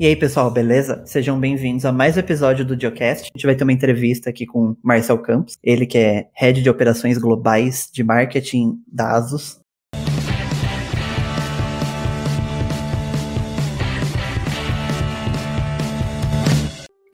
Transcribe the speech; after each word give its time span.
E 0.00 0.06
aí, 0.06 0.14
pessoal, 0.14 0.48
beleza? 0.48 1.02
Sejam 1.06 1.40
bem-vindos 1.40 1.84
a 1.84 1.90
mais 1.90 2.16
um 2.16 2.20
episódio 2.20 2.64
do 2.64 2.80
Geocast. 2.80 3.24
A 3.24 3.36
gente 3.36 3.44
vai 3.44 3.56
ter 3.56 3.64
uma 3.64 3.72
entrevista 3.72 4.30
aqui 4.30 4.46
com 4.46 4.76
Marcel 4.80 5.18
Campos, 5.18 5.58
ele 5.60 5.86
que 5.86 5.98
é 5.98 6.28
Head 6.34 6.62
de 6.62 6.70
Operações 6.70 7.18
Globais 7.18 7.90
de 7.92 8.04
Marketing 8.04 8.80
da 8.86 9.16
ASUS. 9.16 9.58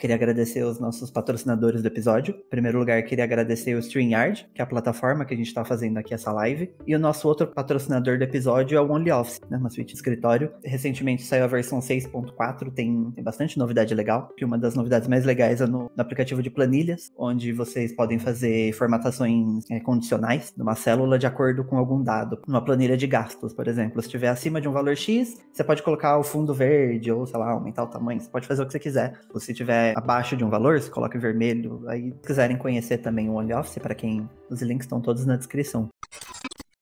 Queria 0.04 0.16
agradecer 0.16 0.62
os 0.62 0.78
nossos 0.78 1.10
patrocinadores 1.10 1.80
do 1.80 1.88
episódio. 1.88 2.34
Em 2.34 2.50
primeiro 2.50 2.78
lugar, 2.78 3.02
queria 3.04 3.24
agradecer 3.24 3.74
o 3.74 3.78
StreamYard, 3.78 4.46
que 4.54 4.60
é 4.60 4.62
a 4.62 4.66
plataforma 4.66 5.24
que 5.24 5.32
a 5.32 5.36
gente 5.38 5.46
está 5.46 5.64
fazendo 5.64 5.96
aqui 5.96 6.12
essa 6.12 6.30
live. 6.30 6.70
E 6.86 6.94
o 6.94 6.98
nosso 6.98 7.26
outro 7.26 7.46
patrocinador 7.46 8.18
do 8.18 8.22
episódio 8.22 8.76
é 8.76 8.80
o 8.82 8.92
OnlyOffice, 8.92 9.40
né, 9.48 9.56
uma 9.56 9.70
suíte 9.70 9.92
de 9.92 9.96
escritório. 9.96 10.52
Recentemente 10.62 11.22
saiu 11.22 11.44
a 11.44 11.46
versão 11.46 11.78
6.4, 11.78 12.70
tem, 12.70 13.12
tem 13.12 13.24
bastante 13.24 13.58
novidade 13.58 13.94
legal. 13.94 14.28
Que 14.36 14.44
uma 14.44 14.58
das 14.58 14.74
novidades 14.74 15.08
mais 15.08 15.24
legais 15.24 15.62
é 15.62 15.66
no, 15.66 15.84
no 15.96 16.02
aplicativo 16.02 16.42
de 16.42 16.50
planilhas, 16.50 17.10
onde 17.16 17.50
vocês 17.54 17.90
podem 17.90 18.18
fazer 18.18 18.74
formatações 18.74 19.64
é, 19.70 19.80
condicionais 19.80 20.52
numa 20.54 20.74
célula 20.74 21.18
de 21.18 21.26
acordo 21.26 21.64
com 21.64 21.78
algum 21.78 22.02
dado. 22.02 22.42
Numa 22.46 22.62
planilha 22.62 22.98
de 22.98 23.06
gastos, 23.06 23.54
por 23.54 23.66
exemplo. 23.66 24.02
Se 24.02 24.08
estiver 24.08 24.28
acima 24.28 24.60
de 24.60 24.68
um 24.68 24.72
valor 24.72 24.98
X, 24.98 25.34
você 25.50 25.64
pode 25.64 25.82
colocar 25.82 26.18
o 26.18 26.22
fundo 26.22 26.52
verde 26.52 27.10
ou, 27.10 27.24
sei 27.24 27.40
lá, 27.40 27.52
aumentar 27.52 27.84
o 27.84 27.86
tamanho. 27.86 28.20
Você 28.20 28.28
pode 28.28 28.46
fazer 28.46 28.60
o 28.60 28.66
que 28.66 28.72
você 28.72 28.78
quiser. 28.78 29.18
Ou 29.32 29.40
se 29.40 29.54
tiver 29.54 29.93
abaixo 29.94 30.36
de 30.36 30.44
um 30.44 30.50
valor, 30.50 30.80
você 30.80 30.90
coloca 30.90 31.16
em 31.16 31.20
vermelho. 31.20 31.82
Aí, 31.88 32.10
se 32.10 32.26
quiserem 32.26 32.56
conhecer 32.56 32.98
também 32.98 33.28
o 33.28 33.34
OnlyOffice, 33.34 33.80
para 33.80 33.94
quem. 33.94 34.28
Os 34.50 34.62
links 34.62 34.84
estão 34.86 35.00
todos 35.00 35.24
na 35.24 35.36
descrição. 35.36 35.88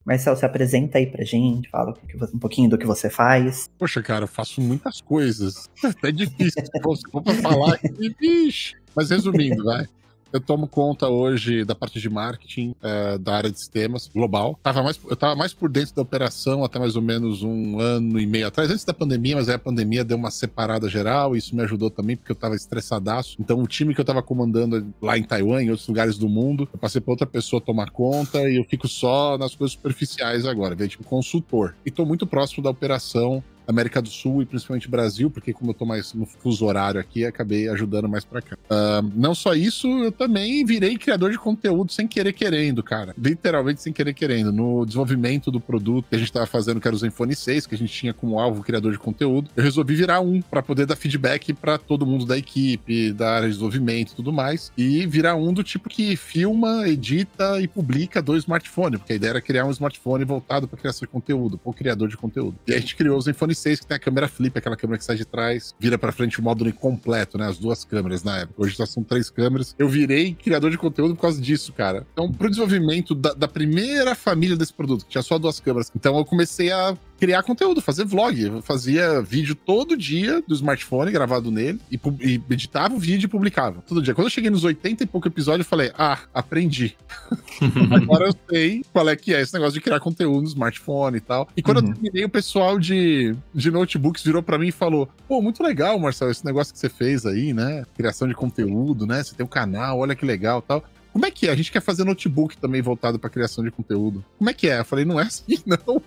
Marcel, 0.05 0.35
se 0.37 0.45
apresenta 0.45 0.99
aí 0.99 1.07
pra 1.07 1.25
gente, 1.25 1.71
fala 1.71 1.95
um 2.35 2.39
pouquinho 2.39 2.69
do 2.69 2.77
que 2.77 2.87
você 2.87 3.09
faz. 3.09 3.71
Poxa, 3.79 4.03
cara, 4.03 4.25
eu 4.25 4.29
faço 4.29 4.61
muitas 4.61 5.01
coisas. 5.01 5.71
É 6.03 6.11
difícil. 6.11 6.65
Se 6.65 7.23
pra 7.23 7.35
falar 7.35 7.75
aqui, 7.75 8.15
bicho. 8.19 8.75
Mas 8.95 9.11
resumindo, 9.11 9.65
vai. 9.65 9.87
Eu 10.33 10.41
tomo 10.41 10.67
conta 10.67 11.09
hoje 11.09 11.63
da 11.65 11.75
parte 11.75 12.01
de 12.01 12.09
marketing 12.09 12.75
é, 12.83 13.19
da 13.19 13.37
área 13.37 13.51
de 13.51 13.59
sistemas 13.59 14.09
global. 14.09 14.59
Tava 14.63 14.83
mais, 14.83 14.99
eu 15.05 15.13
estava 15.13 15.37
mais 15.37 15.53
por 15.53 15.69
dentro 15.69 15.95
da 15.95 16.01
operação 16.03 16.65
até 16.65 16.79
mais 16.79 16.97
ou 16.97 17.03
menos 17.03 17.43
um 17.43 17.79
ano 17.79 18.19
e 18.19 18.27
meio 18.27 18.47
atrás, 18.47 18.71
antes 18.71 18.85
da 18.85 18.95
pandemia, 18.95 19.37
mas 19.37 19.49
aí 19.49 19.57
a 19.57 19.59
pandemia 19.59 20.03
deu 20.05 20.17
uma 20.17 20.31
separada 20.31 20.89
geral, 20.89 21.35
e 21.35 21.39
isso 21.39 21.55
me 21.55 21.63
ajudou 21.63 21.91
também 21.91 22.17
porque 22.17 22.33
eu 22.33 22.35
estava 22.35 22.55
estressadaço. 22.55 23.37
Então 23.39 23.61
o 23.61 23.67
time 23.67 23.95
que 23.95 24.01
eu 24.01 24.05
estava 24.05 24.23
comandando 24.23 24.93
lá 25.03 25.19
em 25.19 25.23
Taiwan, 25.23 25.63
em 25.63 25.71
outros 25.71 25.87
lugares 25.87 26.17
do 26.17 26.29
mundo, 26.29 26.67
eu 26.73 26.79
passei 26.79 27.01
para 27.01 27.13
outra 27.13 27.27
pessoa 27.27 27.61
tomar 27.61 27.91
conta 27.91 28.49
e 28.49 28.57
eu 28.57 28.65
fico 28.65 28.89
só 28.89 29.37
nas 29.37 29.55
coisas 29.55 29.73
superficiais 29.73 30.47
agora, 30.47 30.75
veio 30.75 30.89
tipo 30.89 31.05
consultor. 31.05 31.75
E 31.85 31.91
estou 31.91 32.07
muito 32.07 32.27
próximo 32.27 32.63
da 32.63 32.71
operação 32.71 33.45
América 33.73 34.01
do 34.01 34.09
Sul 34.09 34.43
e 34.43 34.47
principalmente 34.47 34.89
Brasil, 34.89 35.31
porque 35.31 35.53
como 35.53 35.71
eu 35.71 35.75
tô 35.75 35.85
mais 35.85 36.13
no 36.15 36.27
fuso 36.27 36.65
horário 36.65 37.01
aqui, 37.01 37.25
acabei 37.25 37.69
ajudando 37.69 38.09
mais 38.09 38.25
para 38.25 38.43
cá. 38.43 38.57
Uh, 38.65 39.11
não 39.15 39.35
só 39.35 39.55
isso, 39.55 39.89
eu 39.89 40.13
também 40.13 40.65
virei 40.65 40.97
criador 40.97 41.31
de 41.31 41.39
conteúdo 41.39 41.93
sem 41.93 42.07
querer 42.07 42.33
querendo, 42.33 42.83
cara. 42.83 43.15
Literalmente 43.19 43.83
sem 43.83 43.93
querer 43.93 44.15
querendo. 44.15 44.53
No 44.53 44.85
desenvolvimento 44.85 45.51
do 45.51 45.61
produto 45.61 46.07
que 46.09 46.17
a 46.17 46.19
gente 46.19 46.33
tava 46.33 46.47
fazendo, 46.47 46.81
que 46.81 46.87
era 46.87 46.95
o 46.95 46.99
Zenfone 46.99 47.35
6, 47.35 47.67
que 47.67 47.75
a 47.75 47.79
gente 47.79 47.93
tinha 47.93 48.13
como 48.13 48.39
alvo 48.39 48.63
criador 48.63 48.93
de 48.93 48.99
conteúdo, 48.99 49.51
eu 49.57 49.63
resolvi 49.63 49.95
virar 49.95 50.21
um 50.21 50.41
para 50.41 50.63
poder 50.63 50.87
dar 50.87 50.97
feedback 50.97 51.53
para 51.53 51.79
todo 51.79 52.07
mundo 52.07 52.27
da 52.27 52.37
equipe, 52.37 53.13
da 53.13 53.31
área 53.33 53.49
de 53.49 53.55
desenvolvimento 53.55 54.13
e 54.13 54.17
tudo 54.17 54.33
mais, 54.33 54.73
e 54.77 55.07
virar 55.07 55.37
um 55.37 55.53
do 55.53 55.63
tipo 55.63 55.89
que 55.89 56.17
filma, 56.17 56.89
edita 56.89 57.61
e 57.61 57.67
publica 57.67 58.21
do 58.21 58.37
smartphone, 58.37 58.99
porque 58.99 59.15
a 59.15 59.17
ideia 59.17 59.31
era 59.31 59.41
criar 59.41 59.65
um 59.65 59.71
smartphone 59.71 60.25
voltado 60.25 60.69
para 60.69 60.79
criação 60.79 61.07
de 61.07 61.09
conteúdo, 61.09 61.61
ou 61.65 61.73
criador 61.73 62.09
de 62.09 62.17
conteúdo. 62.17 62.57
E 62.67 62.75
a 62.75 62.79
gente 62.79 62.95
criou 62.97 63.17
o 63.17 63.21
Zenfone 63.21 63.55
iPhone 63.63 63.73
6 63.73 63.81
que 63.81 63.87
tem 63.87 63.97
a 63.97 64.01
câmera 64.01 64.29
flip, 64.29 64.59
aquela 64.59 64.77
câmera 64.77 64.99
que 64.99 65.05
sai 65.05 65.17
de 65.17 65.25
trás, 65.25 65.75
vira 65.79 65.97
para 65.97 66.11
frente 66.11 66.41
o 66.41 66.43
módulo 66.43 66.69
incompleto, 66.69 67.39
né? 67.39 67.47
As 67.47 67.59
duas 67.59 67.85
câmeras 67.85 68.23
na 68.23 68.39
época. 68.39 68.63
Hoje 68.63 68.77
já 68.77 68.87
são 68.87 69.03
três 69.03 69.31
câmeras. 69.31 69.75
Eu 69.79 69.89
virei 69.89 70.35
criador 70.35 70.71
de 70.71 70.79
conteúdo 70.79 71.15
por 71.15 71.23
causa 71.23 71.41
disso, 71.41 71.73
cara. 71.73 72.07
Então, 72.13 72.31
pro 72.31 72.49
desenvolvimento 72.49 73.15
da, 73.15 73.33
da 73.33 73.49
primeira 73.49 74.15
família 74.15 74.57
desse 74.57 74.73
produto, 74.73 75.05
que 75.05 75.13
tinha 75.13 75.23
só 75.23 75.39
duas 75.39 75.61
câmeras, 75.61 75.91
então 75.95 76.17
eu 76.19 76.25
comecei 76.25 76.73
a 76.73 76.97
criar 77.23 77.45
conteúdo, 77.45 77.81
fazer 77.81 78.05
vlog. 78.05 78.43
Eu 78.43 78.63
fazia 78.63 79.23
vídeo 79.23 79.55
todo 79.55 79.97
dia 79.97 80.43
do 80.45 80.57
smartphone 80.57 81.13
gravado 81.13 81.53
nele 81.53 81.79
e, 81.89 81.95
e 82.21 82.43
editava 82.51 82.97
o 82.97 82.99
vídeo 82.99 83.27
e 83.27 83.29
publicava 83.29 83.81
todo 83.87 84.03
dia. 84.03 84.13
Quando 84.13 84.27
eu 84.27 84.31
cheguei 84.31 84.51
nos 84.51 84.65
80 84.65 85.05
e 85.05 85.07
pouco 85.07 85.29
episódios, 85.29 85.65
eu 85.65 85.71
falei: 85.71 85.93
Ah, 85.97 86.19
aprendi. 86.35 86.97
Agora 87.95 88.27
eu 88.27 88.35
sei 88.51 88.85
qual 88.93 89.09
é 89.09 89.15
que 89.15 89.33
é 89.33 89.41
esse 89.41 89.55
negócio 89.55 89.75
de 89.75 89.81
criar 89.81 90.01
conteúdo 90.01 90.43
no 90.43 90.49
smartphone 90.49 91.19
e 91.19 91.21
tal. 91.21 91.49
E 91.57 91.63
quando 91.63 91.77
uhum. 91.77 91.91
eu 91.91 91.95
terminei, 91.95 92.25
o 92.25 92.29
pessoal 92.29 92.77
de, 92.77 93.37
de 93.55 93.71
notebooks 93.71 94.25
virou 94.25 94.43
para 94.43 94.59
mim 94.59 94.69
e 94.69 94.73
falou: 94.73 95.09
Pô, 95.29 95.41
muito 95.41 95.63
legal, 95.63 95.97
Marcelo, 96.01 96.33
esse 96.33 96.45
negócio 96.45 96.73
que 96.73 96.81
você 96.81 96.89
fez 96.89 97.25
aí, 97.25 97.53
né? 97.53 97.85
Criação 97.97 98.27
de 98.27 98.35
conteúdo, 98.35 99.07
né? 99.07 99.23
Você 99.23 99.33
tem 99.33 99.47
um 99.47 99.49
canal, 99.49 100.01
olha 100.01 100.17
que 100.17 100.27
legal 100.27 100.61
tal. 100.61 100.85
Como 101.13 101.27
é 101.27 101.31
que 101.31 101.47
é? 101.47 101.51
A 101.53 101.55
gente 101.55 101.71
quer 101.71 101.83
fazer 101.83 102.05
notebook 102.05 102.57
também 102.57 102.81
voltado 102.81 103.19
para 103.19 103.29
criação 103.29 103.63
de 103.63 103.71
conteúdo. 103.71 104.25
Como 104.39 104.49
é 104.49 104.55
que 104.55 104.69
é? 104.69 104.81
Eu 104.81 104.85
falei, 104.85 105.05
não 105.05 105.21
é 105.21 105.25
assim, 105.25 105.59
não. 105.67 106.03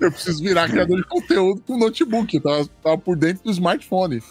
Eu 0.00 0.12
preciso 0.12 0.42
virar 0.42 0.68
criador 0.68 0.96
de 0.98 1.06
conteúdo 1.06 1.62
com 1.66 1.78
notebook. 1.78 2.34
Eu 2.34 2.42
tava, 2.42 2.66
tava 2.82 2.98
por 2.98 3.16
dentro 3.16 3.44
do 3.44 3.50
smartphone. 3.50 4.22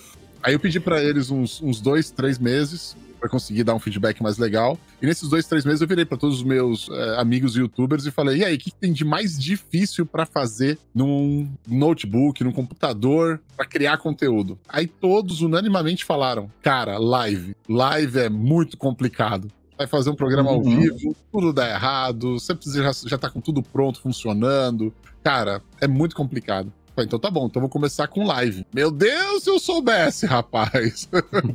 Aí 0.42 0.54
eu 0.54 0.60
pedi 0.60 0.80
para 0.80 1.04
eles 1.04 1.30
uns, 1.30 1.62
uns 1.62 1.82
dois, 1.82 2.12
três 2.12 2.40
meses 2.40 2.96
para 3.20 3.28
conseguir 3.28 3.64
dar 3.64 3.76
um 3.76 3.80
feedback 3.80 4.24
mais 4.24 4.38
legal. 4.38 4.80
E 5.02 5.06
nesses 5.06 5.30
dois, 5.30 5.46
três 5.46 5.66
meses 5.66 5.82
eu 5.82 5.88
virei 5.88 6.06
para 6.06 6.18
todos 6.18 6.38
os 6.38 6.44
meus 6.44 6.90
é, 6.90 7.20
amigos 7.20 7.56
youtubers 7.56 8.06
e 8.06 8.12
falei: 8.12 8.38
e 8.38 8.46
aí, 8.46 8.56
o 8.56 8.58
que, 8.58 8.72
tem 8.72 8.94
de 8.94 9.04
mais 9.04 9.38
difícil 9.38 10.06
para 10.06 10.26
fazer 10.26 10.80
num 10.96 11.50
notebook, 11.68 12.44
num 12.44 12.52
computador, 12.52 13.42
para 13.56 13.66
criar 13.66 13.98
conteúdo? 13.98 14.58
Aí 14.68 14.88
todos 14.88 15.42
unanimamente 15.42 16.06
falaram: 16.06 16.50
cara, 16.62 16.98
live. 16.98 17.56
Live 17.68 18.20
é 18.20 18.30
muito 18.30 18.78
complicado 18.78 19.52
vai 19.80 19.88
fazer 19.88 20.10
um 20.10 20.16
programa 20.16 20.52
uhum. 20.52 20.58
ao 20.58 20.64
vivo, 20.64 21.16
tudo 21.32 21.54
dá 21.54 21.70
errado, 21.70 22.38
você 22.38 22.54
precisa, 22.54 22.84
já, 22.84 22.92
já 23.08 23.18
tá 23.18 23.30
com 23.30 23.40
tudo 23.40 23.64
pronto, 23.64 24.02
funcionando. 24.02 24.94
Cara, 25.24 25.62
é 25.80 25.88
muito 25.88 26.18
complicado. 26.18 26.72
Então 26.98 27.18
tá 27.18 27.32
bom, 27.32 27.46
então 27.46 27.62
vou 27.62 27.70
começar 27.70 28.08
com 28.08 28.26
live. 28.26 28.66
Meu 28.74 28.92
Deus, 28.92 29.44
se 29.44 29.50
eu 29.50 29.58
soubesse, 29.58 30.26
rapaz. 30.26 31.08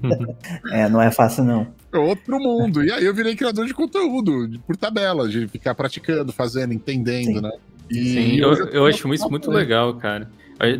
é, 0.73 0.89
não 0.89 1.03
é 1.03 1.11
fácil 1.11 1.45
não. 1.45 1.67
É 1.93 1.99
outro 1.99 2.39
mundo. 2.39 2.83
E 2.83 2.91
aí 2.91 3.05
eu 3.05 3.15
virei 3.15 3.37
criador 3.37 3.67
de 3.67 3.75
conteúdo, 3.75 4.59
por 4.67 4.75
tabela, 4.75 5.29
de 5.29 5.47
ficar 5.47 5.75
praticando, 5.75 6.33
fazendo, 6.33 6.73
entendendo, 6.73 7.27
Sim. 7.27 7.41
né? 7.43 7.53
E 7.91 7.95
Sim, 7.95 8.37
eu, 8.39 8.55
eu 8.69 8.87
acho 8.87 9.13
isso 9.13 9.29
muito 9.29 9.51
legal, 9.51 9.93
cara. 9.97 10.31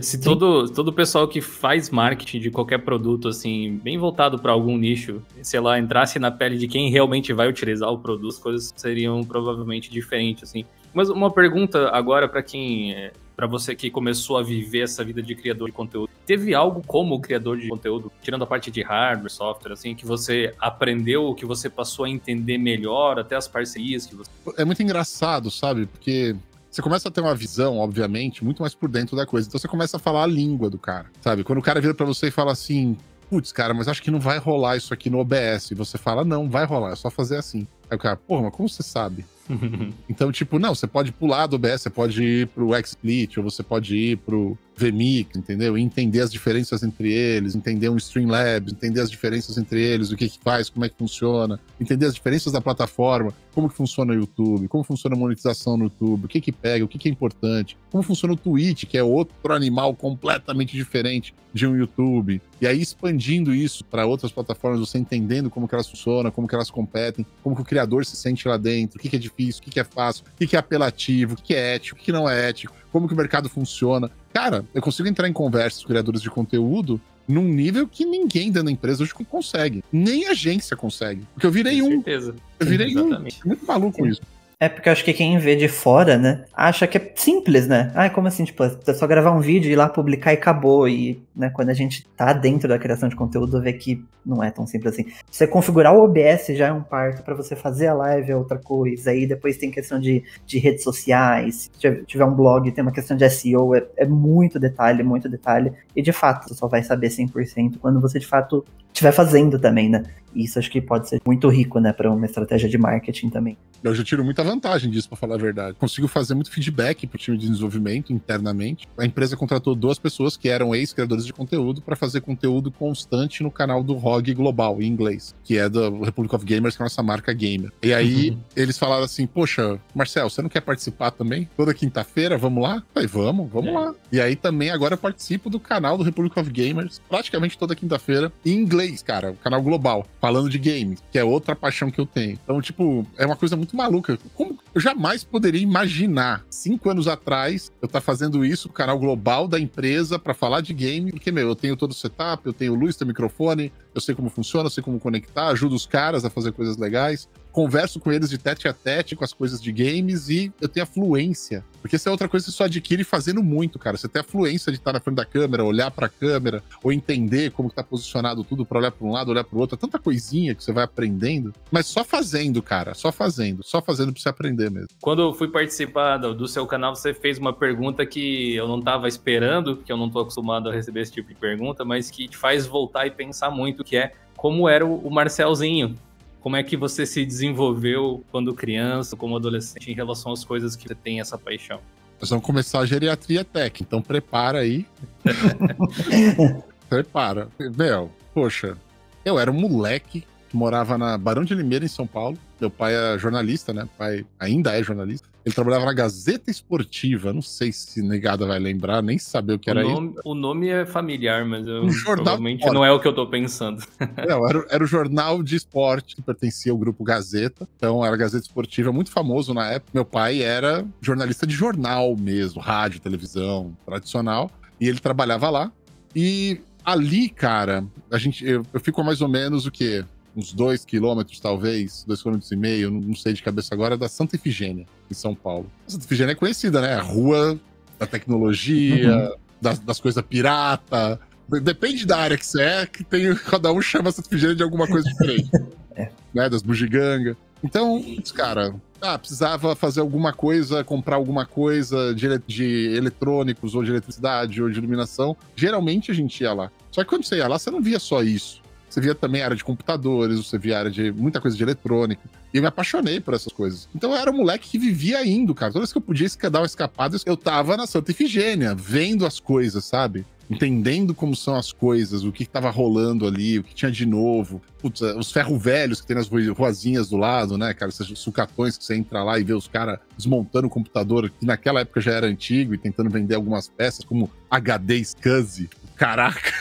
Se 0.01 0.21
todo, 0.21 0.69
todo 0.71 0.89
o 0.89 0.93
pessoal 0.93 1.27
que 1.27 1.41
faz 1.41 1.91
marketing 1.91 2.41
de 2.41 2.51
qualquer 2.51 2.79
produto, 2.79 3.29
assim, 3.29 3.81
bem 3.83 3.99
voltado 3.99 4.39
para 4.39 4.53
algum 4.53 4.79
nicho, 4.79 5.23
sei 5.43 5.61
lá, 5.61 5.79
entrasse 5.79 6.19
na 6.19 6.31
pele 6.31 6.57
de 6.57 6.69
quem 6.69 6.91
realmente 6.91 7.33
vai 7.33 7.49
utilizar 7.49 7.91
o 7.91 7.99
produto, 7.99 8.29
as 8.29 8.39
coisas 8.39 8.73
seriam 8.77 9.23
provavelmente 9.25 9.91
diferentes, 9.91 10.45
assim. 10.45 10.65
Mas 10.93 11.11
uma 11.11 11.31
pergunta 11.31 11.89
agora 11.91 12.29
para 12.29 12.43
quem 12.43 12.93
é, 12.93 13.13
para 13.37 13.47
você 13.47 13.75
que 13.75 13.91
começou 13.91 14.39
a 14.39 14.43
viver 14.43 14.83
essa 14.83 15.03
vida 15.03 15.21
de 15.21 15.35
criador 15.35 15.69
de 15.69 15.75
conteúdo. 15.75 16.09
Teve 16.25 16.55
algo 16.55 16.83
como 16.87 17.21
criador 17.21 17.59
de 17.59 17.69
conteúdo, 17.69 18.11
tirando 18.23 18.43
a 18.43 18.47
parte 18.47 18.71
de 18.71 18.81
hardware, 18.81 19.31
software, 19.31 19.73
assim, 19.73 19.95
que 19.95 20.07
você 20.07 20.55
aprendeu, 20.59 21.35
que 21.35 21.45
você 21.45 21.69
passou 21.69 22.05
a 22.05 22.09
entender 22.09 22.59
melhor, 22.59 23.19
até 23.19 23.37
as 23.37 23.49
parcerias 23.49 24.07
que 24.07 24.15
você. 24.15 24.31
É 24.57 24.65
muito 24.65 24.83
engraçado, 24.83 25.51
sabe? 25.51 25.87
Porque 25.87 26.37
você 26.75 26.83
começa 26.83 27.09
a 27.09 27.11
ter 27.11 27.21
uma 27.21 27.37
visão, 27.37 27.79
obviamente, 27.79 28.45
muito 28.45 28.61
mais 28.61 28.75
por 28.75 28.89
dentro 28.89 29.17
da 29.17 29.25
coisa. 29.25 29.47
Então 29.47 29.61
você 29.61 29.69
começa 29.69 29.97
a 29.97 30.01
falar 30.01 30.25
a 30.25 30.27
língua 30.27 30.69
do 30.69 30.77
cara, 30.77 31.07
sabe? 31.21 31.45
Quando 31.45 31.61
o 31.61 31.63
cara 31.63 31.81
vira 31.81 31.95
para 31.95 32.05
você 32.05 32.27
e 32.27 32.31
fala 32.33 32.51
assim, 32.51 32.97
putz, 33.31 33.53
cara, 33.53 33.73
mas 33.73 33.87
acho 33.87 34.03
que 34.03 34.11
não 34.11 34.19
vai 34.19 34.39
rolar 34.39 34.77
isso 34.77 34.93
aqui 34.93 35.09
no 35.09 35.21
OBS. 35.21 35.71
E 35.71 35.75
você 35.75 35.97
fala, 35.97 36.25
não, 36.25 36.51
vai 36.51 36.65
rolar, 36.65 36.91
é 36.91 36.97
só 36.97 37.11
fazer 37.11 37.37
assim. 37.37 37.65
Aí 37.89 37.97
o 37.97 38.01
cara, 38.01 38.17
porra, 38.17 38.43
mas 38.43 38.53
como 38.53 38.69
você 38.69 38.83
sabe? 38.83 39.25
então, 40.09 40.33
tipo, 40.33 40.59
não, 40.59 40.75
você 40.75 40.87
pode 40.87 41.13
pular 41.13 41.47
do 41.47 41.57
OBS, 41.57 41.83
você 41.83 41.91
pode 41.91 42.23
ir 42.23 42.47
pro 42.49 42.71
XSplit, 42.75 43.39
ou 43.39 43.45
você 43.45 43.63
pode 43.63 43.97
ir 43.97 44.17
pro 44.19 44.57
VMix, 44.77 45.37
entendeu? 45.37 45.79
E 45.79 45.83
entender 45.83 46.21
as 46.21 46.31
diferenças 46.31 46.83
entre 46.83 47.13
eles, 47.13 47.55
entender 47.55 47.89
um 47.89 47.97
Streamlabs, 47.97 48.73
entender 48.73 49.01
as 49.01 49.11
diferenças 49.11 49.57
entre 49.57 49.81
eles, 49.81 50.11
o 50.11 50.17
que 50.17 50.29
que 50.29 50.39
faz, 50.43 50.69
como 50.69 50.85
é 50.85 50.89
que 50.89 50.97
funciona, 50.97 51.61
entender 51.81 52.07
as 52.07 52.15
diferenças 52.15 52.53
da 52.53 52.61
plataforma, 52.61 53.33
como 53.55 53.69
que 53.69 53.77
funciona 53.77 54.13
o 54.13 54.17
YouTube, 54.17 54.69
como 54.69 54.83
funciona 54.83 55.15
a 55.15 55.19
monetização 55.19 55.77
no 55.77 55.85
YouTube, 55.85 56.25
o 56.25 56.29
que 56.29 56.41
que 56.41 56.53
pega, 56.53 56.85
o 56.85 56.89
que 56.89 56.99
que 56.99 57.09
é 57.09 57.13
importante, 57.13 57.77
como 57.91 58.03
funciona 58.03 58.35
o 58.35 58.37
Twitch, 58.37 58.85
que 58.87 58.99
é 58.99 59.05
outro 59.05 59.53
animal 59.53 59.95
completamente 59.95 60.77
diferente 60.77 61.35
de 61.53 61.67
um 61.67 61.77
YouTube. 61.77 62.43
E 62.61 62.67
aí 62.67 62.81
expandindo 62.81 63.55
isso 63.55 63.85
para 63.85 64.05
outras 64.07 64.33
plataformas, 64.33 64.81
você 64.81 64.99
entendendo 64.99 65.49
como 65.49 65.69
que 65.69 65.75
elas 65.75 65.89
funcionam, 65.89 66.31
como 66.33 66.49
que 66.49 66.55
elas 66.55 66.71
competem, 66.71 67.25
como 67.43 67.55
que 67.55 67.63
o 67.63 67.65
criador 67.65 68.05
se 68.05 68.17
sente 68.17 68.49
lá 68.49 68.57
dentro, 68.57 68.99
o 68.99 69.01
que 69.01 69.09
que 69.09 69.17
é 69.17 69.19
difícil, 69.35 69.61
o 69.61 69.65
que 69.65 69.71
que 69.71 69.81
é 69.81 69.85
fácil, 69.85 70.25
o 70.25 70.39
que 70.39 70.47
que 70.47 70.57
é 70.57 70.59
apelativo, 70.59 71.35
o 71.35 71.37
que 71.37 71.43
que 71.43 71.55
é 71.55 71.75
ético, 71.75 71.97
o 71.97 71.99
que 71.99 72.07
que 72.07 72.13
não 72.13 72.29
é 72.29 72.49
ético, 72.49 72.75
como 72.93 73.09
que 73.09 73.15
o 73.15 73.17
mercado 73.17 73.49
funciona. 73.49 74.11
Cara, 74.33 74.65
eu 74.73 74.81
consigo 74.81 75.09
entrar 75.09 75.29
em 75.29 75.33
conversas 75.33 75.83
com 75.83 75.89
criadores 75.89 76.23
de 76.23 76.31
conteúdo 76.31 77.01
num 77.27 77.45
nível 77.45 77.89
que 77.89 78.05
ninguém 78.05 78.51
dentro 78.51 78.65
da 78.65 78.71
empresa 78.71 79.03
hoje 79.03 79.15
consegue. 79.15 79.83
Nem 79.91 80.27
a 80.27 80.33
agência 80.33 80.77
consegue. 80.77 81.27
Porque 81.35 81.47
eu 81.47 81.51
virei 81.51 81.83
um. 81.83 81.91
Certeza. 81.91 82.35
Eu 82.61 82.67
virei 82.67 82.91
Sim, 82.91 82.99
um. 82.99 83.27
Muito 83.47 83.67
maluco 83.67 84.03
Sim. 84.03 84.11
isso. 84.11 84.23
É 84.65 84.69
porque 84.71 84.89
eu 84.89 84.93
acho 84.95 85.05
que 85.05 85.13
quem 85.13 85.37
vê 85.37 85.55
de 85.55 85.69
fora, 85.69 86.17
né, 86.17 86.47
acha 86.55 86.87
que 86.87 86.97
é 86.97 87.13
simples, 87.15 87.69
né? 87.69 87.93
Ah, 87.95 88.09
como 88.09 88.29
assim? 88.29 88.45
Tipo, 88.45 88.65
é 88.65 88.95
só 88.95 89.07
gravar 89.07 89.33
um 89.33 89.41
vídeo, 89.41 89.71
ir 89.71 89.77
lá 89.77 89.91
publicar 89.91 90.33
e 90.33 90.37
acabou. 90.37 90.89
E, 90.89 91.23
né, 91.37 91.51
quando 91.51 91.69
a 91.69 91.75
gente 91.75 92.07
tá 92.17 92.33
dentro 92.33 92.67
da 92.67 92.79
criação 92.79 93.11
de 93.11 93.15
conteúdo, 93.15 93.61
vê 93.61 93.75
que 93.75 94.03
não 94.25 94.43
é 94.43 94.51
tão 94.51 94.67
simples 94.67 94.95
assim. 94.95 95.05
Você 95.31 95.47
configurar 95.47 95.95
o 95.95 96.03
OBS 96.03 96.47
já 96.57 96.69
é 96.69 96.73
um 96.73 96.83
parto 96.83 97.23
para 97.23 97.35
você 97.35 97.55
fazer 97.55 97.89
a 97.89 97.95
live 97.95 98.33
é 98.33 98.37
outra 98.37 98.57
coisa. 98.57 99.11
Aí 99.11 99.27
depois 99.27 99.59
tem 99.59 99.71
questão 99.71 100.01
de, 100.01 100.25
de 100.47 100.59
redes 100.59 100.83
sociais. 100.83 101.71
Se 101.79 102.05
tiver 102.07 102.25
um 102.25 102.35
blog, 102.35 102.73
tem 102.73 102.81
uma 102.81 102.91
questão 102.91 103.15
de 103.15 103.29
SEO. 103.29 103.75
É, 103.75 103.85
é 103.99 104.07
muito 104.07 104.59
detalhe, 104.59 105.03
muito 105.03 105.29
detalhe. 105.29 105.75
E 105.95 106.01
de 106.01 106.11
fato, 106.11 106.49
você 106.49 106.55
só 106.55 106.67
vai 106.69 106.83
saber 106.83 107.09
100% 107.09 107.77
quando 107.83 108.01
você 108.01 108.19
de 108.19 108.27
fato 108.27 108.65
estiver 108.95 109.13
fazendo 109.13 109.59
também, 109.59 109.91
né? 109.91 110.05
Isso 110.35 110.59
acho 110.59 110.71
que 110.71 110.81
pode 110.81 111.09
ser 111.09 111.21
muito 111.27 111.49
rico, 111.49 111.79
né, 111.81 111.93
para 111.93 112.11
uma 112.11 112.27
estratégia 112.27 112.69
de 112.69 112.79
marketing 112.79 113.29
também. 113.29 113.59
Eu 113.83 113.95
já 113.95 114.03
tiro 114.03 114.25
muita 114.25 114.43
vantagem 114.55 114.91
disso, 114.91 115.09
para 115.09 115.17
falar 115.17 115.35
a 115.35 115.39
verdade. 115.39 115.77
Consigo 115.79 116.09
fazer 116.09 116.35
muito 116.35 116.51
feedback 116.51 117.07
pro 117.07 117.19
time 117.19 117.37
de 117.37 117.49
desenvolvimento 117.49 118.13
internamente. 118.13 118.87
A 118.97 119.05
empresa 119.05 119.37
contratou 119.37 119.75
duas 119.75 119.99
pessoas 119.99 120.37
que 120.37 120.49
eram 120.49 120.75
ex-criadores 120.75 121.27
de 121.27 121.33
conteúdo 121.33 121.83
para 121.83 121.97
fazer 121.97 122.21
conteúdo 122.21 122.71
constante 122.71 123.43
no 123.43 123.51
canal 123.51 123.83
do 123.83 123.95
ROG 123.95 124.33
Global, 124.35 124.81
em 124.81 124.87
inglês, 124.87 125.35
que 125.45 125.59
é 125.59 125.69
do 125.69 126.03
Republic 126.03 126.35
of 126.35 126.45
Gamers, 126.45 126.77
que 126.77 126.83
é 126.83 126.85
a 126.85 126.87
nossa 126.87 127.03
marca 127.03 127.33
gamer. 127.33 127.73
E 127.83 127.93
aí 127.93 128.31
uhum. 128.31 128.39
eles 128.57 128.79
falaram 128.79 129.05
assim: 129.05 129.27
Poxa, 129.27 129.79
Marcel, 129.95 130.31
você 130.31 130.41
não 130.41 130.49
quer 130.49 130.61
participar 130.61 131.11
também? 131.11 131.49
Toda 131.57 131.75
quinta-feira, 131.75 132.39
vamos 132.39 132.63
lá? 132.63 132.77
Eu 132.77 132.83
falei, 132.93 133.09
vamos, 133.09 133.51
vamos 133.51 133.71
é. 133.71 133.79
lá. 133.79 133.95
E 134.13 134.21
aí 134.21 134.37
também 134.37 134.71
agora 134.71 134.95
eu 134.95 134.99
participo 134.99 135.51
do 135.51 135.59
canal 135.59 135.99
do 135.99 136.05
Republic 136.05 136.39
of 136.39 136.51
Gamers, 136.51 137.01
praticamente 137.09 137.59
toda 137.59 137.75
quinta-feira, 137.75 138.33
em 138.45 138.53
inglês, 138.53 139.03
cara, 139.03 139.33
o 139.33 139.37
canal 139.37 139.63
global 139.63 140.07
falando 140.21 140.49
de 140.49 140.59
games, 140.59 141.03
que 141.11 141.19
é 141.19 141.25
outra 141.25 141.57
paixão 141.57 141.91
que 141.91 142.01
eu 142.01 142.07
tenho. 142.07 142.39
Então, 142.43 142.61
tipo, 142.61 143.07
é 143.19 143.27
uma 143.27 143.37
coisa 143.37 143.57
muito 143.57 143.77
maluca. 143.77 144.19
Como 144.35 144.59
eu 144.75 144.81
jamais 144.81 145.23
poderia 145.23 145.61
imaginar, 145.61 146.45
cinco 146.51 146.91
anos 146.91 147.07
atrás, 147.07 147.71
eu 147.81 147.87
estar 147.87 148.01
tá 148.01 148.05
fazendo 148.05 148.45
isso 148.45 148.69
no 148.69 148.75
canal 148.75 148.99
global 148.99 149.47
da 149.47 149.61
empresa 149.61 150.19
para 150.19 150.35
falar 150.35 150.61
de 150.61 150.75
game, 150.75 151.13
porque, 151.13 151.31
meu, 151.31 151.49
eu 151.49 151.55
tenho 151.55 151.77
todo 151.77 151.93
o 151.93 151.95
setup, 151.95 152.45
eu 152.45 152.53
tenho 152.53 152.75
luz, 152.75 152.97
tenho 152.97 153.09
microfone, 153.09 153.73
eu 153.95 154.01
sei 154.01 154.15
como 154.15 154.29
funciona, 154.29 154.67
eu 154.67 154.71
sei 154.71 154.83
como 154.83 154.99
conectar, 154.99 155.49
ajudo 155.49 155.75
os 155.77 155.87
caras 155.87 156.25
a 156.25 156.31
fazer 156.31 156.53
coisas 156.53 156.77
legais 156.77 157.29
converso 157.55 158.01
com 158.01 158.11
eles 158.11 158.29
de 158.29 158.37
tete 158.37 158.67
a 158.67 158.73
tete 158.73 159.15
com 159.15 159.23
as 159.23 159.33
coisas 159.33 159.63
de 159.63 159.71
games 159.71 160.29
e 160.29 160.53
eu 160.61 160.69
tenho 160.69 160.83
a 160.83 160.87
fluência. 160.87 161.65
Porque 161.81 161.95
essa 161.95 162.09
é 162.09 162.13
outra 162.13 162.29
coisa 162.29 162.45
que 162.45 162.51
você 162.51 162.57
só 162.57 162.65
adquire 162.65 163.05
fazendo 163.05 163.45
muito, 163.45 163.79
cara. 163.79 163.97
Você 163.97 164.09
tem 164.09 164.21
a 164.21 164.25
fluência 164.25 164.73
de 164.73 164.79
estar 164.79 164.93
na 164.93 164.99
frente 164.99 165.17
da 165.17 165.25
câmera, 165.25 165.63
olhar 165.63 165.89
para 165.93 166.07
a 166.07 166.09
câmera, 166.09 166.65
ou 166.83 166.93
entender 166.93 167.53
como 167.53 167.69
está 167.69 167.85
posicionado 167.85 168.43
tudo 168.43 168.67
para 168.67 168.79
olhar 168.79 168.91
para 168.91 169.07
um 169.07 169.13
lado, 169.13 169.31
olhar 169.31 169.45
para 169.45 169.57
o 169.57 169.61
outro. 169.61 169.77
É 169.77 169.79
tanta 169.79 170.01
coisinha 170.01 170.53
que 170.53 170.65
você 170.65 170.73
vai 170.73 170.83
aprendendo, 170.83 171.55
mas 171.71 171.87
só 171.87 172.03
fazendo, 172.03 172.61
cara. 172.61 172.93
Só 172.93 173.13
fazendo. 173.13 173.63
Só 173.63 173.81
fazendo 173.81 174.13
para 174.13 174.21
você 174.21 174.29
aprender 174.29 174.69
mesmo. 174.69 174.89
Quando 175.01 175.23
eu 175.23 175.33
fui 175.33 175.47
participar 175.47 176.17
do 176.17 176.49
seu 176.49 176.67
canal, 176.67 176.97
você 176.97 177.15
fez 177.15 177.39
uma 177.39 177.53
pergunta 177.53 178.05
que 178.05 178.57
eu 178.57 178.67
não 178.67 178.81
estava 178.81 179.07
esperando, 179.07 179.77
que 179.77 179.93
eu 179.93 179.97
não 179.97 180.09
estou 180.09 180.23
acostumado 180.23 180.71
a 180.71 180.73
receber 180.73 181.03
esse 181.03 181.13
tipo 181.13 181.29
de 181.29 181.37
pergunta, 181.37 181.85
mas 181.85 182.11
que 182.11 182.27
te 182.27 182.37
faz 182.37 182.67
voltar 182.67 183.07
e 183.07 183.13
pensar 183.13 183.51
muito, 183.53 183.85
que 183.85 183.97
é 183.97 184.13
como 184.37 184.69
era 184.69 184.85
o 184.85 185.09
Marcelzinho 185.09 185.97
como 186.45 186.57
é 186.57 186.63
que 186.63 186.77
você 186.77 187.07
se 187.07 187.25
desenvolveu 187.25 188.23
quando 188.31 188.53
criança, 188.53 189.17
como 189.17 189.35
adolescente, 189.35 189.91
em 189.91 189.95
relação 189.95 190.31
às 190.31 190.45
coisas 190.45 190.77
que 190.77 190.87
você 190.87 190.95
tem 190.95 191.19
essa 191.19 191.39
paixão? 191.39 191.81
Nós 192.21 192.29
vamos 192.29 192.45
começar 192.45 192.81
a 192.81 192.87
geriatria 192.87 193.43
tech, 193.43 193.83
então 193.83 194.03
prepara 194.03 194.59
aí. 194.59 194.87
prepara. 196.87 197.49
Meu, 197.75 198.11
poxa, 198.35 198.77
eu 199.25 199.39
era 199.39 199.51
um 199.51 199.59
moleque 199.59 200.23
que 200.51 200.55
morava 200.55 200.99
na 200.99 201.17
Barão 201.17 201.45
de 201.45 201.55
Limeira, 201.55 201.87
em 201.87 201.89
São 201.89 202.07
Paulo. 202.07 202.37
Meu 202.61 202.69
pai 202.69 202.95
é 202.95 203.19
jornalista, 203.19 203.73
né? 203.73 203.89
pai 203.97 204.27
ainda 204.39 204.79
é 204.79 204.83
jornalista. 204.83 205.27
Ele 205.45 205.55
trabalhava 205.55 205.85
na 205.85 205.93
Gazeta 205.93 206.51
Esportiva. 206.51 207.33
Não 207.33 207.43
sei 207.43 207.71
se 207.71 208.01
negada 208.03 208.47
vai 208.47 208.59
lembrar, 208.59 209.03
nem 209.03 209.19
saber 209.19 209.55
o 209.55 209.59
que 209.59 209.69
o 209.69 209.73
era 209.73 209.83
nome, 209.83 210.11
isso. 210.11 210.21
O 210.25 210.35
nome 210.35 210.69
é 210.69 210.87
familiar, 210.87 211.45
mas 211.45 211.67
eu, 211.67 211.87
provavelmente 212.05 212.65
não 212.71 212.85
é 212.85 212.91
o 212.91 212.99
que 212.99 213.07
eu 213.07 213.15
tô 213.15 213.27
pensando. 213.27 213.85
Não, 214.27 214.49
era, 214.49 214.67
era 214.71 214.85
o 214.85 214.87
jornal 214.87 215.43
de 215.43 215.57
esporte 215.57 216.17
que 216.17 216.23
pertencia 216.23 216.73
ao 216.73 216.79
grupo 216.79 217.05
Gazeta. 217.05 217.69
Então 217.77 218.05
era 218.05 218.17
Gazeta 218.17 218.45
Esportiva, 218.45 218.93
muito 218.93 219.11
famoso 219.11 219.53
na 219.53 219.73
época. 219.73 219.91
Meu 219.93 220.05
pai 220.05 220.43
era 220.43 220.87
jornalista 221.01 221.47
de 221.47 221.55
jornal 221.55 222.17
mesmo, 222.17 222.61
rádio, 222.61 223.01
televisão, 223.01 223.77
tradicional. 223.85 224.51
E 224.81 224.89
ele 224.89 224.99
trabalhava 224.99 225.51
lá. 225.51 225.73
E 226.15 226.61
ali, 226.85 227.29
cara, 227.29 227.85
a 228.11 228.19
gente, 228.19 228.47
eu, 228.47 228.63
eu 228.73 228.81
fico 228.81 229.03
mais 229.03 229.21
ou 229.21 229.29
menos 229.29 229.67
o 229.67 229.71
quê? 229.71 230.05
Uns 230.37 230.53
dois 230.53 230.85
quilômetros, 230.85 231.39
talvez, 231.41 232.05
dois 232.07 232.21
quilômetros 232.21 232.51
e 232.51 232.57
meio, 232.57 232.91
não 232.91 233.15
sei 233.15 233.33
de 233.33 233.43
cabeça 233.43 233.75
agora, 233.75 233.97
da 233.97 234.09
Santa 234.09 234.37
Ifigênia, 234.37 234.87
em 235.11 235.15
São 235.15 235.35
Paulo. 235.35 235.71
A 235.87 235.91
Santa 235.91 236.05
Ifigênia 236.05 236.33
é 236.33 236.35
conhecida, 236.35 236.81
né? 236.81 236.95
A 236.95 237.03
rua 237.03 237.59
da 237.99 238.07
tecnologia, 238.07 239.31
uhum. 239.31 239.37
das, 239.61 239.79
das 239.79 240.01
coisas 240.01 240.23
pirata. 240.23 241.21
Depende 241.63 242.07
da 242.07 242.19
área 242.19 242.39
que 242.39 242.47
você 242.47 242.63
é, 242.63 242.87
que 242.87 243.05
tem, 243.05 243.35
cada 243.35 243.73
um 243.73 243.81
chama 243.81 244.11
Santa 244.11 244.29
Ifigênia 244.29 244.57
de 244.57 244.63
alguma 244.63 244.87
coisa 244.87 245.09
diferente. 245.09 245.51
é. 245.95 246.11
né? 246.35 246.49
Das 246.49 246.63
bugigangas. 246.63 247.37
Então, 247.63 248.05
cara, 248.35 248.75
ah, 249.01 249.19
precisava 249.19 249.75
fazer 249.75 250.01
alguma 250.01 250.33
coisa, 250.33 250.85
comprar 250.85 251.17
alguma 251.17 251.47
coisa 251.47 252.15
de, 252.15 252.27
de 252.47 252.95
eletrônicos, 252.95 253.75
ou 253.75 253.83
de 253.83 253.91
eletricidade, 253.91 254.63
ou 254.63 254.69
de 254.69 254.79
iluminação. 254.79 255.37
Geralmente 255.57 256.11
a 256.11 256.15
gente 256.15 256.43
ia 256.43 256.53
lá. 256.53 256.71
Só 256.91 257.03
que 257.03 257.09
quando 257.09 257.25
você 257.25 257.37
ia 257.37 257.49
lá, 257.49 257.59
você 257.59 257.71
não 257.71 257.81
via 257.81 257.99
só 257.99 258.23
isso. 258.23 258.64
Você 258.95 259.01
via 259.01 259.15
também 259.15 259.43
área 259.43 259.57
de 259.57 259.65
computadores, 259.65 260.39
você 260.39 260.57
via 260.57 260.79
área 260.79 260.91
de 260.91 261.11
muita 261.11 261.41
coisa 261.41 261.57
de 261.57 261.63
eletrônica. 261.65 262.23
E 262.53 262.59
eu 262.59 262.63
me 262.63 262.69
apaixonei 262.69 263.19
por 263.19 263.35
essas 263.35 263.53
coisas. 263.53 263.89
Então 263.93 264.13
eu 264.13 264.17
era 264.17 264.31
um 264.31 264.37
moleque 264.37 264.69
que 264.69 264.79
vivia 264.79 265.27
indo, 265.27 265.53
cara. 265.53 265.73
Toda 265.73 265.81
vez 265.81 265.91
que 265.91 265.99
eu 265.99 266.03
podia 266.03 266.29
dar 266.49 266.61
uma 266.61 266.67
escapada, 266.67 267.17
eu 267.27 267.37
tava 267.37 267.77
na 267.77 267.89
Santa 267.89 268.13
Ifigênia, 268.13 268.73
vendo 268.73 269.27
as 269.27 269.41
coisas, 269.41 269.85
sabe? 269.85 270.25
Entendendo 270.49 271.13
como 271.13 271.35
são 271.35 271.57
as 271.57 271.73
coisas, 271.73 272.23
o 272.23 272.31
que, 272.31 272.45
estava 272.45 272.71
rolando 272.71 273.27
ali, 273.27 273.59
o 273.59 273.65
que 273.65 273.75
tinha 273.75 273.91
de 273.91 274.07
novo. 274.07 274.63
Putz, 274.79 275.03
é, 275.03 275.17
os 275.17 275.33
ferro 275.33 275.59
velhos 275.59 276.01
que 276.01 276.07
tem 276.07 276.15
nas 276.15 276.29
ruazinhas 276.29 277.09
do 277.09 277.17
lado, 277.17 277.59
né, 277.59 277.75
cara? 277.75 277.91
Esses 277.91 278.17
sucatões 278.17 278.79
que 278.79 278.85
você 278.85 278.95
entra 278.95 279.25
lá 279.25 279.41
e 279.41 279.43
vê 279.43 279.55
os 279.55 279.67
caras 279.67 279.99
desmontando 280.17 280.69
o 280.69 280.71
computador, 280.71 281.29
que 281.31 281.45
naquela 281.45 281.81
época 281.81 282.01
já 282.01 282.13
era 282.13 282.29
antigo, 282.29 282.73
e 282.73 282.79
tentando 282.79 283.11
vender 283.11 283.35
algumas 283.35 283.67
peças, 283.67 284.05
como 284.05 284.31
HD 284.49 285.03
SCSI. 285.03 285.69
Caraca! 285.97 286.53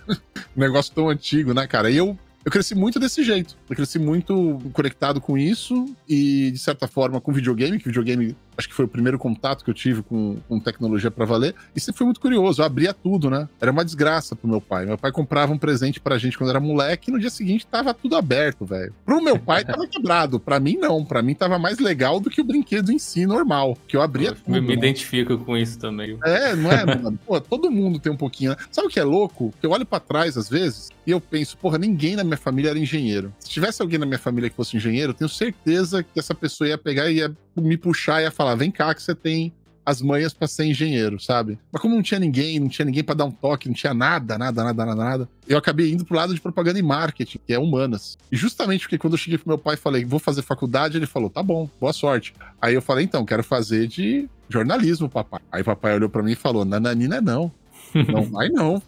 negócio 0.56 0.92
tão 0.94 1.08
antigo, 1.08 1.54
né, 1.54 1.66
cara? 1.66 1.90
E 1.90 1.96
eu, 1.96 2.18
eu 2.44 2.50
cresci 2.50 2.74
muito 2.74 2.98
desse 2.98 3.22
jeito. 3.22 3.56
Eu 3.68 3.76
cresci 3.76 3.98
muito 3.98 4.58
conectado 4.72 5.20
com 5.20 5.38
isso 5.38 5.86
e, 6.08 6.50
de 6.50 6.58
certa 6.58 6.88
forma, 6.88 7.20
com 7.20 7.32
videogame, 7.32 7.78
que 7.78 7.86
videogame 7.86 8.36
acho 8.60 8.68
que 8.68 8.74
foi 8.74 8.84
o 8.84 8.88
primeiro 8.88 9.18
contato 9.18 9.64
que 9.64 9.70
eu 9.70 9.74
tive 9.74 10.02
com, 10.02 10.36
com 10.48 10.60
tecnologia 10.60 11.10
para 11.10 11.24
valer. 11.24 11.54
E 11.74 11.80
sempre 11.80 11.98
foi 11.98 12.04
muito 12.04 12.20
curioso, 12.20 12.60
eu 12.60 12.66
abria 12.66 12.94
tudo, 12.94 13.28
né? 13.28 13.48
Era 13.60 13.72
uma 13.72 13.84
desgraça 13.84 14.36
pro 14.36 14.48
meu 14.48 14.60
pai. 14.60 14.86
Meu 14.86 14.98
pai 14.98 15.10
comprava 15.10 15.52
um 15.52 15.58
presente 15.58 15.98
pra 15.98 16.18
gente 16.18 16.38
quando 16.38 16.50
era 16.50 16.60
moleque 16.60 17.10
e 17.10 17.12
no 17.12 17.18
dia 17.18 17.30
seguinte 17.30 17.66
tava 17.66 17.92
tudo 17.92 18.16
aberto, 18.16 18.64
velho. 18.64 18.94
Pro 19.04 19.22
meu 19.22 19.38
pai 19.38 19.64
tava 19.64 19.86
quebrado, 19.88 20.38
pra 20.38 20.60
mim 20.60 20.76
não. 20.76 21.04
Pra 21.04 21.22
mim 21.22 21.34
tava 21.34 21.58
mais 21.58 21.78
legal 21.78 22.20
do 22.20 22.30
que 22.30 22.40
o 22.40 22.44
brinquedo 22.44 22.92
em 22.92 22.98
si 22.98 23.26
normal, 23.26 23.76
que 23.88 23.96
eu 23.96 24.02
abria 24.02 24.28
eu 24.28 24.34
tudo. 24.34 24.52
Me, 24.52 24.60
me 24.60 24.68
né? 24.68 24.74
identifico 24.74 25.38
com 25.38 25.56
isso 25.56 25.78
também. 25.78 26.18
É, 26.24 26.54
não 26.54 26.70
é, 26.70 26.84
mano? 26.84 27.18
Pô, 27.26 27.40
todo 27.40 27.70
mundo 27.70 27.98
tem 27.98 28.12
um 28.12 28.16
pouquinho, 28.16 28.50
né? 28.50 28.56
Sabe 28.70 28.88
o 28.88 28.90
que 28.90 29.00
é 29.00 29.04
louco? 29.04 29.52
Eu 29.62 29.70
olho 29.70 29.86
para 29.86 30.00
trás 30.00 30.36
às 30.36 30.48
vezes 30.48 30.90
e 31.06 31.10
eu 31.10 31.20
penso, 31.20 31.56
porra, 31.56 31.78
ninguém 31.78 32.14
na 32.14 32.22
minha 32.22 32.36
família 32.36 32.70
era 32.70 32.78
engenheiro. 32.78 33.32
Se 33.38 33.48
tivesse 33.48 33.80
alguém 33.80 33.98
na 33.98 34.06
minha 34.06 34.18
família 34.18 34.50
que 34.50 34.56
fosse 34.56 34.76
engenheiro, 34.76 35.10
eu 35.10 35.14
tenho 35.14 35.28
certeza 35.28 36.02
que 36.02 36.18
essa 36.18 36.34
pessoa 36.34 36.68
ia 36.68 36.78
pegar 36.78 37.10
e 37.10 37.16
ia 37.16 37.34
me 37.60 37.76
puxar 37.76 38.20
e 38.20 38.24
ia 38.24 38.30
falar: 38.30 38.54
vem 38.54 38.70
cá, 38.70 38.94
que 38.94 39.02
você 39.02 39.14
tem 39.14 39.52
as 39.84 40.00
manhas 40.00 40.32
para 40.32 40.46
ser 40.46 40.66
engenheiro, 40.66 41.18
sabe? 41.18 41.58
Mas 41.72 41.80
como 41.80 41.94
não 41.94 42.02
tinha 42.02 42.20
ninguém, 42.20 42.60
não 42.60 42.68
tinha 42.68 42.84
ninguém 42.84 43.02
para 43.02 43.16
dar 43.16 43.24
um 43.24 43.30
toque, 43.30 43.68
não 43.68 43.74
tinha 43.74 43.92
nada, 43.92 44.38
nada, 44.38 44.62
nada, 44.62 44.86
nada, 44.86 45.04
nada, 45.04 45.28
eu 45.48 45.58
acabei 45.58 45.90
indo 45.90 46.04
pro 46.04 46.16
lado 46.16 46.34
de 46.34 46.40
propaganda 46.40 46.78
e 46.78 46.82
marketing, 46.82 47.40
que 47.44 47.52
é 47.52 47.58
humanas. 47.58 48.16
E 48.30 48.36
justamente 48.36 48.82
porque 48.82 48.98
quando 48.98 49.14
eu 49.14 49.18
cheguei 49.18 49.38
pro 49.38 49.48
meu 49.48 49.58
pai 49.58 49.74
e 49.74 49.78
falei, 49.78 50.04
vou 50.04 50.20
fazer 50.20 50.42
faculdade, 50.42 50.96
ele 50.96 51.06
falou, 51.06 51.28
tá 51.28 51.42
bom, 51.42 51.68
boa 51.80 51.92
sorte. 51.92 52.34
Aí 52.60 52.74
eu 52.74 52.82
falei, 52.82 53.04
então, 53.04 53.24
quero 53.24 53.42
fazer 53.42 53.88
de 53.88 54.28
jornalismo, 54.48 55.08
papai. 55.08 55.40
Aí 55.50 55.64
papai 55.64 55.94
olhou 55.94 56.08
para 56.08 56.22
mim 56.22 56.32
e 56.32 56.36
falou, 56.36 56.64
nananina 56.64 57.20
não. 57.20 57.50
Não 57.92 58.22
vai 58.22 58.48
não. 58.48 58.80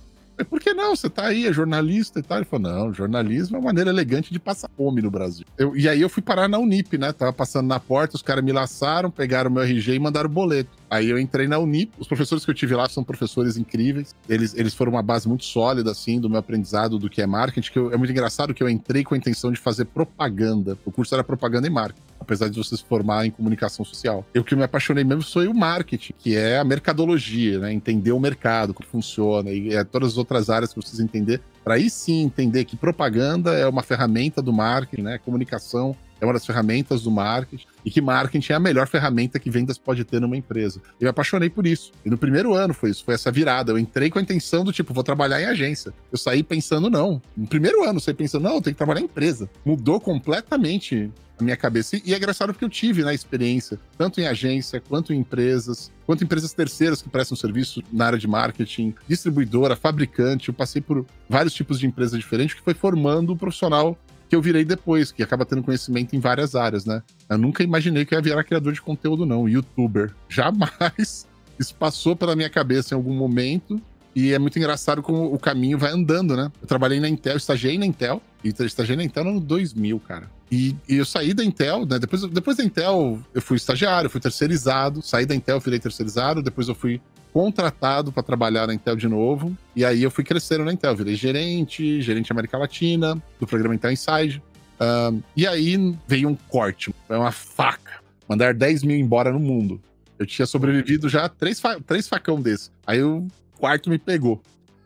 Por 0.45 0.61
que 0.61 0.73
não? 0.75 0.95
Você 0.95 1.09
tá 1.09 1.27
aí, 1.27 1.47
é 1.47 1.53
jornalista 1.53 2.19
e 2.19 2.23
tal. 2.23 2.39
Ele 2.39 2.45
falou: 2.45 2.71
não, 2.71 2.93
jornalismo 2.93 3.57
é 3.57 3.59
uma 3.59 3.67
maneira 3.67 3.91
elegante 3.91 4.33
de 4.33 4.39
passar 4.39 4.69
fome 4.77 5.03
no 5.03 5.11
Brasil. 5.11 5.45
Eu, 5.57 5.77
e 5.77 5.89
aí 5.89 6.01
eu 6.01 6.09
fui 6.09 6.23
parar 6.23 6.49
na 6.49 6.59
Unip, 6.59 6.97
né? 6.99 7.13
Tava 7.13 7.33
passando 7.33 7.67
na 7.67 7.81
porta, 7.81 8.17
os 8.17 8.23
caras 8.23 8.45
me 8.45 8.53
laçaram, 8.53 9.11
pegaram 9.11 9.51
meu 9.51 9.63
RG 9.63 9.95
e 9.95 9.99
mandaram 9.99 10.29
boleto. 10.29 10.71
Aí 10.91 11.09
eu 11.09 11.19
entrei 11.19 11.49
na 11.49 11.59
Unip. 11.59 11.93
Os 11.99 12.07
professores 12.07 12.45
que 12.45 12.51
eu 12.51 12.55
tive 12.55 12.75
lá 12.75 12.89
são 12.89 13.03
professores 13.03 13.57
incríveis. 13.57 14.15
Eles, 14.29 14.55
eles 14.55 14.75
foram 14.75 14.93
uma 14.93 15.03
base 15.03 15.27
muito 15.27 15.45
sólida, 15.45 15.91
assim, 15.91 16.21
do 16.21 16.29
meu 16.29 16.39
aprendizado 16.39 16.99
do 16.99 17.09
que 17.09 17.23
é 17.23 17.27
marketing. 17.27 17.73
Que 17.73 17.79
eu, 17.79 17.93
é 17.93 17.97
muito 17.97 18.11
engraçado 18.11 18.53
que 18.53 18.63
eu 18.63 18.69
entrei 18.69 19.03
com 19.03 19.15
a 19.15 19.19
intenção 19.19 19.51
de 19.51 19.59
fazer 19.59 19.87
propaganda. 19.87 20.77
O 20.85 20.93
curso 20.93 21.15
era 21.15 21.25
propaganda 21.25 21.67
e 21.67 21.71
marketing, 21.71 22.03
apesar 22.23 22.49
de 22.49 22.57
você 22.57 22.77
se 22.77 22.85
formar 22.85 23.27
em 23.27 23.31
comunicação 23.31 23.85
social. 23.85 24.25
Eu 24.33 24.43
que 24.43 24.57
me 24.57 24.63
apaixonei 24.63 25.05
mesmo 25.05 25.23
foi 25.23 25.47
o 25.47 25.55
marketing, 25.55 26.15
que 26.19 26.37
é 26.37 26.59
a 26.59 26.65
mercadologia, 26.65 27.59
né? 27.59 27.73
Entender 27.73 28.13
o 28.13 28.21
mercado, 28.21 28.73
como 28.73 28.89
funciona, 28.89 29.51
e 29.51 29.75
é 29.75 29.85
todas 29.85 30.13
as 30.13 30.19
outras 30.19 30.49
áreas 30.51 30.71
que 30.71 30.77
você 30.77 30.89
precisa 30.89 31.05
entender 31.05 31.41
para 31.65 31.75
aí 31.75 31.89
sim 31.89 32.23
entender 32.23 32.65
que 32.65 32.77
propaganda 32.77 33.53
é 33.53 33.67
uma 33.67 33.83
ferramenta 33.83 34.43
do 34.43 34.53
marketing, 34.53 35.03
né? 35.03 35.19
Comunicação 35.19 35.97
é 36.21 36.25
uma 36.25 36.33
das 36.33 36.47
ferramentas 36.47 37.03
do 37.03 37.11
marketing 37.11 37.67
e 37.85 37.91
que 37.91 38.01
marketing 38.01 38.53
é 38.53 38.57
a 38.57 38.61
melhor 38.61 38.87
ferramenta 38.87 39.39
que 39.39 39.51
vendas 39.51 39.77
pode 39.77 40.05
ter 40.05 40.21
numa 40.21 40.37
empresa. 40.37 40.81
Eu 41.01 41.07
me 41.07 41.09
apaixonei 41.09 41.51
por 41.51 41.67
isso. 41.67 41.93
E 42.05 42.11
no 42.11 42.17
primeiro 42.17 42.55
ano 42.55 42.73
foi 42.73 42.91
isso, 42.91 43.05
foi 43.05 43.15
essa 43.15 43.31
virada. 43.31 43.73
Eu 43.73 43.79
entrei 43.79 44.11
com 44.11 44.19
a 44.19 44.23
intenção 44.23 44.65
do 44.65 44.73
tipo, 44.73 44.95
vou 44.95 45.03
trabalhar 45.03 45.41
em 45.41 45.47
agência. 45.47 45.93
Eu 46.11 46.19
saí 46.19 46.43
pensando, 46.43 46.89
não. 46.89 47.21
No 47.37 47.47
primeiro 47.47 47.83
ano, 47.83 47.97
eu 47.97 48.01
saí 48.01 48.15
pensando, 48.15 48.45
não, 48.45 48.55
eu 48.55 48.63
tenho 48.63 48.75
que 48.75 48.79
trabalhar 48.79 49.01
em 49.01 49.05
empresa. 49.05 49.51
Mudou 49.65 50.01
completamente 50.01 51.11
minha 51.43 51.57
cabeça. 51.57 52.01
E 52.05 52.15
é 52.15 52.17
engraçado 52.17 52.53
porque 52.53 52.65
eu 52.65 52.69
tive 52.69 53.03
na 53.03 53.09
né, 53.09 53.15
experiência, 53.15 53.79
tanto 53.99 54.21
em 54.21 54.27
agência, 54.27 54.81
quanto 54.81 55.13
em 55.13 55.19
empresas, 55.19 55.91
quanto 56.07 56.23
em 56.23 56.25
empresas 56.25 56.53
terceiras 56.53 57.03
que 57.03 57.09
prestam 57.09 57.37
serviço 57.37 57.83
na 57.93 58.07
área 58.07 58.19
de 58.19 58.27
marketing, 58.29 58.95
distribuidora, 59.09 59.77
fabricante. 59.77 60.49
Eu 60.49 60.55
passei 60.55 60.81
por 60.81 61.05
vários 61.29 61.53
tipos 61.53 61.79
de 61.79 61.87
empresas 61.87 62.19
diferentes 62.19 62.55
que 62.55 62.63
foi 62.63 62.75
formando 62.75 63.33
o 63.33 63.37
profissional 63.37 63.99
que 64.33 64.37
eu 64.37 64.41
virei 64.41 64.65
depois, 64.65 65.13
que 65.13 65.23
acaba 65.23 65.45
tendo 65.45 65.63
conhecimento 65.63 66.17
em 66.17 66.19
várias 66.19 66.55
áreas, 66.55 66.87
né? 66.87 67.03
Eu 67.29 67.37
nunca 67.37 67.63
imaginei 67.63 68.07
que 68.07 68.15
eu 68.15 68.19
ia 68.19 68.23
virar 68.23 68.43
criador 68.45 68.73
de 68.73 68.81
conteúdo, 68.81 69.27
não, 69.27 69.47
youtuber. 69.47 70.15
Jamais. 70.27 71.29
Isso 71.59 71.75
passou 71.75 72.17
pela 72.17 72.35
minha 72.35 72.49
cabeça 72.49 72.95
em 72.95 72.97
algum 72.97 73.13
momento. 73.13 73.79
E 74.15 74.33
é 74.33 74.39
muito 74.39 74.59
engraçado 74.59 75.03
como 75.03 75.33
o 75.33 75.39
caminho 75.39 75.79
vai 75.79 75.93
andando, 75.93 76.35
né? 76.35 76.51
Eu 76.61 76.67
trabalhei 76.67 76.99
na 76.99 77.09
Intel, 77.09 77.37
estagiei 77.37 77.77
na 77.77 77.85
Intel, 77.87 78.23
e 78.45 78.49
estagiei 78.49 78.97
na 78.97 79.05
Intel 79.05 79.25
no 79.25 79.31
ano 79.31 79.41
2000, 79.41 80.01
cara. 80.01 80.31
E, 80.51 80.77
e, 80.89 80.97
eu 80.97 81.05
saí 81.05 81.33
da 81.33 81.45
Intel, 81.45 81.87
né? 81.87 81.99
Depois, 81.99 82.23
depois 82.23 82.57
da 82.57 82.65
Intel, 82.65 83.21
eu 83.33 83.41
fui 83.41 83.57
estagiário, 83.57 84.11
fui 84.11 84.21
terceirizado. 84.21 85.01
Saí 85.01 85.25
da 85.25 85.35
Intel, 85.35 85.61
virei 85.61 85.79
terceirizado. 85.79 86.43
Depois 86.43 86.69
eu 86.69 86.75
fui 86.75 87.01
contratado 87.33 88.13
para 88.13 88.23
trabalhar 88.23 88.67
na 88.67 88.75
Intel 88.75 88.97
de 88.97 89.09
novo. 89.09 89.57
E 89.75 89.85
aí 89.85 90.03
eu 90.03 90.11
fui 90.11 90.25
crescendo 90.25 90.65
na 90.65 90.73
Intel, 90.73 90.95
virei 90.95 91.15
gerente, 91.15 92.03
gerente 92.03 92.31
América 92.31 92.59
Latina, 92.59 93.21
do 93.41 93.47
programa 93.47 93.75
Intel 93.75 93.93
Inside. 93.93 94.43
Um, 94.81 95.23
e 95.37 95.47
aí 95.47 95.97
veio 96.07 96.29
um 96.29 96.35
corte, 96.35 96.95
uma 97.09 97.33
faca. 97.33 98.03
Mandar 98.29 98.53
10 98.53 98.83
mil 98.83 98.97
embora 98.97 99.33
no 99.33 99.39
mundo. 99.39 99.81
Eu 100.19 100.27
tinha 100.27 100.47
sobrevivido 100.47 101.09
já 101.09 101.29
três, 101.29 101.61
fa 101.61 101.81
três 101.81 102.09
facão 102.09 102.41
desses. 102.41 102.71
Aí 102.87 103.03
o 103.03 103.27
quarto 103.59 103.89
me 103.89 103.99
pegou. 103.99 104.43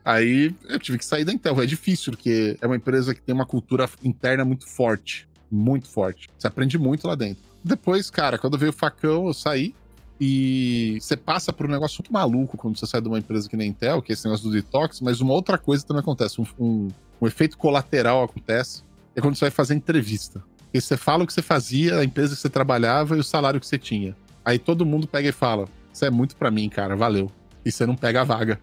Aí 0.07 0.55
eu 0.69 0.79
tive 0.79 0.99
que 0.99 1.05
sair 1.05 1.25
da 1.25 1.33
Intel. 1.33 1.61
É 1.61 1.67
difícil, 1.67 2.13
porque 2.13 2.57
é 2.61 2.67
uma 2.67 2.77
empresa 2.77 3.13
que 3.13 3.21
tem 3.21 3.35
uma 3.35 3.45
cultura 3.45 3.91
interna 4.05 4.45
muito 4.45 4.65
forte. 4.65 5.29
Muito 5.51 5.89
forte. 5.89 6.29
Você 6.39 6.47
aprende 6.47 6.79
muito 6.79 7.09
lá 7.09 7.17
dentro. 7.17 7.43
Depois, 7.65 8.09
cara, 8.09 8.39
quando 8.39 8.57
veio 8.57 8.71
o 8.71 8.73
facão, 8.73 9.27
eu 9.27 9.35
saí. 9.35 9.75
E 10.21 10.97
você 11.01 11.17
passa 11.17 11.53
por 11.53 11.67
um 11.67 11.69
negócio 11.69 11.99
muito 11.99 12.13
maluco 12.13 12.57
quando 12.57 12.79
você 12.79 12.87
sai 12.87 13.01
de 13.01 13.09
uma 13.09 13.19
empresa 13.19 13.49
que 13.49 13.57
nem 13.57 13.71
Intel, 13.71 14.01
que 14.01 14.13
é 14.13 14.15
esse 14.15 14.25
negócio 14.25 14.49
do 14.49 14.53
detox, 14.53 15.01
mas 15.01 15.21
uma 15.21 15.35
outra 15.35 15.59
coisa 15.59 15.85
também 15.85 16.01
acontece. 16.01 16.41
Um, 16.41 16.47
um, 16.57 16.89
um 17.21 17.27
efeito 17.27 17.59
colateral 17.59 18.23
acontece. 18.23 18.85
É 19.17 19.21
quando 19.21 19.35
você 19.35 19.47
vai 19.47 19.51
fazer 19.51 19.75
entrevista. 19.75 20.41
E 20.73 20.81
você 20.81 20.97
fala 20.97 21.25
o 21.25 21.27
que 21.27 21.33
você 21.33 21.43
fazia, 21.43 21.99
a 21.99 22.05
empresa 22.05 22.37
que 22.37 22.41
você 22.41 22.49
trabalhava 22.49 23.17
e 23.17 23.19
o 23.19 23.25
salário 23.25 23.59
que 23.59 23.67
você 23.67 23.77
tinha. 23.77 24.17
Aí 24.45 24.59
todo 24.59 24.87
mundo 24.87 25.09
pega 25.09 25.29
e 25.29 25.33
fala: 25.33 25.69
Isso 25.93 26.05
é 26.05 26.11
muito 26.11 26.37
para 26.37 26.51
mim, 26.51 26.69
cara, 26.69 26.95
valeu. 26.95 27.29
E 27.65 27.73
você 27.73 27.85
não 27.85 27.97
pega 27.97 28.21
a 28.21 28.25
vaga. 28.25 28.61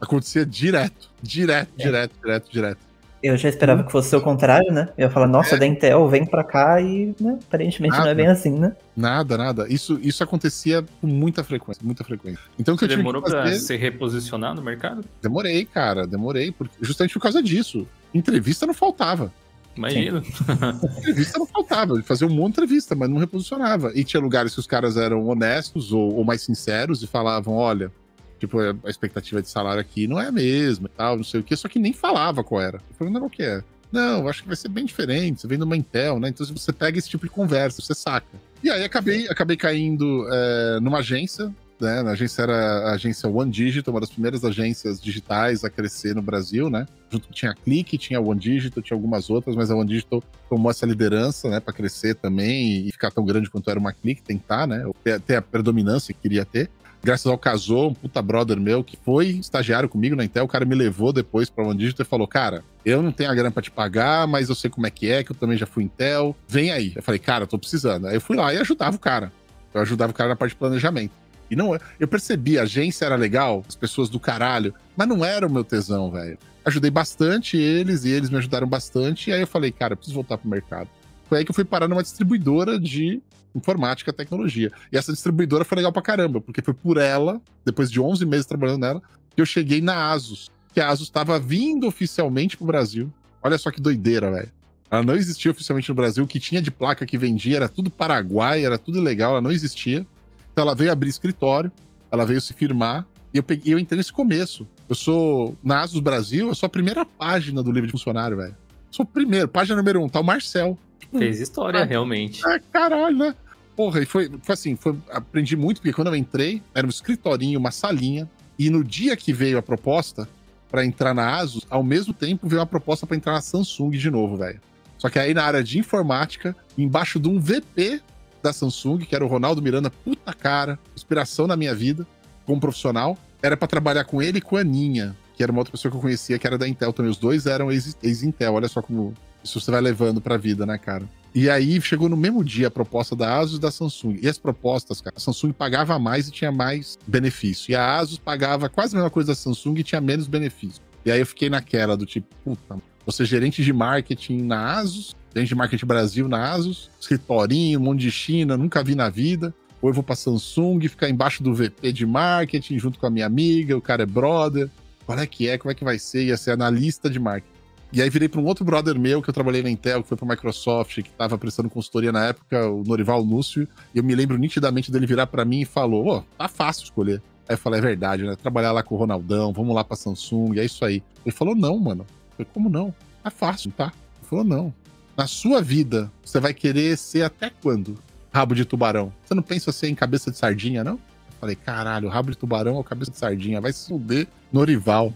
Acontecia 0.00 0.44
direto, 0.44 1.10
direto, 1.22 1.70
é. 1.78 1.84
direto, 1.84 2.12
direto, 2.22 2.52
direto. 2.52 2.86
Eu 3.22 3.36
já 3.36 3.48
esperava 3.48 3.82
que 3.82 3.90
fosse 3.90 4.14
o 4.14 4.20
contrário, 4.20 4.70
né? 4.72 4.88
Eu 4.96 5.08
ia 5.08 5.10
falar, 5.10 5.26
nossa, 5.26 5.56
é. 5.56 5.58
da 5.58 5.66
Intel, 5.66 6.06
vem 6.08 6.24
pra 6.24 6.44
cá 6.44 6.80
e, 6.80 7.14
né, 7.18 7.38
aparentemente 7.48 7.92
nada, 7.92 8.04
não 8.04 8.10
é 8.10 8.14
bem 8.14 8.26
assim, 8.26 8.50
né? 8.50 8.76
Nada, 8.96 9.36
nada. 9.36 9.66
Isso, 9.68 9.98
isso 10.02 10.22
acontecia 10.22 10.84
com 11.00 11.06
muita 11.06 11.42
frequência, 11.42 11.82
muita 11.84 12.04
frequência. 12.04 12.40
Então, 12.58 12.76
Você 12.76 12.86
demorou 12.86 13.22
fazer... 13.22 13.36
pra 13.36 13.52
se 13.52 13.76
reposicionar 13.76 14.54
no 14.54 14.62
mercado? 14.62 15.04
Demorei, 15.20 15.64
cara, 15.64 16.06
demorei, 16.06 16.52
porque, 16.52 16.76
justamente 16.80 17.14
por 17.14 17.20
causa 17.20 17.42
disso. 17.42 17.88
Entrevista 18.14 18.66
não 18.66 18.74
faltava. 18.74 19.32
Imagina. 19.76 20.22
entrevista 20.98 21.38
não 21.38 21.46
faltava, 21.46 22.00
fazia 22.02 22.26
um 22.26 22.30
monte 22.30 22.54
de 22.54 22.62
entrevista, 22.62 22.94
mas 22.94 23.10
não 23.10 23.18
reposicionava. 23.18 23.92
E 23.94 24.04
tinha 24.04 24.20
lugares 24.20 24.54
que 24.54 24.60
os 24.60 24.66
caras 24.66 24.96
eram 24.96 25.26
honestos 25.26 25.92
ou, 25.92 26.14
ou 26.14 26.24
mais 26.24 26.42
sinceros 26.42 27.02
e 27.02 27.06
falavam: 27.06 27.54
olha, 27.54 27.90
Tipo, 28.38 28.58
a 28.60 28.90
expectativa 28.90 29.40
de 29.40 29.48
salário 29.48 29.80
aqui 29.80 30.06
não 30.06 30.20
é 30.20 30.26
a 30.26 30.32
mesma 30.32 30.88
e 30.92 30.96
tal, 30.96 31.16
não 31.16 31.24
sei 31.24 31.40
o 31.40 31.42
que, 31.42 31.56
só 31.56 31.68
que 31.68 31.78
nem 31.78 31.92
falava 31.92 32.44
qual 32.44 32.60
era. 32.60 32.76
Eu 32.76 32.96
falei, 32.98 33.12
não, 33.12 33.20
qual 33.20 33.30
que 33.30 33.42
é? 33.42 33.62
Não, 33.90 34.28
acho 34.28 34.42
que 34.42 34.48
vai 34.48 34.56
ser 34.56 34.68
bem 34.68 34.84
diferente. 34.84 35.40
Você 35.40 35.46
vem 35.46 35.58
de 35.58 35.64
uma 35.64 35.76
Intel, 35.76 36.20
né? 36.20 36.28
Então 36.28 36.44
você 36.46 36.72
pega 36.72 36.98
esse 36.98 37.08
tipo 37.08 37.24
de 37.24 37.30
conversa, 37.30 37.80
você 37.80 37.94
saca. 37.94 38.26
E 38.62 38.70
aí 38.70 38.84
acabei, 38.84 39.28
acabei 39.28 39.56
caindo 39.56 40.26
é, 40.30 40.80
numa 40.80 40.98
agência, 40.98 41.54
né? 41.80 42.00
A 42.00 42.10
agência 42.10 42.42
era 42.42 42.54
a 42.88 42.92
agência 42.94 43.28
One 43.28 43.50
Digital, 43.50 43.94
uma 43.94 44.00
das 44.00 44.10
primeiras 44.10 44.44
agências 44.44 45.00
digitais 45.00 45.64
a 45.64 45.70
crescer 45.70 46.14
no 46.14 46.22
Brasil, 46.22 46.68
né? 46.68 46.86
Junto 47.10 47.30
tinha 47.32 47.52
a 47.52 47.54
Click, 47.54 47.96
tinha 47.98 48.18
a 48.18 48.22
One 48.22 48.40
Digital, 48.40 48.82
tinha 48.82 48.96
algumas 48.96 49.30
outras, 49.30 49.54
mas 49.54 49.70
a 49.70 49.76
One 49.76 49.88
Digital 49.88 50.22
tomou 50.48 50.70
essa 50.70 50.86
liderança, 50.86 51.48
né, 51.48 51.60
para 51.60 51.72
crescer 51.72 52.14
também 52.14 52.86
e 52.86 52.92
ficar 52.92 53.10
tão 53.10 53.24
grande 53.24 53.50
quanto 53.50 53.70
era 53.70 53.78
uma 53.78 53.92
Click, 53.92 54.22
tentar, 54.22 54.66
né? 54.66 54.84
Ter, 55.04 55.20
ter 55.20 55.36
a 55.36 55.42
predominância 55.42 56.12
que 56.12 56.20
queria 56.20 56.44
ter 56.44 56.70
graças 57.02 57.26
ao 57.26 57.38
Casou, 57.38 57.90
um 57.90 57.94
puta 57.94 58.20
brother 58.20 58.58
meu, 58.58 58.82
que 58.82 58.96
foi 58.96 59.28
estagiário 59.28 59.88
comigo 59.88 60.16
na 60.16 60.24
Intel, 60.24 60.44
o 60.44 60.48
cara 60.48 60.64
me 60.64 60.74
levou 60.74 61.12
depois 61.12 61.48
pra 61.48 61.64
One 61.64 61.78
Digital 61.78 62.04
e 62.04 62.08
falou, 62.08 62.26
cara, 62.26 62.64
eu 62.84 63.02
não 63.02 63.12
tenho 63.12 63.30
a 63.30 63.34
grana 63.34 63.50
pra 63.50 63.62
te 63.62 63.70
pagar, 63.70 64.26
mas 64.26 64.48
eu 64.48 64.54
sei 64.54 64.70
como 64.70 64.86
é 64.86 64.90
que 64.90 65.10
é, 65.10 65.22
que 65.22 65.32
eu 65.32 65.36
também 65.36 65.56
já 65.56 65.66
fui 65.66 65.84
Intel, 65.84 66.36
vem 66.48 66.70
aí. 66.70 66.92
Eu 66.94 67.02
falei, 67.02 67.18
cara, 67.18 67.46
tô 67.46 67.58
precisando. 67.58 68.06
Aí 68.06 68.16
eu 68.16 68.20
fui 68.20 68.36
lá 68.36 68.52
e 68.52 68.58
ajudava 68.58 68.96
o 68.96 68.98
cara. 68.98 69.32
Eu 69.72 69.80
ajudava 69.80 70.10
o 70.10 70.14
cara 70.14 70.30
na 70.30 70.36
parte 70.36 70.52
de 70.52 70.58
planejamento. 70.58 71.12
E 71.50 71.54
não, 71.54 71.78
eu 71.98 72.08
percebi, 72.08 72.58
a 72.58 72.62
agência 72.62 73.04
era 73.04 73.14
legal, 73.14 73.64
as 73.68 73.76
pessoas 73.76 74.08
do 74.08 74.18
caralho, 74.18 74.74
mas 74.96 75.06
não 75.06 75.24
era 75.24 75.46
o 75.46 75.50
meu 75.50 75.62
tesão, 75.62 76.10
velho. 76.10 76.38
Ajudei 76.64 76.90
bastante 76.90 77.56
eles 77.56 78.04
e 78.04 78.10
eles 78.10 78.30
me 78.30 78.38
ajudaram 78.38 78.66
bastante. 78.66 79.30
E 79.30 79.32
aí 79.32 79.40
eu 79.40 79.46
falei, 79.46 79.70
cara, 79.70 79.92
eu 79.92 79.96
preciso 79.96 80.16
voltar 80.16 80.38
pro 80.38 80.50
mercado. 80.50 80.88
Foi 81.28 81.38
aí 81.38 81.44
que 81.44 81.50
eu 81.50 81.54
fui 81.54 81.64
parar 81.64 81.88
numa 81.88 82.02
distribuidora 82.02 82.78
de 82.78 83.20
informática, 83.56 84.12
tecnologia. 84.12 84.70
E 84.92 84.96
essa 84.96 85.12
distribuidora 85.12 85.64
foi 85.64 85.76
legal 85.76 85.92
pra 85.92 86.02
caramba, 86.02 86.40
porque 86.40 86.62
foi 86.62 86.74
por 86.74 86.96
ela, 86.96 87.40
depois 87.64 87.90
de 87.90 88.00
11 88.00 88.24
meses 88.26 88.46
trabalhando 88.46 88.80
nela, 88.80 89.02
que 89.34 89.40
eu 89.40 89.46
cheguei 89.46 89.80
na 89.80 90.12
Asus. 90.12 90.50
Que 90.72 90.80
a 90.80 90.88
Asus 90.88 91.06
estava 91.06 91.38
vindo 91.38 91.86
oficialmente 91.86 92.56
pro 92.56 92.66
Brasil. 92.66 93.12
Olha 93.42 93.58
só 93.58 93.70
que 93.70 93.80
doideira, 93.80 94.30
velho. 94.30 94.52
Ela 94.90 95.02
não 95.02 95.14
existia 95.14 95.50
oficialmente 95.50 95.88
no 95.88 95.94
Brasil. 95.94 96.24
O 96.24 96.26
que 96.26 96.38
tinha 96.38 96.62
de 96.62 96.70
placa 96.70 97.04
que 97.04 97.18
vendia 97.18 97.56
era 97.56 97.68
tudo 97.68 97.90
Paraguai, 97.90 98.64
era 98.64 98.78
tudo 98.78 99.00
legal, 99.00 99.32
ela 99.32 99.40
não 99.40 99.50
existia. 99.50 100.06
Então 100.52 100.62
ela 100.62 100.74
veio 100.74 100.92
abrir 100.92 101.08
escritório, 101.08 101.70
ela 102.10 102.24
veio 102.24 102.40
se 102.40 102.54
firmar. 102.54 103.06
E 103.34 103.38
eu, 103.38 103.42
peguei, 103.42 103.74
eu 103.74 103.78
entrei 103.78 103.98
nesse 103.98 104.12
começo. 104.12 104.66
Eu 104.88 104.94
sou, 104.94 105.56
na 105.62 105.82
Asus 105.82 106.00
Brasil, 106.00 106.48
eu 106.48 106.54
sou 106.54 106.66
a 106.66 106.70
primeira 106.70 107.04
página 107.04 107.62
do 107.62 107.70
livro 107.70 107.86
de 107.86 107.92
funcionário, 107.92 108.36
velho. 108.36 108.56
Sou 108.90 109.04
o 109.04 109.08
primeiro, 109.08 109.48
página 109.48 109.76
número 109.76 110.02
um, 110.02 110.08
tá 110.08 110.20
o 110.20 110.24
Marcel. 110.24 110.78
Fez 111.10 111.40
história, 111.40 111.82
ah, 111.82 111.84
realmente. 111.84 112.42
Ah, 112.46 112.58
caralho, 112.72 113.16
né? 113.16 113.34
Porra, 113.76 114.00
e 114.00 114.06
foi, 114.06 114.30
foi 114.42 114.52
assim, 114.54 114.74
foi, 114.74 114.96
aprendi 115.10 115.54
muito, 115.54 115.82
porque 115.82 115.92
quando 115.92 116.08
eu 116.08 116.16
entrei, 116.16 116.62
era 116.74 116.86
um 116.86 116.90
escritorinho, 116.90 117.60
uma 117.60 117.70
salinha, 117.70 118.28
e 118.58 118.70
no 118.70 118.82
dia 118.82 119.14
que 119.16 119.32
veio 119.34 119.58
a 119.58 119.62
proposta 119.62 120.26
para 120.70 120.84
entrar 120.84 121.14
na 121.14 121.36
Asus, 121.36 121.66
ao 121.68 121.82
mesmo 121.82 122.14
tempo 122.14 122.48
veio 122.48 122.60
uma 122.60 122.66
proposta 122.66 123.06
para 123.06 123.16
entrar 123.16 123.34
na 123.34 123.40
Samsung 123.42 123.90
de 123.90 124.10
novo, 124.10 124.36
velho. 124.38 124.60
Só 124.96 125.10
que 125.10 125.18
aí 125.18 125.34
na 125.34 125.44
área 125.44 125.62
de 125.62 125.78
informática, 125.78 126.56
embaixo 126.76 127.20
de 127.20 127.28
um 127.28 127.38
VP 127.38 128.00
da 128.42 128.52
Samsung, 128.52 128.98
que 128.98 129.14
era 129.14 129.24
o 129.24 129.28
Ronaldo 129.28 129.60
Miranda, 129.60 129.90
puta 129.90 130.32
cara, 130.32 130.78
inspiração 130.94 131.46
na 131.46 131.54
minha 131.54 131.74
vida, 131.74 132.06
como 132.46 132.60
profissional, 132.60 133.18
era 133.42 133.56
para 133.56 133.68
trabalhar 133.68 134.04
com 134.04 134.22
ele 134.22 134.38
e 134.38 134.40
com 134.40 134.56
a 134.56 134.60
Aninha, 134.60 135.14
que 135.36 135.42
era 135.42 135.52
uma 135.52 135.60
outra 135.60 135.72
pessoa 135.72 135.90
que 135.90 135.98
eu 135.98 136.00
conhecia, 136.00 136.38
que 136.38 136.46
era 136.46 136.56
da 136.56 136.66
Intel 136.66 136.92
também. 136.92 137.10
Os 137.10 137.18
dois 137.18 137.44
eram 137.44 137.70
ex-Intel, 137.70 138.54
olha 138.54 138.68
só 138.68 138.80
como 138.80 139.12
isso 139.44 139.60
você 139.60 139.70
vai 139.70 139.80
levando 139.80 140.20
pra 140.20 140.36
vida, 140.36 140.64
né, 140.64 140.78
cara? 140.78 141.04
E 141.36 141.50
aí 141.50 141.78
chegou 141.82 142.08
no 142.08 142.16
mesmo 142.16 142.42
dia 142.42 142.68
a 142.68 142.70
proposta 142.70 143.14
da 143.14 143.38
Asus 143.38 143.58
e 143.58 143.60
da 143.60 143.70
Samsung. 143.70 144.18
E 144.22 144.26
as 144.26 144.38
propostas, 144.38 145.02
cara, 145.02 145.16
a 145.18 145.20
Samsung 145.20 145.52
pagava 145.52 145.98
mais 145.98 146.28
e 146.28 146.30
tinha 146.30 146.50
mais 146.50 146.96
benefício. 147.06 147.70
E 147.70 147.74
a 147.74 147.98
Asus 147.98 148.16
pagava 148.16 148.70
quase 148.70 148.94
a 148.94 148.96
mesma 148.96 149.10
coisa 149.10 149.32
da 149.32 149.34
Samsung 149.34 149.78
e 149.78 149.82
tinha 149.82 150.00
menos 150.00 150.26
benefício. 150.26 150.82
E 151.04 151.10
aí 151.10 151.20
eu 151.20 151.26
fiquei 151.26 151.50
naquela 151.50 151.94
do 151.94 152.06
tipo, 152.06 152.26
puta, 152.42 152.78
você 153.04 153.26
gerente 153.26 153.62
de 153.62 153.70
marketing 153.70 154.44
na 154.44 154.78
Asus, 154.78 155.14
gerente 155.34 155.48
de 155.48 155.54
marketing 155.54 155.84
Brasil 155.84 156.26
na 156.26 156.52
Asus, 156.52 156.90
escritorinho, 156.98 157.80
um 157.80 157.82
monte 157.82 158.00
de 158.00 158.10
China, 158.10 158.56
nunca 158.56 158.82
vi 158.82 158.94
na 158.94 159.10
vida. 159.10 159.54
Ou 159.82 159.90
eu 159.90 159.94
vou 159.94 160.02
pra 160.02 160.16
Samsung, 160.16 160.80
ficar 160.88 161.10
embaixo 161.10 161.42
do 161.42 161.54
VP 161.54 161.92
de 161.92 162.06
marketing, 162.06 162.78
junto 162.78 162.98
com 162.98 163.06
a 163.06 163.10
minha 163.10 163.26
amiga, 163.26 163.76
o 163.76 163.82
cara 163.82 164.04
é 164.04 164.06
brother. 164.06 164.70
Qual 165.04 165.18
é 165.18 165.26
que 165.26 165.46
é? 165.46 165.58
Como 165.58 165.70
é 165.70 165.74
que 165.74 165.84
vai 165.84 165.98
ser? 165.98 166.24
Ia 166.24 166.36
ser 166.38 166.52
analista 166.52 167.10
de 167.10 167.20
marketing. 167.20 167.55
E 167.96 168.02
aí 168.02 168.10
virei 168.10 168.28
para 168.28 168.38
um 168.38 168.44
outro 168.44 168.62
brother 168.62 169.00
meu 169.00 169.22
que 169.22 169.30
eu 169.30 169.32
trabalhei 169.32 169.62
na 169.62 169.70
Intel, 169.70 170.02
que 170.02 170.08
foi 170.10 170.18
para 170.18 170.28
Microsoft, 170.28 170.96
que 170.96 171.08
estava 171.08 171.38
prestando 171.38 171.70
consultoria 171.70 172.12
na 172.12 172.26
época, 172.26 172.68
o 172.68 172.84
Norival 172.84 173.24
Núcio. 173.24 173.66
E 173.94 173.96
eu 173.96 174.04
me 174.04 174.14
lembro 174.14 174.36
nitidamente 174.36 174.92
dele 174.92 175.06
virar 175.06 175.26
para 175.26 175.46
mim 175.46 175.62
e 175.62 175.64
falou: 175.64 176.06
Ô, 176.06 176.18
oh, 176.18 176.22
tá 176.36 176.46
fácil 176.46 176.84
escolher. 176.84 177.22
Aí 177.48 177.54
eu 177.54 177.58
falei: 177.58 177.78
é 177.78 177.82
verdade, 177.82 178.24
né? 178.24 178.36
Trabalhar 178.36 178.72
lá 178.72 178.82
com 178.82 178.94
o 178.94 178.98
Ronaldão, 178.98 179.50
vamos 179.50 179.74
lá 179.74 179.82
para 179.82 179.96
Samsung, 179.96 180.58
é 180.58 180.64
isso 180.66 180.84
aí. 180.84 181.02
Ele 181.24 181.34
falou: 181.34 181.56
não, 181.56 181.78
mano. 181.78 182.02
Eu 182.02 182.36
falei: 182.36 182.48
como 182.52 182.68
não? 182.68 182.94
Tá 183.22 183.30
fácil, 183.30 183.72
tá? 183.72 183.90
Ele 184.18 184.28
falou: 184.28 184.44
não. 184.44 184.74
Na 185.16 185.26
sua 185.26 185.62
vida, 185.62 186.12
você 186.22 186.38
vai 186.38 186.52
querer 186.52 186.98
ser 186.98 187.22
até 187.22 187.48
quando? 187.48 187.96
Rabo 188.30 188.54
de 188.54 188.66
tubarão. 188.66 189.10
Você 189.24 189.34
não 189.34 189.42
pensa 189.42 189.72
ser 189.72 189.88
em 189.88 189.94
cabeça 189.94 190.30
de 190.30 190.36
sardinha, 190.36 190.84
não? 190.84 190.96
Eu 190.96 191.40
falei: 191.40 191.56
caralho, 191.56 192.10
rabo 192.10 192.30
de 192.30 192.36
tubarão 192.36 192.74
ou 192.74 192.84
cabeça 192.84 193.10
de 193.10 193.16
sardinha? 193.16 193.58
Vai 193.58 193.72
se 193.72 193.88
fuder, 193.88 194.28
Norival. 194.52 195.14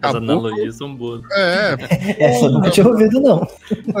As 0.00 0.14
analogias 0.14 0.76
são 0.76 0.94
boas. 0.94 1.22
É, 1.32 1.76
Essa 2.18 2.46
eu 2.46 2.52
nunca 2.52 2.70
tinha 2.70 2.86
ouvido, 2.86 3.20
não. 3.20 3.46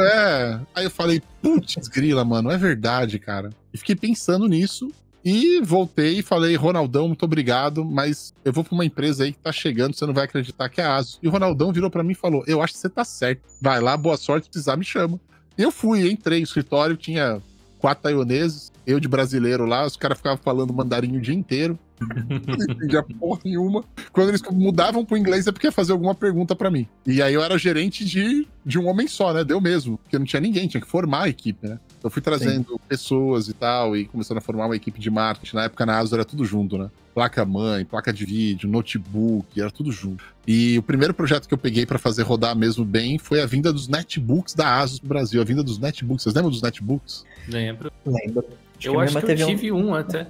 é. 0.00 0.60
Aí 0.74 0.84
eu 0.84 0.90
falei, 0.90 1.22
putz, 1.42 1.88
grila, 1.88 2.24
mano, 2.24 2.50
é 2.50 2.56
verdade, 2.56 3.18
cara. 3.18 3.50
E 3.72 3.78
fiquei 3.78 3.96
pensando 3.96 4.46
nisso. 4.46 4.90
E 5.24 5.60
voltei 5.60 6.20
e 6.20 6.22
falei, 6.22 6.54
Ronaldão, 6.54 7.08
muito 7.08 7.24
obrigado, 7.24 7.84
mas 7.84 8.32
eu 8.44 8.52
vou 8.52 8.62
pra 8.64 8.72
uma 8.74 8.84
empresa 8.84 9.24
aí 9.24 9.32
que 9.32 9.38
tá 9.38 9.52
chegando, 9.52 9.94
você 9.94 10.06
não 10.06 10.14
vai 10.14 10.24
acreditar 10.24 10.68
que 10.68 10.80
é 10.80 10.84
a 10.84 10.94
ASUS. 10.96 11.18
E 11.22 11.28
o 11.28 11.30
Ronaldão 11.30 11.72
virou 11.72 11.90
pra 11.90 12.02
mim 12.02 12.12
e 12.12 12.14
falou: 12.14 12.44
Eu 12.46 12.62
acho 12.62 12.74
que 12.74 12.78
você 12.78 12.88
tá 12.88 13.04
certo. 13.04 13.42
Vai 13.60 13.80
lá, 13.80 13.96
boa 13.96 14.16
sorte, 14.16 14.44
se 14.44 14.50
precisar, 14.50 14.76
me 14.76 14.84
chama. 14.84 15.20
Eu 15.58 15.70
fui, 15.72 16.08
entrei 16.10 16.38
no 16.38 16.44
escritório, 16.44 16.96
tinha 16.96 17.42
quatro 17.78 18.04
taiwaneses, 18.04 18.72
eu 18.86 18.98
de 19.00 19.08
brasileiro 19.08 19.66
lá, 19.66 19.84
os 19.84 19.96
caras 19.96 20.16
ficavam 20.18 20.38
falando 20.42 20.72
mandarim 20.72 21.16
o 21.16 21.20
dia 21.20 21.34
inteiro. 21.34 21.78
Não 22.00 22.74
entendia 22.74 23.02
porra 23.02 23.40
nenhuma. 23.44 23.84
Quando 24.12 24.28
eles 24.28 24.42
mudavam 24.50 25.04
pro 25.04 25.16
inglês 25.16 25.46
é 25.46 25.52
porque 25.52 25.66
ia 25.66 25.72
fazer 25.72 25.92
alguma 25.92 26.14
pergunta 26.14 26.54
pra 26.56 26.70
mim. 26.70 26.86
E 27.06 27.20
aí 27.22 27.34
eu 27.34 27.42
era 27.42 27.58
gerente 27.58 28.04
de, 28.04 28.46
de 28.64 28.78
um 28.78 28.86
homem 28.88 29.06
só, 29.08 29.32
né? 29.32 29.44
Deu 29.44 29.60
mesmo. 29.60 29.98
Porque 29.98 30.18
não 30.18 30.26
tinha 30.26 30.40
ninguém, 30.40 30.68
tinha 30.68 30.80
que 30.80 30.86
formar 30.88 31.24
a 31.24 31.28
equipe, 31.28 31.66
né? 31.66 31.78
Eu 32.02 32.10
fui 32.10 32.22
trazendo 32.22 32.80
pessoas 32.88 33.48
e 33.48 33.52
tal, 33.52 33.96
e 33.96 34.04
começando 34.04 34.38
a 34.38 34.40
formar 34.40 34.66
uma 34.66 34.76
equipe 34.76 35.00
de 35.00 35.10
marketing. 35.10 35.56
Na 35.56 35.64
época 35.64 35.84
na 35.84 35.98
ASUS 35.98 36.12
era 36.12 36.24
tudo 36.24 36.44
junto, 36.44 36.78
né? 36.78 36.90
Placa 37.14 37.44
mãe, 37.44 37.84
placa 37.84 38.12
de 38.12 38.24
vídeo, 38.24 38.68
notebook, 38.68 39.60
era 39.60 39.70
tudo 39.72 39.90
junto. 39.90 40.22
E 40.46 40.78
o 40.78 40.82
primeiro 40.82 41.12
projeto 41.12 41.48
que 41.48 41.54
eu 41.54 41.58
peguei 41.58 41.84
pra 41.84 41.98
fazer 41.98 42.22
rodar 42.22 42.54
mesmo 42.56 42.84
bem 42.84 43.18
foi 43.18 43.40
a 43.42 43.46
vinda 43.46 43.72
dos 43.72 43.88
netbooks 43.88 44.54
da 44.54 44.78
ASUS 44.78 45.00
pro 45.00 45.08
Brasil. 45.08 45.40
A 45.40 45.44
vinda 45.44 45.62
dos 45.62 45.78
netbooks. 45.78 46.22
Vocês 46.22 46.34
lembram 46.34 46.50
dos 46.52 46.62
netbooks? 46.62 47.24
Lembro. 47.48 47.90
Lembro. 48.06 48.44
Acho 48.78 48.86
eu 48.88 49.00
acho 49.00 49.12
que 49.18 49.24
eu 49.24 49.26
teve 49.26 49.42
um- 49.42 49.46
tive 49.48 49.72
um 49.72 49.92
até. 49.92 50.28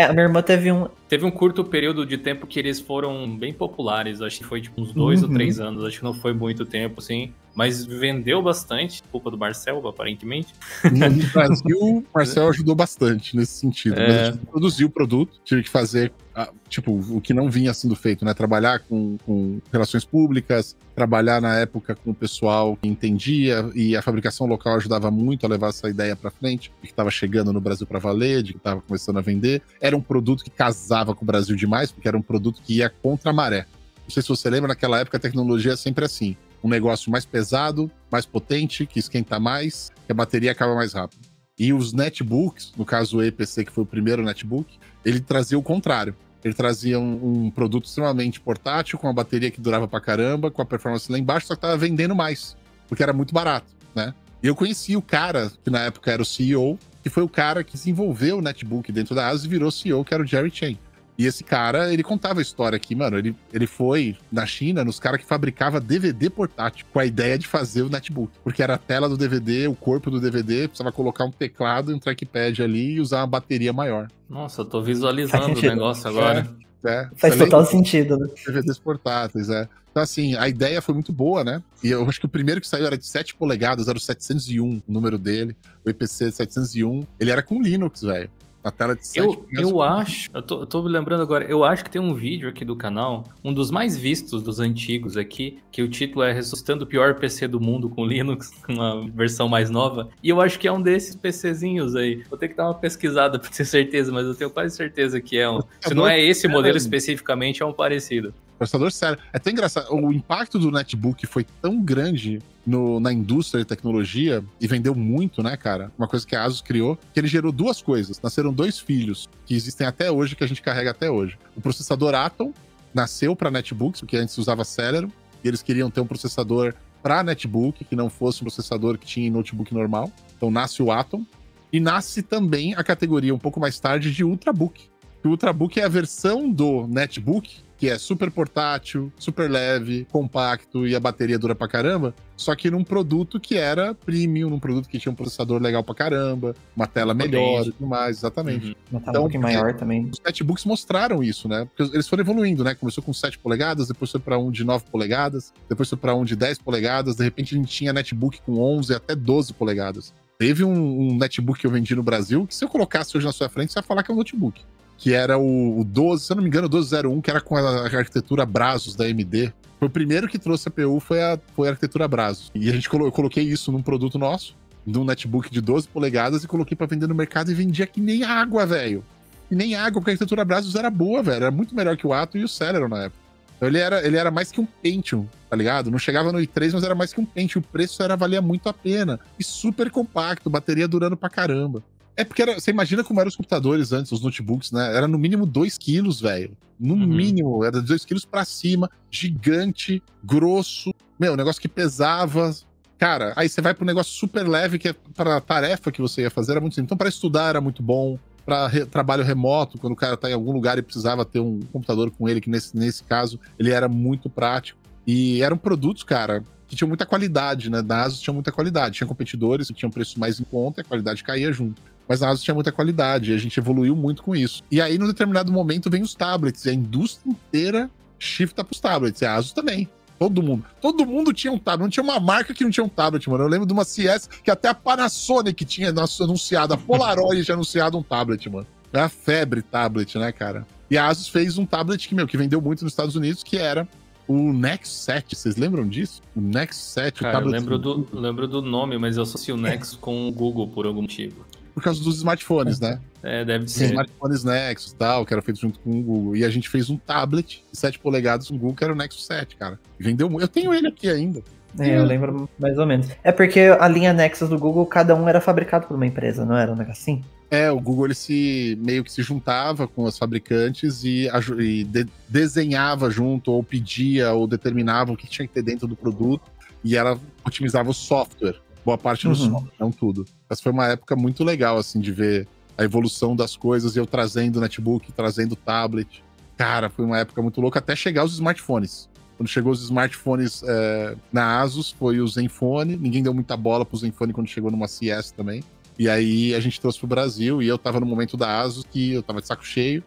É, 0.00 0.04
a 0.04 0.12
minha 0.12 0.24
irmã 0.24 0.40
teve 0.42 0.70
um. 0.72 0.88
Teve 1.08 1.24
um 1.24 1.30
curto 1.30 1.64
período 1.64 2.06
de 2.06 2.16
tempo 2.16 2.46
que 2.46 2.58
eles 2.58 2.78
foram 2.80 3.36
bem 3.36 3.52
populares. 3.52 4.22
Acho 4.22 4.38
que 4.38 4.44
foi 4.44 4.60
tipo 4.60 4.80
uns 4.80 4.92
dois 4.92 5.22
Uhum. 5.22 5.28
ou 5.28 5.34
três 5.34 5.58
anos. 5.58 5.84
Acho 5.84 5.98
que 5.98 6.04
não 6.04 6.14
foi 6.14 6.32
muito 6.32 6.64
tempo, 6.64 7.00
assim. 7.00 7.32
Mas 7.52 7.84
vendeu 7.84 8.40
bastante. 8.40 9.02
Culpa 9.10 9.28
do 9.28 9.36
Marcel, 9.36 9.86
aparentemente. 9.88 10.54
No 10.84 11.32
Brasil, 11.32 11.78
o 11.80 12.04
Marcel 12.14 12.48
ajudou 12.48 12.76
bastante 12.76 13.36
nesse 13.36 13.54
sentido. 13.54 13.96
Mas 13.98 14.14
É. 14.14 14.20
a 14.20 14.24
gente 14.32 14.46
produziu 14.46 14.86
o 14.86 14.90
produto, 14.90 15.40
tive 15.44 15.64
que 15.64 15.68
fazer, 15.68 16.12
ah, 16.32 16.48
tipo, 16.68 16.92
o 16.92 17.20
que 17.20 17.34
não 17.34 17.50
vinha 17.50 17.74
sendo 17.74 17.96
feito, 17.96 18.24
né? 18.24 18.32
Trabalhar 18.32 18.78
com, 18.78 19.18
com 19.26 19.58
relações 19.72 20.04
públicas, 20.04 20.76
trabalhar 20.94 21.40
na 21.42 21.56
época 21.58 21.96
com 21.96 22.12
o 22.12 22.14
pessoal 22.14 22.76
que 22.80 22.86
entendia, 22.88 23.68
e 23.74 23.96
a 23.96 24.02
fabricação 24.02 24.46
local 24.46 24.76
ajudava 24.76 25.10
muito 25.10 25.44
a 25.44 25.48
levar 25.48 25.70
essa 25.70 25.88
ideia 25.90 26.14
para 26.14 26.30
frente, 26.30 26.70
de 26.80 26.86
que 26.86 26.92
estava 26.92 27.10
chegando 27.10 27.52
no 27.52 27.60
Brasil 27.60 27.84
para 27.86 27.98
valer, 27.98 28.44
de 28.44 28.52
que 28.52 28.58
estava 28.58 28.80
começando 28.80 29.16
a 29.18 29.22
vender. 29.22 29.60
Era 29.90 29.96
um 29.96 30.00
produto 30.00 30.44
que 30.44 30.50
casava 30.50 31.16
com 31.16 31.24
o 31.24 31.26
Brasil 31.26 31.56
demais, 31.56 31.90
porque 31.90 32.06
era 32.06 32.16
um 32.16 32.22
produto 32.22 32.62
que 32.64 32.76
ia 32.76 32.88
contra 32.88 33.30
a 33.30 33.32
maré. 33.32 33.66
Não 34.04 34.10
sei 34.10 34.22
se 34.22 34.28
você 34.28 34.48
lembra, 34.48 34.68
naquela 34.68 35.00
época 35.00 35.16
a 35.16 35.20
tecnologia 35.20 35.72
é 35.72 35.76
sempre 35.76 36.04
assim. 36.04 36.36
Um 36.62 36.68
negócio 36.68 37.10
mais 37.10 37.24
pesado, 37.24 37.90
mais 38.08 38.24
potente, 38.24 38.86
que 38.86 39.00
esquenta 39.00 39.40
mais, 39.40 39.90
que 40.06 40.12
a 40.12 40.14
bateria 40.14 40.52
acaba 40.52 40.76
mais 40.76 40.92
rápido. 40.92 41.26
E 41.58 41.72
os 41.72 41.92
netbooks, 41.92 42.72
no 42.76 42.84
caso 42.84 43.16
o 43.16 43.22
EPC, 43.24 43.64
que 43.64 43.72
foi 43.72 43.82
o 43.82 43.86
primeiro 43.86 44.22
netbook, 44.22 44.78
ele 45.04 45.18
trazia 45.18 45.58
o 45.58 45.62
contrário. 45.62 46.14
Ele 46.44 46.54
trazia 46.54 47.00
um, 47.00 47.46
um 47.46 47.50
produto 47.50 47.86
extremamente 47.86 48.40
portátil, 48.40 48.96
com 48.96 49.08
uma 49.08 49.12
bateria 49.12 49.50
que 49.50 49.60
durava 49.60 49.88
pra 49.88 50.00
caramba, 50.00 50.52
com 50.52 50.62
a 50.62 50.64
performance 50.64 51.10
lá 51.10 51.18
embaixo, 51.18 51.48
só 51.48 51.56
que 51.56 51.62
tava 51.62 51.76
vendendo 51.76 52.14
mais, 52.14 52.56
porque 52.88 53.02
era 53.02 53.12
muito 53.12 53.34
barato, 53.34 53.66
né? 53.92 54.14
E 54.40 54.46
eu 54.46 54.54
conheci 54.54 54.96
o 54.96 55.02
cara, 55.02 55.50
que 55.64 55.68
na 55.68 55.80
época 55.80 56.12
era 56.12 56.22
o 56.22 56.24
CEO, 56.24 56.78
que 57.02 57.10
foi 57.10 57.22
o 57.22 57.28
cara 57.28 57.64
que 57.64 57.72
desenvolveu 57.72 58.38
o 58.38 58.42
netbook 58.42 58.90
dentro 58.92 59.14
da 59.14 59.28
ASUS 59.28 59.44
e 59.44 59.48
virou 59.48 59.70
CEO, 59.70 60.04
que 60.04 60.14
era 60.14 60.22
o 60.22 60.26
Jerry 60.26 60.50
Chen. 60.50 60.78
E 61.20 61.26
esse 61.26 61.44
cara, 61.44 61.92
ele 61.92 62.02
contava 62.02 62.38
a 62.38 62.42
história 62.42 62.76
aqui, 62.76 62.94
mano. 62.94 63.18
Ele, 63.18 63.36
ele 63.52 63.66
foi 63.66 64.16
na 64.32 64.46
China, 64.46 64.82
nos 64.82 64.98
caras 64.98 65.20
que 65.20 65.26
fabricava 65.26 65.78
DVD 65.78 66.30
portátil, 66.30 66.86
com 66.90 66.98
a 66.98 67.04
ideia 67.04 67.38
de 67.38 67.46
fazer 67.46 67.82
o 67.82 67.90
netbook. 67.90 68.32
Porque 68.42 68.62
era 68.62 68.76
a 68.76 68.78
tela 68.78 69.06
do 69.06 69.18
DVD, 69.18 69.68
o 69.68 69.74
corpo 69.74 70.10
do 70.10 70.18
DVD, 70.18 70.66
precisava 70.66 70.90
colocar 70.90 71.26
um 71.26 71.30
teclado 71.30 71.92
e 71.92 71.94
um 71.94 71.98
trackpad 71.98 72.62
ali 72.62 72.92
e 72.92 73.00
usar 73.00 73.18
uma 73.18 73.26
bateria 73.26 73.70
maior. 73.70 74.08
Nossa, 74.30 74.62
eu 74.62 74.64
tô 74.64 74.80
visualizando 74.80 75.44
o 75.44 75.48
sentido. 75.48 75.68
negócio 75.68 76.08
agora. 76.08 76.48
Né? 76.82 77.10
Faz 77.16 77.34
Você 77.34 77.44
total 77.44 77.66
sentido, 77.66 78.16
né? 78.16 78.28
DVDs 78.46 78.78
portáteis, 78.78 79.48
é. 79.50 79.68
Então, 79.90 80.02
assim, 80.02 80.36
a 80.36 80.48
ideia 80.48 80.80
foi 80.80 80.94
muito 80.94 81.12
boa, 81.12 81.42
né? 81.42 81.62
E 81.82 81.88
eu 81.88 82.08
acho 82.08 82.20
que 82.20 82.26
o 82.26 82.28
primeiro 82.28 82.60
que 82.60 82.68
saiu 82.68 82.86
era 82.86 82.96
de 82.96 83.06
7 83.06 83.34
polegadas, 83.34 83.88
era 83.88 83.98
o 83.98 84.00
701, 84.00 84.64
o 84.64 84.82
número 84.86 85.18
dele, 85.18 85.56
o 85.84 85.90
EPC 85.90 86.30
701. 86.30 87.06
Ele 87.18 87.30
era 87.30 87.42
com 87.42 87.60
Linux, 87.60 88.02
velho. 88.02 88.30
Na 88.62 88.70
tela 88.70 88.94
de 88.94 89.06
7 89.06 89.18
Eu, 89.18 89.46
eu 89.52 89.82
acho, 89.82 90.28
eu 90.34 90.42
tô, 90.42 90.60
eu 90.60 90.66
tô 90.66 90.82
me 90.82 90.90
lembrando 90.90 91.22
agora, 91.22 91.44
eu 91.44 91.64
acho 91.64 91.82
que 91.82 91.90
tem 91.90 92.00
um 92.00 92.14
vídeo 92.14 92.48
aqui 92.48 92.64
do 92.64 92.76
canal, 92.76 93.24
um 93.42 93.54
dos 93.54 93.70
mais 93.70 93.96
vistos 93.96 94.42
dos 94.42 94.60
antigos 94.60 95.16
aqui, 95.16 95.58
que 95.72 95.82
o 95.82 95.88
título 95.88 96.22
é 96.22 96.32
Ressuscitando 96.32 96.84
o 96.84 96.86
pior 96.86 97.14
PC 97.14 97.48
do 97.48 97.58
mundo 97.58 97.88
com 97.88 98.04
Linux, 98.04 98.52
uma 98.68 99.08
versão 99.08 99.48
mais 99.48 99.70
nova. 99.70 100.10
E 100.22 100.28
eu 100.28 100.40
acho 100.40 100.58
que 100.58 100.68
é 100.68 100.72
um 100.72 100.80
desses 100.80 101.16
PCzinhos 101.16 101.96
aí. 101.96 102.22
Vou 102.28 102.38
ter 102.38 102.48
que 102.48 102.54
dar 102.54 102.66
uma 102.66 102.74
pesquisada 102.74 103.38
pra 103.38 103.50
ter 103.50 103.64
certeza, 103.64 104.12
mas 104.12 104.26
eu 104.26 104.34
tenho 104.34 104.50
quase 104.50 104.76
certeza 104.76 105.20
que 105.20 105.38
é 105.38 105.48
um. 105.48 105.62
Se 105.80 105.94
não 105.94 106.06
é 106.06 106.20
esse 106.20 106.46
modelo 106.46 106.76
especificamente, 106.76 107.62
é 107.62 107.66
um 107.66 107.72
parecido. 107.72 108.34
Processador 108.60 108.92
sério. 108.92 109.18
É 109.32 109.38
tão 109.38 109.50
engraçado. 109.50 109.90
O 109.90 110.12
impacto 110.12 110.58
do 110.58 110.70
netbook 110.70 111.26
foi 111.26 111.44
tão 111.62 111.82
grande 111.82 112.40
no- 112.66 113.00
na 113.00 113.10
indústria 113.10 113.64
de 113.64 113.66
tecnologia 113.66 114.44
e 114.60 114.66
vendeu 114.66 114.94
muito, 114.94 115.42
né, 115.42 115.56
cara? 115.56 115.90
Uma 115.96 116.06
coisa 116.06 116.26
que 116.26 116.36
a 116.36 116.44
Asus 116.44 116.60
criou, 116.60 116.98
que 117.14 117.18
ele 117.18 117.26
gerou 117.26 117.50
duas 117.52 117.80
coisas. 117.80 118.20
Nasceram 118.20 118.52
dois 118.52 118.78
filhos 118.78 119.30
que 119.46 119.54
existem 119.54 119.86
até 119.86 120.10
hoje, 120.10 120.36
que 120.36 120.44
a 120.44 120.46
gente 120.46 120.60
carrega 120.60 120.90
até 120.90 121.10
hoje. 121.10 121.38
O 121.56 121.60
processador 121.62 122.14
Atom 122.14 122.52
nasceu 122.92 123.34
para 123.34 123.50
netbooks, 123.50 124.02
porque 124.02 124.18
antes 124.18 124.36
usava 124.36 124.62
Celeron, 124.62 125.08
e 125.42 125.48
eles 125.48 125.62
queriam 125.62 125.90
ter 125.90 126.02
um 126.02 126.06
processador 126.06 126.74
para 127.02 127.22
netbook, 127.22 127.82
que 127.82 127.96
não 127.96 128.10
fosse 128.10 128.42
um 128.42 128.44
processador 128.44 128.98
que 128.98 129.06
tinha 129.06 129.26
em 129.26 129.30
notebook 129.30 129.72
normal. 129.72 130.12
Então 130.36 130.50
nasce 130.50 130.82
o 130.82 130.92
Atom. 130.92 131.24
E 131.72 131.80
nasce 131.80 132.22
também 132.22 132.74
a 132.74 132.84
categoria 132.84 133.34
um 133.34 133.38
pouco 133.38 133.58
mais 133.58 133.80
tarde 133.80 134.12
de 134.12 134.22
Ultrabook. 134.22 134.90
O 135.24 135.28
Ultrabook 135.28 135.80
é 135.80 135.84
a 135.84 135.88
versão 135.88 136.50
do 136.50 136.86
netbook 136.86 137.62
que 137.80 137.88
é 137.88 137.96
super 137.96 138.30
portátil, 138.30 139.10
super 139.18 139.50
leve, 139.50 140.06
compacto 140.12 140.86
e 140.86 140.94
a 140.94 141.00
bateria 141.00 141.38
dura 141.38 141.54
pra 141.54 141.66
caramba, 141.66 142.14
só 142.36 142.54
que 142.54 142.70
num 142.70 142.84
produto 142.84 143.40
que 143.40 143.56
era 143.56 143.94
premium, 143.94 144.50
num 144.50 144.58
produto 144.58 144.86
que 144.86 144.98
tinha 144.98 145.10
um 145.10 145.14
processador 145.14 145.62
legal 145.62 145.82
pra 145.82 145.94
caramba, 145.94 146.54
uma 146.76 146.86
tela 146.86 147.14
melhor 147.14 147.66
e 147.66 147.72
tudo 147.72 147.86
mais, 147.86 148.18
exatamente. 148.18 148.68
Uhum. 148.68 148.74
Uma 148.92 149.00
tela 149.00 149.12
Então, 149.12 149.22
um 149.22 149.24
pouquinho 149.24 149.42
maior 149.42 149.74
também. 149.74 150.10
Os 150.12 150.20
netbooks 150.22 150.66
mostraram 150.66 151.22
isso, 151.22 151.48
né? 151.48 151.66
Porque 151.74 151.94
eles 151.94 152.06
foram 152.06 152.20
evoluindo, 152.20 152.62
né? 152.62 152.74
Começou 152.74 153.02
com 153.02 153.14
7 153.14 153.38
polegadas, 153.38 153.88
depois 153.88 154.10
foi 154.10 154.20
pra 154.20 154.38
um 154.38 154.50
de 154.50 154.62
9 154.62 154.84
polegadas, 154.92 155.50
depois 155.66 155.88
foi 155.88 155.96
pra 155.96 156.14
um 156.14 156.22
de 156.22 156.36
10 156.36 156.58
polegadas, 156.58 157.16
de 157.16 157.24
repente 157.24 157.54
a 157.54 157.58
gente 157.58 157.72
tinha 157.72 157.94
netbook 157.94 158.42
com 158.42 158.60
11 158.60 158.94
até 158.94 159.16
12 159.16 159.54
polegadas. 159.54 160.12
Teve 160.38 160.64
um, 160.64 161.12
um 161.12 161.16
netbook 161.16 161.58
que 161.58 161.66
eu 161.66 161.70
vendi 161.70 161.94
no 161.94 162.02
Brasil, 162.02 162.46
que 162.46 162.54
se 162.54 162.62
eu 162.62 162.68
colocasse 162.68 163.16
hoje 163.16 163.24
na 163.24 163.32
sua 163.32 163.48
frente, 163.48 163.72
você 163.72 163.78
ia 163.78 163.82
falar 163.82 164.02
que 164.02 164.10
é 164.10 164.14
um 164.14 164.18
notebook. 164.18 164.62
Que 165.00 165.14
era 165.14 165.38
o, 165.38 165.80
o 165.80 165.84
12, 165.84 166.24
se 166.24 166.32
eu 166.32 166.36
não 166.36 166.42
me 166.42 166.48
engano, 166.48 166.66
o 166.66 166.70
1201, 166.70 167.20
que 167.22 167.30
era 167.30 167.40
com 167.40 167.56
a 167.56 167.86
arquitetura 167.86 168.44
Brazos 168.44 168.94
da 168.94 169.06
AMD. 169.06 169.52
Foi 169.78 169.88
o 169.88 169.90
primeiro 169.90 170.28
que 170.28 170.38
trouxe 170.38 170.68
a 170.68 170.70
PU, 170.70 171.00
foi 171.00 171.22
a, 171.22 171.38
foi 171.56 171.66
a 171.66 171.70
arquitetura 171.70 172.06
Brazos. 172.06 172.52
E 172.54 172.68
a 172.68 172.72
gente 172.72 172.88
colo, 172.88 173.06
eu 173.06 173.12
coloquei 173.12 173.42
isso 173.42 173.72
num 173.72 173.82
produto 173.82 174.18
nosso, 174.18 174.54
num 174.86 175.04
netbook 175.04 175.50
de 175.50 175.62
12 175.62 175.88
polegadas, 175.88 176.44
e 176.44 176.46
coloquei 176.46 176.76
pra 176.76 176.86
vender 176.86 177.06
no 177.06 177.14
mercado 177.14 177.50
e 177.50 177.54
vendia 177.54 177.86
que 177.86 178.00
nem 178.00 178.22
água, 178.22 178.66
velho. 178.66 179.02
E 179.50 179.54
nem 179.54 179.74
água, 179.74 180.00
porque 180.00 180.10
a 180.10 180.12
arquitetura 180.12 180.44
Brazos 180.44 180.74
era 180.74 180.90
boa, 180.90 181.22
velho. 181.22 181.36
Era 181.36 181.50
muito 181.50 181.74
melhor 181.74 181.96
que 181.96 182.06
o 182.06 182.12
Atom 182.12 182.38
e 182.38 182.44
o 182.44 182.48
Celeron 182.48 182.88
na 182.88 183.04
época. 183.04 183.20
Então 183.60 183.68
ele 183.68 183.78
era, 183.78 184.06
ele 184.06 184.16
era 184.16 184.30
mais 184.30 184.50
que 184.50 184.58
um 184.58 184.64
Pentium, 184.64 185.26
tá 185.50 185.54
ligado? 185.54 185.90
Não 185.90 185.98
chegava 185.98 186.32
no 186.32 186.38
i3, 186.38 186.72
mas 186.72 186.82
era 186.82 186.94
mais 186.94 187.12
que 187.12 187.20
um 187.20 187.26
Pentium. 187.26 187.60
O 187.60 187.64
preço 187.64 188.02
era 188.02 188.16
valia 188.16 188.40
muito 188.40 188.70
a 188.70 188.72
pena. 188.72 189.20
E 189.38 189.44
super 189.44 189.90
compacto, 189.90 190.48
bateria 190.48 190.88
durando 190.88 191.14
pra 191.14 191.28
caramba. 191.28 191.82
É 192.16 192.24
porque 192.24 192.42
era- 192.42 192.58
você 192.58 192.70
imagina 192.70 193.02
como 193.04 193.20
eram 193.20 193.28
os 193.28 193.36
computadores 193.36 193.92
antes, 193.92 194.12
os 194.12 194.20
notebooks, 194.20 194.72
né? 194.72 194.94
Era 194.96 195.08
no 195.08 195.18
mínimo 195.18 195.46
2 195.46 195.78
quilos, 195.78 196.20
velho. 196.20 196.56
No 196.78 196.94
Uhum. 196.94 197.06
mínimo, 197.06 197.64
era 197.64 197.80
2 197.80 198.04
quilos 198.04 198.24
pra 198.24 198.44
cima, 198.44 198.90
gigante, 199.10 200.02
grosso. 200.24 200.92
Meu, 201.18 201.36
negócio 201.36 201.60
que 201.60 201.68
pesava. 201.68 202.54
Cara, 202.98 203.32
aí 203.36 203.48
você 203.48 203.60
vai 203.62 203.72
pro 203.72 203.84
negócio 203.86 204.12
super 204.12 204.46
leve, 204.46 204.78
que 204.78 204.88
é 204.88 204.94
pra 205.14 205.40
tarefa 205.40 205.90
que 205.90 206.00
você 206.02 206.22
ia 206.22 206.30
fazer, 206.30 206.52
era 206.52 206.60
muito 206.60 206.74
simples. 206.74 206.86
Então, 206.88 206.98
pra 206.98 207.08
estudar 207.08 207.48
era 207.48 207.60
muito 207.60 207.82
bom. 207.82 208.18
Pra 208.44 208.66
re- 208.66 208.86
trabalho 208.86 209.22
remoto, 209.22 209.78
quando 209.78 209.92
o 209.92 209.96
cara 209.96 210.16
tá 210.16 210.28
em 210.28 210.32
algum 210.32 210.50
lugar 210.52 210.76
e 210.78 210.82
precisava 210.82 211.24
ter 211.24 211.38
um 211.40 211.60
computador 211.72 212.10
com 212.10 212.28
ele, 212.28 212.40
que 212.40 212.50
nesse, 212.50 212.76
nesse 212.76 213.04
caso 213.04 213.38
ele 213.58 213.70
era 213.70 213.88
muito 213.88 214.28
prático. 214.28 214.78
E 215.06 215.42
eram 215.42 215.56
produtos, 215.56 216.02
cara, 216.02 216.42
que 216.66 216.74
tinham 216.74 216.88
muita 216.88 217.04
qualidade, 217.06 217.70
né? 217.70 217.80
Da 217.82 218.02
Asus 218.04 218.20
tinha 218.20 218.34
muita 218.34 218.50
qualidade. 218.50 218.96
Tinha 218.96 219.06
competidores 219.06 219.68
que 219.68 219.74
tinham 219.74 219.90
preço 219.90 220.18
mais 220.18 220.40
em 220.40 220.44
conta 220.44 220.80
e 220.80 220.82
a 220.82 220.84
qualidade 220.84 221.22
caía 221.22 221.52
junto. 221.52 221.80
Mas 222.10 222.24
a 222.24 222.28
Asus 222.28 222.42
tinha 222.42 222.56
muita 222.56 222.72
qualidade 222.72 223.30
e 223.30 223.34
a 223.36 223.38
gente 223.38 223.60
evoluiu 223.60 223.94
muito 223.94 224.24
com 224.24 224.34
isso. 224.34 224.64
E 224.68 224.80
aí, 224.80 224.98
num 224.98 225.06
determinado 225.06 225.52
momento, 225.52 225.88
vem 225.88 226.02
os 226.02 226.12
tablets. 226.12 226.64
E 226.64 226.70
a 226.70 226.74
indústria 226.74 227.30
inteira 227.30 227.88
shifta 228.18 228.64
pros 228.64 228.80
tablets. 228.80 229.22
E 229.22 229.26
a 229.26 229.36
Asus 229.36 229.52
também. 229.52 229.88
Todo 230.18 230.42
mundo. 230.42 230.64
Todo 230.80 231.06
mundo 231.06 231.32
tinha 231.32 231.52
um 231.52 231.58
tablet. 231.58 231.84
Não 231.84 231.88
tinha 231.88 232.02
uma 232.02 232.18
marca 232.18 232.52
que 232.52 232.64
não 232.64 232.70
tinha 232.72 232.82
um 232.82 232.88
tablet, 232.88 233.30
mano. 233.30 233.44
Eu 233.44 233.48
lembro 233.48 233.64
de 233.64 233.72
uma 233.72 233.84
CS 233.84 234.28
que 234.42 234.50
até 234.50 234.66
a 234.66 234.74
Panasonic 234.74 235.64
tinha 235.64 235.94
anunciado. 236.20 236.74
A 236.74 236.76
Polaroid 236.76 237.44
tinha 237.44 237.54
anunciado 237.54 237.96
um 237.96 238.02
tablet, 238.02 238.50
mano. 238.50 238.66
É 238.92 238.98
a 238.98 239.08
febre 239.08 239.62
tablet, 239.62 240.18
né, 240.18 240.32
cara? 240.32 240.66
E 240.90 240.98
a 240.98 241.06
Asus 241.06 241.28
fez 241.28 241.58
um 241.58 241.64
tablet 241.64 242.08
que, 242.08 242.14
meu, 242.16 242.26
que 242.26 242.36
vendeu 242.36 242.60
muito 242.60 242.82
nos 242.82 242.92
Estados 242.92 243.14
Unidos, 243.14 243.44
que 243.44 243.56
era 243.56 243.86
o 244.26 244.52
Nexus 244.52 245.04
7, 245.04 245.36
vocês 245.36 245.56
lembram 245.56 245.88
disso? 245.88 246.22
O 246.36 246.40
Nexus 246.40 246.92
7, 246.92 247.20
Cara, 247.20 247.44
eu 247.44 247.48
lembro 247.48 247.78
do, 247.78 248.08
lembro 248.12 248.46
do 248.46 248.62
nome, 248.62 248.96
mas 248.96 249.16
eu 249.16 249.22
associo 249.24 249.56
o 249.56 249.58
Nexus 249.58 249.94
com 250.00 250.28
o 250.28 250.32
Google 250.32 250.68
por 250.68 250.86
algum 250.86 251.02
motivo. 251.02 251.44
Por 251.80 251.84
causa 251.84 252.02
dos 252.04 252.16
smartphones, 252.18 252.78
né? 252.78 253.00
É, 253.22 253.42
deve 253.44 253.64
Os 253.64 253.72
ser. 253.72 253.86
smartphones 253.86 254.44
Nexus 254.44 254.92
e 254.92 254.96
tal, 254.96 255.24
que 255.24 255.32
era 255.32 255.42
feito 255.42 255.58
junto 255.60 255.78
com 255.80 255.90
o 255.98 256.02
Google. 256.02 256.36
E 256.36 256.44
a 256.44 256.50
gente 256.50 256.68
fez 256.68 256.90
um 256.90 256.96
tablet 256.98 257.64
de 257.72 257.78
7 257.78 257.98
polegadas 257.98 258.48
com 258.48 258.54
o 258.54 258.58
Google, 258.58 258.76
que 258.76 258.84
era 258.84 258.92
o 258.92 258.96
Nexus 258.96 259.24
7, 259.26 259.56
cara. 259.56 259.80
Vendeu 259.98 260.28
muito. 260.28 260.42
Eu 260.44 260.48
tenho 260.48 260.74
ele 260.74 260.88
aqui 260.88 261.08
ainda. 261.08 261.42
É, 261.78 261.96
eu 261.96 262.04
lembro 262.04 262.48
mais 262.58 262.76
ou 262.78 262.84
menos. 262.86 263.08
É 263.24 263.32
porque 263.32 263.60
a 263.60 263.88
linha 263.88 264.12
Nexus 264.12 264.48
do 264.48 264.58
Google, 264.58 264.84
cada 264.86 265.14
um 265.14 265.28
era 265.28 265.40
fabricado 265.40 265.86
por 265.86 265.94
uma 265.96 266.06
empresa, 266.06 266.44
não 266.44 266.56
era 266.56 266.70
um 266.72 266.76
negócio 266.76 267.00
assim? 267.00 267.24
É, 267.50 267.70
o 267.70 267.80
Google 267.80 268.06
ele 268.06 268.14
se 268.14 268.78
meio 268.80 269.02
que 269.02 269.10
se 269.10 269.22
juntava 269.22 269.88
com 269.88 270.02
os 270.04 270.16
fabricantes 270.18 271.02
e, 271.02 271.28
e 271.60 271.84
de- 271.84 272.06
desenhava 272.28 273.10
junto, 273.10 273.50
ou 273.52 273.62
pedia, 273.62 274.32
ou 274.32 274.46
determinava 274.46 275.12
o 275.12 275.16
que 275.16 275.26
tinha 275.26 275.46
que 275.48 275.54
ter 275.54 275.62
dentro 275.62 275.86
do 275.88 275.96
produto, 275.96 276.42
e 276.84 276.96
ela 276.96 277.18
otimizava 277.44 277.90
o 277.90 277.94
software, 277.94 278.56
boa 278.84 278.96
parte 278.98 279.24
do 279.24 279.30
Uhum. 279.30 279.34
software, 279.50 279.72
não 279.78 279.90
tudo. 279.92 280.24
Essa 280.50 280.62
foi 280.62 280.72
uma 280.72 280.88
época 280.88 281.14
muito 281.14 281.44
legal, 281.44 281.78
assim, 281.78 282.00
de 282.00 282.10
ver 282.10 282.48
a 282.76 282.82
evolução 282.82 283.36
das 283.36 283.56
coisas, 283.56 283.94
eu 283.94 284.04
trazendo 284.04 284.60
netbook, 284.60 285.12
trazendo 285.12 285.54
tablet. 285.54 286.24
Cara, 286.56 286.90
foi 286.90 287.04
uma 287.04 287.18
época 287.18 287.40
muito 287.40 287.60
louca, 287.60 287.78
até 287.78 287.94
chegar 287.94 288.24
os 288.24 288.34
smartphones. 288.34 289.08
Quando 289.36 289.48
chegou 289.48 289.72
os 289.72 289.82
smartphones 289.82 290.62
é, 290.66 291.16
na 291.32 291.60
Asus, 291.60 291.90
foi 291.92 292.20
o 292.20 292.28
Zenfone. 292.28 292.96
Ninguém 292.96 293.22
deu 293.22 293.32
muita 293.32 293.56
bola 293.56 293.86
pro 293.86 293.96
Zenfone 293.96 294.32
quando 294.32 294.48
chegou 294.48 294.70
numa 294.70 294.88
CS 294.88 295.30
também. 295.30 295.62
E 295.98 296.08
aí 296.08 296.54
a 296.54 296.60
gente 296.60 296.80
trouxe 296.80 296.98
pro 296.98 297.06
Brasil 297.06 297.62
e 297.62 297.68
eu 297.68 297.78
tava 297.78 298.00
no 298.00 298.06
momento 298.06 298.36
da 298.36 298.60
Asus 298.60 298.84
que 298.84 299.12
eu 299.12 299.22
tava 299.22 299.40
de 299.40 299.46
saco 299.46 299.64
cheio. 299.64 300.02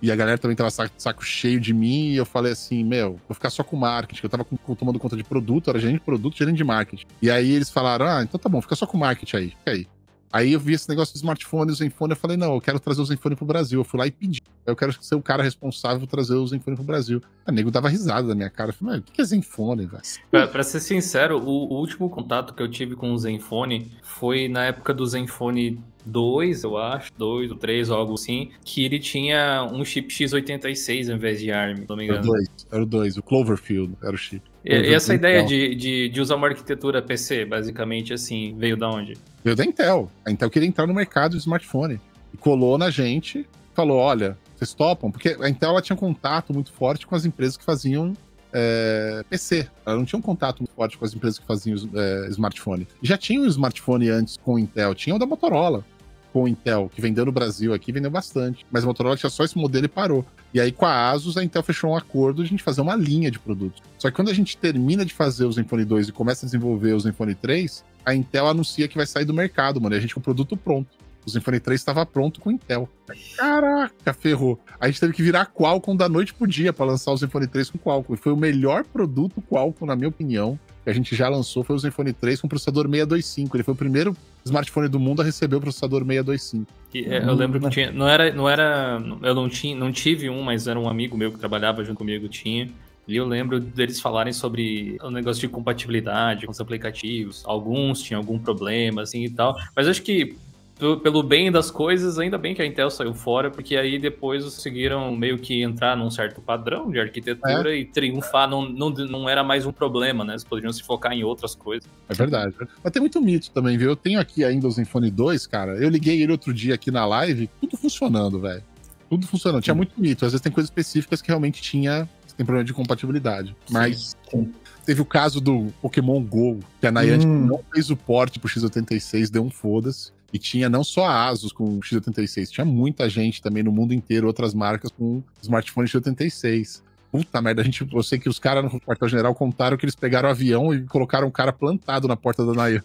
E 0.00 0.12
a 0.12 0.16
galera 0.16 0.38
também 0.38 0.56
tava 0.56 0.70
sa- 0.70 0.86
de 0.86 0.92
saco 0.96 1.24
cheio 1.24 1.60
de 1.60 1.74
mim. 1.74 2.10
E 2.10 2.16
eu 2.16 2.24
falei 2.24 2.52
assim: 2.52 2.84
Meu, 2.84 3.18
vou 3.28 3.34
ficar 3.34 3.50
só 3.50 3.64
com 3.64 3.76
marketing. 3.76 4.20
que 4.20 4.26
Eu 4.26 4.30
tava 4.30 4.44
com- 4.44 4.56
com- 4.56 4.74
tomando 4.74 4.98
conta 4.98 5.16
de 5.16 5.24
produto, 5.24 5.70
era 5.70 5.78
gerente 5.78 5.98
de 5.98 6.04
produto, 6.04 6.36
gerente 6.36 6.56
de 6.56 6.64
marketing. 6.64 7.04
E 7.20 7.30
aí 7.30 7.50
eles 7.50 7.68
falaram: 7.70 8.06
Ah, 8.06 8.22
então 8.22 8.38
tá 8.38 8.48
bom, 8.48 8.60
fica 8.62 8.76
só 8.76 8.86
com 8.86 8.96
marketing 8.96 9.36
aí, 9.36 9.48
fica 9.50 9.70
aí. 9.72 9.86
Aí 10.32 10.52
eu 10.52 10.60
vi 10.60 10.74
esse 10.74 10.88
negócio 10.88 11.14
do 11.14 11.16
smartphone, 11.16 11.70
o 11.70 11.74
Zenfone, 11.74 12.12
eu 12.12 12.16
falei, 12.16 12.36
não, 12.36 12.54
eu 12.54 12.60
quero 12.60 12.78
trazer 12.78 13.00
o 13.00 13.04
Zenfone 13.04 13.34
pro 13.34 13.46
Brasil. 13.46 13.80
Eu 13.80 13.84
fui 13.84 13.98
lá 13.98 14.06
e 14.06 14.10
pedi. 14.10 14.40
Eu 14.66 14.76
quero 14.76 14.92
ser 15.02 15.14
o 15.14 15.22
cara 15.22 15.42
responsável 15.42 16.00
por 16.00 16.06
trazer 16.06 16.34
o 16.34 16.46
Zenfone 16.46 16.76
pro 16.76 16.84
Brasil. 16.84 17.22
A 17.46 17.52
nego 17.52 17.70
dava 17.70 17.88
risada 17.88 18.28
da 18.28 18.34
minha 18.34 18.50
cara. 18.50 18.70
Eu 18.70 18.74
falei, 18.74 18.96
mas 18.96 19.08
o 19.08 19.12
que 19.12 19.20
é 19.20 19.24
Zenfone, 19.24 19.86
velho? 19.86 20.02
Pra, 20.30 20.46
pra 20.46 20.62
ser 20.62 20.80
sincero, 20.80 21.38
o, 21.38 21.72
o 21.72 21.78
último 21.78 22.10
contato 22.10 22.52
que 22.52 22.62
eu 22.62 22.68
tive 22.68 22.94
com 22.94 23.12
o 23.12 23.18
Zenfone 23.18 23.90
foi 24.02 24.48
na 24.48 24.66
época 24.66 24.92
do 24.92 25.06
Zenfone 25.06 25.82
2, 26.04 26.64
eu 26.64 26.76
acho, 26.76 27.12
2 27.16 27.50
ou 27.50 27.56
3 27.56 27.90
ou 27.90 27.96
algo 27.96 28.14
assim, 28.14 28.50
que 28.64 28.84
ele 28.84 28.98
tinha 28.98 29.66
um 29.70 29.84
chip 29.84 30.08
x86 30.08 31.08
ao 31.08 31.16
invés 31.16 31.40
de 31.40 31.52
ARM, 31.52 31.76
se 31.78 31.86
não 31.88 31.96
me 31.96 32.04
Era 32.04 32.14
o 32.14 32.18
engano. 32.18 32.32
2, 32.32 32.48
era 32.70 32.82
o 32.82 32.86
2, 32.86 33.16
o 33.16 33.22
Cloverfield 33.22 33.94
era 34.02 34.14
o 34.14 34.18
chip. 34.18 34.42
E, 34.64 34.94
essa 34.94 35.14
ideia 35.14 35.38
Então. 35.38 35.48
de, 35.48 35.74
de, 35.74 36.08
de 36.08 36.20
usar 36.20 36.36
uma 36.36 36.48
arquitetura 36.48 37.00
PC, 37.00 37.44
basicamente, 37.44 38.12
assim, 38.12 38.54
veio 38.58 38.76
da 38.76 38.88
onde? 38.90 39.16
Veio 39.44 39.56
da 39.56 39.64
Intel. 39.64 40.10
A 40.24 40.30
Intel 40.30 40.50
queria 40.50 40.68
entrar 40.68 40.86
no 40.86 40.94
mercado 40.94 41.32
de 41.32 41.38
smartphone. 41.38 42.00
E 42.32 42.36
colou 42.36 42.76
na 42.76 42.90
gente, 42.90 43.46
falou: 43.74 43.98
olha, 43.98 44.36
vocês 44.56 44.74
topam? 44.74 45.10
Porque 45.10 45.36
a 45.40 45.48
Intel 45.48 45.70
ela 45.70 45.82
tinha 45.82 45.94
um 45.94 45.98
contato 45.98 46.52
muito 46.52 46.72
forte 46.72 47.06
com 47.06 47.14
as 47.14 47.24
empresas 47.24 47.56
que 47.56 47.64
faziam 47.64 48.12
é, 48.52 49.22
PC. 49.30 49.68
Ela 49.86 49.96
não 49.96 50.04
tinha 50.04 50.18
um 50.18 50.22
contato 50.22 50.58
muito 50.60 50.72
forte 50.74 50.98
com 50.98 51.04
as 51.04 51.14
empresas 51.14 51.38
que 51.38 51.46
faziam 51.46 51.76
é, 51.94 52.26
smartphone. 52.30 52.86
Já 53.02 53.16
tinha 53.16 53.40
um 53.40 53.46
smartphone 53.46 54.08
antes 54.10 54.36
com 54.36 54.54
o 54.54 54.58
Intel, 54.58 54.94
tinha 54.94 55.14
o 55.14 55.18
da 55.18 55.26
Motorola 55.26 55.84
com 56.32 56.48
Intel, 56.48 56.90
que 56.94 57.00
vendeu 57.00 57.24
no 57.24 57.32
Brasil 57.32 57.72
aqui, 57.72 57.92
vendeu 57.92 58.10
bastante. 58.10 58.66
Mas 58.70 58.84
a 58.84 58.86
Motorola 58.86 59.16
tinha 59.16 59.30
só 59.30 59.44
esse 59.44 59.56
modelo 59.56 59.86
e 59.86 59.88
parou. 59.88 60.24
E 60.52 60.60
aí, 60.60 60.72
com 60.72 60.86
a 60.86 61.10
Asus, 61.10 61.36
a 61.36 61.44
Intel 61.44 61.62
fechou 61.62 61.90
um 61.90 61.96
acordo 61.96 62.42
de 62.42 62.48
a 62.48 62.50
gente 62.50 62.62
fazer 62.62 62.80
uma 62.80 62.96
linha 62.96 63.30
de 63.30 63.38
produtos. 63.38 63.82
Só 63.98 64.08
que 64.08 64.16
quando 64.16 64.30
a 64.30 64.34
gente 64.34 64.56
termina 64.56 65.04
de 65.04 65.12
fazer 65.12 65.44
o 65.44 65.52
Zenfone 65.52 65.84
2 65.84 66.08
e 66.08 66.12
começa 66.12 66.44
a 66.44 66.46
desenvolver 66.46 66.92
o 66.92 67.00
Zenfone 67.00 67.34
3, 67.34 67.84
a 68.04 68.14
Intel 68.14 68.46
anuncia 68.46 68.88
que 68.88 68.96
vai 68.96 69.06
sair 69.06 69.24
do 69.24 69.34
mercado, 69.34 69.80
mano. 69.80 69.94
E 69.94 69.98
a 69.98 70.00
gente 70.00 70.14
com 70.14 70.20
o 70.20 70.24
produto 70.24 70.56
pronto. 70.56 70.88
O 71.26 71.30
Zenfone 71.30 71.60
3 71.60 71.78
estava 71.78 72.06
pronto 72.06 72.40
com 72.40 72.50
Intel. 72.50 72.88
Caraca, 73.36 74.14
ferrou. 74.14 74.58
A 74.80 74.86
gente 74.86 74.98
teve 74.98 75.12
que 75.12 75.22
virar 75.22 75.46
Qualcomm 75.46 75.94
da 75.94 76.08
noite 76.08 76.32
pro 76.32 76.46
dia 76.46 76.72
para 76.72 76.86
lançar 76.86 77.12
o 77.12 77.16
Zenfone 77.18 77.46
3 77.46 77.70
com 77.70 77.78
Qualcomm. 77.78 78.14
E 78.14 78.16
foi 78.16 78.32
o 78.32 78.36
melhor 78.36 78.84
produto 78.84 79.42
Qualcomm, 79.42 79.86
na 79.86 79.94
minha 79.94 80.08
opinião, 80.08 80.58
que 80.88 80.90
a 80.90 80.94
gente 80.94 81.14
já 81.14 81.28
lançou, 81.28 81.62
foi 81.62 81.76
o 81.76 81.78
Zenfone 81.78 82.14
3 82.14 82.40
com 82.40 82.48
processador 82.48 82.84
625. 82.84 83.56
Ele 83.56 83.62
foi 83.62 83.74
o 83.74 83.76
primeiro 83.76 84.16
smartphone 84.42 84.88
do 84.88 84.98
mundo 84.98 85.20
a 85.20 85.24
receber 85.24 85.56
o 85.56 85.60
processador 85.60 86.02
625. 86.02 86.66
Que, 86.90 87.04
é, 87.04 87.22
eu 87.22 87.34
lembro 87.34 87.60
que 87.60 87.68
tinha. 87.68 87.92
Não 87.92 88.08
era. 88.08 88.32
Não 88.32 88.48
era 88.48 89.02
eu 89.22 89.34
não, 89.34 89.48
tinha, 89.50 89.76
não 89.76 89.92
tive 89.92 90.30
um, 90.30 90.42
mas 90.42 90.66
era 90.66 90.80
um 90.80 90.88
amigo 90.88 91.16
meu 91.16 91.30
que 91.30 91.38
trabalhava 91.38 91.84
junto 91.84 91.98
comigo, 91.98 92.26
tinha. 92.28 92.70
E 93.06 93.16
eu 93.16 93.26
lembro 93.26 93.60
deles 93.60 94.00
falarem 94.00 94.32
sobre 94.32 94.98
o 95.02 95.10
negócio 95.10 95.40
de 95.40 95.48
compatibilidade 95.48 96.46
com 96.46 96.52
os 96.52 96.60
aplicativos. 96.60 97.42
Alguns 97.44 98.02
tinham 98.02 98.20
algum 98.20 98.38
problema, 98.38 99.02
assim 99.02 99.24
e 99.24 99.30
tal. 99.30 99.58
Mas 99.76 99.88
acho 99.88 100.02
que, 100.02 100.36
pelo, 100.78 101.22
bem 101.22 101.50
das 101.50 101.70
coisas, 101.70 102.18
ainda 102.18 102.38
bem 102.38 102.54
que 102.54 102.62
a 102.62 102.66
Intel 102.66 102.88
saiu 102.88 103.12
fora, 103.12 103.50
porque 103.50 103.76
aí 103.76 103.98
depois 103.98 104.44
conseguiram 104.44 105.14
meio 105.14 105.36
que 105.36 105.60
entrar 105.62 105.96
num 105.96 106.10
certo 106.10 106.40
padrão 106.40 106.90
de 106.90 107.00
arquitetura 107.00 107.74
e 107.74 107.84
triunfar. 107.84 108.48
Não, 108.48 108.68
não, 108.68 108.90
não 108.90 109.28
era 109.28 109.42
mais 109.42 109.66
um 109.66 109.72
problema, 109.72 110.24
né? 110.24 110.34
Eles 110.34 110.44
poderiam 110.44 110.72
se 110.72 110.82
focar 110.82 111.12
em 111.12 111.24
outras 111.24 111.54
coisas. 111.54 111.88
É 112.08 112.14
verdade. 112.14 112.54
Mas 112.82 112.92
tem 112.92 113.00
muito 113.00 113.20
mito 113.20 113.50
também, 113.50 113.76
viu? 113.76 113.90
Eu 113.90 113.96
tenho 113.96 114.20
aqui 114.20 114.44
ainda 114.44 114.68
o 114.68 114.70
Zenfone 114.70 115.10
2, 115.10 115.46
cara. 115.48 115.72
Eu 115.76 115.88
liguei 115.88 116.22
ele 116.22 116.30
outro 116.30 116.54
dia 116.54 116.74
aqui 116.74 116.90
na 116.90 117.04
live, 117.04 117.50
tudo 117.60 117.76
funcionando, 117.76 118.40
velho. 118.40 118.62
Tudo 119.10 119.26
funcionando. 119.26 119.62
Tinha 119.62 119.74
muito 119.74 120.00
mito. 120.00 120.24
Às 120.24 120.32
vezes 120.32 120.42
tem 120.42 120.52
coisas 120.52 120.68
específicas 120.70 121.20
que 121.20 121.28
realmente 121.28 121.60
tinha. 121.60 122.08
Tem 122.36 122.46
problema 122.46 122.64
de 122.64 122.72
compatibilidade. 122.72 123.56
Mas 123.68 124.16
sim. 124.30 124.52
teve 124.86 125.00
o 125.00 125.04
caso 125.04 125.40
do 125.40 125.72
Pokémon 125.82 126.22
GO, 126.22 126.60
que 126.80 126.86
a 126.86 126.92
Niantic 126.92 127.26
Hum. 127.26 127.46
não 127.46 127.60
fez 127.72 127.90
o 127.90 127.96
porte 127.96 128.38
pro 128.38 128.48
X86, 128.48 129.28
deu 129.28 129.42
um 129.42 129.50
foda-se. 129.50 130.12
E 130.32 130.38
tinha 130.38 130.68
não 130.68 130.84
só 130.84 131.06
a 131.06 131.28
Asus 131.28 131.52
com 131.52 131.64
o 131.64 131.80
X86, 131.80 132.50
tinha 132.50 132.64
muita 132.64 133.08
gente 133.08 133.40
também 133.40 133.62
no 133.62 133.72
mundo 133.72 133.94
inteiro, 133.94 134.26
outras 134.26 134.52
marcas 134.52 134.90
com 134.90 135.22
smartphone 135.42 135.88
X86. 135.88 136.82
Puta 137.10 137.40
merda, 137.40 137.62
a 137.62 137.64
gente, 137.64 137.88
eu 137.90 138.02
sei 138.02 138.18
que 138.18 138.28
os 138.28 138.38
caras 138.38 138.70
no 138.70 138.78
quartel-general 138.78 139.34
contaram 139.34 139.78
que 139.78 139.86
eles 139.86 139.94
pegaram 139.94 140.28
o 140.28 140.32
avião 140.32 140.74
e 140.74 140.82
colocaram 140.82 141.26
um 141.26 141.30
cara 141.30 141.54
plantado 141.54 142.06
na 142.06 142.16
porta 142.16 142.44
da. 142.44 142.52
Mas, 142.58 142.82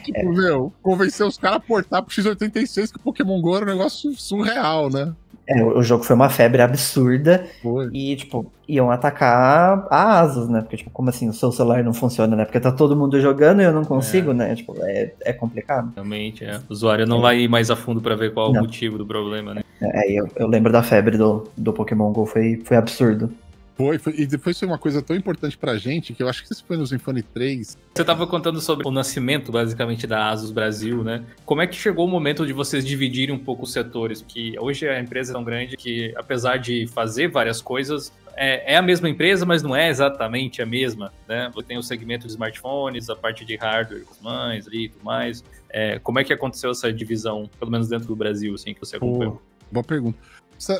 tipo, 0.00 0.32
meu, 0.32 0.72
convencer 0.82 1.26
os 1.26 1.36
caras 1.36 1.58
a 1.58 1.60
portar 1.60 2.02
pro 2.02 2.14
X86 2.14 2.92
que 2.92 2.96
o 2.96 3.02
Pokémon 3.02 3.38
GO 3.42 3.54
era 3.54 3.66
um 3.66 3.68
negócio 3.68 4.14
surreal, 4.14 4.88
né? 4.88 5.14
É, 5.48 5.62
o 5.62 5.78
o 5.78 5.82
jogo 5.82 6.04
foi 6.04 6.14
uma 6.14 6.28
febre 6.28 6.60
absurda 6.60 7.46
Foi. 7.62 7.88
e, 7.92 8.14
tipo, 8.16 8.52
iam 8.68 8.90
atacar 8.90 9.86
a 9.90 10.20
Asus, 10.20 10.48
né? 10.48 10.60
Porque, 10.60 10.76
tipo, 10.76 10.90
como 10.90 11.08
assim, 11.08 11.28
o 11.28 11.32
seu 11.32 11.50
celular 11.50 11.82
não 11.82 11.94
funciona, 11.94 12.36
né? 12.36 12.44
Porque 12.44 12.60
tá 12.60 12.70
todo 12.70 12.94
mundo 12.94 13.18
jogando 13.20 13.62
e 13.62 13.64
eu 13.64 13.72
não 13.72 13.84
consigo, 13.84 14.32
né? 14.34 14.54
Tipo, 14.54 14.74
é, 14.82 15.12
é 15.24 15.32
complicado. 15.32 15.90
Realmente, 15.94 16.44
é. 16.44 16.58
O 16.68 16.72
usuário 16.72 17.06
não 17.06 17.20
vai 17.22 17.40
ir 17.40 17.48
mais 17.48 17.70
a 17.70 17.76
fundo 17.76 18.00
pra 18.00 18.14
ver 18.14 18.34
qual 18.34 18.48
é 18.48 18.50
o 18.50 18.52
Não. 18.52 18.60
motivo 18.62 18.98
do 18.98 19.06
problema, 19.06 19.54
né? 19.54 19.62
É, 19.80 20.12
eu, 20.12 20.28
eu 20.36 20.46
lembro 20.46 20.70
da 20.70 20.82
febre 20.82 21.16
do, 21.16 21.48
do 21.56 21.72
Pokémon 21.72 22.12
GO, 22.12 22.26
foi, 22.26 22.60
foi 22.64 22.76
absurdo. 22.76 23.32
Foi, 23.78 23.96
foi. 23.96 24.12
E 24.18 24.26
depois 24.26 24.58
foi 24.58 24.66
uma 24.66 24.76
coisa 24.76 25.00
tão 25.00 25.14
importante 25.14 25.56
pra 25.56 25.78
gente 25.78 26.12
que 26.12 26.20
eu 26.20 26.28
acho 26.28 26.44
que 26.44 26.52
isso 26.52 26.64
foi 26.66 26.76
no 26.76 26.84
Zenfone 26.84 27.22
3. 27.22 27.78
Você 27.94 28.02
estava 28.02 28.26
contando 28.26 28.60
sobre 28.60 28.88
o 28.88 28.90
nascimento, 28.90 29.52
basicamente, 29.52 30.04
da 30.04 30.30
Asus 30.30 30.50
Brasil, 30.50 31.04
né? 31.04 31.24
Como 31.46 31.62
é 31.62 31.66
que 31.68 31.76
chegou 31.76 32.04
o 32.04 32.08
momento 32.08 32.44
de 32.44 32.52
vocês 32.52 32.84
dividirem 32.84 33.32
um 33.32 33.38
pouco 33.38 33.62
os 33.62 33.72
setores? 33.72 34.20
Porque 34.20 34.56
hoje 34.58 34.88
a 34.88 34.98
empresa 34.98 35.30
é 35.30 35.34
tão 35.34 35.44
grande 35.44 35.76
que, 35.76 36.12
apesar 36.16 36.56
de 36.56 36.88
fazer 36.88 37.28
várias 37.28 37.62
coisas, 37.62 38.12
é, 38.34 38.74
é 38.74 38.76
a 38.76 38.82
mesma 38.82 39.08
empresa, 39.08 39.46
mas 39.46 39.62
não 39.62 39.76
é 39.76 39.88
exatamente 39.88 40.60
a 40.60 40.66
mesma, 40.66 41.12
né? 41.28 41.48
Você 41.54 41.68
tem 41.68 41.78
o 41.78 41.82
segmento 41.82 42.26
de 42.26 42.32
smartphones, 42.32 43.08
a 43.08 43.14
parte 43.14 43.44
de 43.44 43.54
hardware 43.54 44.02
com 44.02 44.24
mães 44.24 44.66
ali 44.66 44.86
e 44.86 44.88
tudo 44.88 45.04
mais. 45.04 45.44
É, 45.70 46.00
como 46.00 46.18
é 46.18 46.24
que 46.24 46.32
aconteceu 46.32 46.72
essa 46.72 46.92
divisão, 46.92 47.48
pelo 47.60 47.70
menos 47.70 47.88
dentro 47.88 48.08
do 48.08 48.16
Brasil, 48.16 48.52
assim, 48.54 48.74
que 48.74 48.80
você 48.80 48.96
acompanhou? 48.96 49.34
Pô, 49.34 49.40
boa 49.70 49.84
pergunta. 49.84 50.18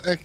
É, 0.04 0.18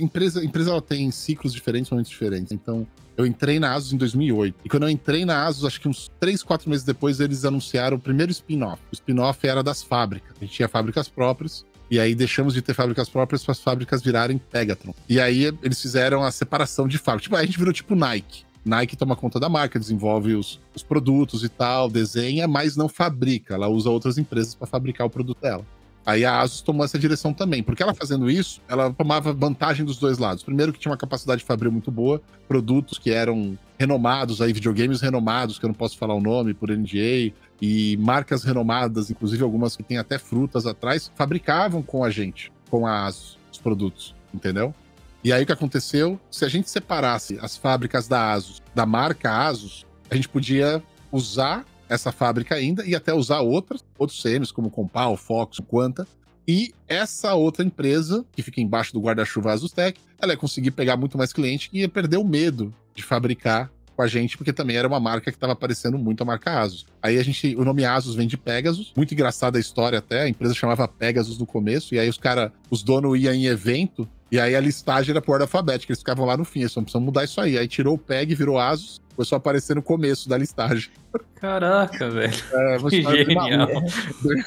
empresa, 0.00 0.44
empresa 0.44 0.70
ela 0.70 0.82
tem 0.82 1.10
ciclos 1.10 1.52
diferentes, 1.52 1.90
momentos 1.90 2.10
diferentes. 2.10 2.52
Então, 2.52 2.86
eu 3.16 3.26
entrei 3.26 3.60
na 3.60 3.74
Asus 3.74 3.92
em 3.92 3.96
2008. 3.96 4.56
E 4.64 4.68
quando 4.68 4.84
eu 4.84 4.88
entrei 4.88 5.24
na 5.24 5.46
Asus, 5.46 5.64
acho 5.64 5.80
que 5.80 5.88
uns 5.88 6.10
3, 6.18 6.42
4 6.42 6.68
meses 6.70 6.84
depois, 6.84 7.20
eles 7.20 7.44
anunciaram 7.44 7.96
o 7.96 8.00
primeiro 8.00 8.32
spin-off. 8.32 8.80
O 8.90 8.94
spin-off 8.94 9.46
era 9.46 9.62
das 9.62 9.82
fábricas. 9.82 10.36
A 10.40 10.44
gente 10.44 10.54
tinha 10.54 10.68
fábricas 10.68 11.08
próprias. 11.08 11.64
E 11.90 11.98
aí 11.98 12.14
deixamos 12.14 12.54
de 12.54 12.62
ter 12.62 12.72
fábricas 12.72 13.08
próprias 13.08 13.42
para 13.42 13.52
as 13.52 13.60
fábricas 13.60 14.00
virarem 14.00 14.38
Pegatron. 14.38 14.94
E 15.08 15.20
aí 15.20 15.52
eles 15.62 15.82
fizeram 15.82 16.22
a 16.22 16.30
separação 16.30 16.86
de 16.86 16.98
fábrica. 16.98 17.24
Tipo, 17.24 17.36
a 17.36 17.44
gente 17.44 17.58
virou 17.58 17.72
tipo 17.72 17.96
Nike. 17.96 18.44
Nike 18.64 18.96
toma 18.96 19.16
conta 19.16 19.40
da 19.40 19.48
marca, 19.48 19.78
desenvolve 19.78 20.34
os, 20.34 20.60
os 20.74 20.82
produtos 20.82 21.42
e 21.42 21.48
tal, 21.48 21.88
desenha, 21.88 22.46
mas 22.46 22.76
não 22.76 22.88
fabrica. 22.88 23.54
Ela 23.54 23.68
usa 23.68 23.90
outras 23.90 24.18
empresas 24.18 24.54
para 24.54 24.66
fabricar 24.66 25.06
o 25.06 25.10
produto 25.10 25.40
dela. 25.40 25.64
Aí 26.04 26.24
a 26.24 26.40
Asus 26.40 26.60
tomou 26.60 26.84
essa 26.84 26.98
direção 26.98 27.32
também, 27.32 27.62
porque 27.62 27.82
ela 27.82 27.94
fazendo 27.94 28.30
isso, 28.30 28.60
ela 28.68 28.92
tomava 28.92 29.32
vantagem 29.32 29.84
dos 29.84 29.98
dois 29.98 30.18
lados. 30.18 30.42
Primeiro 30.42 30.72
que 30.72 30.78
tinha 30.78 30.90
uma 30.90 30.96
capacidade 30.96 31.40
de 31.40 31.46
fabril 31.46 31.70
muito 31.70 31.90
boa, 31.90 32.20
produtos 32.48 32.98
que 32.98 33.10
eram 33.10 33.58
renomados, 33.78 34.40
aí 34.40 34.52
videogames 34.52 35.00
renomados, 35.00 35.58
que 35.58 35.64
eu 35.64 35.68
não 35.68 35.74
posso 35.74 35.98
falar 35.98 36.14
o 36.14 36.20
nome 36.20 36.54
por 36.54 36.70
NDA, 36.70 37.32
e 37.60 37.96
marcas 37.98 38.42
renomadas, 38.42 39.10
inclusive 39.10 39.42
algumas 39.42 39.76
que 39.76 39.82
têm 39.82 39.98
até 39.98 40.18
frutas 40.18 40.66
atrás, 40.66 41.10
fabricavam 41.14 41.82
com 41.82 42.02
a 42.02 42.10
gente, 42.10 42.50
com 42.70 42.86
a 42.86 43.06
Asus, 43.06 43.38
os 43.52 43.58
produtos, 43.58 44.14
entendeu? 44.32 44.74
E 45.22 45.32
aí 45.32 45.42
o 45.42 45.46
que 45.46 45.52
aconteceu? 45.52 46.18
Se 46.30 46.46
a 46.46 46.48
gente 46.48 46.70
separasse 46.70 47.38
as 47.42 47.56
fábricas 47.56 48.08
da 48.08 48.32
Asus, 48.32 48.62
da 48.74 48.86
marca 48.86 49.46
Asus, 49.46 49.84
a 50.10 50.14
gente 50.14 50.28
podia 50.28 50.82
usar 51.12 51.66
essa 51.90 52.12
fábrica 52.12 52.54
ainda 52.54 52.86
e 52.86 52.94
até 52.94 53.12
usar 53.12 53.40
outras, 53.40 53.84
outros 53.98 54.22
CMs 54.22 54.52
como 54.52 54.70
Compal, 54.70 55.16
Fox, 55.16 55.58
Quanta. 55.66 56.06
E 56.46 56.72
essa 56.88 57.34
outra 57.34 57.64
empresa, 57.64 58.24
que 58.32 58.42
fica 58.42 58.60
embaixo 58.60 58.92
do 58.92 59.00
guarda-chuva 59.00 59.56
Tech, 59.74 60.00
ela 60.18 60.32
ia 60.32 60.38
conseguir 60.38 60.70
pegar 60.70 60.96
muito 60.96 61.18
mais 61.18 61.32
cliente 61.32 61.68
e 61.72 61.80
ia 61.80 61.88
perder 61.88 62.16
o 62.16 62.24
medo 62.24 62.72
de 62.94 63.02
fabricar 63.02 63.70
com 63.94 64.02
a 64.02 64.06
gente, 64.06 64.38
porque 64.38 64.52
também 64.52 64.76
era 64.76 64.88
uma 64.88 64.98
marca 64.98 65.30
que 65.30 65.36
estava 65.36 65.52
aparecendo 65.52 65.98
muito 65.98 66.22
a 66.22 66.26
marca 66.26 66.60
Asus. 66.60 66.86
Aí 67.02 67.18
a 67.18 67.22
gente, 67.22 67.54
o 67.56 67.64
nome 67.64 67.84
Asus 67.84 68.14
vem 68.14 68.26
de 68.26 68.36
Pegasus, 68.36 68.92
muito 68.96 69.12
engraçada 69.12 69.58
a 69.58 69.60
história 69.60 69.98
até, 69.98 70.22
a 70.22 70.28
empresa 70.28 70.54
chamava 70.54 70.88
Pegasus 70.88 71.38
no 71.38 71.44
começo, 71.44 71.94
e 71.94 71.98
aí 71.98 72.08
os 72.08 72.16
caras, 72.16 72.50
os 72.70 72.82
donos 72.82 73.20
iam 73.20 73.34
em 73.34 73.46
evento, 73.46 74.08
e 74.32 74.40
aí 74.40 74.56
a 74.56 74.60
listagem 74.60 75.10
era 75.10 75.20
por 75.20 75.32
ordem 75.32 75.44
alfabética, 75.44 75.92
eles 75.92 75.98
ficavam 75.98 76.24
lá 76.24 76.36
no 76.36 76.44
fim, 76.44 76.60
eles 76.60 76.72
precisam 76.72 77.00
mudar 77.00 77.24
isso 77.24 77.40
aí. 77.40 77.58
Aí 77.58 77.68
tirou 77.68 77.94
o 77.94 77.98
PEG, 77.98 78.34
virou 78.34 78.58
Asus, 78.58 79.00
foi 79.20 79.26
só 79.26 79.36
aparecer 79.36 79.76
no 79.76 79.82
começo 79.82 80.26
da 80.30 80.38
listagem. 80.38 80.90
Caraca, 81.34 82.08
velho. 82.08 82.32
É, 82.52 82.78
que 82.78 83.02
genial. 83.02 83.68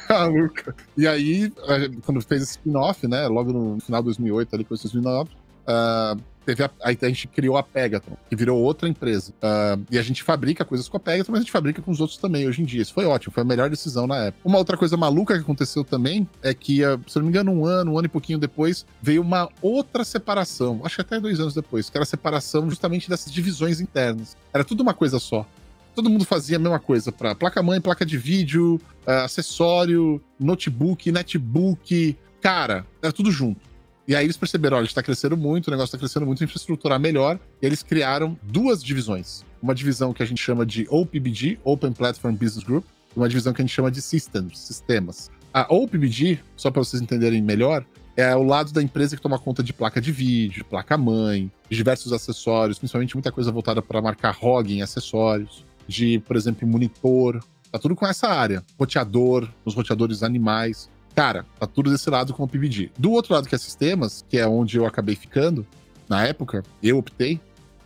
Maluca. 0.08 0.74
E 0.98 1.06
aí, 1.06 1.52
quando 2.04 2.20
fez 2.20 2.42
esse 2.42 2.50
spin-off, 2.52 3.06
né, 3.06 3.28
logo 3.28 3.52
no 3.52 3.80
final 3.80 4.00
de 4.00 4.06
2008, 4.06 4.54
ali 4.54 4.64
com 4.64 4.74
esse 4.74 4.84
2009, 4.84 5.30
uh, 5.30 6.20
teve 6.44 6.62
a, 6.62 6.70
aí 6.82 6.96
a 7.00 7.08
gente 7.08 7.28
criou 7.28 7.56
a 7.56 7.62
Pegatron, 7.62 8.16
que 8.28 8.36
virou 8.36 8.60
outra 8.60 8.88
empresa. 8.88 9.32
Uh, 9.32 9.84
e 9.90 9.98
a 9.98 10.02
gente 10.02 10.22
fabrica 10.22 10.64
coisas 10.64 10.88
com 10.88 10.96
a 10.96 11.00
Pegatron, 11.00 11.32
mas 11.32 11.40
a 11.40 11.42
gente 11.42 11.52
fabrica 11.52 11.82
com 11.82 11.90
os 11.90 12.00
outros 12.00 12.18
também 12.18 12.46
hoje 12.46 12.62
em 12.62 12.64
dia. 12.64 12.82
Isso 12.82 12.94
foi 12.94 13.04
ótimo, 13.04 13.32
foi 13.32 13.42
a 13.42 13.46
melhor 13.46 13.70
decisão 13.70 14.06
na 14.06 14.26
época. 14.26 14.40
Uma 14.44 14.58
outra 14.58 14.76
coisa 14.76 14.96
maluca 14.96 15.34
que 15.34 15.40
aconteceu 15.40 15.84
também 15.84 16.28
é 16.42 16.54
que, 16.54 16.84
uh, 16.84 17.00
se 17.06 17.16
não 17.16 17.24
me 17.24 17.30
engano, 17.30 17.52
um 17.52 17.66
ano, 17.66 17.92
um 17.92 17.98
ano 17.98 18.06
e 18.06 18.08
pouquinho 18.08 18.38
depois, 18.38 18.86
veio 19.00 19.22
uma 19.22 19.48
outra 19.60 20.04
separação, 20.04 20.80
acho 20.84 20.96
que 20.96 21.02
até 21.02 21.20
dois 21.20 21.40
anos 21.40 21.54
depois, 21.54 21.88
que 21.88 21.96
era 21.96 22.02
a 22.02 22.06
separação 22.06 22.68
justamente 22.68 23.08
dessas 23.08 23.32
divisões 23.32 23.80
internas. 23.80 24.36
Era 24.52 24.64
tudo 24.64 24.82
uma 24.82 24.94
coisa 24.94 25.18
só 25.18 25.46
todo 25.94 26.10
mundo 26.10 26.24
fazia 26.24 26.56
a 26.56 26.58
mesma 26.58 26.80
coisa 26.80 27.12
para 27.12 27.34
placa-mãe, 27.34 27.80
placa 27.80 28.04
de 28.04 28.18
vídeo, 28.18 28.80
uh, 29.06 29.24
acessório, 29.24 30.20
notebook, 30.38 31.10
netbook. 31.12 32.16
Cara, 32.40 32.84
era 33.00 33.12
tudo 33.12 33.30
junto. 33.30 33.60
E 34.06 34.14
aí 34.14 34.24
eles 34.24 34.36
perceberam, 34.36 34.76
olha, 34.76 34.82
a 34.82 34.86
gente 34.86 34.94
tá 34.94 35.02
crescendo 35.02 35.36
muito, 35.36 35.68
o 35.68 35.70
negócio 35.70 35.92
tá 35.92 35.98
crescendo 35.98 36.26
muito, 36.26 36.44
infraestruturar 36.44 37.00
melhor. 37.00 37.38
E 37.60 37.66
eles 37.66 37.82
criaram 37.82 38.38
duas 38.42 38.82
divisões. 38.82 39.44
Uma 39.62 39.74
divisão 39.74 40.12
que 40.12 40.22
a 40.22 40.26
gente 40.26 40.42
chama 40.42 40.66
de 40.66 40.86
OPBG, 40.90 41.58
Open 41.64 41.92
Platform 41.92 42.34
Business 42.34 42.64
Group, 42.64 42.84
e 43.14 43.18
uma 43.18 43.28
divisão 43.28 43.52
que 43.52 43.62
a 43.62 43.64
gente 43.64 43.74
chama 43.74 43.90
de 43.90 44.02
Systems, 44.02 44.58
Sistemas. 44.58 45.30
A 45.52 45.72
OPBG, 45.72 46.40
só 46.56 46.70
para 46.70 46.82
vocês 46.82 47.00
entenderem 47.00 47.40
melhor, 47.40 47.84
é 48.16 48.34
o 48.36 48.42
lado 48.42 48.72
da 48.72 48.82
empresa 48.82 49.16
que 49.16 49.22
toma 49.22 49.38
conta 49.38 49.62
de 49.62 49.72
placa 49.72 50.00
de 50.00 50.12
vídeo, 50.12 50.64
placa-mãe, 50.64 51.50
de 51.68 51.76
diversos 51.76 52.12
acessórios, 52.12 52.78
principalmente 52.78 53.14
muita 53.14 53.32
coisa 53.32 53.50
voltada 53.50 53.80
para 53.80 54.02
marcar 54.02 54.34
ROG 54.34 54.72
em 54.72 54.82
acessórios, 54.82 55.64
de, 55.88 56.18
por 56.20 56.36
exemplo, 56.36 56.66
monitor, 56.66 57.42
tá 57.72 57.78
tudo 57.78 57.96
com 57.96 58.06
essa 58.06 58.28
área. 58.28 58.62
Roteador, 58.78 59.48
os 59.64 59.74
roteadores 59.74 60.22
animais. 60.22 60.90
Cara, 61.14 61.46
tá 61.58 61.66
tudo 61.66 61.90
desse 61.90 62.10
lado 62.10 62.34
com 62.34 62.42
o 62.42 62.48
PBD. 62.48 62.90
Do 62.98 63.12
outro 63.12 63.34
lado, 63.34 63.48
que 63.48 63.54
é 63.54 63.58
sistemas, 63.58 64.24
que 64.28 64.36
é 64.36 64.46
onde 64.46 64.76
eu 64.76 64.84
acabei 64.84 65.14
ficando, 65.14 65.64
na 66.08 66.26
época, 66.26 66.62
eu 66.82 66.98
optei. 66.98 67.40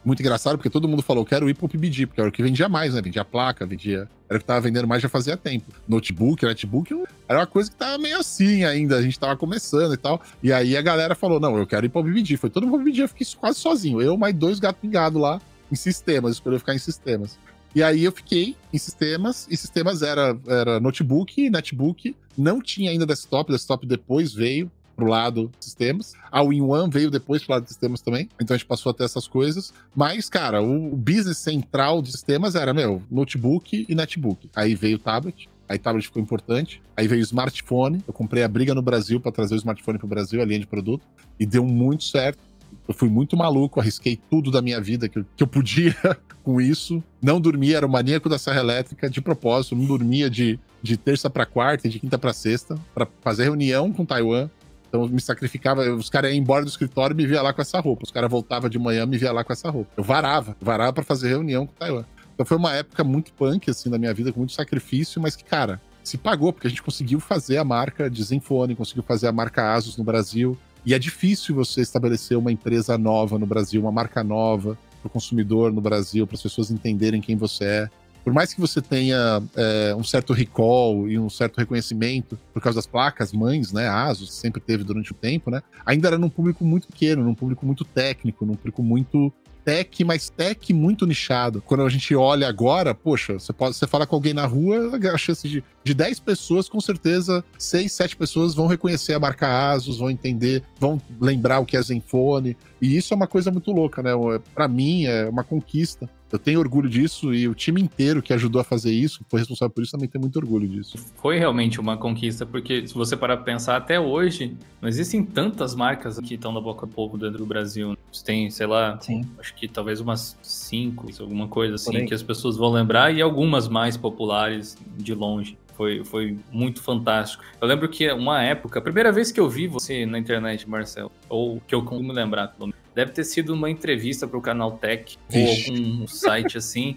Muito 0.04 0.20
engraçado, 0.20 0.56
porque 0.56 0.70
todo 0.70 0.88
mundo 0.88 1.02
falou, 1.02 1.24
quero 1.26 1.50
ir 1.50 1.54
pro 1.54 1.68
PBD, 1.68 2.06
porque 2.06 2.20
era 2.20 2.30
o 2.30 2.32
que 2.32 2.42
vendia 2.42 2.68
mais, 2.68 2.94
né? 2.94 3.02
Vendia 3.02 3.24
placa, 3.24 3.66
vendia. 3.66 4.08
Era 4.28 4.38
o 4.38 4.40
que 4.40 4.46
tava 4.46 4.60
vendendo 4.60 4.88
mais 4.88 5.02
já 5.02 5.08
fazia 5.08 5.36
tempo. 5.36 5.70
Notebook, 5.86 6.46
netbook, 6.46 7.04
era 7.28 7.40
uma 7.40 7.46
coisa 7.46 7.70
que 7.70 7.76
tava 7.76 7.98
meio 7.98 8.18
assim 8.18 8.64
ainda, 8.64 8.96
a 8.96 9.02
gente 9.02 9.18
tava 9.18 9.36
começando 9.36 9.92
e 9.92 9.96
tal. 9.98 10.22
E 10.42 10.50
aí 10.50 10.76
a 10.76 10.80
galera 10.80 11.14
falou, 11.14 11.38
não, 11.38 11.58
eu 11.58 11.66
quero 11.66 11.84
ir 11.84 11.90
pro 11.90 12.02
PBD. 12.02 12.38
Foi 12.38 12.48
todo 12.48 12.62
mundo 12.66 12.76
pro 12.76 12.84
PBD, 12.84 13.02
eu 13.02 13.08
fiquei 13.08 13.26
quase 13.38 13.58
sozinho. 13.58 14.00
Eu, 14.00 14.16
mais 14.16 14.34
dois 14.34 14.58
gatos 14.58 14.80
pingados 14.80 15.20
lá 15.20 15.38
em 15.70 15.74
sistemas, 15.74 16.32
escolheu 16.32 16.58
ficar 16.58 16.74
em 16.74 16.78
sistemas. 16.78 17.38
E 17.74 17.82
aí 17.82 18.04
eu 18.04 18.12
fiquei 18.12 18.56
em 18.72 18.78
sistemas, 18.78 19.46
e 19.50 19.56
sistemas 19.56 20.00
era, 20.00 20.38
era 20.46 20.80
notebook, 20.80 21.50
netbook, 21.50 22.16
não 22.38 22.60
tinha 22.60 22.90
ainda 22.90 23.04
desktop, 23.04 23.50
desktop 23.50 23.86
depois 23.86 24.32
veio 24.32 24.70
pro 24.98 25.06
lado 25.06 25.50
sistemas. 25.60 26.14
A 26.30 26.42
Win1 26.42 26.90
veio 26.90 27.10
depois 27.10 27.44
pro 27.44 27.52
lado 27.52 27.62
de 27.62 27.68
sistemas 27.68 28.00
também. 28.00 28.28
Então 28.40 28.54
a 28.54 28.58
gente 28.58 28.66
passou 28.66 28.90
até 28.90 29.04
essas 29.04 29.28
coisas. 29.28 29.72
Mas, 29.94 30.28
cara, 30.28 30.60
o 30.60 30.96
business 30.96 31.38
central 31.38 32.02
de 32.02 32.10
sistemas 32.10 32.56
era, 32.56 32.74
meu, 32.74 33.00
notebook 33.08 33.86
e 33.88 33.94
netbook. 33.94 34.50
Aí 34.56 34.74
veio 34.74 34.96
o 34.96 34.98
tablet. 34.98 35.48
Aí 35.68 35.78
tablet 35.78 36.06
ficou 36.06 36.20
importante. 36.20 36.82
Aí 36.96 37.06
veio 37.06 37.20
o 37.20 37.24
smartphone. 37.24 38.02
Eu 38.08 38.12
comprei 38.12 38.42
a 38.42 38.48
briga 38.48 38.74
no 38.74 38.82
Brasil 38.82 39.20
para 39.20 39.30
trazer 39.30 39.54
o 39.54 39.58
smartphone 39.58 39.98
pro 39.98 40.08
Brasil, 40.08 40.42
a 40.42 40.44
linha 40.44 40.60
de 40.60 40.66
produto. 40.66 41.06
E 41.38 41.46
deu 41.46 41.64
muito 41.64 42.02
certo. 42.02 42.40
Eu 42.86 42.94
fui 42.94 43.08
muito 43.08 43.36
maluco, 43.36 43.80
arrisquei 43.80 44.18
tudo 44.30 44.50
da 44.50 44.62
minha 44.62 44.80
vida 44.80 45.08
que 45.08 45.18
eu, 45.18 45.26
que 45.36 45.42
eu 45.42 45.46
podia 45.46 45.94
com 46.42 46.60
isso. 46.60 47.02
Não 47.20 47.40
dormia, 47.40 47.76
era 47.76 47.86
o 47.86 47.90
maníaco 47.90 48.28
da 48.28 48.38
Serra 48.38 48.60
Elétrica, 48.60 49.10
de 49.10 49.20
propósito, 49.20 49.76
não 49.76 49.84
dormia 49.84 50.30
de, 50.30 50.58
de 50.82 50.96
terça 50.96 51.28
para 51.28 51.44
quarta 51.44 51.86
e 51.86 51.90
de 51.90 51.98
quinta 51.98 52.18
para 52.18 52.32
sexta, 52.32 52.78
para 52.94 53.06
fazer 53.20 53.44
reunião 53.44 53.92
com 53.92 54.04
Taiwan. 54.04 54.48
Então 54.88 55.02
eu 55.02 55.08
me 55.08 55.20
sacrificava, 55.20 55.82
os 55.94 56.08
caras 56.08 56.30
iam 56.30 56.38
embora 56.38 56.64
do 56.64 56.68
escritório 56.68 57.12
e 57.12 57.16
me 57.16 57.26
via 57.26 57.42
lá 57.42 57.52
com 57.52 57.60
essa 57.60 57.78
roupa. 57.78 58.04
Os 58.04 58.10
caras 58.10 58.30
voltavam 58.30 58.70
de 58.70 58.78
manhã 58.78 59.02
e 59.02 59.06
me 59.06 59.18
via 59.18 59.32
lá 59.32 59.44
com 59.44 59.52
essa 59.52 59.68
roupa. 59.68 59.90
Eu 59.96 60.02
varava, 60.02 60.56
varava 60.60 60.92
para 60.94 61.04
fazer 61.04 61.28
reunião 61.28 61.66
com 61.66 61.74
Taiwan. 61.74 62.04
Então 62.34 62.46
foi 62.46 62.56
uma 62.56 62.72
época 62.72 63.04
muito 63.04 63.32
punk, 63.32 63.68
assim, 63.68 63.90
da 63.90 63.98
minha 63.98 64.14
vida, 64.14 64.32
com 64.32 64.38
muito 64.38 64.52
sacrifício, 64.52 65.20
mas 65.20 65.34
que, 65.36 65.44
cara, 65.44 65.80
se 66.04 66.16
pagou, 66.16 66.52
porque 66.52 66.66
a 66.66 66.70
gente 66.70 66.82
conseguiu 66.82 67.20
fazer 67.20 67.58
a 67.58 67.64
marca 67.64 68.08
de 68.08 68.22
Zenfone, 68.22 68.74
conseguiu 68.74 69.02
fazer 69.02 69.26
a 69.26 69.32
marca 69.32 69.74
Asus 69.74 69.96
no 69.96 70.04
Brasil. 70.04 70.56
E 70.88 70.94
é 70.94 70.98
difícil 70.98 71.54
você 71.54 71.82
estabelecer 71.82 72.38
uma 72.38 72.50
empresa 72.50 72.96
nova 72.96 73.38
no 73.38 73.44
Brasil, 73.44 73.78
uma 73.78 73.92
marca 73.92 74.24
nova 74.24 74.78
para 75.02 75.06
o 75.06 75.10
consumidor 75.10 75.70
no 75.70 75.82
Brasil, 75.82 76.26
para 76.26 76.34
as 76.34 76.42
pessoas 76.42 76.70
entenderem 76.70 77.20
quem 77.20 77.36
você 77.36 77.64
é. 77.64 77.90
Por 78.24 78.32
mais 78.32 78.54
que 78.54 78.60
você 78.62 78.80
tenha 78.80 79.42
é, 79.54 79.94
um 79.94 80.02
certo 80.02 80.32
recall 80.32 81.06
e 81.06 81.18
um 81.18 81.28
certo 81.28 81.58
reconhecimento 81.58 82.38
por 82.54 82.62
causa 82.62 82.78
das 82.78 82.86
placas 82.86 83.34
mães, 83.34 83.70
né, 83.70 83.86
ASUS, 83.86 84.32
sempre 84.32 84.62
teve 84.62 84.82
durante 84.82 85.12
o 85.12 85.14
tempo, 85.14 85.50
né, 85.50 85.60
ainda 85.84 86.08
era 86.08 86.16
num 86.16 86.30
público 86.30 86.64
muito 86.64 86.88
pequeno, 86.88 87.22
num 87.22 87.34
público 87.34 87.66
muito 87.66 87.84
técnico, 87.84 88.46
num 88.46 88.54
público 88.54 88.82
muito 88.82 89.30
tech, 89.68 90.02
mas 90.02 90.30
tech 90.30 90.72
muito 90.72 91.06
nichado. 91.06 91.60
Quando 91.60 91.82
a 91.82 91.88
gente 91.90 92.14
olha 92.14 92.48
agora, 92.48 92.94
poxa, 92.94 93.34
você 93.34 93.52
pode 93.52 93.76
você 93.76 93.86
fala 93.86 94.06
com 94.06 94.14
alguém 94.16 94.32
na 94.32 94.46
rua, 94.46 94.98
a 95.12 95.18
chance 95.18 95.46
de, 95.46 95.62
de 95.88 95.94
10 95.94 96.20
pessoas, 96.20 96.68
com 96.68 96.80
certeza, 96.82 97.42
6, 97.58 97.90
7 97.90 98.16
pessoas 98.16 98.54
vão 98.54 98.66
reconhecer 98.66 99.14
a 99.14 99.18
marca 99.18 99.70
Asus, 99.70 99.96
vão 99.96 100.10
entender, 100.10 100.62
vão 100.78 101.00
lembrar 101.18 101.60
o 101.60 101.64
que 101.64 101.78
é 101.78 101.82
Zenfone. 101.82 102.54
E 102.78 102.94
isso 102.94 103.14
é 103.14 103.16
uma 103.16 103.26
coisa 103.26 103.50
muito 103.50 103.72
louca, 103.72 104.02
né? 104.02 104.10
Para 104.54 104.68
mim, 104.68 105.06
é 105.06 105.26
uma 105.30 105.42
conquista 105.42 106.06
eu 106.30 106.38
tenho 106.38 106.60
orgulho 106.60 106.88
disso 106.88 107.32
e 107.32 107.48
o 107.48 107.54
time 107.54 107.80
inteiro 107.80 108.22
que 108.22 108.32
ajudou 108.32 108.60
a 108.60 108.64
fazer 108.64 108.92
isso, 108.92 109.20
que 109.20 109.30
foi 109.30 109.40
responsável 109.40 109.70
por 109.70 109.82
isso, 109.82 109.92
também 109.92 110.08
tem 110.08 110.20
muito 110.20 110.36
orgulho 110.36 110.68
disso. 110.68 110.98
Foi 111.16 111.38
realmente 111.38 111.80
uma 111.80 111.96
conquista, 111.96 112.44
porque 112.44 112.86
se 112.86 112.94
você 112.94 113.16
parar 113.16 113.36
pra 113.36 113.46
pensar, 113.46 113.76
até 113.76 113.98
hoje, 113.98 114.56
não 114.80 114.88
existem 114.88 115.24
tantas 115.24 115.74
marcas 115.74 116.18
que 116.18 116.34
estão 116.34 116.52
na 116.52 116.60
boca 116.60 116.86
do 116.86 116.92
povo 116.92 117.16
dentro 117.16 117.38
do 117.38 117.46
Brasil. 117.46 117.96
Você 118.12 118.24
tem, 118.24 118.50
sei 118.50 118.66
lá, 118.66 118.98
Sim. 119.00 119.22
acho 119.38 119.54
que 119.54 119.66
talvez 119.66 120.00
umas 120.00 120.36
cinco, 120.42 121.08
alguma 121.20 121.48
coisa 121.48 121.76
assim, 121.76 122.04
que 122.04 122.14
as 122.14 122.22
pessoas 122.22 122.56
vão 122.56 122.70
lembrar, 122.70 123.14
e 123.14 123.22
algumas 123.22 123.68
mais 123.68 123.96
populares 123.96 124.76
de 124.96 125.14
longe. 125.14 125.56
Foi, 125.78 126.04
foi 126.04 126.36
muito 126.50 126.82
fantástico. 126.82 127.42
Eu 127.58 127.66
lembro 127.66 127.88
que 127.88 128.10
uma 128.12 128.42
época, 128.42 128.80
a 128.80 128.82
primeira 128.82 129.10
vez 129.10 129.32
que 129.32 129.40
eu 129.40 129.48
vi 129.48 129.66
você 129.66 130.04
na 130.04 130.18
internet, 130.18 130.68
Marcelo, 130.68 131.10
ou 131.28 131.62
que 131.66 131.74
eu 131.74 131.82
me 131.82 132.12
lembrar, 132.12 132.48
pelo 132.48 132.66
menos, 132.66 132.88
Deve 132.98 133.12
ter 133.12 133.22
sido 133.22 133.54
uma 133.54 133.70
entrevista 133.70 134.26
para 134.26 134.36
o 134.36 134.42
canal 134.42 134.72
Tech 134.72 135.16
ou 135.32 135.48
algum 135.48 136.08
site 136.08 136.58
assim. 136.58 136.96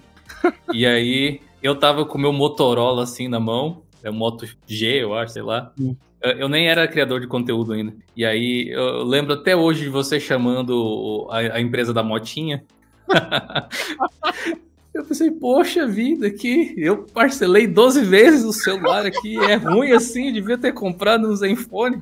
e 0.73 0.83
aí 0.83 1.41
eu 1.61 1.75
tava 1.75 2.03
com 2.07 2.17
meu 2.17 2.33
Motorola 2.33 3.03
assim 3.03 3.27
na 3.27 3.39
mão, 3.39 3.83
é 4.03 4.09
Moto 4.09 4.47
G, 4.65 5.03
eu 5.03 5.13
acho, 5.13 5.33
sei 5.33 5.43
lá. 5.43 5.71
Hum. 5.79 5.95
Eu 6.23 6.49
nem 6.49 6.67
era 6.67 6.87
criador 6.87 7.21
de 7.21 7.27
conteúdo 7.27 7.73
ainda. 7.73 7.93
E 8.15 8.25
aí 8.25 8.69
eu 8.69 9.03
lembro 9.03 9.33
até 9.33 9.55
hoje 9.55 9.83
de 9.83 9.89
você 9.89 10.19
chamando 10.19 11.27
a, 11.29 11.37
a 11.37 11.61
empresa 11.61 11.93
da 11.93 12.01
motinha. 12.01 12.65
eu 14.93 15.05
pensei, 15.05 15.31
poxa 15.31 15.87
vida, 15.87 16.29
que 16.29 16.73
eu 16.77 17.03
parcelei 17.13 17.67
12 17.67 18.03
vezes 18.03 18.43
o 18.43 18.51
celular 18.51 19.05
aqui, 19.05 19.37
é 19.37 19.55
ruim 19.55 19.91
assim, 19.91 20.33
devia 20.33 20.57
ter 20.57 20.73
comprado 20.73 21.27
um 21.27 21.35
Zenfone. 21.35 22.01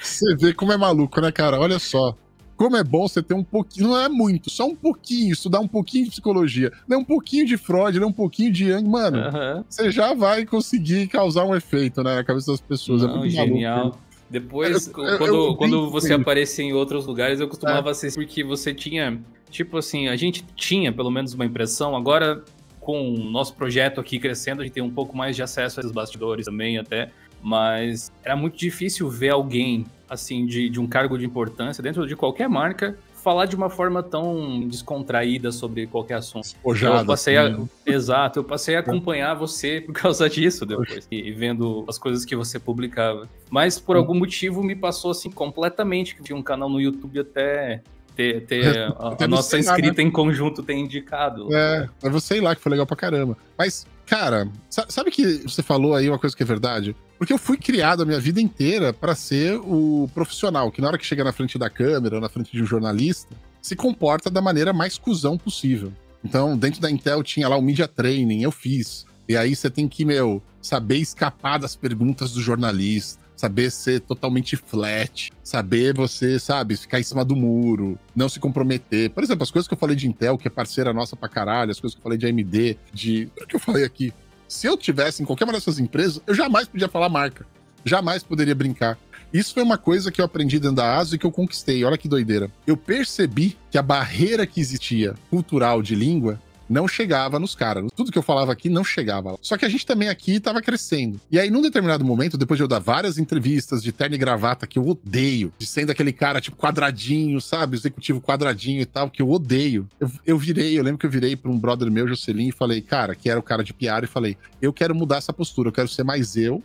Você 0.00 0.36
vê 0.36 0.52
como 0.52 0.72
é 0.72 0.76
maluco, 0.76 1.20
né, 1.20 1.32
cara? 1.32 1.58
Olha 1.58 1.78
só. 1.78 2.16
Como 2.56 2.76
é 2.76 2.82
bom 2.82 3.06
você 3.06 3.22
ter 3.22 3.34
um 3.34 3.44
pouquinho, 3.44 3.88
não 3.88 4.00
é 4.00 4.08
muito, 4.08 4.48
só 4.48 4.66
um 4.66 4.74
pouquinho, 4.74 5.32
estudar 5.32 5.60
um 5.60 5.68
pouquinho 5.68 6.04
de 6.04 6.10
psicologia, 6.10 6.72
não 6.88 7.00
um 7.00 7.04
pouquinho 7.04 7.44
de 7.44 7.58
Freud, 7.58 8.00
não 8.00 8.08
um 8.08 8.12
pouquinho 8.12 8.50
de 8.50 8.70
Young, 8.70 8.88
mano, 8.88 9.18
uhum. 9.18 9.64
você 9.68 9.90
já 9.90 10.14
vai 10.14 10.46
conseguir 10.46 11.06
causar 11.08 11.44
um 11.44 11.54
efeito 11.54 12.02
né, 12.02 12.14
na 12.14 12.24
cabeça 12.24 12.52
das 12.52 12.60
pessoas. 12.62 13.02
É 13.02 13.06
não, 13.06 13.24
é 13.26 13.28
genial. 13.28 13.78
Maluco. 13.78 14.06
Depois, 14.28 14.86
eu, 14.86 14.92
quando, 14.92 15.10
eu, 15.10 15.34
eu, 15.34 15.54
quando 15.54 15.90
você 15.90 16.12
aparecia 16.14 16.64
em 16.64 16.72
outros 16.72 17.06
lugares, 17.06 17.38
eu 17.38 17.48
costumava 17.48 17.88
é. 17.88 17.92
assistir 17.92 18.18
porque 18.18 18.42
você 18.42 18.74
tinha, 18.74 19.20
tipo 19.56 19.78
assim, 19.78 20.08
a 20.08 20.16
gente 20.16 20.44
tinha 20.54 20.92
pelo 20.92 21.10
menos 21.10 21.32
uma 21.34 21.44
impressão, 21.44 21.96
agora 21.96 22.44
com 22.80 23.14
o 23.14 23.18
nosso 23.18 23.54
projeto 23.54 24.00
aqui 24.00 24.18
crescendo, 24.18 24.60
a 24.60 24.64
gente 24.64 24.74
tem 24.74 24.82
um 24.82 24.90
pouco 24.90 25.16
mais 25.16 25.34
de 25.34 25.42
acesso 25.42 25.80
a 25.80 25.82
esses 25.82 25.92
bastidores 25.92 26.46
também 26.46 26.78
até. 26.78 27.10
mas 27.42 28.12
era 28.22 28.36
muito 28.36 28.56
difícil 28.56 29.08
ver 29.08 29.30
alguém, 29.30 29.84
assim, 30.08 30.46
de, 30.46 30.68
de 30.68 30.78
um 30.80 30.86
cargo 30.86 31.18
de 31.18 31.24
importância 31.24 31.82
dentro 31.82 32.06
de 32.06 32.14
qualquer 32.14 32.48
marca 32.48 32.96
falar 33.26 33.46
de 33.46 33.56
uma 33.56 33.68
forma 33.68 34.04
tão 34.04 34.68
descontraída 34.68 35.50
sobre 35.50 35.88
qualquer 35.88 36.14
assunto. 36.14 36.50
Ojado, 36.62 37.00
eu 37.00 37.06
passei 37.06 37.36
a... 37.36 37.48
assim. 37.48 37.68
Exato, 37.84 38.38
eu 38.38 38.44
passei 38.44 38.76
a 38.76 38.78
acompanhar 38.78 39.34
você 39.34 39.80
por 39.80 39.92
causa 39.92 40.30
disso 40.30 40.64
depois, 40.64 41.08
e 41.10 41.32
vendo 41.32 41.84
as 41.88 41.98
coisas 41.98 42.24
que 42.24 42.36
você 42.36 42.60
publicava. 42.60 43.28
Mas 43.50 43.80
por 43.80 43.96
algum 43.96 44.14
motivo 44.14 44.62
me 44.62 44.76
passou 44.76 45.10
assim 45.10 45.28
completamente, 45.28 46.14
que 46.14 46.22
tinha 46.22 46.36
um 46.36 46.42
canal 46.42 46.68
no 46.68 46.80
YouTube 46.80 47.18
até 47.18 47.82
ter, 48.16 48.44
ter 48.46 48.66
a, 48.98 49.10
Até 49.10 49.24
a 49.24 49.28
nossa 49.28 49.50
você 49.50 49.56
lá, 49.56 49.60
inscrita 49.62 50.02
em 50.02 50.10
conjunto 50.10 50.62
ter 50.62 50.74
indicado. 50.74 51.54
É, 51.54 51.88
mas 52.02 52.12
você 52.12 52.38
ir 52.38 52.40
lá, 52.40 52.56
que 52.56 52.62
foi 52.62 52.70
legal 52.70 52.86
pra 52.86 52.96
caramba. 52.96 53.36
Mas, 53.56 53.86
cara, 54.06 54.48
sa- 54.70 54.86
sabe 54.88 55.10
que 55.10 55.42
você 55.48 55.62
falou 55.62 55.94
aí 55.94 56.08
uma 56.08 56.18
coisa 56.18 56.34
que 56.36 56.42
é 56.42 56.46
verdade? 56.46 56.96
Porque 57.18 57.32
eu 57.32 57.38
fui 57.38 57.56
criado 57.56 58.02
a 58.02 58.06
minha 58.06 58.20
vida 58.20 58.40
inteira 58.40 58.92
pra 58.92 59.14
ser 59.14 59.58
o 59.62 60.08
profissional, 60.12 60.70
que 60.70 60.80
na 60.80 60.88
hora 60.88 60.98
que 60.98 61.06
chega 61.06 61.22
na 61.24 61.32
frente 61.32 61.58
da 61.58 61.70
câmera, 61.70 62.16
ou 62.16 62.20
na 62.20 62.28
frente 62.28 62.50
de 62.52 62.62
um 62.62 62.66
jornalista, 62.66 63.34
se 63.62 63.74
comporta 63.76 64.30
da 64.30 64.40
maneira 64.42 64.72
mais 64.72 64.98
cuzão 64.98 65.38
possível. 65.38 65.92
Então, 66.24 66.56
dentro 66.58 66.80
da 66.80 66.90
Intel 66.90 67.22
tinha 67.22 67.48
lá 67.48 67.56
o 67.56 67.62
Media 67.62 67.86
Training, 67.88 68.42
eu 68.42 68.50
fiz. 68.50 69.06
E 69.28 69.36
aí 69.36 69.56
você 69.56 69.70
tem 69.70 69.88
que, 69.88 70.04
meu, 70.04 70.42
saber 70.60 70.96
escapar 70.98 71.58
das 71.58 71.74
perguntas 71.74 72.32
do 72.32 72.40
jornalista, 72.40 73.20
saber 73.36 73.70
ser 73.70 74.00
totalmente 74.00 74.56
flat, 74.56 75.30
saber 75.44 75.94
você, 75.94 76.38
sabe, 76.38 76.76
ficar 76.76 76.98
em 76.98 77.02
cima 77.02 77.24
do 77.24 77.36
muro, 77.36 77.98
não 78.14 78.28
se 78.28 78.40
comprometer. 78.40 79.10
Por 79.10 79.22
exemplo, 79.22 79.42
as 79.42 79.50
coisas 79.50 79.68
que 79.68 79.74
eu 79.74 79.78
falei 79.78 79.94
de 79.94 80.08
Intel, 80.08 80.38
que 80.38 80.48
é 80.48 80.50
parceira 80.50 80.92
nossa 80.92 81.14
pra 81.14 81.28
caralho, 81.28 81.70
as 81.70 81.78
coisas 81.78 81.94
que 81.94 82.00
eu 82.00 82.02
falei 82.02 82.18
de 82.18 82.26
AMD, 82.26 82.78
de. 82.92 83.28
O 83.40 83.46
que 83.46 83.56
eu 83.56 83.60
falei 83.60 83.84
aqui? 83.84 84.12
Se 84.48 84.66
eu 84.66 84.76
tivesse 84.76 85.22
em 85.22 85.26
qualquer 85.26 85.44
uma 85.44 85.52
dessas 85.52 85.78
empresas, 85.78 86.20
eu 86.26 86.34
jamais 86.34 86.66
podia 86.66 86.88
falar 86.88 87.08
marca. 87.08 87.46
Jamais 87.84 88.22
poderia 88.22 88.54
brincar. 88.54 88.98
Isso 89.32 89.52
foi 89.54 89.62
uma 89.62 89.76
coisa 89.76 90.10
que 90.10 90.20
eu 90.20 90.24
aprendi 90.24 90.58
dentro 90.58 90.76
da 90.76 90.96
ASO 90.96 91.14
e 91.14 91.18
que 91.18 91.26
eu 91.26 91.32
conquistei. 91.32 91.84
Olha 91.84 91.98
que 91.98 92.08
doideira. 92.08 92.50
Eu 92.66 92.76
percebi 92.76 93.56
que 93.70 93.76
a 93.76 93.82
barreira 93.82 94.46
que 94.46 94.60
existia 94.60 95.14
cultural 95.28 95.82
de 95.82 95.94
língua 95.94 96.40
não 96.68 96.86
chegava 96.88 97.38
nos 97.38 97.54
caras. 97.54 97.86
Tudo 97.94 98.10
que 98.10 98.18
eu 98.18 98.22
falava 98.22 98.52
aqui 98.52 98.68
não 98.68 98.84
chegava 98.84 99.32
lá. 99.32 99.38
Só 99.40 99.56
que 99.56 99.64
a 99.64 99.68
gente 99.68 99.86
também 99.86 100.08
aqui 100.08 100.40
tava 100.40 100.60
crescendo. 100.60 101.20
E 101.30 101.38
aí, 101.38 101.50
num 101.50 101.62
determinado 101.62 102.04
momento, 102.04 102.36
depois 102.36 102.58
de 102.58 102.64
eu 102.64 102.68
dar 102.68 102.78
várias 102.78 103.18
entrevistas 103.18 103.82
de 103.82 103.92
terno 103.92 104.14
e 104.14 104.18
gravata 104.18 104.66
que 104.66 104.78
eu 104.78 104.86
odeio, 104.86 105.52
de 105.58 105.66
sendo 105.66 105.90
aquele 105.90 106.12
cara, 106.12 106.40
tipo, 106.40 106.56
quadradinho, 106.56 107.40
sabe? 107.40 107.76
Executivo 107.76 108.20
quadradinho 108.20 108.80
e 108.80 108.86
tal, 108.86 109.10
que 109.10 109.22
eu 109.22 109.30
odeio. 109.30 109.88
Eu, 110.00 110.10
eu 110.26 110.38
virei, 110.38 110.78
eu 110.78 110.82
lembro 110.82 110.98
que 110.98 111.06
eu 111.06 111.10
virei 111.10 111.36
pra 111.36 111.50
um 111.50 111.58
brother 111.58 111.90
meu, 111.90 112.08
Jocelyn, 112.08 112.48
e 112.48 112.52
falei, 112.52 112.80
cara, 112.80 113.14
que 113.14 113.30
era 113.30 113.38
o 113.38 113.42
cara 113.42 113.62
de 113.62 113.72
PR, 113.72 114.04
e 114.04 114.06
falei, 114.06 114.36
eu 114.60 114.72
quero 114.72 114.94
mudar 114.94 115.16
essa 115.16 115.32
postura, 115.32 115.68
eu 115.68 115.72
quero 115.72 115.88
ser 115.88 116.04
mais 116.04 116.36
eu. 116.36 116.62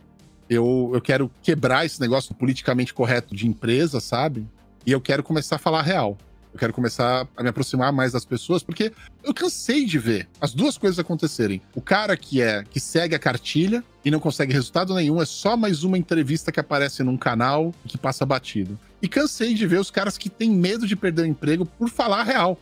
Eu, 0.50 0.90
eu 0.92 1.00
quero 1.00 1.30
quebrar 1.42 1.86
esse 1.86 2.00
negócio 2.00 2.34
politicamente 2.34 2.92
correto 2.92 3.34
de 3.34 3.46
empresa, 3.46 4.00
sabe? 4.00 4.46
E 4.84 4.92
eu 4.92 5.00
quero 5.00 5.22
começar 5.22 5.56
a 5.56 5.58
falar 5.58 5.82
real. 5.82 6.18
Eu 6.52 6.58
quero 6.58 6.72
começar 6.72 7.26
a 7.36 7.42
me 7.42 7.48
aproximar 7.48 7.92
mais 7.92 8.12
das 8.12 8.24
pessoas, 8.24 8.62
porque 8.62 8.92
eu 9.24 9.32
cansei 9.32 9.86
de 9.86 9.98
ver 9.98 10.28
as 10.40 10.52
duas 10.52 10.76
coisas 10.76 10.98
acontecerem. 10.98 11.62
O 11.74 11.80
cara 11.80 12.16
que 12.16 12.42
é 12.42 12.62
que 12.62 12.78
segue 12.78 13.14
a 13.14 13.18
cartilha 13.18 13.82
e 14.04 14.10
não 14.10 14.20
consegue 14.20 14.52
resultado 14.52 14.94
nenhum, 14.94 15.20
é 15.22 15.24
só 15.24 15.56
mais 15.56 15.82
uma 15.82 15.96
entrevista 15.96 16.52
que 16.52 16.60
aparece 16.60 17.02
num 17.02 17.16
canal 17.16 17.74
e 17.84 17.88
que 17.88 17.96
passa 17.96 18.26
batido. 18.26 18.78
E 19.00 19.08
cansei 19.08 19.54
de 19.54 19.66
ver 19.66 19.80
os 19.80 19.90
caras 19.90 20.18
que 20.18 20.28
têm 20.28 20.50
medo 20.50 20.86
de 20.86 20.94
perder 20.94 21.22
o 21.22 21.26
emprego 21.26 21.64
por 21.64 21.88
falar 21.88 22.22
real. 22.22 22.58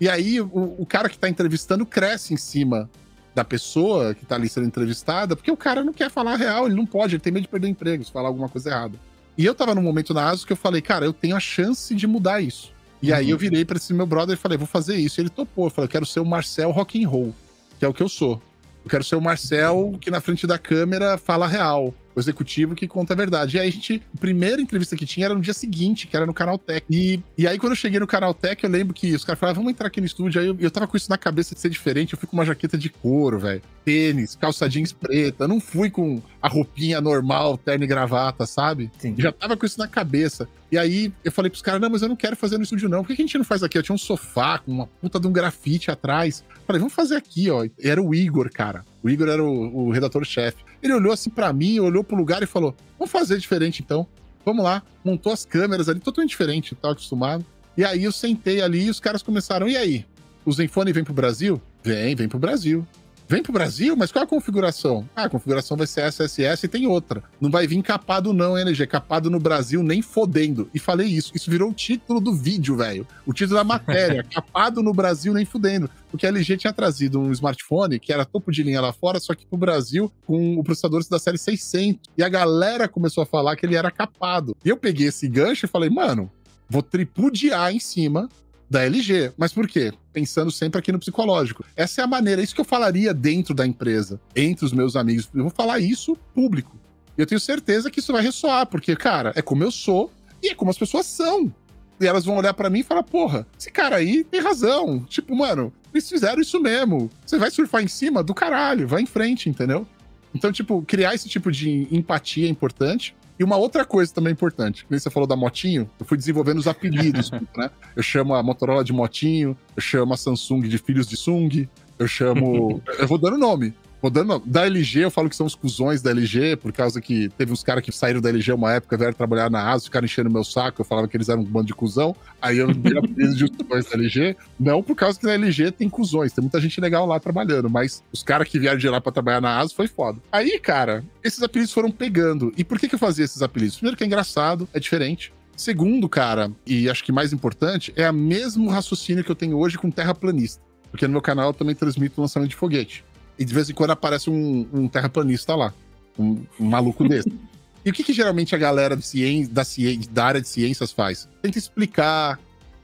E 0.00 0.08
aí 0.08 0.40
o, 0.40 0.76
o 0.78 0.86
cara 0.86 1.08
que 1.08 1.18
tá 1.18 1.28
entrevistando 1.28 1.84
cresce 1.84 2.32
em 2.32 2.36
cima 2.36 2.88
da 3.34 3.44
pessoa 3.44 4.14
que 4.14 4.26
tá 4.26 4.36
ali 4.36 4.48
sendo 4.48 4.66
entrevistada, 4.66 5.34
porque 5.34 5.50
o 5.50 5.56
cara 5.56 5.82
não 5.82 5.92
quer 5.92 6.10
falar 6.10 6.36
real, 6.36 6.66
ele 6.66 6.76
não 6.76 6.86
pode, 6.86 7.14
ele 7.14 7.22
tem 7.22 7.32
medo 7.32 7.42
de 7.42 7.48
perder 7.48 7.66
o 7.66 7.70
emprego 7.70 8.04
se 8.04 8.12
falar 8.12 8.28
alguma 8.28 8.48
coisa 8.48 8.70
errada. 8.70 8.98
E 9.36 9.44
eu 9.44 9.54
tava 9.54 9.74
num 9.74 9.82
momento 9.82 10.12
na 10.12 10.28
ASUS 10.28 10.44
que 10.44 10.52
eu 10.52 10.56
falei, 10.56 10.82
cara, 10.82 11.06
eu 11.06 11.12
tenho 11.12 11.34
a 11.34 11.40
chance 11.40 11.94
de 11.94 12.06
mudar 12.06 12.40
isso. 12.40 12.71
E 13.02 13.12
aí 13.12 13.30
eu 13.30 13.38
virei 13.38 13.64
pra 13.64 13.76
esse 13.76 13.92
meu 13.92 14.06
brother 14.06 14.34
e 14.34 14.38
falei, 14.38 14.56
vou 14.56 14.66
fazer 14.66 14.96
isso. 14.96 15.20
E 15.20 15.22
ele 15.22 15.30
topou. 15.30 15.66
Eu 15.66 15.70
falei, 15.70 15.86
eu 15.86 15.90
quero 15.90 16.06
ser 16.06 16.20
o 16.20 16.24
Marcel 16.24 16.70
rock 16.70 17.02
and 17.02 17.08
roll, 17.08 17.34
que 17.78 17.84
é 17.84 17.88
o 17.88 17.92
que 17.92 18.02
eu 18.02 18.08
sou. 18.08 18.40
Eu 18.84 18.90
quero 18.90 19.04
ser 19.04 19.16
o 19.16 19.20
Marcel 19.20 19.96
que 20.00 20.10
na 20.10 20.20
frente 20.20 20.46
da 20.46 20.58
câmera 20.58 21.16
fala 21.16 21.46
real. 21.46 21.94
O 22.14 22.20
executivo 22.20 22.74
que 22.74 22.86
conta 22.86 23.14
a 23.14 23.16
verdade. 23.16 23.56
E 23.56 23.60
aí 23.60 23.68
a 23.68 23.72
gente, 23.72 24.02
a 24.14 24.20
primeira 24.20 24.60
entrevista 24.60 24.94
que 24.94 25.06
tinha 25.06 25.24
era 25.24 25.34
no 25.34 25.40
dia 25.40 25.54
seguinte, 25.54 26.06
que 26.06 26.14
era 26.14 26.26
no 26.26 26.34
Canal 26.34 26.58
Tech. 26.58 26.84
E, 26.90 27.18
e 27.38 27.46
aí 27.46 27.58
quando 27.58 27.72
eu 27.72 27.76
cheguei 27.76 27.98
no 27.98 28.06
Canal 28.06 28.34
Tech, 28.34 28.62
eu 28.62 28.68
lembro 28.68 28.92
que 28.92 29.14
os 29.14 29.24
caras 29.24 29.38
falaram, 29.40 29.56
vamos 29.56 29.70
entrar 29.70 29.86
aqui 29.86 29.98
no 29.98 30.06
estúdio. 30.06 30.38
Aí 30.38 30.46
eu, 30.46 30.56
eu 30.60 30.70
tava 30.70 30.86
com 30.86 30.94
isso 30.94 31.08
na 31.08 31.16
cabeça 31.16 31.54
de 31.54 31.60
ser 31.60 31.70
diferente. 31.70 32.12
Eu 32.12 32.18
fui 32.18 32.28
com 32.28 32.36
uma 32.36 32.44
jaqueta 32.44 32.76
de 32.76 32.90
couro, 32.90 33.38
velho. 33.38 33.62
Tênis, 33.82 34.36
calça 34.36 34.68
jeans 34.68 34.92
preta. 34.92 35.44
Eu 35.44 35.48
não 35.48 35.58
fui 35.58 35.88
com 35.88 36.20
a 36.42 36.48
roupinha 36.48 37.00
normal, 37.00 37.56
terno 37.56 37.84
e 37.84 37.86
gravata, 37.86 38.44
sabe? 38.44 38.90
Sim. 38.98 39.14
Já 39.16 39.32
tava 39.32 39.56
com 39.56 39.64
isso 39.64 39.78
na 39.78 39.88
cabeça. 39.88 40.46
E 40.72 40.78
aí 40.78 41.12
eu 41.22 41.30
falei 41.30 41.50
pros 41.50 41.60
caras, 41.60 41.78
não, 41.82 41.90
mas 41.90 42.00
eu 42.00 42.08
não 42.08 42.16
quero 42.16 42.34
fazer 42.34 42.56
no 42.56 42.64
estúdio, 42.64 42.88
não. 42.88 43.04
Por 43.04 43.14
que 43.14 43.20
a 43.20 43.26
gente 43.26 43.36
não 43.36 43.44
faz 43.44 43.62
aqui? 43.62 43.76
Eu 43.76 43.82
tinha 43.82 43.94
um 43.94 43.98
sofá 43.98 44.58
com 44.58 44.72
uma 44.72 44.86
puta 44.86 45.20
de 45.20 45.26
um 45.26 45.32
grafite 45.32 45.90
atrás. 45.90 46.42
Falei, 46.66 46.80
vamos 46.80 46.94
fazer 46.94 47.14
aqui, 47.14 47.50
ó. 47.50 47.62
E 47.62 47.70
Era 47.78 48.02
o 48.02 48.14
Igor, 48.14 48.50
cara. 48.50 48.82
O 49.02 49.10
Igor 49.10 49.28
era 49.28 49.44
o, 49.44 49.88
o 49.88 49.90
redator-chefe. 49.90 50.64
Ele 50.82 50.94
olhou 50.94 51.12
assim 51.12 51.28
pra 51.28 51.52
mim, 51.52 51.78
olhou 51.78 52.02
pro 52.02 52.16
lugar 52.16 52.42
e 52.42 52.46
falou: 52.46 52.74
vamos 52.98 53.12
fazer 53.12 53.36
diferente 53.36 53.82
então. 53.82 54.06
Vamos 54.46 54.64
lá. 54.64 54.82
Montou 55.04 55.30
as 55.30 55.44
câmeras 55.44 55.90
ali, 55.90 56.00
totalmente 56.00 56.30
diferente, 56.30 56.74
tava 56.74 56.94
acostumado. 56.94 57.44
E 57.76 57.84
aí 57.84 58.04
eu 58.04 58.12
sentei 58.12 58.62
ali 58.62 58.86
e 58.86 58.90
os 58.90 58.98
caras 58.98 59.22
começaram, 59.22 59.68
e 59.68 59.76
aí? 59.76 60.06
O 60.42 60.52
Zenfone 60.52 60.90
vem 60.92 61.04
pro 61.04 61.12
Brasil? 61.12 61.60
Vem, 61.84 62.14
vem 62.14 62.28
pro 62.28 62.38
Brasil. 62.38 62.86
Vem 63.32 63.42
pro 63.42 63.50
Brasil? 63.50 63.96
Mas 63.96 64.12
qual 64.12 64.20
é 64.20 64.26
a 64.26 64.28
configuração? 64.28 65.08
Ah, 65.16 65.24
a 65.24 65.28
configuração 65.30 65.74
vai 65.74 65.86
ser 65.86 66.02
SSS 66.02 66.66
e 66.66 66.68
tem 66.68 66.86
outra. 66.86 67.22
Não 67.40 67.50
vai 67.50 67.66
vir 67.66 67.82
capado 67.82 68.30
não, 68.30 68.58
LG. 68.58 68.86
Capado 68.86 69.30
no 69.30 69.40
Brasil 69.40 69.82
nem 69.82 70.02
fodendo. 70.02 70.68
E 70.74 70.78
falei 70.78 71.06
isso. 71.06 71.32
Isso 71.34 71.50
virou 71.50 71.70
o 71.70 71.72
título 71.72 72.20
do 72.20 72.34
vídeo, 72.34 72.76
velho. 72.76 73.06
O 73.24 73.32
título 73.32 73.56
da 73.56 73.64
matéria. 73.64 74.22
capado 74.30 74.82
no 74.82 74.92
Brasil 74.92 75.32
nem 75.32 75.46
fudendo. 75.46 75.88
Porque 76.10 76.26
a 76.26 76.28
LG 76.28 76.58
tinha 76.58 76.74
trazido 76.74 77.18
um 77.18 77.32
smartphone 77.32 77.98
que 77.98 78.12
era 78.12 78.26
topo 78.26 78.52
de 78.52 78.62
linha 78.62 78.82
lá 78.82 78.92
fora, 78.92 79.18
só 79.18 79.34
que 79.34 79.46
pro 79.46 79.56
Brasil 79.56 80.12
com 80.26 80.58
o 80.58 80.62
processador 80.62 81.02
da 81.08 81.18
série 81.18 81.38
600. 81.38 82.02
E 82.18 82.22
a 82.22 82.28
galera 82.28 82.86
começou 82.86 83.22
a 83.22 83.26
falar 83.26 83.56
que 83.56 83.64
ele 83.64 83.76
era 83.76 83.90
capado. 83.90 84.54
E 84.62 84.68
eu 84.68 84.76
peguei 84.76 85.06
esse 85.06 85.26
gancho 85.26 85.64
e 85.64 85.70
falei, 85.70 85.88
mano, 85.88 86.30
vou 86.68 86.82
tripudiar 86.82 87.74
em 87.74 87.80
cima 87.80 88.28
da 88.68 88.82
LG. 88.84 89.32
Mas 89.38 89.54
por 89.54 89.66
quê? 89.66 89.90
Pensando 90.12 90.50
sempre 90.50 90.78
aqui 90.78 90.92
no 90.92 90.98
psicológico. 90.98 91.64
Essa 91.74 92.02
é 92.02 92.04
a 92.04 92.06
maneira, 92.06 92.40
é 92.40 92.44
isso 92.44 92.54
que 92.54 92.60
eu 92.60 92.64
falaria 92.64 93.14
dentro 93.14 93.54
da 93.54 93.66
empresa, 93.66 94.20
entre 94.36 94.64
os 94.64 94.72
meus 94.72 94.94
amigos. 94.94 95.28
Eu 95.34 95.42
vou 95.42 95.50
falar 95.50 95.78
isso 95.78 96.16
público. 96.34 96.76
E 97.16 97.20
eu 97.20 97.26
tenho 97.26 97.40
certeza 97.40 97.90
que 97.90 98.00
isso 98.00 98.12
vai 98.12 98.22
ressoar, 98.22 98.66
porque, 98.66 98.94
cara, 98.96 99.32
é 99.34 99.42
como 99.42 99.64
eu 99.64 99.70
sou 99.70 100.10
e 100.42 100.48
é 100.48 100.54
como 100.54 100.70
as 100.70 100.78
pessoas 100.78 101.06
são. 101.06 101.52
E 102.00 102.06
elas 102.06 102.24
vão 102.24 102.36
olhar 102.36 102.52
pra 102.52 102.68
mim 102.68 102.80
e 102.80 102.84
falar: 102.84 103.02
porra, 103.02 103.46
esse 103.58 103.70
cara 103.70 103.96
aí 103.96 104.24
tem 104.24 104.40
razão. 104.40 105.04
Tipo, 105.04 105.34
mano, 105.36 105.72
eles 105.92 106.08
fizeram 106.08 106.40
isso 106.40 106.60
mesmo. 106.60 107.10
Você 107.24 107.38
vai 107.38 107.50
surfar 107.50 107.82
em 107.82 107.88
cima 107.88 108.22
do 108.22 108.34
caralho, 108.34 108.88
vai 108.88 109.02
em 109.02 109.06
frente, 109.06 109.48
entendeu? 109.48 109.86
Então, 110.34 110.50
tipo, 110.50 110.82
criar 110.82 111.14
esse 111.14 111.28
tipo 111.28 111.52
de 111.52 111.86
empatia 111.90 112.46
é 112.46 112.50
importante. 112.50 113.14
E 113.38 113.44
uma 113.44 113.56
outra 113.56 113.84
coisa 113.84 114.12
também 114.12 114.32
importante, 114.32 114.84
que 114.84 114.98
você 114.98 115.10
falou 115.10 115.26
da 115.26 115.34
motinho, 115.34 115.90
eu 115.98 116.06
fui 116.06 116.16
desenvolvendo 116.16 116.58
os 116.58 116.66
apelidos, 116.66 117.30
né? 117.56 117.70
Eu 117.96 118.02
chamo 118.02 118.34
a 118.34 118.42
Motorola 118.42 118.84
de 118.84 118.92
motinho, 118.92 119.56
eu 119.74 119.82
chamo 119.82 120.14
a 120.14 120.16
Samsung 120.16 120.62
de 120.62 120.78
filhos 120.78 121.06
de 121.06 121.16
Sung, 121.16 121.68
eu 121.98 122.06
chamo. 122.06 122.82
eu 122.98 123.08
vou 123.08 123.18
dando 123.18 123.38
nome. 123.38 123.74
Vou 124.02 124.10
dando 124.10 124.42
Da 124.44 124.66
LG, 124.66 125.04
eu 125.04 125.10
falo 125.12 125.30
que 125.30 125.36
são 125.36 125.46
os 125.46 125.54
cuzões 125.54 126.02
da 126.02 126.10
LG, 126.10 126.56
por 126.56 126.72
causa 126.72 127.00
que 127.00 127.28
teve 127.38 127.52
uns 127.52 127.62
caras 127.62 127.84
que 127.84 127.92
saíram 127.92 128.20
da 128.20 128.30
LG 128.30 128.52
uma 128.52 128.72
época, 128.72 128.96
vieram 128.96 129.12
trabalhar 129.12 129.48
na 129.48 129.70
ASUS, 129.70 129.84
ficaram 129.84 130.04
enchendo 130.04 130.28
meu 130.28 130.42
saco, 130.42 130.80
eu 130.80 130.84
falava 130.84 131.06
que 131.06 131.16
eles 131.16 131.28
eram 131.28 131.42
um 131.42 131.44
bando 131.44 131.68
de 131.68 131.74
cuzão. 131.74 132.16
Aí 132.40 132.58
eu 132.58 132.74
dei 132.74 132.98
apelido 132.98 133.36
de 133.36 133.48
cuzões 133.48 133.86
da 133.86 133.92
LG. 133.92 134.36
Não 134.58 134.82
por 134.82 134.96
causa 134.96 135.20
que 135.20 135.24
na 135.24 135.34
LG 135.34 135.70
tem 135.70 135.88
cuzões, 135.88 136.32
tem 136.32 136.42
muita 136.42 136.60
gente 136.60 136.80
legal 136.80 137.06
lá 137.06 137.20
trabalhando, 137.20 137.70
mas 137.70 138.02
os 138.12 138.24
caras 138.24 138.48
que 138.48 138.58
vieram 138.58 138.76
de 138.76 138.88
lá 138.88 139.00
pra 139.00 139.12
trabalhar 139.12 139.40
na 139.40 139.60
ASUS 139.60 139.72
foi 139.72 139.86
foda. 139.86 140.18
Aí, 140.32 140.58
cara, 140.58 141.04
esses 141.22 141.40
apelidos 141.40 141.72
foram 141.72 141.92
pegando. 141.92 142.52
E 142.56 142.64
por 142.64 142.80
que, 142.80 142.88
que 142.88 142.96
eu 142.96 142.98
fazia 142.98 143.24
esses 143.24 143.40
apelidos? 143.40 143.76
Primeiro 143.76 143.96
que 143.96 144.02
é 144.02 144.06
engraçado, 144.08 144.68
é 144.74 144.80
diferente. 144.80 145.32
Segundo, 145.56 146.08
cara, 146.08 146.50
e 146.66 146.90
acho 146.90 147.04
que 147.04 147.12
mais 147.12 147.32
importante, 147.32 147.92
é 147.94 148.10
o 148.10 148.12
mesmo 148.12 148.68
raciocínio 148.68 149.22
que 149.22 149.30
eu 149.30 149.36
tenho 149.36 149.56
hoje 149.56 149.78
com 149.78 149.92
terraplanista. 149.92 150.60
Porque 150.90 151.06
no 151.06 151.12
meu 151.12 151.22
canal 151.22 151.50
eu 151.50 151.54
também 151.54 151.74
transmito 151.74 152.20
o 152.20 152.22
lançamento 152.22 152.50
de 152.50 152.56
foguete. 152.56 153.04
E 153.38 153.44
de 153.44 153.54
vez 153.54 153.70
em 153.70 153.74
quando 153.74 153.90
aparece 153.90 154.30
um, 154.30 154.66
um 154.72 154.88
terraplanista 154.88 155.54
lá. 155.54 155.72
Um, 156.18 156.44
um 156.60 156.66
maluco 156.66 157.06
desse. 157.08 157.32
E 157.84 157.90
o 157.90 157.92
que, 157.92 158.04
que 158.04 158.12
geralmente 158.12 158.54
a 158.54 158.58
galera 158.58 159.00
ciência, 159.00 159.52
da, 159.52 159.64
ciência, 159.64 160.08
da 160.12 160.24
área 160.24 160.40
de 160.40 160.46
ciências 160.46 160.92
faz? 160.92 161.28
Tenta 161.42 161.58
explicar, 161.58 162.38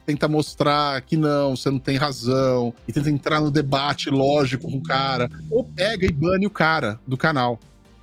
tenta 0.04 0.26
mostrar 0.26 1.00
que 1.02 1.16
não, 1.16 1.54
você 1.54 1.70
não 1.70 1.78
tem 1.78 1.96
razão, 1.96 2.74
e 2.86 2.92
tenta 2.92 3.08
entrar 3.08 3.40
no 3.40 3.50
debate 3.50 4.10
lógico 4.10 4.68
com 4.68 4.78
o 4.78 4.82
cara, 4.82 5.30
ou 5.50 5.62
pega 5.62 6.04
e 6.04 6.10
bane 6.10 6.46
o 6.46 6.50
cara 6.50 6.98
do 7.06 7.16
canal. 7.16 7.60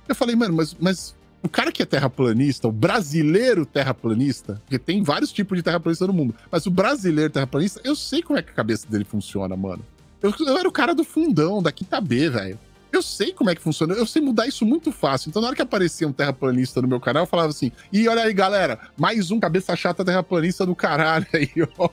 Eu 0.08 0.14
falei, 0.14 0.34
mano, 0.34 0.54
mas, 0.54 0.74
mas 0.80 1.14
o 1.42 1.48
cara 1.48 1.70
que 1.70 1.82
é 1.82 1.86
terraplanista, 1.86 2.66
o 2.66 2.72
brasileiro 2.72 3.66
terraplanista, 3.66 4.62
porque 4.64 4.78
tem 4.78 5.02
vários 5.02 5.32
tipos 5.32 5.58
de 5.58 5.62
terraplanista 5.62 6.06
no 6.06 6.12
mundo, 6.12 6.34
mas 6.50 6.64
o 6.64 6.70
brasileiro 6.70 7.30
terraplanista, 7.30 7.80
eu 7.84 7.94
sei 7.94 8.22
como 8.22 8.38
é 8.38 8.42
que 8.42 8.50
a 8.50 8.54
cabeça 8.54 8.86
dele 8.88 9.04
funciona, 9.04 9.54
mano. 9.54 9.84
Eu, 10.26 10.46
eu 10.46 10.58
era 10.58 10.68
o 10.68 10.72
cara 10.72 10.94
do 10.94 11.04
fundão, 11.04 11.62
da 11.62 11.70
Quinta 11.70 12.00
B, 12.00 12.28
velho. 12.28 12.58
Eu 12.90 13.02
sei 13.02 13.32
como 13.32 13.50
é 13.50 13.54
que 13.54 13.60
funciona, 13.60 13.94
eu 13.94 14.06
sei 14.06 14.22
mudar 14.22 14.46
isso 14.46 14.64
muito 14.64 14.90
fácil. 14.90 15.28
Então, 15.28 15.42
na 15.42 15.48
hora 15.48 15.56
que 15.56 15.62
aparecia 15.62 16.08
um 16.08 16.12
terraplanista 16.12 16.80
no 16.80 16.88
meu 16.88 16.98
canal, 16.98 17.24
eu 17.24 17.26
falava 17.26 17.50
assim: 17.50 17.70
e 17.92 18.08
olha 18.08 18.22
aí, 18.22 18.32
galera, 18.32 18.80
mais 18.96 19.30
um 19.30 19.38
cabeça 19.38 19.76
chata 19.76 20.04
terraplanista 20.04 20.64
do 20.64 20.74
caralho 20.74 21.26
aí, 21.32 21.50
ó. 21.78 21.88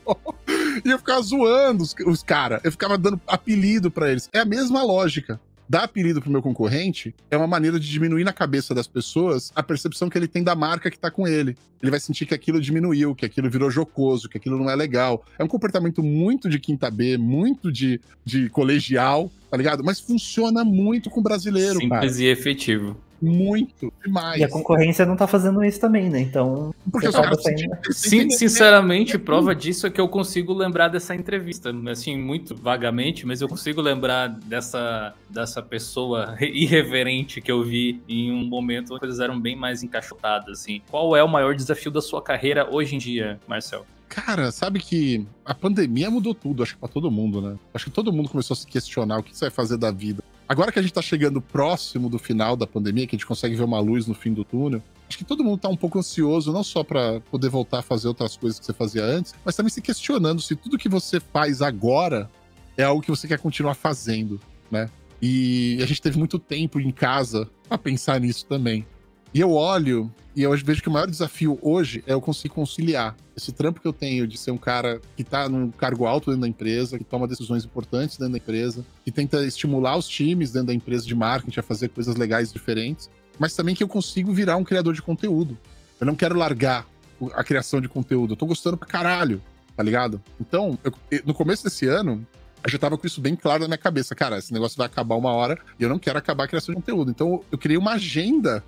E 0.84 0.90
eu 0.90 0.98
ficava 0.98 1.22
zoando 1.22 1.84
os, 1.84 1.94
os 2.06 2.24
caras, 2.24 2.62
eu 2.64 2.72
ficava 2.72 2.98
dando 2.98 3.20
apelido 3.28 3.92
para 3.92 4.10
eles. 4.10 4.30
É 4.34 4.40
a 4.40 4.46
mesma 4.46 4.82
lógica 4.82 5.40
dar 5.68 5.84
apelido 5.84 6.22
pro 6.22 6.32
meu 6.32 6.42
concorrente 6.42 7.16
é 7.30 7.38
uma 7.38 7.48
maneira 7.48 7.80
de 7.80 7.90
diminuir 7.90 8.24
na 8.24 8.34
cabeça 8.34 8.74
das 8.74 8.88
pessoas 8.88 9.52
a 9.56 9.64
percepção 9.64 10.10
que 10.10 10.18
ele 10.18 10.28
tem 10.28 10.44
da 10.44 10.56
marca 10.56 10.92
que 10.92 11.00
tá 11.00 11.10
com 11.10 11.28
ele. 11.28 11.58
Ele 11.82 11.92
vai 11.92 12.00
sentir 12.00 12.26
que 12.26 12.34
aquilo 12.34 12.62
diminuiu, 12.62 13.14
que 13.16 13.26
aquilo 13.26 13.50
virou 13.50 13.70
jocoso, 13.70 14.30
que 14.30 14.38
aquilo 14.38 14.58
não 14.58 14.70
é 14.70 14.76
legal. 14.76 15.26
É 15.38 15.44
um 15.44 15.48
comportamento 15.48 16.02
muito 16.02 16.50
de 16.50 16.60
quinta 16.60 16.90
B, 16.90 17.18
muito 17.18 17.72
de, 17.72 18.00
de 18.24 18.50
colegial, 18.50 19.32
tá 19.50 19.58
ligado? 19.58 19.84
Mas 19.84 20.00
funciona 20.00 20.64
muito 20.64 21.10
com 21.10 21.20
o 21.20 21.24
brasileiro, 21.24 21.80
Simples 21.80 21.90
cara. 21.90 22.24
e 22.24 22.26
efetivo 22.28 22.98
muito 23.24 23.92
demais. 24.04 24.40
E 24.40 24.44
a 24.44 24.50
concorrência 24.50 25.06
não 25.06 25.16
tá 25.16 25.26
fazendo 25.26 25.64
isso 25.64 25.80
também, 25.80 26.10
né? 26.10 26.20
Então. 26.20 26.74
Porque 26.92 27.08
os 27.08 27.16
caras 27.16 27.44
Sim, 27.92 28.30
sinceramente, 28.30 29.18
prova 29.18 29.56
disso 29.56 29.88
é 29.88 29.90
que 29.90 30.02
eu 30.02 30.10
consigo 30.10 30.54
lembrar 30.54 30.90
dessa 30.90 31.16
entrevista. 31.16 31.74
Assim, 31.90 32.18
muito 32.18 32.56
vagamente, 32.56 33.26
mas 33.26 33.42
eu 33.42 33.48
consigo 33.48 33.82
lembrar 33.82 34.28
dessa, 34.28 35.14
dessa 35.30 35.62
pessoa 35.62 36.36
irreverente 36.42 37.40
que 37.40 37.52
eu 37.52 37.64
vi 37.64 38.02
em 38.08 38.32
um 38.32 38.46
momento 38.46 38.88
onde 38.88 38.96
as 38.96 39.00
coisas 39.00 39.20
eram 39.20 39.40
bem 39.40 39.56
mais 39.56 39.84
encaixotadas. 39.84 40.60
Assim. 40.60 40.82
Qual 40.90 41.16
é 41.16 41.24
o 41.24 41.28
maior 41.28 41.56
desafio 41.56 41.92
da 41.92 42.02
sua 42.02 42.22
carreira 42.22 42.68
hoje 42.70 42.96
em 42.96 42.98
dia, 42.98 43.40
Marcel? 43.48 43.86
Cara, 44.14 44.52
sabe 44.52 44.80
que 44.80 45.26
a 45.44 45.56
pandemia 45.56 46.12
mudou 46.12 46.36
tudo, 46.36 46.62
acho 46.62 46.76
que 46.76 46.80
pra 46.80 46.88
todo 46.88 47.10
mundo, 47.10 47.42
né? 47.42 47.58
Acho 47.74 47.86
que 47.86 47.92
todo 47.92 48.14
mundo 48.14 48.30
começou 48.30 48.54
a 48.54 48.58
se 48.58 48.68
questionar 48.68 49.18
o 49.18 49.24
que 49.24 49.36
você 49.36 49.46
vai 49.46 49.50
fazer 49.50 49.76
da 49.76 49.90
vida. 49.90 50.24
Agora 50.48 50.72
que 50.72 50.80
a 50.80 50.82
gente 50.82 50.94
tá 50.94 51.02
chegando 51.02 51.42
próximo 51.42 52.10
do 52.10 52.20
final 52.20 52.56
da 52.56 52.68
pandemia, 52.68 53.08
que 53.08 53.16
a 53.16 53.18
gente 53.18 53.26
consegue 53.26 53.56
ver 53.56 53.64
uma 53.64 53.80
luz 53.80 54.06
no 54.08 54.14
fim 54.14 54.34
do 54.34 54.44
túnel, 54.44 54.82
acho 55.08 55.18
que 55.18 55.24
todo 55.24 55.44
mundo 55.44 55.60
tá 55.60 55.70
um 55.70 55.78
pouco 55.78 56.00
ansioso, 56.00 56.52
não 56.52 56.64
só 56.64 56.84
pra 56.84 57.22
poder 57.32 57.50
voltar 57.50 57.80
a 57.80 57.82
fazer 57.82 58.08
outras 58.08 58.36
coisas 58.36 58.60
que 58.60 58.66
você 58.66 58.74
fazia 58.74 59.04
antes, 59.04 59.34
mas 59.44 59.56
também 59.56 59.70
se 59.70 59.82
questionando 59.82 60.42
se 60.42 60.56
tudo 60.56 60.78
que 60.78 60.90
você 60.90 61.20
faz 61.20 61.62
agora 61.62 62.30
é 62.78 62.84
algo 62.84 63.02
que 63.02 63.10
você 63.10 63.28
quer 63.28 63.40
continuar 63.40 63.76
fazendo, 63.76 64.40
né? 64.70 64.90
E 65.22 65.80
a 65.82 65.86
gente 65.86 66.02
teve 66.02 66.18
muito 66.18 66.38
tempo 66.38 66.80
em 66.80 66.92
casa 66.92 67.50
pra 67.70 67.78
pensar 67.78 68.20
nisso 68.20 68.46
também. 68.46 68.86
E 69.34 69.40
eu 69.40 69.52
olho 69.52 70.12
e 70.36 70.44
eu 70.44 70.52
vejo 70.58 70.82
que 70.82 70.90
o 70.90 70.92
maior 70.92 71.10
desafio 71.10 71.58
hoje 71.62 72.04
é 72.08 72.14
eu 72.14 72.22
conseguir 72.22 72.50
conciliar 72.54 73.16
esse 73.36 73.52
trampo 73.52 73.80
que 73.80 73.88
eu 73.88 73.94
tenho 73.94 74.28
de 74.28 74.38
ser 74.38 74.52
um 74.52 74.58
cara 74.58 75.02
que 75.16 75.24
tá 75.24 75.48
num 75.50 75.72
cargo 75.72 76.06
alto 76.06 76.28
dentro 76.28 76.42
da 76.42 76.48
empresa, 76.48 76.98
que 76.98 77.04
toma 77.04 77.28
decisões 77.28 77.66
importantes 77.66 78.18
dentro 78.18 78.34
da 78.34 78.38
empresa, 78.38 78.86
que 79.04 79.12
tenta 79.12 79.44
estimular 79.46 79.98
os 79.98 80.08
times 80.08 80.52
dentro 80.52 80.68
da 80.68 80.74
empresa 80.74 81.06
de 81.06 81.16
marketing 81.16 81.60
a 81.60 81.64
fazer 81.64 81.90
coisas 81.90 82.16
legais 82.16 82.52
diferentes, 82.54 83.10
mas 83.40 83.56
também 83.56 83.76
que 83.76 83.84
eu 83.84 83.88
consigo 83.88 84.32
virar 84.34 84.58
um 84.58 84.64
criador 84.64 84.94
de 84.94 85.02
conteúdo. 85.02 85.58
Eu 86.00 86.06
não 86.06 86.16
quero 86.16 86.38
largar 86.38 86.86
a 87.34 87.44
criação 87.44 87.80
de 87.82 87.88
conteúdo. 87.88 88.34
Eu 88.34 88.38
tô 88.38 88.46
gostando 88.46 88.78
pra 88.78 88.88
caralho, 88.88 89.42
tá 89.76 89.82
ligado? 89.82 90.22
Então, 90.40 90.78
eu- 90.84 90.94
no 91.26 91.34
começo 91.34 91.64
desse 91.64 91.88
ano, 91.88 92.26
eu 92.64 92.70
já 92.70 92.78
tava 92.78 92.98
com 92.98 93.08
isso 93.08 93.22
bem 93.22 93.36
claro 93.36 93.62
na 93.62 93.68
minha 93.68 93.78
cabeça. 93.78 94.14
Cara, 94.16 94.38
esse 94.38 94.52
negócio 94.54 94.78
vai 94.78 94.86
acabar 94.88 95.16
uma 95.16 95.32
hora 95.32 95.58
e 95.80 95.84
eu 95.84 95.90
não 95.90 95.98
quero 96.00 96.18
acabar 96.18 96.44
a 96.46 96.48
criação 96.48 96.74
de 96.74 96.82
conteúdo. 96.82 97.10
Então, 97.12 97.42
eu 97.52 97.58
criei 97.58 97.78
uma 97.78 97.94
agenda 97.94 98.64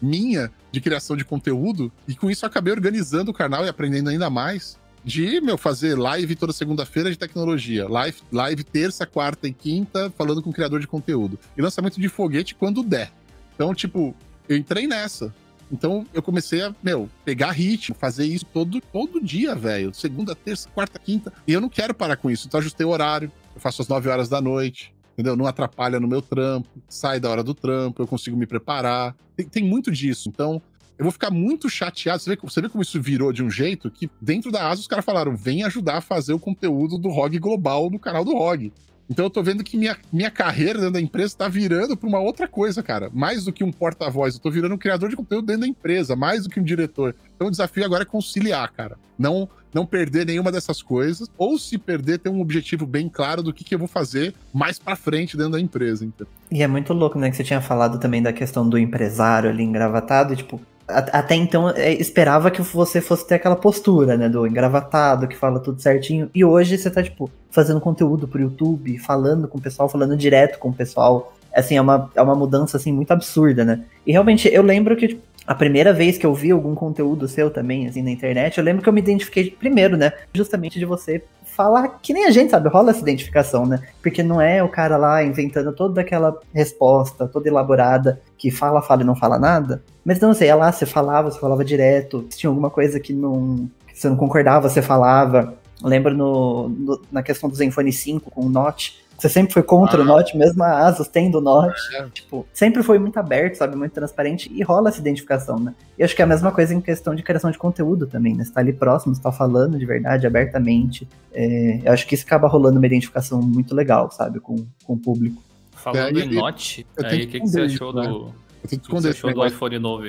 minha 0.00 0.50
de 0.72 0.80
criação 0.80 1.16
de 1.16 1.24
conteúdo 1.24 1.92
e 2.06 2.14
com 2.14 2.30
isso 2.30 2.46
acabei 2.46 2.72
organizando 2.72 3.30
o 3.30 3.34
canal 3.34 3.64
e 3.64 3.68
aprendendo 3.68 4.10
ainda 4.10 4.30
mais 4.30 4.78
de, 5.04 5.40
meu, 5.40 5.56
fazer 5.56 5.98
live 5.98 6.36
toda 6.36 6.52
segunda-feira 6.52 7.10
de 7.10 7.18
tecnologia, 7.18 7.88
live, 7.88 8.18
live 8.30 8.62
terça, 8.62 9.06
quarta 9.06 9.48
e 9.48 9.52
quinta 9.52 10.12
falando 10.16 10.42
com 10.42 10.50
o 10.50 10.52
criador 10.52 10.80
de 10.80 10.86
conteúdo 10.86 11.38
e 11.56 11.62
lançamento 11.62 12.00
de 12.00 12.08
foguete 12.08 12.54
quando 12.54 12.82
der. 12.82 13.10
Então, 13.54 13.74
tipo, 13.74 14.14
eu 14.48 14.56
entrei 14.56 14.86
nessa. 14.86 15.34
Então 15.72 16.04
eu 16.12 16.22
comecei 16.22 16.62
a, 16.62 16.74
meu, 16.82 17.08
pegar 17.24 17.52
ritmo, 17.52 17.94
fazer 17.94 18.26
isso 18.26 18.44
todo, 18.44 18.80
todo 18.80 19.22
dia, 19.22 19.54
velho. 19.54 19.94
Segunda, 19.94 20.34
terça, 20.34 20.68
quarta, 20.68 20.98
quinta. 20.98 21.32
E 21.46 21.52
eu 21.52 21.60
não 21.60 21.68
quero 21.68 21.94
parar 21.94 22.16
com 22.16 22.30
isso. 22.30 22.46
Então 22.46 22.58
ajustei 22.58 22.84
o 22.84 22.90
horário. 22.90 23.30
Eu 23.54 23.60
faço 23.60 23.80
às 23.80 23.88
9 23.88 24.08
horas 24.08 24.28
da 24.28 24.40
noite. 24.40 24.92
Entendeu? 25.20 25.36
Não 25.36 25.46
atrapalha 25.46 26.00
no 26.00 26.08
meu 26.08 26.22
trampo. 26.22 26.68
Sai 26.88 27.20
da 27.20 27.28
hora 27.28 27.44
do 27.44 27.54
trampo. 27.54 28.02
Eu 28.02 28.06
consigo 28.06 28.36
me 28.36 28.46
preparar. 28.46 29.14
Tem, 29.36 29.46
tem 29.46 29.62
muito 29.62 29.90
disso. 29.90 30.30
Então 30.30 30.62
eu 30.98 31.04
vou 31.04 31.12
ficar 31.12 31.30
muito 31.30 31.68
chateado. 31.68 32.22
Você 32.22 32.30
vê, 32.30 32.38
você 32.42 32.60
vê 32.62 32.68
como 32.70 32.82
isso 32.82 33.00
virou 33.00 33.32
de 33.32 33.42
um 33.42 33.50
jeito 33.50 33.90
que 33.90 34.10
dentro 34.20 34.50
da 34.50 34.68
ASA 34.68 34.80
os 34.80 34.86
caras 34.86 35.04
falaram: 35.04 35.36
vem 35.36 35.62
ajudar 35.62 35.98
a 35.98 36.00
fazer 36.00 36.32
o 36.32 36.38
conteúdo 36.38 36.96
do 36.96 37.10
ROG 37.10 37.38
Global 37.38 37.90
no 37.90 37.98
canal 37.98 38.24
do 38.24 38.32
ROG. 38.32 38.72
Então 39.10 39.24
eu 39.24 39.30
tô 39.30 39.42
vendo 39.42 39.64
que 39.64 39.76
minha, 39.76 39.96
minha 40.12 40.30
carreira 40.30 40.78
dentro 40.78 40.92
da 40.92 41.00
empresa 41.00 41.36
tá 41.36 41.48
virando 41.48 41.96
pra 41.96 42.08
uma 42.08 42.20
outra 42.20 42.46
coisa, 42.46 42.80
cara. 42.80 43.10
Mais 43.12 43.44
do 43.44 43.52
que 43.52 43.64
um 43.64 43.72
porta-voz, 43.72 44.34
eu 44.34 44.40
tô 44.40 44.50
virando 44.52 44.76
um 44.76 44.78
criador 44.78 45.10
de 45.10 45.16
conteúdo 45.16 45.46
dentro 45.46 45.62
da 45.62 45.66
empresa, 45.66 46.14
mais 46.14 46.44
do 46.44 46.48
que 46.48 46.60
um 46.60 46.62
diretor. 46.62 47.16
Então 47.34 47.48
o 47.48 47.50
desafio 47.50 47.84
agora 47.84 48.02
é 48.04 48.06
conciliar, 48.06 48.70
cara. 48.72 48.96
Não 49.18 49.48
não 49.72 49.86
perder 49.86 50.26
nenhuma 50.26 50.50
dessas 50.50 50.82
coisas, 50.82 51.28
ou 51.38 51.56
se 51.58 51.78
perder, 51.78 52.18
ter 52.18 52.28
um 52.28 52.40
objetivo 52.40 52.86
bem 52.86 53.08
claro 53.08 53.42
do 53.42 53.52
que, 53.52 53.62
que 53.62 53.74
eu 53.74 53.78
vou 53.78 53.86
fazer 53.88 54.34
mais 54.52 54.78
pra 54.78 54.96
frente 54.96 55.36
dentro 55.36 55.52
da 55.52 55.60
empresa. 55.60 56.04
Entendeu? 56.04 56.26
E 56.50 56.62
é 56.62 56.66
muito 56.66 56.92
louco, 56.92 57.18
né? 57.18 57.30
Que 57.30 57.36
você 57.36 57.44
tinha 57.44 57.60
falado 57.60 57.98
também 57.98 58.22
da 58.22 58.32
questão 58.32 58.68
do 58.68 58.76
empresário 58.76 59.48
ali 59.48 59.62
engravatado. 59.62 60.34
Tipo, 60.34 60.60
até 60.92 61.34
então 61.34 61.70
é, 61.70 61.92
esperava 61.92 62.50
que 62.50 62.62
você 62.62 63.00
fosse 63.00 63.26
ter 63.26 63.36
aquela 63.36 63.56
postura, 63.56 64.16
né? 64.16 64.28
Do 64.28 64.46
engravatado, 64.46 65.28
que 65.28 65.36
fala 65.36 65.60
tudo 65.60 65.80
certinho. 65.80 66.30
E 66.34 66.44
hoje 66.44 66.76
você 66.76 66.90
tá, 66.90 67.02
tipo, 67.02 67.30
fazendo 67.50 67.80
conteúdo 67.80 68.28
pro 68.28 68.40
YouTube, 68.40 68.98
falando 68.98 69.48
com 69.48 69.58
o 69.58 69.60
pessoal, 69.60 69.88
falando 69.88 70.16
direto 70.16 70.58
com 70.58 70.68
o 70.68 70.74
pessoal. 70.74 71.34
Assim, 71.54 71.76
é 71.76 71.80
uma, 71.80 72.10
é 72.14 72.22
uma 72.22 72.34
mudança, 72.34 72.76
assim, 72.76 72.92
muito 72.92 73.10
absurda, 73.10 73.64
né? 73.64 73.84
E 74.06 74.12
realmente, 74.12 74.48
eu 74.52 74.62
lembro 74.62 74.96
que, 74.96 75.08
tipo, 75.08 75.22
a 75.46 75.54
primeira 75.54 75.92
vez 75.92 76.16
que 76.16 76.24
eu 76.24 76.32
vi 76.32 76.52
algum 76.52 76.74
conteúdo 76.74 77.26
seu 77.26 77.50
também, 77.50 77.88
assim, 77.88 78.02
na 78.02 78.10
internet, 78.10 78.56
eu 78.56 78.64
lembro 78.64 78.82
que 78.82 78.88
eu 78.88 78.92
me 78.92 79.00
identifiquei 79.00 79.50
primeiro, 79.50 79.96
né? 79.96 80.12
Justamente 80.32 80.78
de 80.78 80.84
você 80.84 81.24
falar 81.54 81.88
que 82.02 82.12
nem 82.12 82.26
a 82.26 82.30
gente, 82.30 82.50
sabe? 82.50 82.68
Rola 82.68 82.90
essa 82.90 83.00
identificação, 83.00 83.66
né? 83.66 83.80
Porque 84.02 84.22
não 84.22 84.40
é 84.40 84.62
o 84.62 84.68
cara 84.68 84.96
lá 84.96 85.22
inventando 85.22 85.72
toda 85.72 86.00
aquela 86.00 86.38
resposta, 86.54 87.26
toda 87.28 87.48
elaborada, 87.48 88.20
que 88.38 88.50
fala, 88.50 88.80
fala 88.82 89.02
e 89.02 89.04
não 89.04 89.14
fala 89.16 89.38
nada. 89.38 89.82
Mas 90.04 90.20
não 90.20 90.32
sei, 90.34 90.48
é 90.48 90.54
lá, 90.54 90.70
você 90.72 90.86
falava, 90.86 91.30
você 91.30 91.38
falava 91.38 91.64
direto. 91.64 92.26
Se 92.30 92.38
tinha 92.38 92.50
alguma 92.50 92.70
coisa 92.70 92.98
que 93.00 93.12
não. 93.12 93.68
que 93.86 93.98
você 93.98 94.08
não 94.08 94.16
concordava, 94.16 94.68
você 94.68 94.80
falava. 94.82 95.54
Lembro 95.82 96.14
no, 96.14 96.68
no- 96.68 97.00
na 97.10 97.22
questão 97.22 97.48
do 97.48 97.56
Zenfone 97.56 97.92
5 97.92 98.30
com 98.30 98.42
o 98.46 98.48
Note. 98.50 99.00
Você 99.20 99.28
sempre 99.28 99.52
foi 99.52 99.62
contra 99.62 99.98
Ah. 100.00 100.02
o 100.02 100.04
Note, 100.06 100.34
mesmo 100.36 100.62
a 100.64 100.86
Asus 100.86 101.06
tendo 101.06 101.38
o 101.38 101.40
Note. 101.42 101.78
É. 101.94 102.06
Tipo, 102.08 102.46
sempre 102.54 102.82
foi 102.82 102.98
muito 102.98 103.18
aberto, 103.18 103.56
sabe? 103.56 103.76
Muito 103.76 103.92
transparente 103.92 104.50
e 104.50 104.62
rola 104.62 104.88
essa 104.88 104.98
identificação, 104.98 105.58
né? 105.58 105.74
E 105.98 106.02
acho 106.02 106.16
que 106.16 106.22
é 106.22 106.24
a 106.24 106.28
mesma 106.28 106.50
coisa 106.50 106.72
em 106.74 106.80
questão 106.80 107.14
de 107.14 107.22
criação 107.22 107.50
de 107.50 107.58
conteúdo 107.58 108.06
também, 108.06 108.34
né? 108.34 108.44
Você 108.44 108.52
tá 108.52 108.60
ali 108.60 108.72
próximo, 108.72 109.14
você 109.14 109.20
tá 109.20 109.30
falando 109.30 109.78
de 109.78 109.84
verdade, 109.84 110.26
abertamente. 110.26 111.06
É, 111.34 111.80
eu 111.84 111.92
acho 111.92 112.06
que 112.06 112.14
isso 112.14 112.24
acaba 112.24 112.48
rolando 112.48 112.78
uma 112.78 112.86
identificação 112.86 113.42
muito 113.42 113.74
legal, 113.74 114.10
sabe? 114.10 114.40
Com, 114.40 114.56
com 114.84 114.94
o 114.94 114.98
público. 114.98 115.42
Falando 115.72 116.18
É, 116.18 116.24
em 116.24 116.34
Note, 116.34 116.86
aí 117.04 117.24
o 117.24 117.28
que 117.28 117.40
que, 117.40 117.46
você 117.46 117.60
achou 117.62 117.92
né? 117.92 118.02
do, 118.08 118.32
Eu 118.62 118.68
tenho 118.68 118.80
que 118.82 118.88
o 118.88 118.90
que 118.90 118.96
esconder 118.96 119.00
você 119.02 119.08
esse 119.10 119.18
achou 119.26 119.34
do 119.34 119.46
iPhone 119.46 119.78
novo? 119.78 120.04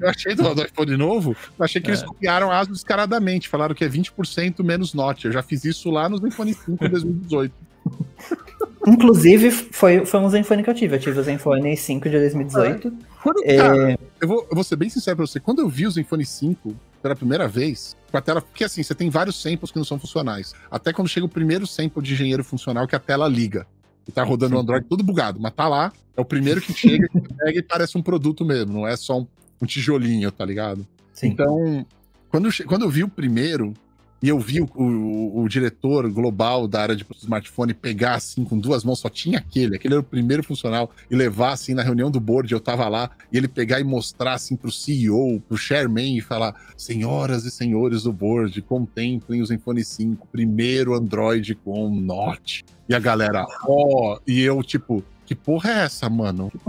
Eu 0.00 0.08
achei 0.08 0.34
do, 0.34 0.54
do 0.54 0.62
iPhone 0.62 0.96
novo, 0.96 1.36
eu 1.58 1.64
achei 1.64 1.80
que 1.80 1.88
eles 1.90 2.02
É. 2.02 2.06
copiaram 2.06 2.50
a 2.50 2.58
ASUS 2.58 2.74
descaradamente. 2.78 3.48
Falaram 3.48 3.74
que 3.74 3.84
é 3.84 3.88
20% 3.88 4.62
menos 4.64 4.92
Note. 4.94 5.26
Eu 5.26 5.32
já 5.32 5.42
fiz 5.42 5.64
isso 5.64 5.90
lá 5.90 6.08
nos 6.08 6.22
iPhone 6.22 6.52
5 6.52 6.84
em 6.84 6.88
2018. 6.90 7.54
Inclusive, 8.86 9.50
foi, 9.50 10.06
foi 10.06 10.20
um 10.20 10.28
Zenfone 10.30 10.62
que 10.62 10.70
eu 10.70 10.74
tive. 10.74 10.96
Eu 10.96 11.00
tive 11.00 11.18
o 11.18 11.22
Zenfone 11.22 11.76
5 11.76 12.08
de 12.08 12.18
2018. 12.18 12.92
Quando, 13.22 13.44
É, 13.44 13.56
cara, 13.56 13.98
eu 14.20 14.28
vou, 14.28 14.46
eu 14.48 14.54
vou 14.54 14.64
ser 14.64 14.76
bem 14.76 14.88
sincero 14.88 15.16
pra 15.16 15.26
você. 15.26 15.38
Quando 15.38 15.60
eu 15.60 15.68
vi 15.68 15.86
o 15.86 15.90
Zenfone 15.90 16.24
5 16.24 16.74
pela 17.02 17.14
primeira 17.14 17.46
vez, 17.46 17.96
com 18.10 18.16
a 18.16 18.20
tela. 18.20 18.40
Porque 18.40 18.64
assim, 18.64 18.82
você 18.82 18.94
tem 18.94 19.10
vários 19.10 19.40
samples 19.40 19.70
que 19.70 19.76
não 19.76 19.84
são 19.84 19.98
funcionais. 19.98 20.54
Até 20.70 20.92
quando 20.92 21.08
chega 21.08 21.26
o 21.26 21.28
primeiro 21.28 21.66
sample 21.66 22.02
de 22.02 22.14
engenheiro 22.14 22.42
funcional, 22.42 22.86
que 22.86 22.96
a 22.96 23.00
tela 23.00 23.28
liga. 23.28 23.66
E 24.06 24.12
tá 24.12 24.22
rodando 24.22 24.56
o 24.56 24.58
Android 24.58 24.86
tudo 24.88 25.04
bugado, 25.04 25.38
mas 25.38 25.52
tá 25.52 25.68
lá. 25.68 25.92
É 26.16 26.20
o 26.20 26.24
primeiro 26.24 26.60
que 26.60 26.72
chega, 26.72 27.08
que 27.12 27.20
pega 27.20 27.58
e 27.58 27.62
parece 27.62 27.98
um 27.98 28.02
produto 28.02 28.44
mesmo. 28.44 28.72
Não 28.72 28.88
é 28.88 28.96
só 28.96 29.20
um, 29.20 29.26
um 29.62 29.66
tijolinho, 29.66 30.32
tá 30.32 30.44
ligado? 30.44 30.86
sim. 31.12 31.28
Então, 31.28 31.86
quando, 32.30 32.48
quando 32.66 32.82
eu 32.82 32.90
vi 32.90 33.04
o 33.04 33.08
primeiro, 33.08 33.74
e 34.22 34.28
eu 34.28 34.38
vi 34.38 34.60
o, 34.60 34.68
o- 34.74 35.42
o 35.42 35.48
diretor 35.48 36.10
global 36.10 36.66
da 36.66 36.80
área 36.82 36.96
de 36.96 37.06
smartphone 37.20 37.72
pegar 37.74 38.14
assim 38.16 38.44
com 38.44 38.58
duas 38.58 38.82
mãos, 38.84 38.98
só 38.98 39.08
tinha 39.08 39.38
aquele, 39.38 39.76
aquele 39.76 39.94
era 39.94 40.00
o 40.00 40.04
primeiro 40.04 40.42
funcional, 40.42 40.90
e 41.10 41.14
levar 41.14 41.52
assim 41.52 41.72
na 41.74 41.82
reunião 41.82 42.10
do 42.10 42.18
board, 42.18 42.52
eu 42.52 42.60
tava 42.60 42.88
lá, 42.88 43.10
e 43.32 43.36
ele 43.36 43.46
pegar 43.48 43.80
e 43.80 43.84
mostrar 43.84 44.32
assim 44.34 44.56
pro 44.56 44.72
CEO, 44.72 45.40
pro 45.48 45.56
chairman 45.56 46.16
e 46.16 46.20
falar: 46.20 46.54
Senhoras 46.76 47.44
e 47.44 47.50
senhores 47.50 48.02
do 48.02 48.12
board, 48.12 48.60
contemplem 48.62 49.40
o 49.42 49.46
Zenfone 49.46 49.84
5, 49.84 50.26
primeiro 50.32 50.94
Android 50.94 51.54
com 51.54 51.88
Note. 51.90 52.64
E 52.88 52.94
a 52.94 52.98
galera, 52.98 53.46
ó, 53.68 54.18
e 54.26 54.40
eu 54.40 54.62
tipo, 54.62 55.04
que 55.26 55.34
porra 55.34 55.70
é 55.70 55.78
essa, 55.84 56.08
mano? 56.08 56.50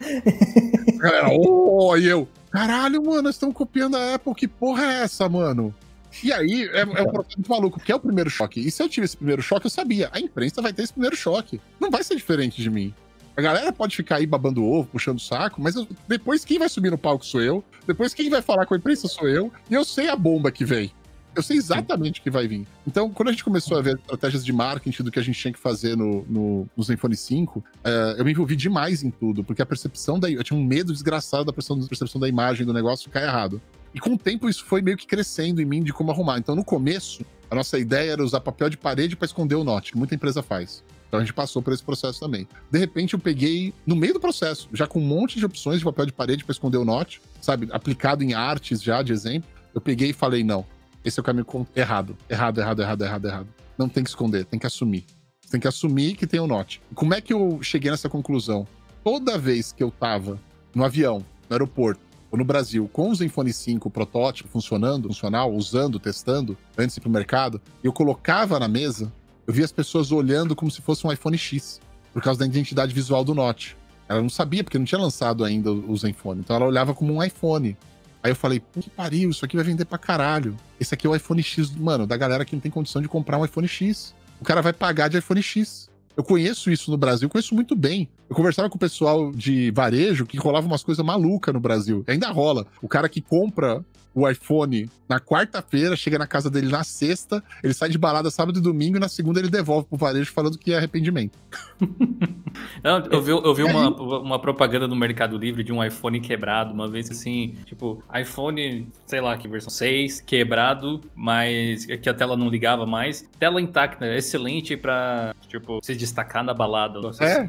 A 0.00 0.98
galera, 0.98 1.28
oh, 1.38 1.96
e 1.96 2.06
eu, 2.06 2.28
caralho, 2.50 3.02
mano, 3.04 3.28
estamos 3.30 3.54
copiando 3.54 3.96
a 3.96 4.14
Apple, 4.14 4.34
que 4.34 4.46
porra 4.46 4.82
é 4.84 5.02
essa, 5.02 5.28
mano? 5.28 5.74
E 6.22 6.32
aí, 6.32 6.68
é, 6.72 6.80
é 6.80 7.02
um 7.02 7.10
processo 7.10 7.36
muito 7.36 7.50
maluco, 7.50 7.78
porque 7.78 7.92
é 7.92 7.94
o 7.94 8.00
primeiro 8.00 8.30
choque. 8.30 8.60
E 8.60 8.70
se 8.70 8.82
eu 8.82 8.88
tive 8.88 9.04
esse 9.04 9.16
primeiro 9.16 9.42
choque, 9.42 9.66
eu 9.66 9.70
sabia, 9.70 10.08
a 10.12 10.20
imprensa 10.20 10.62
vai 10.62 10.72
ter 10.72 10.82
esse 10.82 10.92
primeiro 10.92 11.16
choque. 11.16 11.60
Não 11.80 11.90
vai 11.90 12.04
ser 12.04 12.16
diferente 12.16 12.62
de 12.62 12.70
mim. 12.70 12.94
A 13.36 13.42
galera 13.42 13.72
pode 13.72 13.96
ficar 13.96 14.16
aí 14.16 14.26
babando 14.26 14.64
ovo, 14.64 14.88
puxando 14.92 15.18
o 15.18 15.20
saco, 15.20 15.60
mas 15.60 15.74
eu, 15.74 15.88
depois 16.06 16.44
quem 16.44 16.58
vai 16.58 16.68
subir 16.68 16.90
no 16.90 16.98
palco 16.98 17.26
sou 17.26 17.42
eu, 17.42 17.64
depois 17.84 18.14
quem 18.14 18.30
vai 18.30 18.40
falar 18.40 18.64
com 18.64 18.74
a 18.74 18.76
imprensa 18.76 19.08
sou 19.08 19.28
eu, 19.28 19.52
e 19.68 19.74
eu 19.74 19.84
sei 19.84 20.08
a 20.08 20.14
bomba 20.14 20.52
que 20.52 20.64
vem. 20.64 20.92
Eu 21.34 21.42
sei 21.42 21.56
exatamente 21.56 22.20
o 22.20 22.22
que 22.22 22.30
vai 22.30 22.46
vir. 22.46 22.64
Então, 22.86 23.10
quando 23.10 23.28
a 23.28 23.32
gente 23.32 23.42
começou 23.42 23.76
a 23.76 23.82
ver 23.82 23.96
estratégias 23.96 24.44
de 24.44 24.52
marketing 24.52 25.02
do 25.02 25.10
que 25.10 25.18
a 25.18 25.22
gente 25.22 25.36
tinha 25.36 25.52
que 25.52 25.58
fazer 25.58 25.96
no, 25.96 26.24
no, 26.28 26.68
no 26.76 26.84
Zenfone 26.84 27.16
5, 27.16 27.58
uh, 27.58 27.64
eh, 27.82 28.14
eu 28.18 28.24
me 28.24 28.30
envolvi 28.30 28.54
demais 28.54 29.02
em 29.02 29.10
tudo, 29.10 29.42
porque 29.42 29.60
a 29.60 29.66
percepção 29.66 30.20
da. 30.20 30.30
Eu 30.30 30.44
tinha 30.44 30.58
um 30.58 30.62
medo 30.62 30.92
desgraçado 30.92 31.44
da 31.44 31.52
percepção, 31.52 31.88
percepção 31.88 32.20
da 32.20 32.28
imagem 32.28 32.64
do 32.64 32.72
negócio 32.72 33.06
ficar 33.06 33.22
errado. 33.22 33.60
E 33.94 34.00
com 34.00 34.14
o 34.14 34.18
tempo 34.18 34.48
isso 34.48 34.64
foi 34.64 34.82
meio 34.82 34.96
que 34.96 35.06
crescendo 35.06 35.62
em 35.62 35.64
mim 35.64 35.82
de 35.82 35.92
como 35.92 36.10
arrumar. 36.10 36.38
Então, 36.38 36.56
no 36.56 36.64
começo, 36.64 37.24
a 37.50 37.54
nossa 37.54 37.78
ideia 37.78 38.12
era 38.12 38.24
usar 38.24 38.40
papel 38.40 38.68
de 38.68 38.76
parede 38.76 39.14
para 39.14 39.26
esconder 39.26 39.54
o 39.54 39.62
note, 39.62 39.92
que 39.92 39.98
muita 39.98 40.14
empresa 40.14 40.42
faz. 40.42 40.82
Então 41.06 41.20
a 41.20 41.24
gente 41.24 41.32
passou 41.32 41.62
por 41.62 41.72
esse 41.72 41.82
processo 41.82 42.18
também. 42.18 42.48
De 42.68 42.76
repente 42.76 43.14
eu 43.14 43.20
peguei, 43.20 43.72
no 43.86 43.94
meio 43.94 44.14
do 44.14 44.18
processo, 44.18 44.68
já 44.72 44.84
com 44.84 44.98
um 44.98 45.06
monte 45.06 45.38
de 45.38 45.46
opções 45.46 45.78
de 45.78 45.84
papel 45.84 46.06
de 46.06 46.12
parede 46.12 46.44
para 46.44 46.50
esconder 46.50 46.76
o 46.76 46.84
note, 46.84 47.20
sabe, 47.40 47.68
aplicado 47.70 48.24
em 48.24 48.34
artes 48.34 48.82
já 48.82 49.00
de 49.00 49.12
exemplo, 49.12 49.48
eu 49.72 49.80
peguei 49.80 50.10
e 50.10 50.12
falei: 50.12 50.42
não, 50.42 50.66
esse 51.04 51.20
é 51.20 51.22
o 51.22 51.24
caminho 51.24 51.46
errado. 51.76 52.16
Errado, 52.28 52.60
errado, 52.60 52.82
errado, 52.82 53.04
errado, 53.04 53.24
errado. 53.26 53.48
Não 53.78 53.88
tem 53.88 54.02
que 54.02 54.10
esconder, 54.10 54.44
tem 54.44 54.58
que 54.58 54.66
assumir. 54.66 55.04
Tem 55.48 55.60
que 55.60 55.68
assumir 55.68 56.16
que 56.16 56.26
tem 56.26 56.40
o 56.40 56.44
um 56.44 56.46
note. 56.48 56.82
Como 56.96 57.14
é 57.14 57.20
que 57.20 57.32
eu 57.32 57.60
cheguei 57.62 57.92
nessa 57.92 58.08
conclusão? 58.08 58.66
Toda 59.04 59.38
vez 59.38 59.70
que 59.70 59.84
eu 59.84 59.92
tava 59.92 60.40
no 60.74 60.84
avião, 60.84 61.18
no 61.48 61.54
aeroporto, 61.54 62.00
no 62.36 62.44
Brasil, 62.44 62.88
com 62.92 63.10
o 63.10 63.14
Zenfone 63.14 63.52
5 63.52 63.90
protótipo 63.90 64.48
funcionando, 64.48 65.08
funcional, 65.08 65.52
usando, 65.52 65.98
testando, 65.98 66.56
antes 66.76 66.94
de 66.94 67.00
ir 67.00 67.02
pro 67.02 67.10
mercado, 67.10 67.60
eu 67.82 67.92
colocava 67.92 68.58
na 68.58 68.68
mesa, 68.68 69.12
eu 69.46 69.52
via 69.52 69.64
as 69.64 69.72
pessoas 69.72 70.10
olhando 70.10 70.56
como 70.56 70.70
se 70.70 70.80
fosse 70.80 71.06
um 71.06 71.12
iPhone 71.12 71.36
X, 71.36 71.80
por 72.12 72.22
causa 72.22 72.40
da 72.40 72.46
identidade 72.46 72.94
visual 72.94 73.24
do 73.24 73.34
Note. 73.34 73.76
Ela 74.08 74.20
não 74.20 74.28
sabia, 74.28 74.62
porque 74.62 74.78
não 74.78 74.84
tinha 74.84 75.00
lançado 75.00 75.44
ainda 75.44 75.72
o 75.72 75.96
Zenfone. 75.96 76.40
Então 76.40 76.56
ela 76.56 76.66
olhava 76.66 76.94
como 76.94 77.14
um 77.14 77.22
iPhone. 77.22 77.76
Aí 78.22 78.30
eu 78.30 78.36
falei, 78.36 78.62
que 78.80 78.88
pariu, 78.90 79.30
isso 79.30 79.44
aqui 79.44 79.56
vai 79.56 79.64
vender 79.64 79.84
pra 79.84 79.98
caralho. 79.98 80.56
Esse 80.78 80.94
aqui 80.94 81.06
é 81.06 81.10
o 81.10 81.14
iPhone 81.14 81.42
X, 81.42 81.70
mano, 81.74 82.06
da 82.06 82.16
galera 82.16 82.44
que 82.44 82.54
não 82.54 82.60
tem 82.60 82.70
condição 82.70 83.02
de 83.02 83.08
comprar 83.08 83.38
um 83.38 83.44
iPhone 83.44 83.68
X. 83.68 84.14
O 84.40 84.44
cara 84.44 84.62
vai 84.62 84.72
pagar 84.72 85.08
de 85.08 85.18
iPhone 85.18 85.42
X. 85.42 85.90
Eu 86.16 86.22
conheço 86.22 86.70
isso 86.70 86.90
no 86.90 86.96
Brasil, 86.96 87.28
conheço 87.28 87.54
muito 87.54 87.74
bem. 87.74 88.08
Eu 88.34 88.36
conversava 88.36 88.68
com 88.68 88.74
o 88.74 88.80
pessoal 88.80 89.30
de 89.30 89.70
varejo 89.70 90.26
que 90.26 90.36
rolava 90.36 90.66
umas 90.66 90.82
coisas 90.82 91.06
malucas 91.06 91.54
no 91.54 91.60
Brasil. 91.60 92.02
Ainda 92.08 92.32
rola. 92.32 92.66
O 92.82 92.88
cara 92.88 93.08
que 93.08 93.20
compra 93.20 93.84
o 94.14 94.28
iPhone 94.28 94.88
na 95.08 95.20
quarta-feira, 95.20 95.96
chega 95.96 96.18
na 96.18 96.26
casa 96.26 96.48
dele 96.48 96.68
na 96.68 96.84
sexta, 96.84 97.42
ele 97.62 97.74
sai 97.74 97.88
de 97.88 97.98
balada 97.98 98.30
sábado 98.30 98.58
e 98.58 98.62
domingo, 98.62 98.96
e 98.96 99.00
na 99.00 99.08
segunda 99.08 99.40
ele 99.40 99.50
devolve 99.50 99.86
pro 99.86 99.98
varejo 99.98 100.32
falando 100.32 100.56
que 100.56 100.72
é 100.72 100.76
arrependimento. 100.76 101.38
Não, 102.82 103.00
eu 103.10 103.20
vi, 103.20 103.30
eu 103.32 103.54
vi 103.54 103.64
uma, 103.64 103.88
uma 103.90 104.38
propaganda 104.38 104.86
no 104.86 104.94
Mercado 104.94 105.36
Livre 105.36 105.64
de 105.64 105.72
um 105.72 105.84
iPhone 105.84 106.20
quebrado, 106.20 106.72
uma 106.72 106.88
vez 106.88 107.10
assim, 107.10 107.56
tipo, 107.64 108.02
iPhone, 108.14 108.88
sei 109.06 109.20
lá 109.20 109.36
que 109.36 109.48
versão 109.48 109.70
6, 109.70 110.20
quebrado, 110.20 111.00
mas 111.16 111.84
que 111.84 112.08
a 112.08 112.14
tela 112.14 112.36
não 112.36 112.48
ligava 112.48 112.86
mais. 112.86 113.28
Tela 113.38 113.60
intacta, 113.60 114.06
excelente 114.14 114.76
pra, 114.76 115.34
tipo, 115.48 115.80
se 115.82 115.96
destacar 115.96 116.44
na 116.44 116.54
balada. 116.54 117.00
É. 117.20 117.48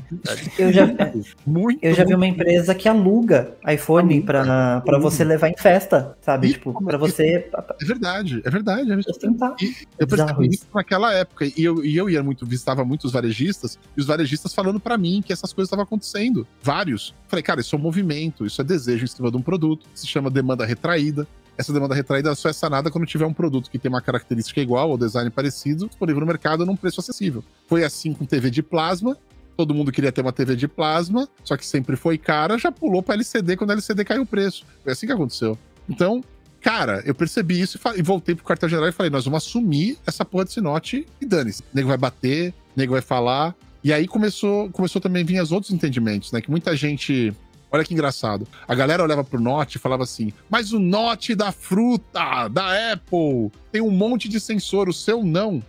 Eu 0.57 0.71
já, 0.75 0.87
muito, 1.45 1.83
eu 1.83 1.93
já 1.93 2.03
vi 2.03 2.13
uma 2.13 2.27
empresa 2.27 2.75
que 2.75 2.87
aluga 2.87 3.55
iPhone 3.67 4.21
pra 4.21 4.81
você 4.99 5.23
levar 5.23 5.49
em 5.49 5.57
festa, 5.57 6.17
sabe? 6.21 6.53
tipo, 6.53 6.83
pra 6.83 6.97
você. 6.97 7.49
É 7.81 7.85
verdade, 7.85 8.41
é 8.43 8.49
verdade. 8.49 8.91
É 8.91 8.95
verdade. 8.95 9.65
E 9.65 9.87
eu 9.99 10.07
percebi 10.07 10.49
isso 10.49 10.65
naquela 10.73 11.13
época. 11.13 11.45
E 11.45 11.63
eu, 11.63 11.83
e 11.83 11.95
eu 11.95 12.09
ia 12.09 12.23
muito, 12.23 12.45
visitava 12.45 12.83
muitos 12.83 13.11
varejistas, 13.11 13.79
e 13.95 14.01
os 14.01 14.07
varejistas 14.07 14.53
falando 14.53 14.79
para 14.79 14.97
mim 14.97 15.21
que 15.25 15.33
essas 15.33 15.53
coisas 15.53 15.67
estavam 15.67 15.83
acontecendo. 15.83 16.47
Vários. 16.61 17.13
Falei, 17.27 17.43
cara, 17.43 17.61
isso 17.61 17.75
é 17.75 17.79
um 17.79 17.81
movimento, 17.81 18.45
isso 18.45 18.61
é 18.61 18.63
desejo 18.63 19.05
em 19.05 19.07
cima 19.07 19.31
de 19.31 19.37
um 19.37 19.41
produto, 19.41 19.85
se 19.93 20.07
chama 20.07 20.29
demanda 20.29 20.65
retraída. 20.65 21.27
Essa 21.57 21.71
demanda 21.71 21.95
retraída 21.95 22.35
só 22.35 22.49
é 22.49 22.53
sanada 22.53 22.91
quando 22.91 23.05
tiver 23.05 23.25
um 23.25 23.33
produto 23.33 23.69
que 23.69 23.79
tem 23.79 23.87
uma 23.89 24.01
característica 24.01 24.59
igual 24.59 24.89
ou 24.89 24.97
design 24.97 25.29
parecido, 25.29 25.87
disponível 25.87 26.19
no 26.19 26.27
mercado 26.27 26.65
num 26.65 26.75
preço 26.75 26.99
acessível. 26.99 27.43
Foi 27.67 27.83
assim 27.83 28.13
com 28.13 28.25
TV 28.25 28.49
de 28.49 28.61
plasma, 28.61 29.17
todo 29.55 29.73
mundo 29.73 29.91
queria 29.91 30.11
ter 30.11 30.21
uma 30.21 30.31
TV 30.31 30.55
de 30.55 30.67
plasma, 30.67 31.27
só 31.43 31.55
que 31.55 31.65
sempre 31.65 31.95
foi 31.95 32.17
cara, 32.17 32.57
já 32.57 32.71
pulou 32.71 33.01
para 33.01 33.15
LCD 33.15 33.57
quando 33.57 33.71
a 33.71 33.73
LCD 33.73 34.03
caiu 34.03 34.23
o 34.23 34.25
preço. 34.25 34.65
Foi 34.83 34.91
assim 34.91 35.05
que 35.05 35.13
aconteceu. 35.13 35.57
Então, 35.89 36.23
Cara, 36.65 37.03
eu 37.05 37.13
percebi 37.13 37.61
isso 37.61 37.77
e, 37.77 37.99
e 37.99 38.01
voltei 38.01 38.33
pro 38.33 38.43
quartel-general 38.43 38.89
e 38.89 38.91
falei: 38.91 39.11
nós 39.11 39.23
vamos 39.23 39.45
assumir 39.45 39.99
essa 40.03 40.25
porra 40.25 40.45
desse 40.45 40.59
note 40.59 41.05
e 41.21 41.25
dane-se. 41.25 41.61
O 41.61 41.65
nego 41.71 41.89
vai 41.89 41.97
bater, 41.97 42.49
o 42.75 42.79
nego 42.79 42.93
vai 42.93 43.03
falar. 43.03 43.55
E 43.83 43.93
aí 43.93 44.07
começou, 44.07 44.67
começou 44.71 44.99
também 44.99 45.21
a 45.21 45.25
vir 45.27 45.39
os 45.39 45.51
outros 45.51 45.71
entendimentos, 45.71 46.31
né? 46.31 46.41
Que 46.41 46.49
muita 46.49 46.75
gente. 46.75 47.31
Olha 47.71 47.83
que 47.83 47.93
engraçado. 47.93 48.47
A 48.67 48.73
galera 48.73 49.03
olhava 49.03 49.23
pro 49.23 49.39
Note 49.39 49.75
e 49.75 49.79
falava 49.79 50.01
assim: 50.01 50.33
Mas 50.49 50.73
o 50.73 50.79
Note 50.79 51.35
da 51.35 51.51
fruta, 51.51 52.47
da 52.47 52.93
Apple, 52.93 53.51
tem 53.71 53.81
um 53.83 53.91
monte 53.91 54.27
de 54.27 54.39
sensor, 54.39 54.89
o 54.89 54.93
seu 54.93 55.23
não. 55.23 55.61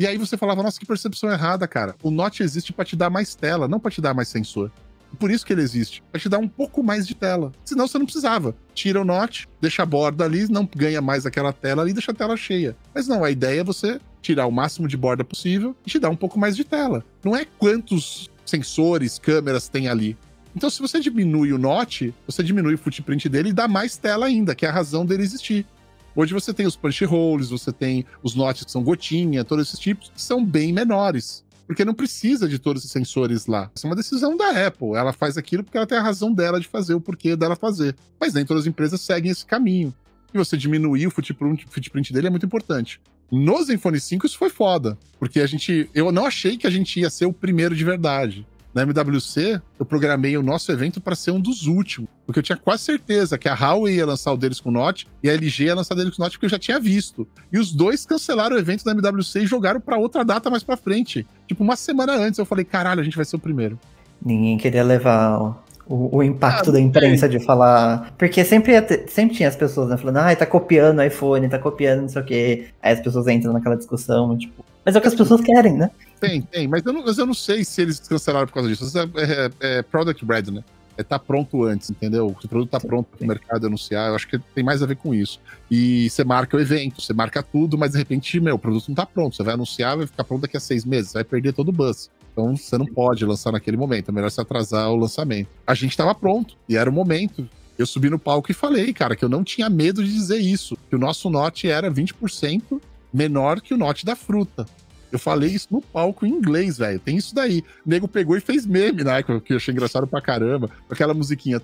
E 0.00 0.06
aí 0.06 0.16
você 0.16 0.34
falava: 0.34 0.62
Nossa, 0.62 0.80
que 0.80 0.86
percepção 0.86 1.30
errada, 1.30 1.68
cara. 1.68 1.94
O 2.02 2.10
Note 2.10 2.42
existe 2.42 2.72
para 2.72 2.86
te 2.86 2.96
dar 2.96 3.10
mais 3.10 3.34
tela, 3.34 3.68
não 3.68 3.78
para 3.78 3.90
te 3.90 4.00
dar 4.00 4.14
mais 4.14 4.28
sensor. 4.28 4.72
Por 5.18 5.30
isso 5.30 5.44
que 5.44 5.52
ele 5.52 5.60
existe. 5.60 6.02
Pra 6.10 6.18
te 6.18 6.26
dar 6.26 6.38
um 6.38 6.48
pouco 6.48 6.82
mais 6.82 7.06
de 7.06 7.14
tela. 7.14 7.52
Senão 7.66 7.86
você 7.86 7.98
não 7.98 8.06
precisava. 8.06 8.54
Tira 8.72 9.02
o 9.02 9.04
note, 9.04 9.46
deixa 9.60 9.82
a 9.82 9.86
borda 9.86 10.24
ali, 10.24 10.50
não 10.50 10.66
ganha 10.74 11.02
mais 11.02 11.26
aquela 11.26 11.52
tela 11.52 11.82
ali, 11.82 11.92
deixa 11.92 12.12
a 12.12 12.14
tela 12.14 12.36
cheia. 12.36 12.74
Mas 12.94 13.08
não, 13.08 13.24
a 13.24 13.30
ideia 13.30 13.60
é 13.60 13.64
você 13.64 14.00
tirar 14.22 14.46
o 14.46 14.52
máximo 14.52 14.88
de 14.88 14.96
borda 14.96 15.24
possível 15.24 15.76
e 15.84 15.90
te 15.90 15.98
dar 15.98 16.08
um 16.08 16.16
pouco 16.16 16.38
mais 16.38 16.56
de 16.56 16.64
tela. 16.64 17.04
Não 17.22 17.36
é 17.36 17.44
quantos 17.58 18.30
sensores, 18.46 19.18
câmeras 19.18 19.68
tem 19.68 19.88
ali. 19.88 20.16
Então, 20.54 20.70
se 20.70 20.80
você 20.80 21.00
diminui 21.00 21.52
o 21.52 21.58
note, 21.58 22.14
você 22.26 22.42
diminui 22.42 22.74
o 22.74 22.78
footprint 22.78 23.28
dele 23.28 23.50
e 23.50 23.52
dá 23.52 23.68
mais 23.68 23.96
tela 23.96 24.26
ainda, 24.26 24.54
que 24.54 24.64
é 24.64 24.68
a 24.68 24.72
razão 24.72 25.04
dele 25.04 25.24
existir. 25.24 25.66
Hoje 26.14 26.32
você 26.32 26.52
tem 26.52 26.66
os 26.66 26.76
punch 26.76 27.04
holes, 27.04 27.50
você 27.50 27.72
tem 27.72 28.04
os 28.22 28.34
notes 28.34 28.64
que 28.64 28.70
são 28.70 28.82
gotinha, 28.82 29.44
todos 29.44 29.68
esses 29.68 29.78
tipos, 29.78 30.10
que 30.14 30.20
são 30.20 30.44
bem 30.44 30.72
menores 30.72 31.44
porque 31.70 31.84
não 31.84 31.94
precisa 31.94 32.48
de 32.48 32.58
todos 32.58 32.82
esses 32.82 32.90
sensores 32.90 33.46
lá. 33.46 33.70
Isso 33.72 33.86
é 33.86 33.90
uma 33.90 33.94
decisão 33.94 34.36
da 34.36 34.66
Apple. 34.66 34.96
Ela 34.96 35.12
faz 35.12 35.38
aquilo 35.38 35.62
porque 35.62 35.76
ela 35.76 35.86
tem 35.86 35.96
a 35.96 36.02
razão 36.02 36.34
dela 36.34 36.58
de 36.58 36.66
fazer, 36.66 36.94
o 36.94 37.00
porquê 37.00 37.36
dela 37.36 37.54
fazer. 37.54 37.94
Mas 38.18 38.34
nem 38.34 38.44
todas 38.44 38.64
as 38.64 38.66
empresas 38.66 39.00
seguem 39.00 39.30
esse 39.30 39.46
caminho. 39.46 39.94
E 40.34 40.38
você 40.38 40.56
diminuir 40.56 41.06
o 41.06 41.12
footprint, 41.12 41.66
footprint 41.70 42.12
dele 42.12 42.26
é 42.26 42.30
muito 42.30 42.44
importante. 42.44 43.00
No 43.30 43.62
Zenfone 43.62 44.00
5 44.00 44.26
isso 44.26 44.36
foi 44.36 44.50
foda, 44.50 44.98
porque 45.16 45.38
a 45.38 45.46
gente, 45.46 45.88
eu 45.94 46.10
não 46.10 46.26
achei 46.26 46.56
que 46.56 46.66
a 46.66 46.70
gente 46.70 46.98
ia 46.98 47.08
ser 47.08 47.26
o 47.26 47.32
primeiro 47.32 47.76
de 47.76 47.84
verdade 47.84 48.44
na 48.74 48.82
MWC, 48.82 49.60
eu 49.78 49.84
programei 49.84 50.36
o 50.36 50.42
nosso 50.42 50.70
evento 50.70 51.00
para 51.00 51.16
ser 51.16 51.32
um 51.32 51.40
dos 51.40 51.66
últimos. 51.66 52.08
Porque 52.24 52.38
eu 52.38 52.42
tinha 52.42 52.56
quase 52.56 52.84
certeza 52.84 53.36
que 53.36 53.48
a 53.48 53.54
Huawei 53.54 53.96
ia 53.96 54.06
lançar 54.06 54.32
o 54.32 54.36
deles 54.36 54.60
com 54.60 54.68
o 54.68 54.72
Note 54.72 55.08
e 55.22 55.28
a 55.28 55.32
LG 55.32 55.64
ia 55.64 55.74
lançar 55.74 55.94
o 55.94 55.96
deles 55.96 56.16
com 56.16 56.22
o 56.22 56.24
Note, 56.24 56.36
porque 56.36 56.46
eu 56.46 56.50
já 56.50 56.58
tinha 56.58 56.78
visto. 56.78 57.26
E 57.52 57.58
os 57.58 57.72
dois 57.72 58.06
cancelaram 58.06 58.54
o 58.54 58.58
evento 58.58 58.84
da 58.84 58.92
MWC 58.92 59.40
e 59.40 59.46
jogaram 59.46 59.80
para 59.80 59.98
outra 59.98 60.24
data 60.24 60.48
mais 60.48 60.62
para 60.62 60.76
frente. 60.76 61.26
Tipo, 61.48 61.64
uma 61.64 61.76
semana 61.76 62.12
antes. 62.14 62.38
Eu 62.38 62.44
falei, 62.44 62.64
caralho, 62.64 63.00
a 63.00 63.04
gente 63.04 63.16
vai 63.16 63.24
ser 63.24 63.36
o 63.36 63.40
primeiro. 63.40 63.78
Ninguém 64.24 64.56
queria 64.56 64.84
levar 64.84 65.60
o, 65.90 66.18
o 66.18 66.22
impacto 66.22 66.70
ah, 66.70 66.72
da 66.74 66.80
imprensa 66.80 67.28
de 67.28 67.40
falar. 67.40 68.12
Porque 68.16 68.44
sempre, 68.44 68.72
sempre 69.08 69.34
tinha 69.34 69.48
as 69.48 69.56
pessoas 69.56 69.88
né, 69.88 69.96
falando, 69.96 70.18
ah, 70.18 70.36
tá 70.36 70.46
copiando 70.46 71.00
o 71.00 71.02
iPhone, 71.02 71.48
tá 71.48 71.58
copiando 71.58 72.02
não 72.02 72.08
sei 72.08 72.22
o 72.22 72.24
quê. 72.24 72.66
Aí 72.80 72.92
as 72.92 73.00
pessoas 73.00 73.26
entram 73.26 73.52
naquela 73.52 73.76
discussão, 73.76 74.38
tipo. 74.38 74.64
Mas 74.84 74.94
é 74.94 74.98
o 74.98 75.02
que 75.02 75.08
as 75.08 75.14
pessoas 75.14 75.40
querem, 75.40 75.74
né? 75.74 75.90
Tem, 76.20 76.42
tem, 76.42 76.68
mas 76.68 76.84
eu 76.84 76.92
não, 76.92 77.02
mas 77.02 77.16
eu 77.16 77.24
não 77.24 77.34
sei 77.34 77.64
se 77.64 77.80
eles 77.80 77.98
cancelaram 77.98 78.46
por 78.46 78.52
causa 78.52 78.68
disso. 78.68 78.86
É, 78.98 79.02
é, 79.22 79.78
é 79.78 79.82
product 79.82 80.24
ready, 80.26 80.50
né? 80.50 80.62
É 80.96 81.02
tá 81.02 81.18
pronto 81.18 81.64
antes, 81.64 81.88
entendeu? 81.88 82.36
Se 82.38 82.44
o 82.44 82.48
produto 82.48 82.70
tá 82.70 82.78
pronto 82.78 83.06
pro 83.16 83.26
mercado 83.26 83.66
anunciar, 83.66 84.10
eu 84.10 84.14
acho 84.14 84.28
que 84.28 84.38
tem 84.38 84.62
mais 84.62 84.82
a 84.82 84.86
ver 84.86 84.96
com 84.96 85.14
isso. 85.14 85.40
E 85.70 86.10
você 86.10 86.22
marca 86.22 86.54
o 86.54 86.60
evento, 86.60 87.00
você 87.00 87.14
marca 87.14 87.42
tudo, 87.42 87.78
mas 87.78 87.92
de 87.92 87.98
repente, 87.98 88.38
meu, 88.38 88.56
o 88.56 88.58
produto 88.58 88.88
não 88.88 88.94
tá 88.94 89.06
pronto. 89.06 89.34
Você 89.34 89.42
vai 89.42 89.54
anunciar, 89.54 89.96
vai 89.96 90.06
ficar 90.06 90.24
pronto 90.24 90.42
daqui 90.42 90.58
a 90.58 90.60
seis 90.60 90.84
meses, 90.84 91.12
você 91.12 91.18
vai 91.18 91.24
perder 91.24 91.54
todo 91.54 91.70
o 91.70 91.72
buzz. 91.72 92.10
Então 92.32 92.54
você 92.54 92.76
não 92.76 92.84
pode 92.84 93.24
lançar 93.24 93.50
naquele 93.50 93.78
momento, 93.78 94.10
é 94.10 94.12
melhor 94.12 94.30
se 94.30 94.40
atrasar 94.40 94.90
o 94.90 94.96
lançamento. 94.96 95.48
A 95.66 95.74
gente 95.74 95.96
tava 95.96 96.14
pronto, 96.14 96.54
e 96.68 96.76
era 96.76 96.90
o 96.90 96.92
momento. 96.92 97.48
Eu 97.78 97.86
subi 97.86 98.10
no 98.10 98.18
palco 98.18 98.50
e 98.50 98.54
falei, 98.54 98.92
cara, 98.92 99.16
que 99.16 99.24
eu 99.24 99.28
não 99.28 99.42
tinha 99.42 99.70
medo 99.70 100.04
de 100.04 100.12
dizer 100.12 100.38
isso, 100.38 100.76
que 100.90 100.96
o 100.96 100.98
nosso 100.98 101.30
note 101.30 101.66
era 101.66 101.90
20% 101.90 102.78
menor 103.12 103.60
que 103.60 103.72
o 103.72 103.78
note 103.78 104.04
da 104.04 104.14
fruta. 104.14 104.66
Eu 105.12 105.18
falei 105.18 105.50
isso 105.50 105.68
no 105.70 105.80
palco 105.80 106.24
em 106.24 106.30
inglês, 106.30 106.78
velho. 106.78 106.98
Tem 107.00 107.16
isso 107.16 107.34
daí. 107.34 107.64
O 107.84 107.88
nego 107.88 108.06
pegou 108.06 108.36
e 108.36 108.40
fez 108.40 108.66
meme, 108.66 109.04
né? 109.04 109.22
Que 109.22 109.52
eu 109.52 109.56
achei 109.56 109.72
engraçado 109.72 110.06
pra 110.06 110.20
caramba. 110.20 110.70
Aquela 110.88 111.14
musiquinha. 111.14 111.60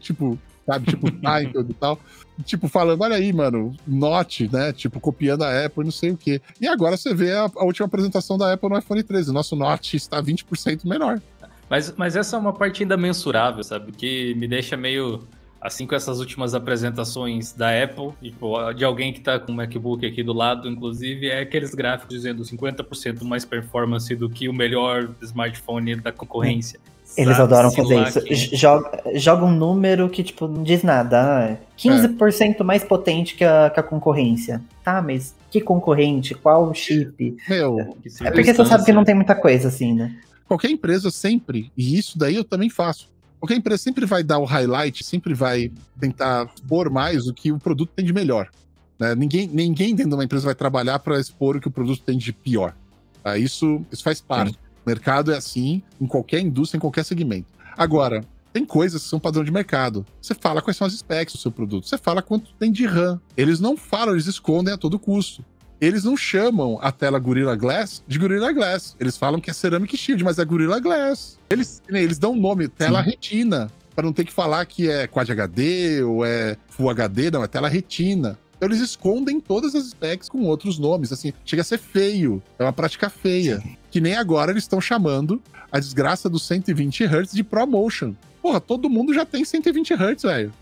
Tipo, 0.00 0.38
sabe? 0.66 0.86
Tipo, 0.86 1.10
Titled 1.12 1.70
e 1.70 1.74
tal. 1.74 1.98
Tipo, 2.44 2.68
falando, 2.68 3.02
olha 3.02 3.16
aí, 3.16 3.32
mano, 3.32 3.76
Note, 3.86 4.48
né? 4.52 4.72
Tipo, 4.72 4.98
copiando 4.98 5.42
a 5.42 5.66
Apple 5.66 5.82
e 5.82 5.84
não 5.84 5.92
sei 5.92 6.10
o 6.10 6.16
quê. 6.16 6.40
E 6.60 6.66
agora 6.66 6.96
você 6.96 7.14
vê 7.14 7.32
a, 7.32 7.50
a 7.54 7.64
última 7.64 7.86
apresentação 7.86 8.38
da 8.38 8.52
Apple 8.52 8.68
no 8.68 8.78
iPhone 8.78 9.02
13. 9.02 9.30
O 9.30 9.34
nosso 9.34 9.54
Note 9.54 9.96
está 9.96 10.22
20% 10.22 10.86
menor. 10.86 11.20
Mas, 11.68 11.94
mas 11.96 12.16
essa 12.16 12.36
é 12.36 12.38
uma 12.38 12.52
parte 12.52 12.82
ainda 12.82 12.96
mensurável, 12.96 13.62
sabe? 13.62 13.92
Que 13.92 14.34
me 14.34 14.48
deixa 14.48 14.76
meio 14.76 15.26
assim 15.62 15.86
com 15.86 15.94
essas 15.94 16.18
últimas 16.18 16.54
apresentações 16.54 17.52
da 17.52 17.70
Apple, 17.82 18.10
tipo, 18.20 18.72
de 18.72 18.84
alguém 18.84 19.12
que 19.12 19.20
tá 19.20 19.38
com 19.38 19.52
o 19.52 19.54
MacBook 19.54 20.04
aqui 20.04 20.22
do 20.22 20.32
lado, 20.32 20.68
inclusive, 20.68 21.28
é 21.28 21.40
aqueles 21.40 21.74
gráficos 21.74 22.16
dizendo 22.16 22.42
50% 22.42 23.22
mais 23.22 23.44
performance 23.44 24.14
do 24.16 24.28
que 24.28 24.48
o 24.48 24.52
melhor 24.52 25.10
smartphone 25.22 25.96
da 25.96 26.10
concorrência. 26.10 26.80
Eles 27.16 27.36
Sabe 27.36 27.52
adoram 27.52 27.70
fazer 27.70 28.30
isso. 28.30 28.56
Joga, 28.56 29.02
joga 29.14 29.44
um 29.44 29.52
número 29.52 30.08
que, 30.08 30.22
tipo, 30.22 30.48
não 30.48 30.62
diz 30.62 30.82
nada. 30.82 31.58
15% 31.78 32.56
é. 32.58 32.64
mais 32.64 32.82
potente 32.82 33.34
que 33.34 33.44
a, 33.44 33.70
que 33.70 33.78
a 33.78 33.82
concorrência. 33.82 34.62
Tá, 34.82 35.02
mas 35.02 35.34
que 35.50 35.60
concorrente? 35.60 36.34
Qual 36.34 36.72
chip? 36.74 37.36
Meu, 37.48 37.80
é 38.22 38.30
porque 38.30 38.54
você 38.54 38.64
sabe 38.64 38.84
que 38.84 38.92
não 38.92 39.04
tem 39.04 39.14
muita 39.14 39.34
coisa 39.34 39.68
assim, 39.68 39.92
né? 39.92 40.16
Qualquer 40.48 40.70
empresa 40.70 41.10
sempre, 41.10 41.70
e 41.76 41.98
isso 41.98 42.18
daí 42.18 42.36
eu 42.36 42.44
também 42.44 42.70
faço. 42.70 43.10
Qualquer 43.42 43.56
empresa 43.56 43.82
sempre 43.82 44.06
vai 44.06 44.22
dar 44.22 44.38
o 44.38 44.44
highlight, 44.44 45.02
sempre 45.02 45.34
vai 45.34 45.72
tentar 45.98 46.48
expor 46.54 46.88
mais 46.88 47.26
o 47.26 47.34
que 47.34 47.50
o 47.50 47.58
produto 47.58 47.90
tem 47.90 48.04
de 48.04 48.12
melhor. 48.12 48.48
Né? 48.96 49.16
Ninguém, 49.16 49.48
ninguém 49.48 49.96
dentro 49.96 50.10
de 50.10 50.14
uma 50.14 50.22
empresa 50.22 50.44
vai 50.44 50.54
trabalhar 50.54 51.00
para 51.00 51.18
expor 51.18 51.56
o 51.56 51.60
que 51.60 51.66
o 51.66 51.70
produto 51.70 52.00
tem 52.04 52.16
de 52.16 52.32
pior. 52.32 52.72
Tá? 53.20 53.36
Isso, 53.36 53.84
isso 53.90 54.04
faz 54.04 54.20
parte. 54.20 54.52
Sim. 54.52 54.58
O 54.86 54.88
mercado 54.88 55.32
é 55.32 55.36
assim 55.36 55.82
em 56.00 56.06
qualquer 56.06 56.38
indústria, 56.38 56.76
em 56.76 56.80
qualquer 56.80 57.04
segmento. 57.04 57.48
Agora, 57.76 58.24
tem 58.52 58.64
coisas 58.64 59.02
que 59.02 59.08
são 59.08 59.18
padrão 59.18 59.42
de 59.42 59.50
mercado. 59.50 60.06
Você 60.20 60.34
fala 60.34 60.62
quais 60.62 60.76
são 60.76 60.86
as 60.86 60.92
specs 60.92 61.34
do 61.34 61.40
seu 61.40 61.50
produto. 61.50 61.88
Você 61.88 61.98
fala 61.98 62.22
quanto 62.22 62.54
tem 62.60 62.70
de 62.70 62.86
RAM. 62.86 63.20
Eles 63.36 63.58
não 63.58 63.76
falam, 63.76 64.14
eles 64.14 64.28
escondem 64.28 64.72
a 64.72 64.78
todo 64.78 65.00
custo. 65.00 65.44
Eles 65.82 66.04
não 66.04 66.16
chamam 66.16 66.78
a 66.80 66.92
tela 66.92 67.18
Gorilla 67.18 67.56
Glass 67.56 68.04
de 68.06 68.16
Gorilla 68.16 68.52
Glass. 68.52 68.94
Eles 69.00 69.16
falam 69.16 69.40
que 69.40 69.50
é 69.50 69.52
Ceramic 69.52 69.96
Shield, 69.96 70.22
mas 70.22 70.38
é 70.38 70.44
Gorilla 70.44 70.78
Glass. 70.78 71.40
Eles, 71.50 71.82
eles 71.88 72.20
dão 72.20 72.34
o 72.34 72.36
nome 72.36 72.68
tela 72.68 73.02
Sim. 73.02 73.10
retina, 73.10 73.68
para 73.92 74.04
não 74.04 74.12
ter 74.12 74.24
que 74.24 74.32
falar 74.32 74.64
que 74.64 74.88
é 74.88 75.08
Quad 75.08 75.28
HD 75.28 76.04
ou 76.04 76.24
é 76.24 76.56
Full 76.68 76.88
HD, 76.88 77.32
não, 77.32 77.42
é 77.42 77.48
tela 77.48 77.68
retina. 77.68 78.38
Então 78.56 78.68
eles 78.68 78.78
escondem 78.80 79.40
todas 79.40 79.74
as 79.74 79.88
specs 79.88 80.28
com 80.28 80.44
outros 80.44 80.78
nomes, 80.78 81.12
assim, 81.12 81.32
chega 81.44 81.62
a 81.62 81.64
ser 81.64 81.78
feio, 81.78 82.40
é 82.60 82.62
uma 82.62 82.72
prática 82.72 83.10
feia. 83.10 83.58
Sim. 83.58 83.76
Que 83.90 84.00
nem 84.00 84.14
agora 84.14 84.52
eles 84.52 84.62
estão 84.62 84.80
chamando 84.80 85.42
a 85.72 85.80
desgraça 85.80 86.28
dos 86.28 86.46
120 86.46 87.06
Hz 87.06 87.32
de 87.32 87.42
ProMotion. 87.42 88.14
Porra, 88.40 88.60
todo 88.60 88.88
mundo 88.88 89.12
já 89.12 89.26
tem 89.26 89.44
120 89.44 89.94
Hz, 89.94 90.22
velho. 90.22 90.52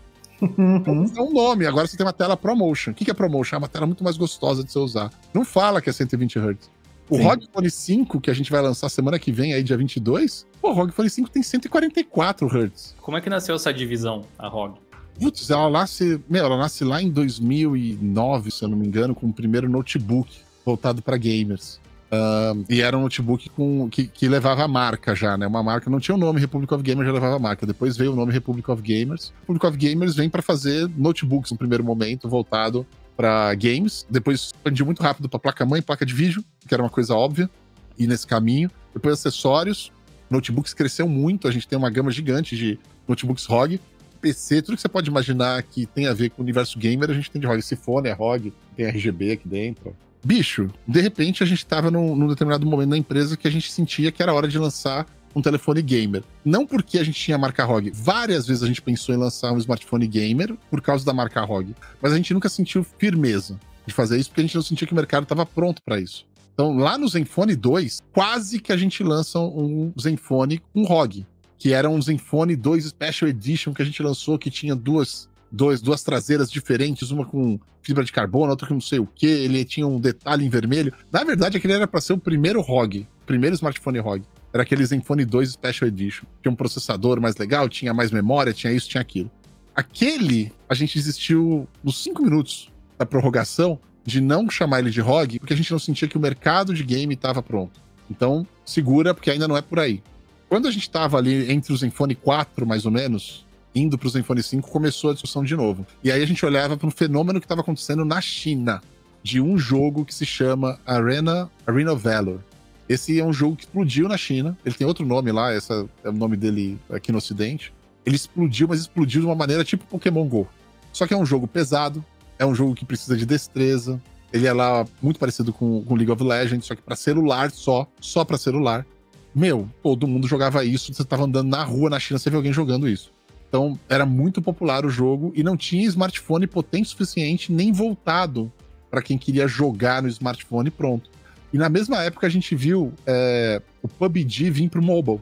Uhum. 0.41 1.05
É 1.15 1.21
um 1.21 1.31
nome, 1.31 1.67
agora 1.67 1.85
você 1.85 1.95
tem 1.95 2.05
uma 2.05 2.13
tela 2.13 2.35
ProMotion. 2.35 2.91
O 2.91 2.93
que 2.93 3.09
é 3.09 3.13
ProMotion? 3.13 3.55
É 3.55 3.59
uma 3.59 3.67
tela 3.67 3.85
muito 3.85 4.03
mais 4.03 4.17
gostosa 4.17 4.63
de 4.63 4.71
você 4.71 4.79
usar. 4.79 5.11
Não 5.33 5.45
fala 5.45 5.81
que 5.81 5.89
é 5.89 5.93
120 5.93 6.39
Hz. 6.39 6.69
O 7.09 7.17
Sim. 7.17 7.23
ROG 7.23 7.47
Phone 7.53 7.69
5, 7.69 8.21
que 8.21 8.31
a 8.31 8.33
gente 8.33 8.49
vai 8.49 8.61
lançar 8.61 8.87
semana 8.87 9.19
que 9.19 9.31
vem, 9.31 9.53
aí, 9.53 9.61
dia 9.61 9.75
22, 9.75 10.47
pô, 10.61 10.69
o 10.69 10.73
ROG 10.73 10.91
Phone 10.91 11.09
5 11.09 11.29
tem 11.29 11.43
144 11.43 12.47
Hz. 12.47 12.95
Como 13.01 13.17
é 13.17 13.21
que 13.21 13.29
nasceu 13.29 13.55
essa 13.55 13.73
divisão, 13.73 14.23
a 14.39 14.47
ROG? 14.47 14.75
Putz, 15.19 15.49
ela 15.49 15.69
nasce, 15.69 16.21
meu, 16.29 16.45
ela 16.45 16.57
nasce 16.57 16.85
lá 16.85 17.01
em 17.01 17.09
2009, 17.09 18.49
se 18.49 18.63
eu 18.63 18.69
não 18.69 18.77
me 18.77 18.87
engano, 18.87 19.13
com 19.13 19.27
o 19.27 19.33
primeiro 19.33 19.69
notebook 19.69 20.39
voltado 20.65 21.01
para 21.01 21.17
gamers. 21.17 21.80
Uh, 22.11 22.65
e 22.69 22.81
era 22.81 22.97
um 22.97 23.03
notebook 23.03 23.49
com, 23.51 23.89
que, 23.89 24.05
que, 24.05 24.27
levava 24.27 24.65
a 24.65 24.67
marca 24.67 25.15
já, 25.15 25.37
né? 25.37 25.47
Uma 25.47 25.63
marca 25.63 25.89
não 25.89 25.97
tinha 25.97 26.13
o 26.13 26.17
nome 26.17 26.41
Republic 26.41 26.73
of 26.73 26.83
Gamers, 26.83 27.07
já 27.07 27.13
levava 27.13 27.37
a 27.37 27.39
marca. 27.39 27.65
Depois 27.65 27.95
veio 27.95 28.11
o 28.11 28.15
nome 28.15 28.33
Republic 28.33 28.69
of 28.69 28.81
Gamers. 28.81 29.31
Republic 29.39 29.65
of 29.65 29.77
Gamers 29.77 30.15
vem 30.15 30.29
para 30.29 30.41
fazer 30.41 30.89
notebooks 30.97 31.51
no 31.51 31.57
primeiro 31.57 31.85
momento, 31.85 32.27
voltado 32.27 32.85
para 33.15 33.55
games. 33.55 34.05
Depois 34.09 34.41
expandiu 34.47 34.85
muito 34.85 35.01
rápido 35.01 35.29
para 35.29 35.39
placa-mãe, 35.39 35.81
placa 35.81 36.05
de 36.05 36.13
vídeo, 36.13 36.43
que 36.67 36.73
era 36.73 36.83
uma 36.83 36.89
coisa 36.89 37.15
óbvia, 37.15 37.49
e 37.97 38.05
nesse 38.05 38.27
caminho. 38.27 38.69
Depois 38.93 39.13
acessórios. 39.13 39.89
Notebooks 40.29 40.73
cresceu 40.73 41.07
muito, 41.07 41.47
a 41.47 41.51
gente 41.51 41.67
tem 41.67 41.77
uma 41.77 41.89
gama 41.89 42.11
gigante 42.11 42.57
de 42.57 42.79
notebooks 43.07 43.45
ROG. 43.45 43.79
PC, 44.21 44.61
tudo 44.61 44.75
que 44.75 44.81
você 44.81 44.87
pode 44.87 45.09
imaginar 45.09 45.61
que 45.63 45.85
tem 45.85 46.07
a 46.07 46.13
ver 46.13 46.29
com 46.29 46.41
o 46.41 46.43
universo 46.43 46.77
gamer, 46.77 47.09
a 47.09 47.13
gente 47.13 47.31
tem 47.31 47.39
de 47.39 47.47
ROG. 47.47 47.59
Esse 47.59 47.75
fone 47.75 48.09
é 48.09 48.13
ROG, 48.13 48.53
tem 48.75 48.85
RGB 48.85 49.31
aqui 49.31 49.47
dentro. 49.47 49.95
Bicho, 50.23 50.69
de 50.87 51.01
repente 51.01 51.43
a 51.43 51.45
gente 51.45 51.65
tava 51.65 51.89
num, 51.89 52.15
num 52.15 52.27
determinado 52.27 52.65
momento 52.65 52.89
na 52.89 52.97
empresa 52.97 53.35
que 53.35 53.47
a 53.47 53.51
gente 53.51 53.71
sentia 53.71 54.11
que 54.11 54.21
era 54.21 54.33
hora 54.33 54.47
de 54.47 54.57
lançar 54.59 55.05
um 55.35 55.41
telefone 55.41 55.81
gamer. 55.81 56.23
Não 56.43 56.65
porque 56.65 56.99
a 56.99 57.03
gente 57.03 57.19
tinha 57.19 57.35
a 57.35 57.39
marca 57.39 57.63
ROG. 57.63 57.91
Várias 57.93 58.45
vezes 58.45 58.63
a 58.63 58.67
gente 58.67 58.81
pensou 58.81 59.15
em 59.15 59.17
lançar 59.17 59.51
um 59.51 59.57
smartphone 59.57 60.07
gamer 60.07 60.55
por 60.69 60.81
causa 60.81 61.05
da 61.05 61.13
marca 61.13 61.41
ROG. 61.41 61.73
Mas 62.01 62.13
a 62.13 62.17
gente 62.17 62.33
nunca 62.33 62.49
sentiu 62.49 62.83
firmeza 62.83 63.59
de 63.85 63.93
fazer 63.93 64.19
isso 64.19 64.29
porque 64.29 64.41
a 64.41 64.43
gente 64.43 64.55
não 64.55 64.61
sentia 64.61 64.85
que 64.85 64.93
o 64.93 64.95
mercado 64.95 65.23
estava 65.23 65.45
pronto 65.45 65.81
para 65.83 65.99
isso. 65.99 66.25
Então, 66.53 66.77
lá 66.77 66.97
no 66.97 67.07
Zenfone 67.07 67.55
2, 67.55 68.01
quase 68.13 68.59
que 68.59 68.71
a 68.71 68.77
gente 68.77 69.01
lança 69.03 69.39
um 69.39 69.93
Zenfone 69.99 70.61
com 70.73 70.83
ROG 70.83 71.25
que 71.61 71.73
era 71.73 71.87
um 71.87 72.01
Zenfone 72.01 72.55
2 72.55 72.85
Special 72.85 73.29
Edition 73.29 73.71
que 73.71 73.83
a 73.83 73.85
gente 73.85 74.01
lançou, 74.01 74.39
que 74.39 74.49
tinha 74.49 74.75
duas, 74.75 75.29
dois, 75.51 75.81
duas 75.81 76.03
traseiras 76.03 76.49
diferentes, 76.49 77.11
uma 77.11 77.25
com 77.25 77.59
fibra 77.81 78.03
de 78.03 78.11
carbono, 78.11 78.51
outra 78.51 78.67
com 78.67 78.75
não 78.75 78.81
sei 78.81 78.99
o 78.99 79.05
que, 79.05 79.25
ele 79.25 79.65
tinha 79.65 79.85
um 79.85 79.99
detalhe 79.99 80.45
em 80.45 80.49
vermelho. 80.49 80.93
Na 81.11 81.23
verdade, 81.23 81.57
aquele 81.57 81.73
era 81.73 81.87
para 81.87 81.99
ser 81.99 82.13
o 82.13 82.17
primeiro 82.17 82.61
ROG, 82.61 83.07
primeiro 83.25 83.55
smartphone 83.55 83.99
ROG. 83.99 84.23
Era 84.53 84.63
aquele 84.63 84.85
Zenfone 84.85 85.25
2 85.25 85.51
Special 85.51 85.87
Edition. 85.87 86.25
Tinha 86.41 86.51
um 86.51 86.55
processador 86.55 87.21
mais 87.21 87.35
legal, 87.37 87.69
tinha 87.69 87.93
mais 87.93 88.11
memória, 88.11 88.53
tinha 88.53 88.71
isso, 88.73 88.89
tinha 88.89 89.01
aquilo. 89.01 89.31
Aquele, 89.73 90.51
a 90.67 90.73
gente 90.73 90.97
desistiu 90.97 91.67
nos 91.83 92.03
cinco 92.03 92.21
minutos 92.21 92.69
da 92.97 93.05
prorrogação 93.05 93.79
de 94.05 94.19
não 94.19 94.49
chamar 94.49 94.79
ele 94.79 94.89
de 94.89 94.99
ROG, 94.99 95.39
porque 95.39 95.53
a 95.53 95.57
gente 95.57 95.71
não 95.71 95.79
sentia 95.79 96.07
que 96.07 96.17
o 96.17 96.21
mercado 96.21 96.73
de 96.73 96.83
game 96.83 97.13
estava 97.13 97.41
pronto. 97.41 97.79
Então, 98.09 98.45
segura, 98.65 99.13
porque 99.13 99.31
ainda 99.31 99.47
não 99.47 99.55
é 99.55 99.61
por 99.61 99.79
aí. 99.79 100.03
Quando 100.49 100.67
a 100.67 100.71
gente 100.71 100.83
estava 100.83 101.17
ali 101.17 101.49
entre 101.49 101.71
o 101.71 101.77
Zenfone 101.77 102.13
4, 102.13 102.67
mais 102.67 102.85
ou 102.85 102.91
menos, 102.91 103.45
indo 103.73 103.97
para 103.97 104.07
o 104.07 104.09
Zenfone 104.09 104.43
5, 104.43 104.69
começou 104.69 105.11
a 105.11 105.13
discussão 105.13 105.43
de 105.43 105.55
novo. 105.55 105.85
E 106.03 106.11
aí 106.11 106.21
a 106.21 106.25
gente 106.25 106.45
olhava 106.45 106.77
para 106.77 106.87
um 106.87 106.91
fenômeno 106.91 107.39
que 107.39 107.45
estava 107.45 107.61
acontecendo 107.61 108.03
na 108.03 108.19
China, 108.21 108.81
de 109.23 109.39
um 109.39 109.57
jogo 109.57 110.03
que 110.03 110.13
se 110.13 110.25
chama 110.25 110.79
Arena, 110.85 111.49
Arena 111.65 111.95
Valor. 111.95 112.43
Esse 112.89 113.19
é 113.19 113.23
um 113.23 113.31
jogo 113.31 113.55
que 113.55 113.63
explodiu 113.63 114.07
na 114.09 114.17
China. 114.17 114.57
Ele 114.65 114.75
tem 114.75 114.85
outro 114.85 115.05
nome 115.05 115.31
lá, 115.31 115.55
esse 115.55 115.71
é 116.03 116.09
o 116.09 116.11
nome 116.11 116.35
dele 116.35 116.77
aqui 116.89 117.11
no 117.11 117.19
Ocidente. 117.19 117.73
Ele 118.05 118.15
explodiu, 118.15 118.67
mas 118.67 118.81
explodiu 118.81 119.21
de 119.21 119.27
uma 119.27 119.35
maneira 119.35 119.63
tipo 119.63 119.85
Pokémon 119.85 120.27
Go. 120.27 120.47
Só 120.91 121.07
que 121.07 121.13
é 121.13 121.17
um 121.17 121.25
jogo 121.25 121.47
pesado, 121.47 122.03
é 122.37 122.45
um 122.45 122.53
jogo 122.53 122.75
que 122.75 122.83
precisa 122.83 123.15
de 123.15 123.25
destreza. 123.25 124.01
Ele 124.33 124.47
é 124.47 124.53
lá 124.53 124.85
muito 125.01 125.19
parecido 125.19 125.53
com, 125.53 125.83
com 125.83 125.95
League 125.95 126.11
of 126.11 126.23
Legends, 126.23 126.65
só 126.65 126.75
que 126.75 126.81
para 126.81 126.95
celular 126.95 127.51
só, 127.51 127.87
só 127.99 128.25
para 128.25 128.37
celular. 128.37 128.85
Meu, 129.33 129.69
todo 129.81 130.07
mundo 130.07 130.27
jogava 130.27 130.65
isso, 130.65 130.93
você 130.93 131.05
tava 131.05 131.23
andando 131.23 131.49
na 131.49 131.63
rua 131.63 131.89
na 131.89 131.99
China, 131.99 132.19
você 132.19 132.29
vê 132.29 132.35
alguém 132.35 132.51
jogando 132.51 132.89
isso. 132.89 133.11
Então, 133.51 133.77
era 133.89 134.05
muito 134.05 134.41
popular 134.41 134.85
o 134.85 134.89
jogo 134.89 135.33
e 135.35 135.43
não 135.43 135.57
tinha 135.57 135.83
smartphone 135.83 136.47
potente 136.47 136.85
o 136.85 136.89
suficiente 136.91 137.51
nem 137.51 137.73
voltado 137.73 138.49
para 138.89 139.01
quem 139.01 139.17
queria 139.17 139.45
jogar 139.45 140.01
no 140.01 140.07
smartphone 140.07 140.71
pronto. 140.71 141.09
E 141.51 141.57
na 141.57 141.67
mesma 141.67 142.01
época 142.01 142.25
a 142.25 142.29
gente 142.29 142.55
viu 142.55 142.93
é, 143.05 143.61
o 143.83 143.89
PUBG 143.89 144.49
vir 144.49 144.69
pro 144.69 144.81
mobile, 144.81 145.19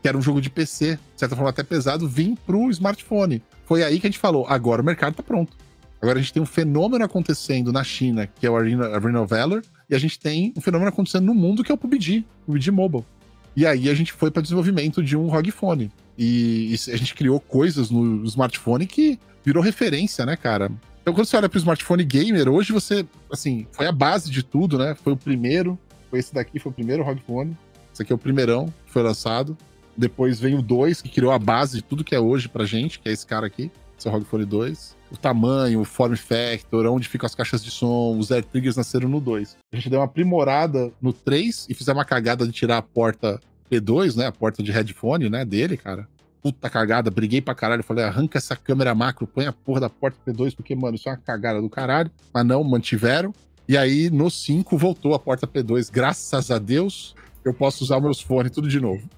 que 0.00 0.06
era 0.06 0.16
um 0.16 0.22
jogo 0.22 0.40
de 0.40 0.48
PC, 0.48 0.94
de 0.94 1.00
certa 1.16 1.34
forma 1.34 1.50
até 1.50 1.64
pesado, 1.64 2.08
vir 2.08 2.38
pro 2.46 2.70
smartphone. 2.70 3.42
Foi 3.66 3.82
aí 3.82 3.98
que 3.98 4.06
a 4.06 4.10
gente 4.10 4.20
falou, 4.20 4.46
agora 4.46 4.80
o 4.80 4.84
mercado 4.84 5.16
tá 5.16 5.22
pronto. 5.24 5.56
Agora 6.00 6.20
a 6.20 6.22
gente 6.22 6.32
tem 6.32 6.42
um 6.42 6.46
fenômeno 6.46 7.04
acontecendo 7.04 7.72
na 7.72 7.82
China, 7.82 8.28
que 8.28 8.46
é 8.46 8.50
o 8.50 8.56
Arena, 8.56 8.94
Arena 8.94 9.26
Valor, 9.26 9.60
e 9.90 9.94
a 9.96 9.98
gente 9.98 10.20
tem 10.20 10.54
um 10.56 10.60
fenômeno 10.60 10.88
acontecendo 10.88 11.24
no 11.26 11.34
mundo, 11.34 11.64
que 11.64 11.72
é 11.72 11.74
o 11.74 11.78
PUBG, 11.78 12.24
PUBG 12.46 12.70
Mobile. 12.70 13.04
E 13.56 13.66
aí 13.66 13.90
a 13.90 13.94
gente 13.94 14.12
foi 14.12 14.30
para 14.30 14.40
desenvolvimento 14.40 15.02
de 15.02 15.16
um 15.16 15.26
ROG 15.26 15.50
Phone. 15.50 15.90
E, 16.16 16.74
e, 16.74 16.92
a 16.92 16.96
gente 16.96 17.14
criou 17.14 17.40
coisas 17.40 17.90
no 17.90 18.24
smartphone 18.24 18.86
que 18.86 19.18
virou 19.44 19.62
referência, 19.62 20.26
né, 20.26 20.36
cara? 20.36 20.70
Então, 21.00 21.12
quando 21.12 21.26
você 21.26 21.36
olha 21.36 21.48
para 21.48 21.56
o 21.56 21.58
smartphone 21.58 22.04
gamer, 22.04 22.48
hoje 22.48 22.72
você, 22.72 23.04
assim, 23.30 23.66
foi 23.72 23.86
a 23.86 23.92
base 23.92 24.30
de 24.30 24.42
tudo, 24.42 24.78
né? 24.78 24.94
Foi 24.94 25.12
o 25.12 25.16
primeiro, 25.16 25.78
foi 26.10 26.20
esse 26.20 26.32
daqui, 26.32 26.58
foi 26.58 26.70
o 26.70 26.74
primeiro 26.74 27.02
ROG 27.02 27.20
Phone. 27.26 27.56
Esse 27.92 28.02
aqui 28.02 28.12
é 28.12 28.14
o 28.14 28.18
primeirão 28.18 28.66
que 28.86 28.92
foi 28.92 29.02
lançado. 29.02 29.56
Depois 29.96 30.38
vem 30.38 30.54
o 30.54 30.62
2, 30.62 31.02
que 31.02 31.08
criou 31.08 31.32
a 31.32 31.38
base 31.38 31.78
de 31.78 31.82
tudo 31.82 32.04
que 32.04 32.14
é 32.14 32.20
hoje 32.20 32.48
pra 32.48 32.64
gente, 32.64 33.00
que 33.00 33.08
é 33.08 33.12
esse 33.12 33.26
cara 33.26 33.46
aqui, 33.46 33.70
esse 33.98 34.08
é 34.08 34.10
ROG 34.10 34.24
Phone 34.24 34.44
2 34.44 35.02
o 35.12 35.16
tamanho, 35.16 35.80
o 35.80 35.84
form 35.84 36.14
factor, 36.16 36.86
onde 36.86 37.06
ficam 37.06 37.26
as 37.26 37.34
caixas 37.34 37.62
de 37.62 37.70
som, 37.70 38.16
os 38.18 38.32
air 38.32 38.42
triggers 38.42 38.76
nasceram 38.76 39.08
no 39.08 39.20
2. 39.20 39.58
A 39.70 39.76
gente 39.76 39.90
deu 39.90 40.00
uma 40.00 40.06
aprimorada 40.06 40.90
no 41.00 41.12
3 41.12 41.66
e 41.68 41.74
fizemos 41.74 41.98
uma 41.98 42.04
cagada 42.04 42.46
de 42.46 42.52
tirar 42.52 42.78
a 42.78 42.82
porta 42.82 43.38
P2, 43.72 44.16
né? 44.16 44.26
A 44.26 44.32
porta 44.32 44.62
de 44.62 44.70
headphone, 44.70 45.30
né? 45.30 45.44
Dele, 45.44 45.76
cara. 45.76 46.06
Puta 46.42 46.68
cagada, 46.68 47.10
briguei 47.10 47.40
pra 47.40 47.54
caralho. 47.54 47.82
Falei, 47.82 48.04
arranca 48.04 48.36
essa 48.36 48.54
câmera 48.54 48.94
macro, 48.94 49.26
põe 49.26 49.46
a 49.46 49.52
porra 49.52 49.80
da 49.80 49.88
porta 49.88 50.18
P2, 50.26 50.54
porque, 50.54 50.74
mano, 50.74 50.96
isso 50.96 51.08
é 51.08 51.12
uma 51.12 51.18
cagada 51.18 51.60
do 51.60 51.70
caralho. 51.70 52.10
Mas 52.34 52.44
não, 52.44 52.62
mantiveram. 52.62 53.32
E 53.68 53.76
aí, 53.76 54.10
no 54.10 54.30
5, 54.30 54.76
voltou 54.76 55.14
a 55.14 55.18
porta 55.18 55.46
P2. 55.46 55.90
Graças 55.90 56.50
a 56.50 56.58
Deus, 56.58 57.14
eu 57.44 57.54
posso 57.54 57.84
usar 57.84 58.00
meus 58.00 58.20
fones 58.20 58.52
tudo 58.52 58.68
de 58.68 58.80
novo. 58.80 59.08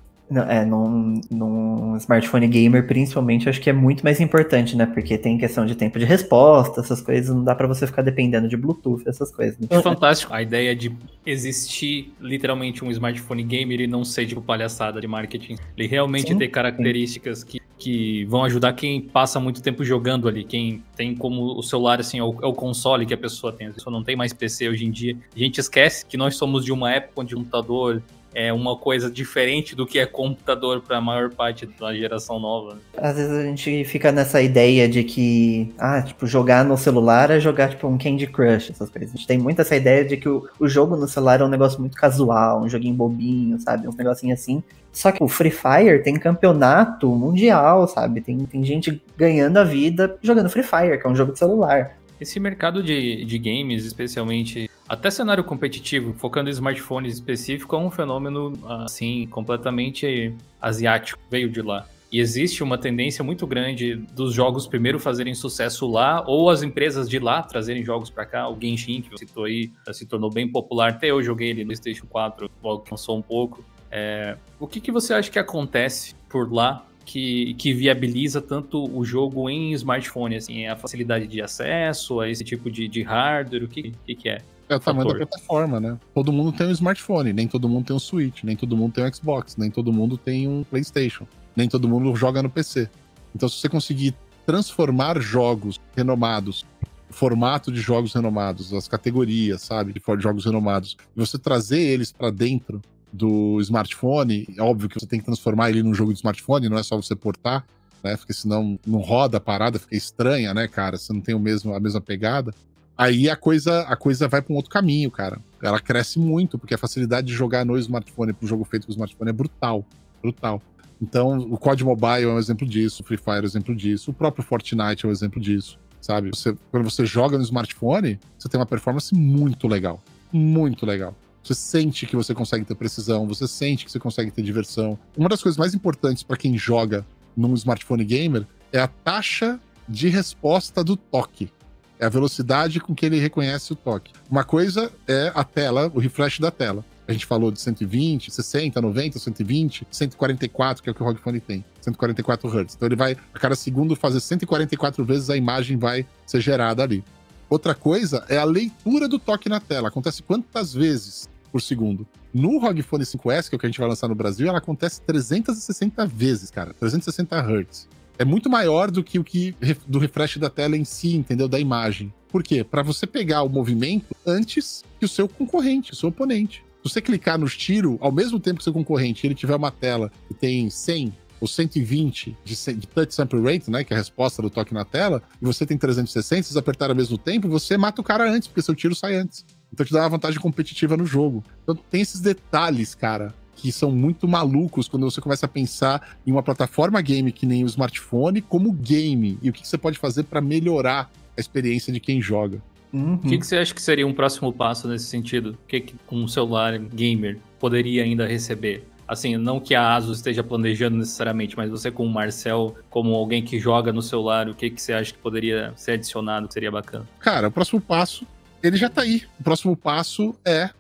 É, 0.49 0.65
num, 0.65 1.21
num 1.31 1.97
smartphone 1.97 2.49
gamer, 2.49 2.87
principalmente, 2.87 3.49
acho 3.49 3.61
que 3.61 3.69
é 3.69 3.73
muito 3.75 4.03
mais 4.03 4.21
importante, 4.21 4.75
né? 4.75 4.87
Porque 4.87 5.19
tem 5.19 5.37
questão 5.37 5.67
de 5.67 5.75
tempo 5.75 5.99
de 5.99 6.05
resposta, 6.07 6.81
essas 6.81 7.03
coisas, 7.03 7.35
não 7.35 7.45
dá 7.45 7.55
para 7.55 7.67
você 7.67 7.87
ficar 7.87 8.01
dependendo 8.01 8.49
de 8.49 8.57
Bluetooth, 8.57 9.03
essas 9.07 9.31
coisas. 9.31 9.59
Né? 9.59 9.67
É 9.69 9.83
fantástico 9.83 10.33
a 10.33 10.41
ideia 10.41 10.75
de 10.75 10.91
existir 11.27 12.15
literalmente 12.21 12.83
um 12.83 12.91
smartphone 12.91 13.43
gamer 13.43 13.81
e 13.83 13.87
não 13.87 14.03
ser 14.03 14.27
tipo 14.27 14.41
palhaçada 14.41 14.99
de 14.99 15.07
marketing. 15.07 15.57
Ele 15.77 15.87
realmente 15.87 16.29
sim, 16.29 16.39
ter 16.39 16.49
características 16.49 17.41
sim. 17.41 17.47
que 17.47 17.65
que 17.77 18.25
vão 18.27 18.45
ajudar 18.45 18.73
quem 18.73 19.01
passa 19.01 19.39
muito 19.39 19.61
tempo 19.61 19.85
jogando 19.85 20.29
ali, 20.29 20.45
quem 20.45 20.83
tem 20.97 21.15
como 21.15 21.59
o 21.59 21.63
celular, 21.63 22.01
assim, 22.01 22.19
é 22.19 22.23
o, 22.23 22.35
é 22.43 22.47
o 22.47 22.55
console 22.55 23.05
que 23.05 23.13
a 23.13 23.19
pessoa 23.19 23.53
tem. 23.53 23.67
A 23.67 23.73
pessoa 23.73 23.93
não 23.93 24.03
tem 24.03 24.17
mais 24.17 24.33
PC 24.33 24.69
hoje 24.69 24.87
em 24.87 24.91
dia. 24.91 25.17
A 25.35 25.39
gente 25.39 25.61
esquece 25.61 26.07
que 26.07 26.17
nós 26.17 26.37
somos 26.37 26.65
de 26.65 26.73
uma 26.73 26.91
época 26.93 27.21
onde 27.21 27.35
o 27.35 27.39
computador 27.39 28.03
é 28.35 28.53
uma 28.53 28.77
coisa 28.77 29.11
diferente 29.11 29.75
do 29.75 29.87
que 29.87 29.99
é 29.99 30.07
computador 30.07 30.81
para 30.81 30.99
a 30.99 31.01
maior 31.01 31.31
parte 31.31 31.67
da 31.67 31.95
geração 31.95 32.41
nova. 32.41 32.75
Né? 32.75 32.81
Às 32.97 33.17
vezes 33.17 33.33
a 33.33 33.43
gente 33.43 33.85
fica 33.85 34.11
nessa 34.11 34.43
ideia 34.43 34.89
de 34.89 35.05
que, 35.05 35.73
ah, 35.79 36.03
tipo, 36.03 36.27
jogar 36.27 36.65
no 36.65 36.77
celular 36.77 37.31
é 37.31 37.39
jogar, 37.39 37.71
tipo, 37.71 37.87
um 37.87 37.97
Candy 37.97 38.27
Crush, 38.27 38.71
essas 38.71 38.91
coisas. 38.91 39.11
A 39.11 39.17
gente 39.17 39.27
tem 39.27 39.39
muito 39.39 39.61
essa 39.61 39.77
ideia 39.77 40.05
de 40.05 40.17
que 40.17 40.29
o, 40.29 40.49
o 40.59 40.69
jogo 40.69 40.97
no 40.97 41.07
celular 41.07 41.41
é 41.41 41.45
um 41.45 41.49
negócio 41.49 41.81
muito 41.81 41.97
casual, 41.97 42.63
um 42.63 42.69
joguinho 42.69 42.95
bobinho, 42.95 43.59
sabe? 43.61 43.87
Uns 43.87 43.97
negocinhos 43.97 44.41
assim. 44.41 44.63
Só 44.93 45.11
que 45.11 45.23
o 45.23 45.29
Free 45.29 45.51
Fire 45.51 46.03
tem 46.03 46.15
campeonato 46.15 47.09
mundial, 47.09 47.87
sabe? 47.89 48.21
Tem, 48.21 48.39
tem 48.39 48.65
gente 48.65 49.03
ganhando 49.17 49.57
a 49.59 49.65
vida 49.65 50.17
jogando 50.23 50.49
Free 50.49 50.63
Fire, 50.63 50.99
que 50.99 51.07
é 51.07 51.11
um 51.11 51.17
jogo 51.17 51.33
de 51.33 51.39
celular. 51.39 51.97
Esse 52.21 52.39
mercado 52.39 52.83
de, 52.83 53.25
de 53.25 53.39
games, 53.39 53.85
especialmente 53.85 54.71
até 54.89 55.11
cenário 55.11 55.43
competitivo, 55.43 56.13
focando 56.15 56.49
em 56.49 56.53
smartphones 56.53 57.15
específico, 57.15 57.75
é 57.75 57.79
um 57.79 57.91
fenômeno 57.91 58.53
assim 58.85 59.27
completamente 59.29 60.35
asiático, 60.61 61.19
veio 61.31 61.51
de 61.51 61.63
lá. 61.63 61.87
E 62.13 62.21
existe 62.21 62.63
uma 62.63 62.79
tendência 62.79 63.25
muito 63.25 63.45
grande 63.45 63.97
dos 64.13 64.33
jogos 64.33 64.69
primeiro 64.69 65.01
fazerem 65.01 65.35
sucesso 65.35 65.91
lá, 65.91 66.23
ou 66.27 66.49
as 66.49 66.63
empresas 66.63 67.09
de 67.09 67.19
lá 67.19 67.43
trazerem 67.43 67.83
jogos 67.83 68.09
para 68.09 68.25
cá. 68.25 68.49
O 68.49 68.57
Genshin, 68.61 69.03
que 69.03 69.11
você 69.11 69.27
citou 69.27 69.45
aí, 69.45 69.73
se 69.93 70.07
tornou 70.07 70.31
bem 70.31 70.47
popular. 70.47 70.91
Até 70.91 71.11
eu 71.11 71.21
joguei 71.23 71.51
ele 71.51 71.63
no 71.63 71.69
PlayStation 71.69 72.07
4, 72.07 72.49
alcançou 72.63 73.19
um 73.19 73.23
pouco. 73.23 73.65
É... 73.91 74.37
O 74.61 74.69
que, 74.69 74.81
que 74.81 74.93
você 74.93 75.13
acha 75.13 75.29
que 75.29 75.41
acontece 75.41 76.15
por 76.29 76.53
lá 76.53 76.87
que, 77.05 77.55
que 77.55 77.73
viabiliza 77.73 78.41
tanto 78.41 78.85
o 78.97 79.05
jogo 79.05 79.49
em 79.49 79.73
smartphone? 79.73 80.37
Assim, 80.37 80.67
a 80.67 80.77
facilidade 80.77 81.27
de 81.27 81.41
acesso, 81.41 82.21
a 82.21 82.29
esse 82.29 82.43
tipo 82.43 82.71
de, 82.71 82.89
de 82.89 83.03
hardware? 83.03 83.65
O 83.65 83.69
que, 83.69 83.93
que, 84.05 84.15
que 84.15 84.29
é? 84.29 84.43
É 84.69 84.77
o 84.77 84.81
tamanho 84.81 85.09
da 85.09 85.27
plataforma, 85.27 85.79
né? 85.79 85.99
Todo 86.15 86.33
mundo 86.33 86.51
tem 86.51 86.67
um 86.67 86.71
smartphone, 86.71 87.33
nem 87.33 87.47
todo 87.47 87.69
mundo 87.69 87.87
tem 87.87 87.95
um 87.95 87.99
Switch, 87.99 88.43
nem 88.43 88.57
todo 88.57 88.77
mundo 88.77 88.95
tem 88.95 89.05
um 89.05 89.13
Xbox, 89.13 89.57
nem 89.57 89.71
todo 89.71 89.93
mundo 89.93 90.17
tem 90.17 90.49
um 90.49 90.65
PlayStation, 90.65 91.27
nem 91.55 91.69
todo 91.69 91.87
mundo 91.87 92.15
joga 92.17 92.43
no 92.43 92.49
PC. 92.49 92.89
Então, 93.35 93.49
se 93.49 93.61
você 93.61 93.69
conseguir 93.69 94.15
transformar 94.47 95.21
jogos 95.21 95.79
renomados, 95.95 96.65
o 97.11 97.13
formato 97.13 97.71
de 97.71 97.81
jogos 97.81 98.15
renomados, 98.15 98.73
as 98.73 98.89
categorias, 98.89 99.63
sabe, 99.63 99.93
de 99.93 100.03
jogos 100.19 100.45
renomados, 100.47 100.97
e 101.15 101.21
você 101.21 101.39
trazer 101.39 101.81
eles 101.81 102.11
para 102.11 102.31
dentro 102.31 102.81
do 103.15 103.61
smartphone, 103.61 104.47
é 104.57 104.63
óbvio 104.63 104.89
que 104.89 104.99
você 104.99 105.07
tem 105.07 105.21
que 105.21 105.25
transformar 105.25 105.71
ele 105.71 105.83
num 105.83 105.95
jogo 105.95 106.13
de 106.13 106.19
smartphone, 106.19 106.69
não 106.69 106.79
é 106.79 106.83
só 106.83 106.97
você 106.97 107.15
portar, 107.15 107.65
né? 108.03 108.17
Porque 108.17 108.33
senão 108.33 108.79
não 108.87 108.99
roda 108.99 109.37
a 109.37 109.41
parada, 109.41 109.79
fica 109.79 109.97
estranha, 109.97 110.53
né, 110.53 110.67
cara? 110.67 110.97
Você 110.97 111.13
não 111.13 111.21
tem 111.21 111.35
o 111.35 111.39
mesmo, 111.39 111.75
a 111.75 111.81
mesma 111.81 112.01
pegada 112.01 112.53
aí 112.97 113.29
a 113.29 113.37
coisa, 113.37 113.83
a 113.83 113.97
coisa 113.97 114.29
vai 114.29 114.41
para 114.41 114.53
um 114.53 114.57
outro 114.57 114.71
caminho, 114.71 115.11
cara. 115.11 115.39
Ela 115.63 115.81
cresce 115.81 116.19
muito, 116.19 116.59
porque 116.59 116.75
a 116.75 116.79
facilidade 116.79 117.27
de 117.27 117.33
jogar 117.33 117.65
no 117.65 117.77
smartphone 117.79 118.33
para 118.33 118.45
um 118.45 118.49
jogo 118.49 118.65
feito 118.65 118.87
com 118.87 118.93
smartphone 118.93 119.31
é 119.31 119.33
brutal. 119.33 119.85
Brutal. 120.23 120.63
Então, 121.03 121.39
o 121.39 121.59
COD 121.59 121.85
Mobile 121.85 122.25
é 122.25 122.29
um 122.29 122.39
exemplo 122.39 122.67
disso, 122.67 123.03
o 123.03 123.07
Free 123.07 123.19
Fire 123.19 123.39
é 123.39 123.41
um 123.41 123.45
exemplo 123.45 123.75
disso, 123.75 124.11
o 124.11 124.15
próprio 124.15 124.45
Fortnite 124.45 125.05
é 125.05 125.09
um 125.09 125.13
exemplo 125.13 125.41
disso, 125.41 125.79
sabe? 126.01 126.31
Você, 126.33 126.57
quando 126.71 126.89
você 126.89 127.05
joga 127.05 127.37
no 127.37 127.43
smartphone, 127.43 128.19
você 128.39 128.49
tem 128.49 128.59
uma 128.59 128.67
performance 128.67 129.15
muito 129.15 129.67
legal. 129.67 130.03
Muito 130.33 130.87
legal. 130.87 131.15
Você 131.45 131.55
sente 131.55 132.07
que 132.07 132.17
você 132.17 132.35
consegue 132.35 132.65
ter 132.65 132.75
precisão, 132.75 133.27
você 133.27 133.47
sente 133.47 133.85
que 133.85 133.93
você 133.93 134.01
consegue 134.01 134.31
ter 134.31 134.41
diversão. 134.41 134.99
Uma 135.15 135.29
das 135.29 135.43
coisas 135.43 135.59
mais 135.59 135.75
importantes 135.75 136.23
para 136.23 136.39
quem 136.39 136.57
joga 136.57 137.07
num 137.37 137.53
smartphone 137.53 138.03
gamer 138.03 138.47
é 138.73 138.81
a 138.81 138.89
taxa 138.89 139.61
de 139.87 140.09
resposta 140.09 140.83
do 140.83 140.97
toque. 140.97 141.53
É 142.01 142.07
a 142.07 142.09
velocidade 142.09 142.81
com 142.81 142.95
que 142.95 143.05
ele 143.05 143.19
reconhece 143.19 143.75
o 143.75 143.77
toque. 143.77 144.11
Uma 144.31 144.43
coisa 144.43 144.91
é 145.07 145.31
a 145.35 145.45
tela, 145.45 145.93
o 145.95 146.01
refresh 146.01 146.41
da 146.41 146.51
tela. 146.51 146.83
A 147.07 147.13
gente 147.13 147.27
falou 147.27 147.51
de 147.51 147.61
120, 147.61 148.31
60, 148.31 148.81
90, 148.81 149.19
120, 149.19 149.87
144, 149.91 150.83
que 150.83 150.89
é 150.89 150.93
o 150.93 150.95
que 150.95 151.03
o 151.03 151.05
ROG 151.05 151.19
Phone 151.19 151.41
tem. 151.41 151.63
144 151.83 152.49
Hz. 152.49 152.75
Então 152.75 152.89
ele 152.89 152.97
vai, 152.97 153.19
a 153.35 153.39
cada 153.39 153.55
segundo, 153.55 153.95
fazer 153.95 154.21
144 154.21 155.05
vezes 155.05 155.29
a 155.29 155.37
imagem 155.37 155.77
vai 155.77 156.07
ser 156.25 156.41
gerada 156.41 156.83
ali. 156.83 157.05
Outra 157.51 157.75
coisa 157.75 158.25
é 158.31 158.39
a 158.39 158.45
leitura 158.45 159.07
do 159.07 159.19
toque 159.19 159.51
na 159.51 159.61
tela. 159.61 159.89
Acontece 159.89 160.23
quantas 160.23 160.73
vezes 160.73 161.29
por 161.55 161.63
segundo? 161.63 162.05
No 162.33 162.59
ROG 162.59 162.83
Phone 162.83 163.05
5S, 163.05 163.49
que 163.49 163.55
é 163.55 163.57
o 163.57 163.61
que 163.61 163.67
a 163.67 163.69
gente 163.69 163.79
vai 163.79 163.89
lançar 163.89 164.09
no 164.09 164.15
Brasil, 164.17 164.49
ela 164.49 164.59
acontece 164.59 165.01
360 165.03 166.05
vezes, 166.05 166.51
cara. 166.51 166.75
360 166.75 167.39
Hz 167.39 167.89
é 168.19 168.25
muito 168.25 168.51
maior 168.51 168.91
do 168.91 169.05
que 169.05 169.21
o 169.21 169.25
que 169.25 169.55
do 169.87 170.01
refresh 170.01 170.39
da 170.39 170.51
tela 170.51 170.77
em 170.77 170.85
si, 170.85 171.15
entendeu? 171.15 171.47
Da 171.47 171.61
imagem. 171.61 172.13
Por 172.29 172.43
quê? 172.43 172.65
Para 172.65 172.83
você 172.83 173.07
pegar 173.07 173.45
o 173.45 173.49
movimento 173.49 174.17
antes 174.27 174.83
que 174.99 175.05
o 175.05 175.09
seu 175.09 175.29
concorrente, 175.29 175.93
o 175.93 175.97
seu 175.97 176.09
oponente. 176.09 176.65
Se 176.83 176.91
você 176.91 177.01
clicar 177.01 177.39
nos 177.39 177.57
tiros, 177.57 177.99
ao 178.01 178.11
mesmo 178.11 178.41
tempo 178.41 178.59
que 178.59 178.65
seu 178.65 178.73
concorrente 178.73 179.25
ele 179.25 179.35
tiver 179.35 179.55
uma 179.55 179.71
tela 179.71 180.11
que 180.27 180.35
tem 180.35 180.69
100 180.69 181.15
ou 181.41 181.47
120 181.47 182.37
de, 182.45 182.75
de 182.75 182.89
touch 182.89 183.15
sample 183.15 183.41
rate, 183.41 183.71
né, 183.71 183.85
que 183.85 183.93
é 183.93 183.97
a 183.97 183.99
resposta 183.99 184.43
do 184.43 184.51
toque 184.51 184.75
na 184.75 184.85
tela, 184.85 185.23
e 185.41 185.45
você 185.45 185.65
tem 185.65 185.79
360, 185.79 186.43
se 186.43 186.49
vocês 186.49 186.57
apertarem 186.57 186.93
ao 186.93 186.97
mesmo 186.97 187.17
tempo, 187.17 187.49
você 187.49 187.77
mata 187.77 188.01
o 188.01 188.05
cara 188.05 188.29
antes, 188.29 188.49
porque 188.49 188.63
seu 188.63 188.75
tiro 188.75 188.95
sai 188.95 189.17
antes. 189.17 189.45
Então 189.75 189.85
te 189.85 189.93
dá 189.93 190.03
uma 190.03 190.11
vantagem 190.11 190.41
competitiva 190.41 190.97
no 190.97 191.05
jogo. 191.05 191.43
Então 191.65 191.75
tem 191.75 192.01
esses 192.01 192.21
detalhes, 192.21 192.95
cara, 192.95 193.35
que 193.57 193.73
são 193.73 193.91
muito 193.91 194.29
malucos 194.29 194.87
quando 194.87 195.11
você 195.11 195.21
começa 195.21 195.47
a 195.47 195.49
pensar 195.49 196.17
em 196.25 196.31
uma 196.31 196.45
plataforma 196.45 197.01
game 197.03 197.33
que 197.33 197.45
nem 197.45 197.65
o 197.65 197.67
smartphone 197.67 198.41
como 198.41 198.73
game 198.73 199.37
e 199.43 199.51
o 199.51 199.53
que 199.53 199.67
você 199.67 199.77
pode 199.77 199.99
fazer 199.99 200.23
para 200.23 200.41
melhorar 200.41 201.11
a 201.37 201.41
experiência 201.41 201.93
de 201.93 201.99
quem 201.99 202.23
joga. 202.23 202.63
Uhum. 202.93 203.15
O 203.15 203.19
que, 203.19 203.37
que, 203.37 203.45
você 203.45 203.57
acha 203.57 203.75
que 203.75 203.83
seria 203.83 204.07
um 204.07 204.15
próximo 204.15 204.53
passo 204.53 204.87
nesse 204.87 205.07
sentido? 205.07 205.59
O 205.65 205.67
que, 205.67 205.81
que 205.81 205.97
um 206.13 206.29
celular 206.29 206.79
gamer 206.79 207.39
poderia 207.59 208.05
ainda 208.05 208.25
receber? 208.25 208.87
Assim, 209.07 209.37
não 209.37 209.59
que 209.59 209.75
a 209.75 209.97
ASUS 209.97 210.19
esteja 210.19 210.45
planejando 210.45 210.97
necessariamente, 210.97 211.57
mas 211.57 211.69
você 211.69 211.91
com 211.91 212.07
o 212.07 212.09
Marcel, 212.09 212.77
como 212.89 213.13
alguém 213.13 213.43
que 213.43 213.59
joga 213.59 213.93
no 213.93 214.01
celular, 214.01 214.49
o 214.49 214.55
que, 214.55 214.71
que 214.71 214.81
você 214.81 214.93
acha 214.93 215.13
que 215.13 215.19
poderia 215.19 215.73
ser 215.77 215.93
adicionado 215.93 216.47
que 216.47 216.55
seria 216.55 216.71
bacana? 216.71 217.05
Cara, 217.19 217.49
o 217.49 217.51
próximo 217.51 217.81
passo, 217.81 218.25
ele 218.65 218.79
já 218.79 218.89
tá 218.89 219.03
aí. 219.03 219.23
O 219.39 219.45
próximo 219.45 219.77
passo 219.77 220.35
é 220.43 220.71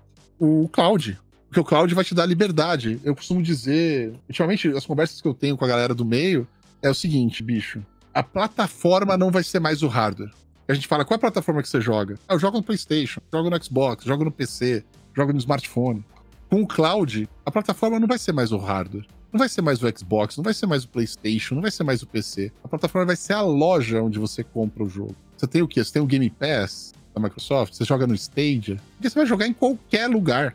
o 0.40 0.66
cloud. 0.68 1.20
Porque 1.48 1.60
o 1.60 1.64
cloud 1.64 1.94
vai 1.94 2.02
te 2.02 2.14
dar 2.14 2.24
liberdade. 2.24 2.98
Eu 3.04 3.14
costumo 3.14 3.42
dizer, 3.42 4.14
ultimamente, 4.26 4.68
as 4.68 4.86
conversas 4.86 5.20
que 5.20 5.28
eu 5.28 5.34
tenho 5.34 5.54
com 5.54 5.66
a 5.66 5.68
galera 5.68 5.94
do 5.94 6.04
meio 6.04 6.48
é 6.82 6.88
o 6.88 6.94
seguinte, 6.94 7.42
bicho. 7.42 7.84
A 8.12 8.22
plataforma 8.22 9.18
não 9.18 9.30
vai 9.30 9.44
ser 9.44 9.60
mais 9.60 9.82
o 9.82 9.88
hardware. 9.88 10.32
A 10.66 10.72
gente 10.72 10.88
fala, 10.88 11.04
qual 11.04 11.16
é 11.16 11.18
a 11.18 11.20
plataforma 11.20 11.60
que 11.62 11.68
você 11.68 11.78
joga? 11.78 12.18
Ah, 12.26 12.34
eu 12.34 12.38
jogo 12.38 12.56
no 12.56 12.62
PlayStation, 12.62 13.20
jogo 13.30 13.50
no 13.50 13.62
Xbox, 13.62 14.04
jogo 14.04 14.24
no 14.24 14.32
PC, 14.32 14.82
jogo 15.14 15.32
no 15.32 15.38
smartphone. 15.38 16.02
Com 16.48 16.62
o 16.62 16.66
cloud, 16.66 17.28
a 17.44 17.50
plataforma 17.50 18.00
não 18.00 18.06
vai 18.06 18.16
ser 18.16 18.32
mais 18.32 18.50
o 18.50 18.56
hardware. 18.56 19.06
Não 19.30 19.38
vai 19.38 19.48
ser 19.48 19.60
mais 19.60 19.82
o 19.82 19.98
Xbox, 19.98 20.38
não 20.38 20.44
vai 20.44 20.54
ser 20.54 20.66
mais 20.66 20.84
o 20.84 20.88
PlayStation, 20.88 21.54
não 21.56 21.62
vai 21.62 21.70
ser 21.70 21.84
mais 21.84 22.02
o 22.02 22.06
PC. 22.06 22.50
A 22.62 22.68
plataforma 22.68 23.04
vai 23.04 23.16
ser 23.16 23.34
a 23.34 23.42
loja 23.42 24.02
onde 24.02 24.18
você 24.18 24.42
compra 24.42 24.82
o 24.82 24.88
jogo. 24.88 25.14
Você 25.36 25.46
tem 25.46 25.60
o 25.60 25.68
quê? 25.68 25.84
Você 25.84 25.92
tem 25.92 26.02
o 26.02 26.06
Game 26.06 26.30
Pass 26.30 26.94
da 27.14 27.20
Microsoft, 27.20 27.74
você 27.74 27.84
joga 27.84 28.06
no 28.06 28.14
Stadia, 28.14 28.80
porque 28.96 29.08
você 29.08 29.18
vai 29.18 29.26
jogar 29.26 29.46
em 29.46 29.52
qualquer 29.52 30.08
lugar. 30.08 30.54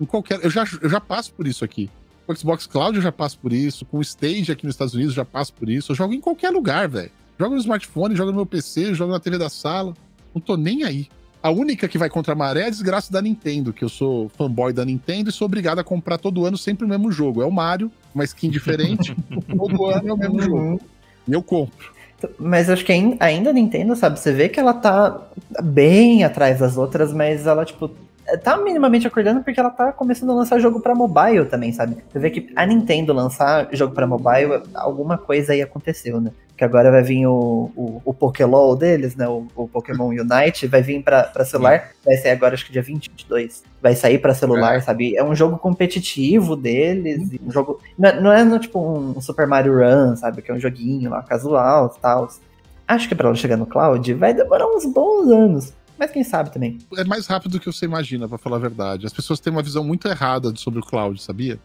Em 0.00 0.04
qualquer. 0.04 0.42
Eu 0.42 0.50
já, 0.50 0.64
eu 0.80 0.88
já 0.88 1.00
passo 1.00 1.32
por 1.32 1.46
isso 1.46 1.64
aqui. 1.64 1.90
Com 2.26 2.32
o 2.32 2.36
Xbox 2.36 2.66
Cloud 2.66 2.96
eu 2.96 3.02
já 3.02 3.12
passo 3.12 3.38
por 3.38 3.52
isso. 3.52 3.84
Com 3.84 3.98
o 3.98 4.02
Stage 4.02 4.52
aqui 4.52 4.64
nos 4.64 4.74
Estados 4.74 4.94
Unidos 4.94 5.12
eu 5.12 5.16
já 5.16 5.24
passo 5.24 5.52
por 5.52 5.68
isso. 5.68 5.92
Eu 5.92 5.96
jogo 5.96 6.14
em 6.14 6.20
qualquer 6.20 6.50
lugar, 6.50 6.88
velho. 6.88 7.10
Jogo 7.38 7.54
no 7.54 7.60
smartphone, 7.60 8.16
jogo 8.16 8.30
no 8.30 8.36
meu 8.36 8.46
PC, 8.46 8.94
jogo 8.94 9.12
na 9.12 9.20
TV 9.20 9.38
da 9.38 9.48
sala. 9.48 9.94
Não 10.34 10.40
tô 10.40 10.56
nem 10.56 10.84
aí. 10.84 11.08
A 11.42 11.50
única 11.50 11.86
que 11.86 11.98
vai 11.98 12.10
contra 12.10 12.32
a 12.32 12.36
maré 12.36 12.62
é 12.62 12.66
a 12.66 12.70
desgraça 12.70 13.12
da 13.12 13.22
Nintendo, 13.22 13.72
que 13.72 13.84
eu 13.84 13.88
sou 13.88 14.28
fanboy 14.30 14.72
da 14.72 14.84
Nintendo 14.84 15.30
e 15.30 15.32
sou 15.32 15.46
obrigado 15.46 15.78
a 15.78 15.84
comprar 15.84 16.18
todo 16.18 16.44
ano 16.44 16.58
sempre 16.58 16.84
o 16.84 16.88
mesmo 16.88 17.12
jogo. 17.12 17.42
É 17.42 17.46
o 17.46 17.50
Mario, 17.50 17.92
uma 18.14 18.24
skin 18.24 18.50
diferente. 18.50 19.14
todo 19.56 19.86
ano 19.86 20.08
é 20.08 20.12
o 20.12 20.16
mesmo 20.16 20.42
jogo. 20.42 20.80
E 21.28 21.32
eu 21.32 21.42
compro. 21.42 21.97
Mas 22.38 22.68
acho 22.68 22.84
que 22.84 22.92
ainda 23.20 23.50
a 23.50 23.52
Nintendo, 23.52 23.94
sabe? 23.94 24.18
Você 24.18 24.32
vê 24.32 24.48
que 24.48 24.58
ela 24.58 24.74
tá 24.74 25.20
bem 25.62 26.24
atrás 26.24 26.58
das 26.58 26.76
outras, 26.76 27.12
mas 27.12 27.46
ela, 27.46 27.64
tipo, 27.64 27.90
tá 28.42 28.56
minimamente 28.56 29.06
acordando 29.06 29.42
porque 29.42 29.58
ela 29.58 29.70
tá 29.70 29.92
começando 29.92 30.30
a 30.30 30.34
lançar 30.34 30.58
jogo 30.58 30.80
para 30.80 30.94
mobile 30.94 31.46
também, 31.46 31.72
sabe? 31.72 31.96
Você 32.10 32.18
vê 32.18 32.30
que 32.30 32.52
a 32.56 32.66
Nintendo 32.66 33.12
lançar 33.12 33.68
jogo 33.72 33.94
para 33.94 34.06
mobile, 34.06 34.62
alguma 34.74 35.16
coisa 35.16 35.52
aí 35.52 35.62
aconteceu, 35.62 36.20
né? 36.20 36.32
Que 36.58 36.64
agora 36.64 36.90
vai 36.90 37.04
vir 37.04 37.24
o, 37.24 37.70
o, 37.76 38.02
o 38.04 38.12
Pokélol 38.12 38.74
deles, 38.74 39.14
né? 39.14 39.28
O, 39.28 39.46
o 39.54 39.68
Pokémon 39.68 40.08
Unite, 40.08 40.66
vai 40.66 40.82
vir 40.82 41.04
pra, 41.04 41.30
celular, 41.44 41.92
vai 42.04 42.16
sair 42.16 42.32
agora 42.32 42.54
acho 42.54 42.66
que 42.66 42.72
dia 42.72 42.82
22. 42.82 43.62
Vai 43.80 43.94
sair 43.94 44.18
para 44.18 44.34
celular, 44.34 44.74
é. 44.74 44.80
sabe? 44.80 45.16
É 45.16 45.22
um 45.22 45.36
jogo 45.36 45.56
competitivo 45.56 46.56
deles, 46.56 47.30
um 47.40 47.52
jogo. 47.52 47.80
Não, 47.96 48.08
é, 48.08 48.20
não 48.20 48.32
é 48.32 48.42
no, 48.42 48.58
tipo 48.58 48.80
um 48.80 49.20
Super 49.20 49.46
Mario 49.46 49.78
Run, 49.78 50.16
sabe? 50.16 50.42
Que 50.42 50.50
é 50.50 50.54
um 50.54 50.58
joguinho 50.58 51.10
lá, 51.10 51.22
casual 51.22 51.94
e 51.96 52.00
tal. 52.00 52.28
Acho 52.88 53.08
que 53.08 53.14
para 53.14 53.28
ela 53.28 53.36
chegar 53.36 53.56
no 53.56 53.66
cloud 53.66 54.12
vai 54.14 54.34
demorar 54.34 54.66
uns 54.66 54.84
bons 54.84 55.30
anos. 55.30 55.72
Mas 55.96 56.10
quem 56.10 56.24
sabe 56.24 56.52
também. 56.52 56.78
É 56.96 57.04
mais 57.04 57.28
rápido 57.28 57.52
do 57.52 57.60
que 57.60 57.66
você 57.66 57.84
imagina, 57.84 58.28
para 58.28 58.38
falar 58.38 58.56
a 58.56 58.60
verdade. 58.60 59.06
As 59.06 59.12
pessoas 59.12 59.38
têm 59.38 59.52
uma 59.52 59.62
visão 59.62 59.84
muito 59.84 60.08
errada 60.08 60.52
sobre 60.56 60.80
o 60.80 60.82
cloud, 60.82 61.22
sabia? 61.22 61.58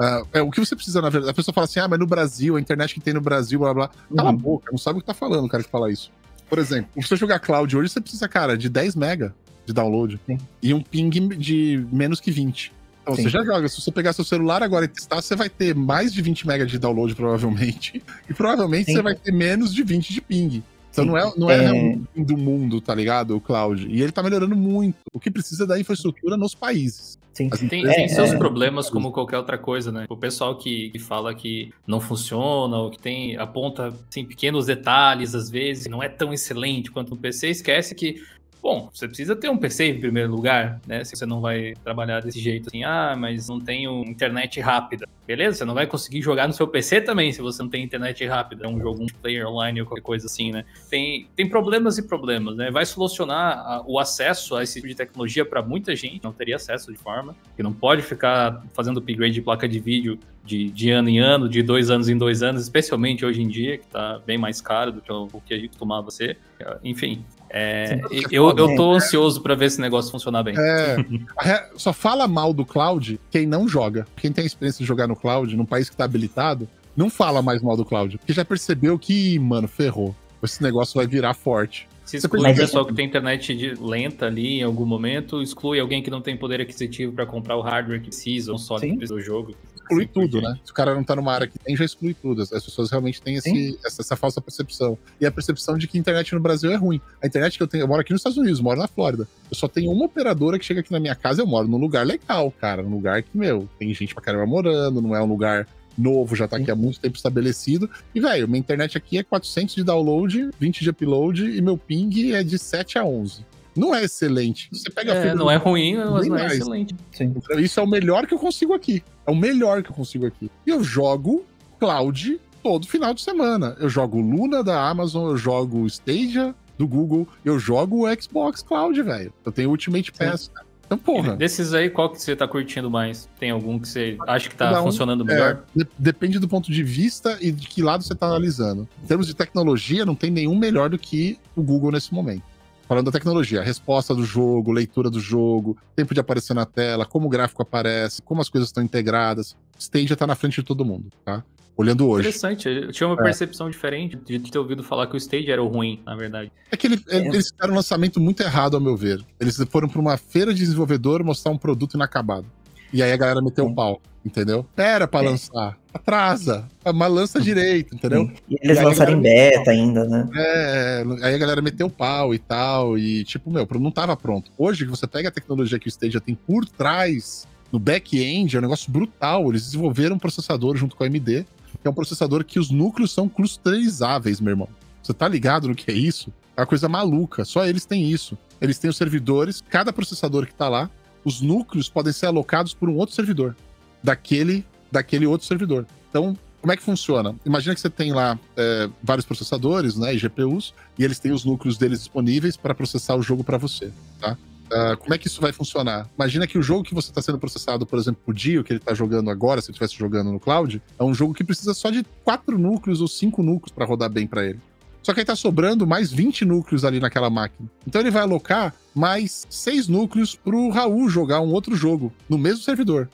Uh, 0.00 0.26
é, 0.32 0.42
o 0.42 0.50
que 0.50 0.60
você 0.60 0.76
precisa, 0.76 1.02
na 1.02 1.10
verdade, 1.10 1.30
a 1.30 1.34
pessoa 1.34 1.52
fala 1.52 1.64
assim, 1.64 1.80
ah, 1.80 1.88
mas 1.88 1.98
no 1.98 2.06
Brasil, 2.06 2.56
a 2.56 2.60
internet 2.60 2.94
que 2.94 3.00
tem 3.00 3.12
no 3.12 3.20
Brasil, 3.20 3.58
blá 3.58 3.74
blá. 3.74 3.88
Cala 3.88 4.30
uhum. 4.30 4.36
a 4.36 4.38
boca, 4.38 4.70
não 4.70 4.78
sabe 4.78 4.98
o 4.98 5.00
que 5.00 5.06
tá 5.06 5.14
falando 5.14 5.44
o 5.44 5.48
cara 5.48 5.62
que 5.62 5.70
fala 5.70 5.90
isso. 5.90 6.10
Por 6.48 6.58
exemplo, 6.58 6.90
se 6.94 7.08
você 7.08 7.16
jogar 7.16 7.40
cloud 7.40 7.76
hoje, 7.76 7.90
você 7.90 8.00
precisa, 8.00 8.28
cara, 8.28 8.56
de 8.56 8.68
10 8.68 8.94
mega 8.96 9.34
de 9.66 9.72
download 9.72 10.18
Sim. 10.26 10.38
e 10.62 10.72
um 10.72 10.80
ping 10.80 11.10
de 11.10 11.84
menos 11.92 12.20
que 12.20 12.30
20. 12.30 12.72
Então 13.02 13.14
Sim. 13.14 13.22
você 13.22 13.28
já 13.28 13.44
joga. 13.44 13.68
Se 13.68 13.80
você 13.80 13.90
pegar 13.90 14.12
seu 14.12 14.24
celular 14.24 14.62
agora 14.62 14.84
e 14.84 14.88
testar, 14.88 15.20
você 15.20 15.36
vai 15.36 15.48
ter 15.48 15.74
mais 15.74 16.12
de 16.12 16.22
20 16.22 16.46
mega 16.46 16.64
de 16.64 16.78
download, 16.78 17.14
provavelmente. 17.14 18.02
E 18.28 18.34
provavelmente 18.34 18.86
Sim. 18.86 18.94
você 18.94 19.02
vai 19.02 19.14
ter 19.14 19.32
menos 19.32 19.74
de 19.74 19.82
20 19.82 20.12
de 20.12 20.20
ping. 20.20 20.62
Então 20.90 21.04
não 21.04 21.16
é, 21.16 21.32
não 21.36 21.50
é, 21.50 21.64
é... 21.64 21.70
o 21.72 22.06
fim 22.14 22.22
do 22.24 22.36
mundo, 22.36 22.80
tá 22.80 22.94
ligado? 22.94 23.36
O 23.36 23.40
cloud. 23.40 23.86
E 23.88 24.02
ele 24.02 24.12
tá 24.12 24.22
melhorando 24.22 24.56
muito. 24.56 24.96
O 25.12 25.20
que 25.20 25.30
precisa 25.30 25.64
é 25.64 25.66
da 25.66 25.78
infraestrutura 25.78 26.36
nos 26.36 26.54
países. 26.54 27.18
Sim. 27.38 27.48
Tem, 27.68 27.86
é, 27.86 27.94
tem, 27.94 28.08
seus 28.08 28.32
é, 28.32 28.36
problemas 28.36 28.90
como 28.90 29.12
qualquer 29.12 29.36
outra 29.36 29.56
coisa, 29.56 29.92
né? 29.92 30.06
O 30.08 30.16
pessoal 30.16 30.56
que, 30.56 30.90
que, 30.90 30.98
fala 30.98 31.32
que 31.32 31.72
não 31.86 32.00
funciona, 32.00 32.76
ou 32.78 32.90
que 32.90 32.98
tem 32.98 33.36
aponta 33.36 33.94
assim, 34.10 34.24
pequenos 34.24 34.66
detalhes, 34.66 35.36
às 35.36 35.48
vezes, 35.48 35.86
não 35.86 36.02
é 36.02 36.08
tão 36.08 36.32
excelente 36.32 36.90
quanto 36.90 37.10
no 37.10 37.16
PC, 37.16 37.48
esquece 37.50 37.94
que 37.94 38.24
Bom, 38.62 38.90
você 38.92 39.06
precisa 39.06 39.36
ter 39.36 39.48
um 39.48 39.56
PC 39.56 39.86
em 39.86 40.00
primeiro 40.00 40.30
lugar, 40.30 40.80
né? 40.86 41.04
Se 41.04 41.16
você 41.16 41.24
não 41.24 41.40
vai 41.40 41.74
trabalhar 41.84 42.20
desse 42.20 42.40
jeito 42.40 42.68
assim, 42.68 42.82
ah, 42.82 43.14
mas 43.16 43.48
não 43.48 43.60
tenho 43.60 44.02
internet 44.04 44.60
rápida. 44.60 45.06
Beleza, 45.26 45.58
você 45.58 45.64
não 45.64 45.74
vai 45.74 45.86
conseguir 45.86 46.22
jogar 46.22 46.48
no 46.48 46.52
seu 46.52 46.66
PC 46.66 47.02
também 47.02 47.32
se 47.32 47.40
você 47.40 47.62
não 47.62 47.70
tem 47.70 47.84
internet 47.84 48.26
rápida. 48.26 48.68
Um 48.68 48.80
jogo 48.80 48.98
multiplayer 48.98 49.46
online 49.46 49.80
ou 49.80 49.86
qualquer 49.86 50.02
coisa 50.02 50.26
assim, 50.26 50.50
né? 50.50 50.64
Tem, 50.90 51.28
tem 51.36 51.48
problemas 51.48 51.98
e 51.98 52.02
problemas, 52.02 52.56
né? 52.56 52.70
Vai 52.70 52.84
solucionar 52.84 53.58
a, 53.58 53.84
o 53.86 53.98
acesso 53.98 54.56
a 54.56 54.62
esse 54.62 54.74
tipo 54.74 54.88
de 54.88 54.94
tecnologia 54.94 55.44
para 55.44 55.62
muita 55.62 55.94
gente, 55.94 56.20
não 56.24 56.32
teria 56.32 56.56
acesso 56.56 56.90
de 56.92 56.98
forma, 56.98 57.36
que 57.56 57.62
não 57.62 57.72
pode 57.72 58.02
ficar 58.02 58.64
fazendo 58.74 58.98
upgrade 58.98 59.34
de 59.34 59.42
placa 59.42 59.68
de 59.68 59.78
vídeo 59.78 60.18
de, 60.44 60.70
de 60.70 60.90
ano 60.90 61.10
em 61.10 61.20
ano, 61.20 61.48
de 61.48 61.62
dois 61.62 61.90
anos 61.90 62.08
em 62.08 62.16
dois 62.16 62.42
anos, 62.42 62.62
especialmente 62.62 63.24
hoje 63.24 63.42
em 63.42 63.48
dia, 63.48 63.76
que 63.76 63.84
está 63.84 64.18
bem 64.26 64.38
mais 64.38 64.60
caro 64.62 64.90
do 64.90 65.00
que 65.02 65.12
o, 65.12 65.28
o 65.30 65.40
que 65.42 65.52
a 65.52 65.58
gente 65.58 65.68
costumava 65.68 66.10
ser. 66.10 66.38
Enfim, 66.82 67.22
é, 67.50 68.00
eu, 68.30 68.48
eu 68.56 68.76
tô 68.76 68.92
ansioso 68.92 69.40
para 69.40 69.54
ver 69.54 69.66
esse 69.66 69.80
negócio 69.80 70.10
funcionar 70.10 70.42
bem. 70.42 70.54
É, 70.58 71.68
só 71.76 71.92
fala 71.92 72.28
mal 72.28 72.52
do 72.52 72.64
cloud 72.64 73.18
quem 73.30 73.46
não 73.46 73.68
joga. 73.68 74.06
Quem 74.16 74.32
tem 74.32 74.44
a 74.44 74.46
experiência 74.46 74.82
de 74.82 74.86
jogar 74.86 75.06
no 75.06 75.16
cloud, 75.16 75.56
num 75.56 75.64
país 75.64 75.88
que 75.88 75.96
tá 75.96 76.04
habilitado, 76.04 76.68
não 76.96 77.08
fala 77.08 77.40
mais 77.40 77.62
mal 77.62 77.76
do 77.76 77.84
cloud. 77.84 78.18
Porque 78.18 78.32
já 78.32 78.44
percebeu 78.44 78.98
que, 78.98 79.38
mano, 79.38 79.68
ferrou. 79.68 80.14
Esse 80.42 80.62
negócio 80.62 80.94
vai 80.94 81.06
virar 81.06 81.34
forte. 81.34 81.88
Se 82.04 82.16
exclui 82.16 82.50
o 82.50 82.56
pessoal 82.56 82.86
que 82.86 82.94
tem 82.94 83.04
internet 83.04 83.74
lenta 83.80 84.26
ali 84.26 84.60
em 84.60 84.62
algum 84.62 84.86
momento, 84.86 85.42
exclui 85.42 85.78
alguém 85.78 86.02
que 86.02 86.10
não 86.10 86.22
tem 86.22 86.36
poder 86.36 86.60
aquisitivo 86.60 87.12
para 87.12 87.26
comprar 87.26 87.56
o 87.56 87.60
hardware 87.60 88.00
que 88.00 88.08
precisa, 88.08 88.52
um 88.52 88.56
só 88.56 88.78
do 88.78 89.20
jogo 89.20 89.54
exclui 89.88 90.06
tudo, 90.06 90.40
né? 90.40 90.58
Se 90.64 90.70
o 90.70 90.74
cara 90.74 90.94
não 90.94 91.02
tá 91.02 91.16
numa 91.16 91.32
área 91.32 91.46
que 91.46 91.58
tem, 91.58 91.76
já 91.76 91.84
exclui 91.84 92.14
tudo. 92.14 92.42
As 92.42 92.48
pessoas 92.48 92.90
realmente 92.90 93.20
têm 93.20 93.36
esse, 93.36 93.78
essa, 93.84 94.02
essa, 94.02 94.16
falsa 94.16 94.40
percepção. 94.40 94.98
E 95.20 95.26
a 95.26 95.30
percepção 95.30 95.76
de 95.76 95.86
que 95.86 95.96
a 95.96 96.00
internet 96.00 96.34
no 96.34 96.40
Brasil 96.40 96.70
é 96.70 96.76
ruim. 96.76 97.00
A 97.22 97.26
internet 97.26 97.56
que 97.56 97.62
eu 97.62 97.66
tenho, 97.66 97.82
eu 97.82 97.88
moro 97.88 98.00
aqui 98.00 98.12
nos 98.12 98.20
Estados 98.20 98.38
Unidos, 98.38 98.60
moro 98.60 98.78
na 98.78 98.88
Flórida. 98.88 99.28
Eu 99.50 99.56
só 99.56 99.68
tenho 99.68 99.90
uma 99.90 100.04
operadora 100.04 100.58
que 100.58 100.64
chega 100.64 100.80
aqui 100.80 100.92
na 100.92 101.00
minha 101.00 101.14
casa, 101.14 101.42
eu 101.42 101.46
moro 101.46 101.66
num 101.66 101.78
lugar 101.78 102.06
legal, 102.06 102.50
cara. 102.50 102.82
Num 102.82 102.90
lugar 102.90 103.22
que, 103.22 103.36
meu, 103.36 103.68
tem 103.78 103.92
gente 103.94 104.14
pra 104.14 104.22
caramba 104.22 104.46
morando, 104.46 105.00
não 105.00 105.14
é 105.14 105.22
um 105.22 105.26
lugar 105.26 105.66
novo, 105.96 106.36
já 106.36 106.46
tá 106.46 106.56
aqui 106.56 106.70
há 106.70 106.76
muito 106.76 107.00
tempo 107.00 107.16
estabelecido. 107.16 107.90
E, 108.14 108.20
velho, 108.20 108.46
minha 108.46 108.60
internet 108.60 108.96
aqui 108.96 109.18
é 109.18 109.22
400 109.22 109.74
de 109.74 109.82
download, 109.82 110.50
20 110.58 110.80
de 110.80 110.90
upload 110.90 111.44
e 111.44 111.60
meu 111.60 111.76
ping 111.76 112.32
é 112.32 112.42
de 112.42 112.58
7 112.58 112.98
a 112.98 113.04
11 113.04 113.47
não 113.78 113.94
é 113.94 114.04
excelente. 114.04 114.68
Você 114.72 114.90
pega 114.90 115.14
é, 115.14 115.34
não 115.34 115.50
é 115.50 115.56
ruim, 115.56 115.96
mas 115.96 116.26
não 116.26 116.36
é 116.36 116.40
mais. 116.40 116.52
excelente. 116.54 116.94
Sim. 117.12 117.34
Isso 117.58 117.80
é 117.80 117.82
o 117.82 117.86
melhor 117.86 118.26
que 118.26 118.34
eu 118.34 118.38
consigo 118.38 118.74
aqui. 118.74 119.02
É 119.26 119.30
o 119.30 119.36
melhor 119.36 119.82
que 119.82 119.90
eu 119.90 119.94
consigo 119.94 120.26
aqui. 120.26 120.50
E 120.66 120.70
eu 120.70 120.82
jogo 120.82 121.44
cloud 121.78 122.40
todo 122.62 122.86
final 122.86 123.14
de 123.14 123.22
semana. 123.22 123.76
Eu 123.78 123.88
jogo 123.88 124.20
Luna 124.20 124.62
da 124.62 124.88
Amazon, 124.88 125.30
eu 125.30 125.36
jogo 125.36 125.86
Stadia 125.86 126.54
do 126.76 126.86
Google, 126.86 127.26
eu 127.44 127.58
jogo 127.58 128.06
o 128.06 128.22
Xbox 128.22 128.62
Cloud, 128.62 129.00
velho. 129.02 129.32
Eu 129.44 129.52
tenho 129.52 129.70
Ultimate 129.70 130.12
Pass. 130.12 130.50
Então, 130.86 130.96
porra. 130.96 131.36
desses 131.36 131.74
aí, 131.74 131.90
qual 131.90 132.08
que 132.08 132.20
você 132.20 132.34
tá 132.34 132.48
curtindo 132.48 132.90
mais? 132.90 133.28
Tem 133.38 133.50
algum 133.50 133.78
que 133.78 133.86
você 133.86 134.16
acha 134.26 134.48
que 134.48 134.56
tá 134.56 134.80
um, 134.80 134.84
funcionando 134.84 135.22
melhor? 135.22 135.62
É, 135.78 135.84
depende 135.98 136.38
do 136.38 136.48
ponto 136.48 136.72
de 136.72 136.82
vista 136.82 137.36
e 137.42 137.52
de 137.52 137.68
que 137.68 137.82
lado 137.82 138.02
você 138.02 138.14
tá 138.14 138.26
analisando. 138.26 138.88
Em 139.04 139.06
termos 139.06 139.26
de 139.26 139.34
tecnologia, 139.34 140.06
não 140.06 140.14
tem 140.14 140.30
nenhum 140.30 140.56
melhor 140.56 140.88
do 140.88 140.98
que 140.98 141.38
o 141.54 141.62
Google 141.62 141.92
nesse 141.92 142.14
momento. 142.14 142.42
Falando 142.88 143.04
da 143.04 143.12
tecnologia, 143.12 143.62
resposta 143.62 144.14
do 144.14 144.24
jogo, 144.24 144.72
leitura 144.72 145.10
do 145.10 145.20
jogo, 145.20 145.76
tempo 145.94 146.14
de 146.14 146.20
aparecer 146.20 146.54
na 146.54 146.64
tela, 146.64 147.04
como 147.04 147.26
o 147.26 147.28
gráfico 147.28 147.60
aparece, 147.60 148.22
como 148.22 148.40
as 148.40 148.48
coisas 148.48 148.70
estão 148.70 148.82
integradas. 148.82 149.54
Stage 149.78 150.16
tá 150.16 150.26
na 150.26 150.34
frente 150.34 150.54
de 150.54 150.62
todo 150.62 150.86
mundo, 150.86 151.08
tá? 151.22 151.44
Olhando 151.76 152.08
hoje. 152.08 152.28
Interessante, 152.28 152.66
eu 152.66 152.90
tinha 152.90 153.06
uma 153.06 153.20
é. 153.20 153.22
percepção 153.22 153.68
diferente 153.68 154.16
de 154.16 154.38
ter 154.38 154.58
ouvido 154.58 154.82
falar 154.82 155.06
que 155.06 155.14
o 155.14 155.18
Stage 155.18 155.50
era 155.50 155.62
o 155.62 155.68
ruim, 155.68 156.00
na 156.06 156.16
verdade. 156.16 156.50
É 156.72 156.78
que 156.78 156.86
ele, 156.86 156.98
é. 157.10 157.18
eles 157.18 157.50
fizeram 157.50 157.74
um 157.74 157.76
lançamento 157.76 158.18
muito 158.18 158.42
errado, 158.42 158.74
ao 158.74 158.80
meu 158.80 158.96
ver. 158.96 159.22
Eles 159.38 159.62
foram 159.68 159.86
para 159.86 160.00
uma 160.00 160.16
feira 160.16 160.54
de 160.54 160.60
desenvolvedor 160.60 161.22
mostrar 161.22 161.52
um 161.52 161.58
produto 161.58 161.94
inacabado. 161.94 162.46
E 162.90 163.02
aí 163.02 163.12
a 163.12 163.16
galera 163.18 163.42
meteu 163.42 163.66
o 163.66 163.74
pau, 163.74 164.00
entendeu? 164.24 164.66
Pera 164.74 165.06
pra 165.06 165.22
é. 165.22 165.28
lançar. 165.28 165.78
Atrasa. 165.98 166.68
Mas 166.94 167.12
lança 167.12 167.40
direito, 167.40 167.94
entendeu? 167.94 168.30
E 168.48 168.56
eles 168.62 168.78
e 168.78 168.82
lançaram 168.82 169.12
em 169.12 169.20
beta 169.20 169.70
ainda, 169.70 170.04
né? 170.04 170.28
É, 170.34 171.04
aí 171.22 171.34
a 171.34 171.38
galera 171.38 171.60
meteu 171.60 171.90
pau 171.90 172.34
e 172.34 172.38
tal. 172.38 172.98
E, 172.98 173.24
tipo, 173.24 173.50
meu, 173.50 173.66
não 173.78 173.90
tava 173.90 174.16
pronto. 174.16 174.50
Hoje, 174.56 174.84
você 174.84 175.06
pega 175.06 175.28
a 175.28 175.32
tecnologia 175.32 175.78
que 175.78 175.86
o 175.86 175.90
Stadia 175.90 176.20
tem 176.20 176.34
por 176.34 176.64
trás, 176.66 177.46
no 177.72 177.78
back-end, 177.78 178.56
é 178.56 178.58
um 178.58 178.62
negócio 178.62 178.90
brutal. 178.90 179.48
Eles 179.50 179.64
desenvolveram 179.64 180.16
um 180.16 180.18
processador 180.18 180.76
junto 180.76 180.96
com 180.96 181.04
a 181.04 181.06
AMD, 181.06 181.46
que 181.80 181.86
é 181.86 181.90
um 181.90 181.94
processador 181.94 182.44
que 182.44 182.58
os 182.58 182.70
núcleos 182.70 183.12
são 183.12 183.28
clusterizáveis, 183.28 184.40
meu 184.40 184.52
irmão. 184.52 184.68
Você 185.02 185.12
tá 185.12 185.28
ligado 185.28 185.68
no 185.68 185.74
que 185.74 185.90
é 185.90 185.94
isso? 185.94 186.32
É 186.56 186.60
uma 186.60 186.66
coisa 186.66 186.88
maluca. 186.88 187.44
Só 187.44 187.64
eles 187.66 187.84
têm 187.84 188.10
isso. 188.10 188.36
Eles 188.60 188.78
têm 188.78 188.90
os 188.90 188.96
servidores, 188.96 189.62
cada 189.68 189.92
processador 189.92 190.46
que 190.46 190.54
tá 190.54 190.68
lá 190.68 190.90
os 191.24 191.40
núcleos 191.40 191.88
podem 191.88 192.12
ser 192.12 192.26
alocados 192.26 192.74
por 192.74 192.88
um 192.88 192.96
outro 192.96 193.14
servidor, 193.14 193.54
daquele, 194.02 194.64
daquele 194.90 195.26
outro 195.26 195.46
servidor. 195.46 195.86
Então, 196.10 196.36
como 196.60 196.72
é 196.72 196.76
que 196.76 196.82
funciona? 196.82 197.34
Imagina 197.46 197.74
que 197.74 197.80
você 197.80 197.90
tem 197.90 198.12
lá 198.12 198.38
é, 198.56 198.88
vários 199.02 199.24
processadores, 199.24 199.96
né, 199.96 200.14
e 200.14 200.18
GPUs, 200.18 200.74
e 200.98 201.04
eles 201.04 201.18
têm 201.18 201.32
os 201.32 201.44
núcleos 201.44 201.78
deles 201.78 202.00
disponíveis 202.00 202.56
para 202.56 202.74
processar 202.74 203.14
o 203.14 203.22
jogo 203.22 203.44
para 203.44 203.58
você, 203.58 203.92
tá? 204.20 204.36
Uh, 204.68 204.96
como 204.98 205.14
é 205.14 205.18
que 205.18 205.28
isso 205.28 205.40
vai 205.40 205.50
funcionar? 205.50 206.06
Imagina 206.14 206.46
que 206.46 206.58
o 206.58 206.62
jogo 206.62 206.82
que 206.82 206.94
você 206.94 207.08
está 207.08 207.22
sendo 207.22 207.38
processado, 207.38 207.86
por 207.86 207.98
exemplo, 207.98 208.20
o 208.26 208.34
Dio, 208.34 208.62
que 208.62 208.70
ele 208.70 208.78
está 208.78 208.92
jogando 208.92 209.30
agora, 209.30 209.62
se 209.62 209.70
ele 209.70 209.72
estivesse 209.72 209.96
jogando 209.96 210.30
no 210.30 210.38
cloud, 210.38 210.82
é 210.98 211.02
um 211.04 211.14
jogo 211.14 211.32
que 211.32 211.42
precisa 211.42 211.72
só 211.72 211.90
de 211.90 212.04
quatro 212.22 212.58
núcleos 212.58 213.00
ou 213.00 213.08
cinco 213.08 213.42
núcleos 213.42 213.72
para 213.72 213.86
rodar 213.86 214.10
bem 214.10 214.26
para 214.26 214.44
ele. 214.44 214.60
Só 215.02 215.14
que 215.14 215.20
aí 215.20 215.24
tá 215.24 215.34
sobrando 215.34 215.86
mais 215.86 216.12
20 216.12 216.44
núcleos 216.44 216.84
ali 216.84 217.00
naquela 217.00 217.30
máquina. 217.30 217.66
Então 217.86 217.98
ele 217.98 218.10
vai 218.10 218.20
alocar 218.20 218.74
mais 218.94 219.46
seis 219.48 219.88
núcleos 219.88 220.34
pro 220.34 220.68
Raul 220.68 221.08
jogar 221.08 221.40
um 221.40 221.50
outro 221.50 221.74
jogo 221.74 222.12
no 222.28 222.36
mesmo 222.36 222.62
servidor. 222.62 223.08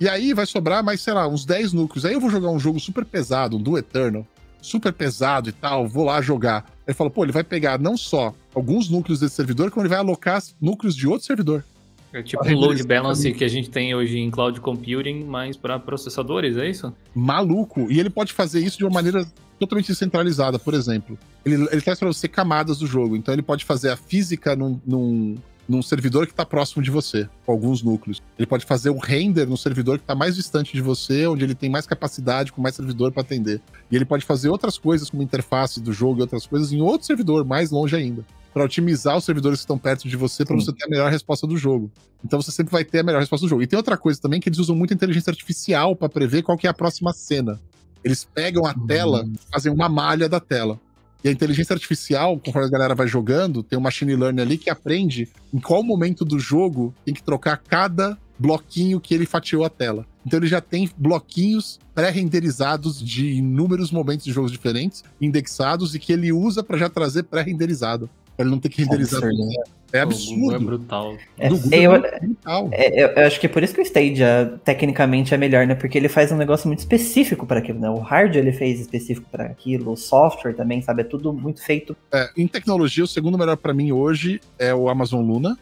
E 0.00 0.08
aí 0.08 0.32
vai 0.32 0.46
sobrar 0.46 0.82
mais, 0.82 1.00
sei 1.00 1.12
lá, 1.12 1.26
uns 1.26 1.44
10 1.44 1.72
núcleos. 1.72 2.04
Aí 2.04 2.12
eu 2.12 2.20
vou 2.20 2.30
jogar 2.30 2.50
um 2.50 2.58
jogo 2.58 2.78
super 2.78 3.04
pesado, 3.04 3.56
um 3.56 3.62
do 3.62 3.76
Eternal, 3.76 4.26
super 4.60 4.92
pesado 4.92 5.48
e 5.48 5.52
tal, 5.52 5.88
vou 5.88 6.04
lá 6.04 6.20
jogar. 6.22 6.66
Ele 6.86 6.94
fala, 6.94 7.10
pô, 7.10 7.24
ele 7.24 7.32
vai 7.32 7.44
pegar 7.44 7.78
não 7.78 7.96
só 7.96 8.34
alguns 8.54 8.88
núcleos 8.88 9.20
desse 9.20 9.34
servidor, 9.34 9.70
como 9.70 9.82
ele 9.82 9.90
vai 9.90 9.98
alocar 9.98 10.42
núcleos 10.60 10.94
de 10.94 11.06
outro 11.06 11.26
servidor. 11.26 11.64
É 12.12 12.22
tipo 12.22 12.46
um 12.46 12.54
load 12.54 12.82
balance 12.84 13.32
que 13.32 13.44
a 13.44 13.48
gente 13.48 13.68
tem 13.68 13.94
hoje 13.94 14.18
em 14.18 14.30
cloud 14.30 14.58
computing, 14.60 15.24
mas 15.24 15.56
para 15.56 15.78
processadores, 15.78 16.56
é 16.56 16.68
isso? 16.68 16.92
Maluco. 17.14 17.90
E 17.90 18.00
ele 18.00 18.08
pode 18.08 18.32
fazer 18.32 18.60
isso 18.60 18.78
de 18.78 18.84
uma 18.84 18.94
maneira 18.94 19.26
totalmente 19.58 19.88
descentralizada, 19.88 20.58
por 20.58 20.72
exemplo. 20.72 21.18
Ele, 21.44 21.68
ele 21.70 21.80
traz 21.82 21.98
para 21.98 22.08
você 22.08 22.26
camadas 22.26 22.78
do 22.78 22.86
jogo. 22.86 23.14
Então 23.14 23.34
ele 23.34 23.42
pode 23.42 23.64
fazer 23.64 23.90
a 23.90 23.96
física 23.96 24.56
num, 24.56 24.80
num, 24.86 25.34
num 25.68 25.82
servidor 25.82 26.26
que 26.26 26.32
está 26.32 26.46
próximo 26.46 26.82
de 26.82 26.90
você, 26.90 27.28
com 27.44 27.52
alguns 27.52 27.82
núcleos. 27.82 28.22
Ele 28.38 28.46
pode 28.46 28.64
fazer 28.64 28.90
o 28.90 28.98
render 28.98 29.46
no 29.46 29.56
servidor 29.56 29.98
que 29.98 30.04
está 30.04 30.14
mais 30.14 30.34
distante 30.34 30.72
de 30.72 30.80
você, 30.80 31.26
onde 31.26 31.44
ele 31.44 31.54
tem 31.54 31.68
mais 31.68 31.86
capacidade, 31.86 32.52
com 32.52 32.62
mais 32.62 32.74
servidor 32.74 33.12
para 33.12 33.22
atender. 33.22 33.60
E 33.90 33.96
ele 33.96 34.06
pode 34.06 34.24
fazer 34.24 34.48
outras 34.48 34.78
coisas, 34.78 35.10
como 35.10 35.22
interface 35.22 35.80
do 35.80 35.92
jogo 35.92 36.20
e 36.20 36.22
outras 36.22 36.46
coisas, 36.46 36.72
em 36.72 36.80
outro 36.80 37.06
servidor, 37.06 37.44
mais 37.44 37.70
longe 37.70 37.94
ainda. 37.94 38.24
Para 38.52 38.64
otimizar 38.64 39.16
os 39.16 39.24
servidores 39.24 39.58
que 39.58 39.64
estão 39.64 39.78
perto 39.78 40.08
de 40.08 40.16
você, 40.16 40.44
para 40.44 40.56
você 40.56 40.72
ter 40.72 40.86
a 40.86 40.88
melhor 40.88 41.10
resposta 41.10 41.46
do 41.46 41.56
jogo. 41.56 41.90
Então 42.24 42.40
você 42.40 42.50
sempre 42.50 42.72
vai 42.72 42.84
ter 42.84 43.00
a 43.00 43.02
melhor 43.02 43.20
resposta 43.20 43.44
do 43.44 43.50
jogo. 43.50 43.62
E 43.62 43.66
tem 43.66 43.76
outra 43.76 43.96
coisa 43.96 44.18
também 44.20 44.40
que 44.40 44.48
eles 44.48 44.58
usam 44.58 44.74
muito 44.74 44.94
inteligência 44.94 45.30
artificial 45.30 45.94
para 45.94 46.08
prever 46.08 46.42
qual 46.42 46.56
que 46.56 46.66
é 46.66 46.70
a 46.70 46.74
próxima 46.74 47.12
cena. 47.12 47.60
Eles 48.02 48.24
pegam 48.24 48.64
a 48.64 48.74
tela, 48.74 49.22
uhum. 49.22 49.34
fazem 49.52 49.72
uma 49.72 49.88
malha 49.88 50.28
da 50.28 50.40
tela. 50.40 50.80
E 51.22 51.28
a 51.28 51.32
inteligência 51.32 51.74
artificial, 51.74 52.38
conforme 52.38 52.68
a 52.68 52.70
galera 52.70 52.94
vai 52.94 53.08
jogando, 53.08 53.62
tem 53.62 53.78
um 53.78 53.82
machine 53.82 54.14
learning 54.14 54.40
ali 54.40 54.58
que 54.58 54.70
aprende 54.70 55.28
em 55.52 55.58
qual 55.58 55.82
momento 55.82 56.24
do 56.24 56.38
jogo 56.38 56.94
tem 57.04 57.12
que 57.12 57.22
trocar 57.22 57.56
cada 57.56 58.16
bloquinho 58.38 59.00
que 59.00 59.14
ele 59.14 59.26
fatiou 59.26 59.64
a 59.64 59.68
tela. 59.68 60.06
Então 60.24 60.38
ele 60.38 60.46
já 60.46 60.60
tem 60.60 60.88
bloquinhos 60.96 61.80
pré-renderizados 61.94 63.02
de 63.04 63.32
inúmeros 63.32 63.90
momentos 63.90 64.24
de 64.24 64.32
jogos 64.32 64.52
diferentes, 64.52 65.02
indexados 65.20 65.94
e 65.94 65.98
que 65.98 66.12
ele 66.12 66.30
usa 66.30 66.62
para 66.62 66.78
já 66.78 66.88
trazer 66.88 67.24
pré-renderizado. 67.24 68.08
Pra 68.38 68.44
ele 68.44 68.52
não 68.52 68.60
ter 68.60 68.68
que 68.68 68.82
renderizar 68.82 69.18
Absurdo, 69.20 69.36
tudo. 69.36 69.48
né? 69.48 69.62
É 69.92 69.98
O 69.98 70.02
absurdo. 70.02 70.38
Google 70.40 70.54
é 70.54 70.58
brutal. 70.60 71.16
É, 71.36 71.48
Do 71.48 71.56
Google 71.58 71.78
eu, 71.80 71.92
é 71.96 72.20
brutal. 72.20 72.68
é, 72.70 73.02
eu- 73.04 73.08
eu 73.08 73.26
acho 73.26 73.40
que 73.40 73.46
é 73.46 73.48
por 73.48 73.64
isso 73.64 73.74
que 73.74 73.80
o 73.80 73.82
Stadia 73.82 74.60
tecnicamente 74.64 75.34
é 75.34 75.36
melhor, 75.36 75.66
né? 75.66 75.74
Porque 75.74 75.98
ele 75.98 76.08
faz 76.08 76.30
um 76.30 76.36
negócio 76.36 76.68
muito 76.68 76.78
específico 76.78 77.44
para 77.44 77.58
aquilo, 77.58 77.80
né? 77.80 77.90
O 77.90 77.98
hardware 77.98 78.36
ele 78.46 78.52
fez 78.52 78.78
específico 78.78 79.26
para 79.28 79.46
aquilo, 79.46 79.90
o 79.90 79.96
software 79.96 80.52
também, 80.54 80.80
sabe? 80.80 81.00
É 81.00 81.04
tudo 81.04 81.32
muito 81.32 81.60
feito. 81.64 81.96
É, 82.12 82.30
em 82.36 82.46
tecnologia, 82.46 83.02
o 83.02 83.08
segundo 83.08 83.36
melhor 83.36 83.56
pra 83.56 83.74
mim 83.74 83.90
hoje 83.90 84.40
é 84.56 84.72
o 84.72 84.88
Amazon 84.88 85.26
Luna, 85.26 85.58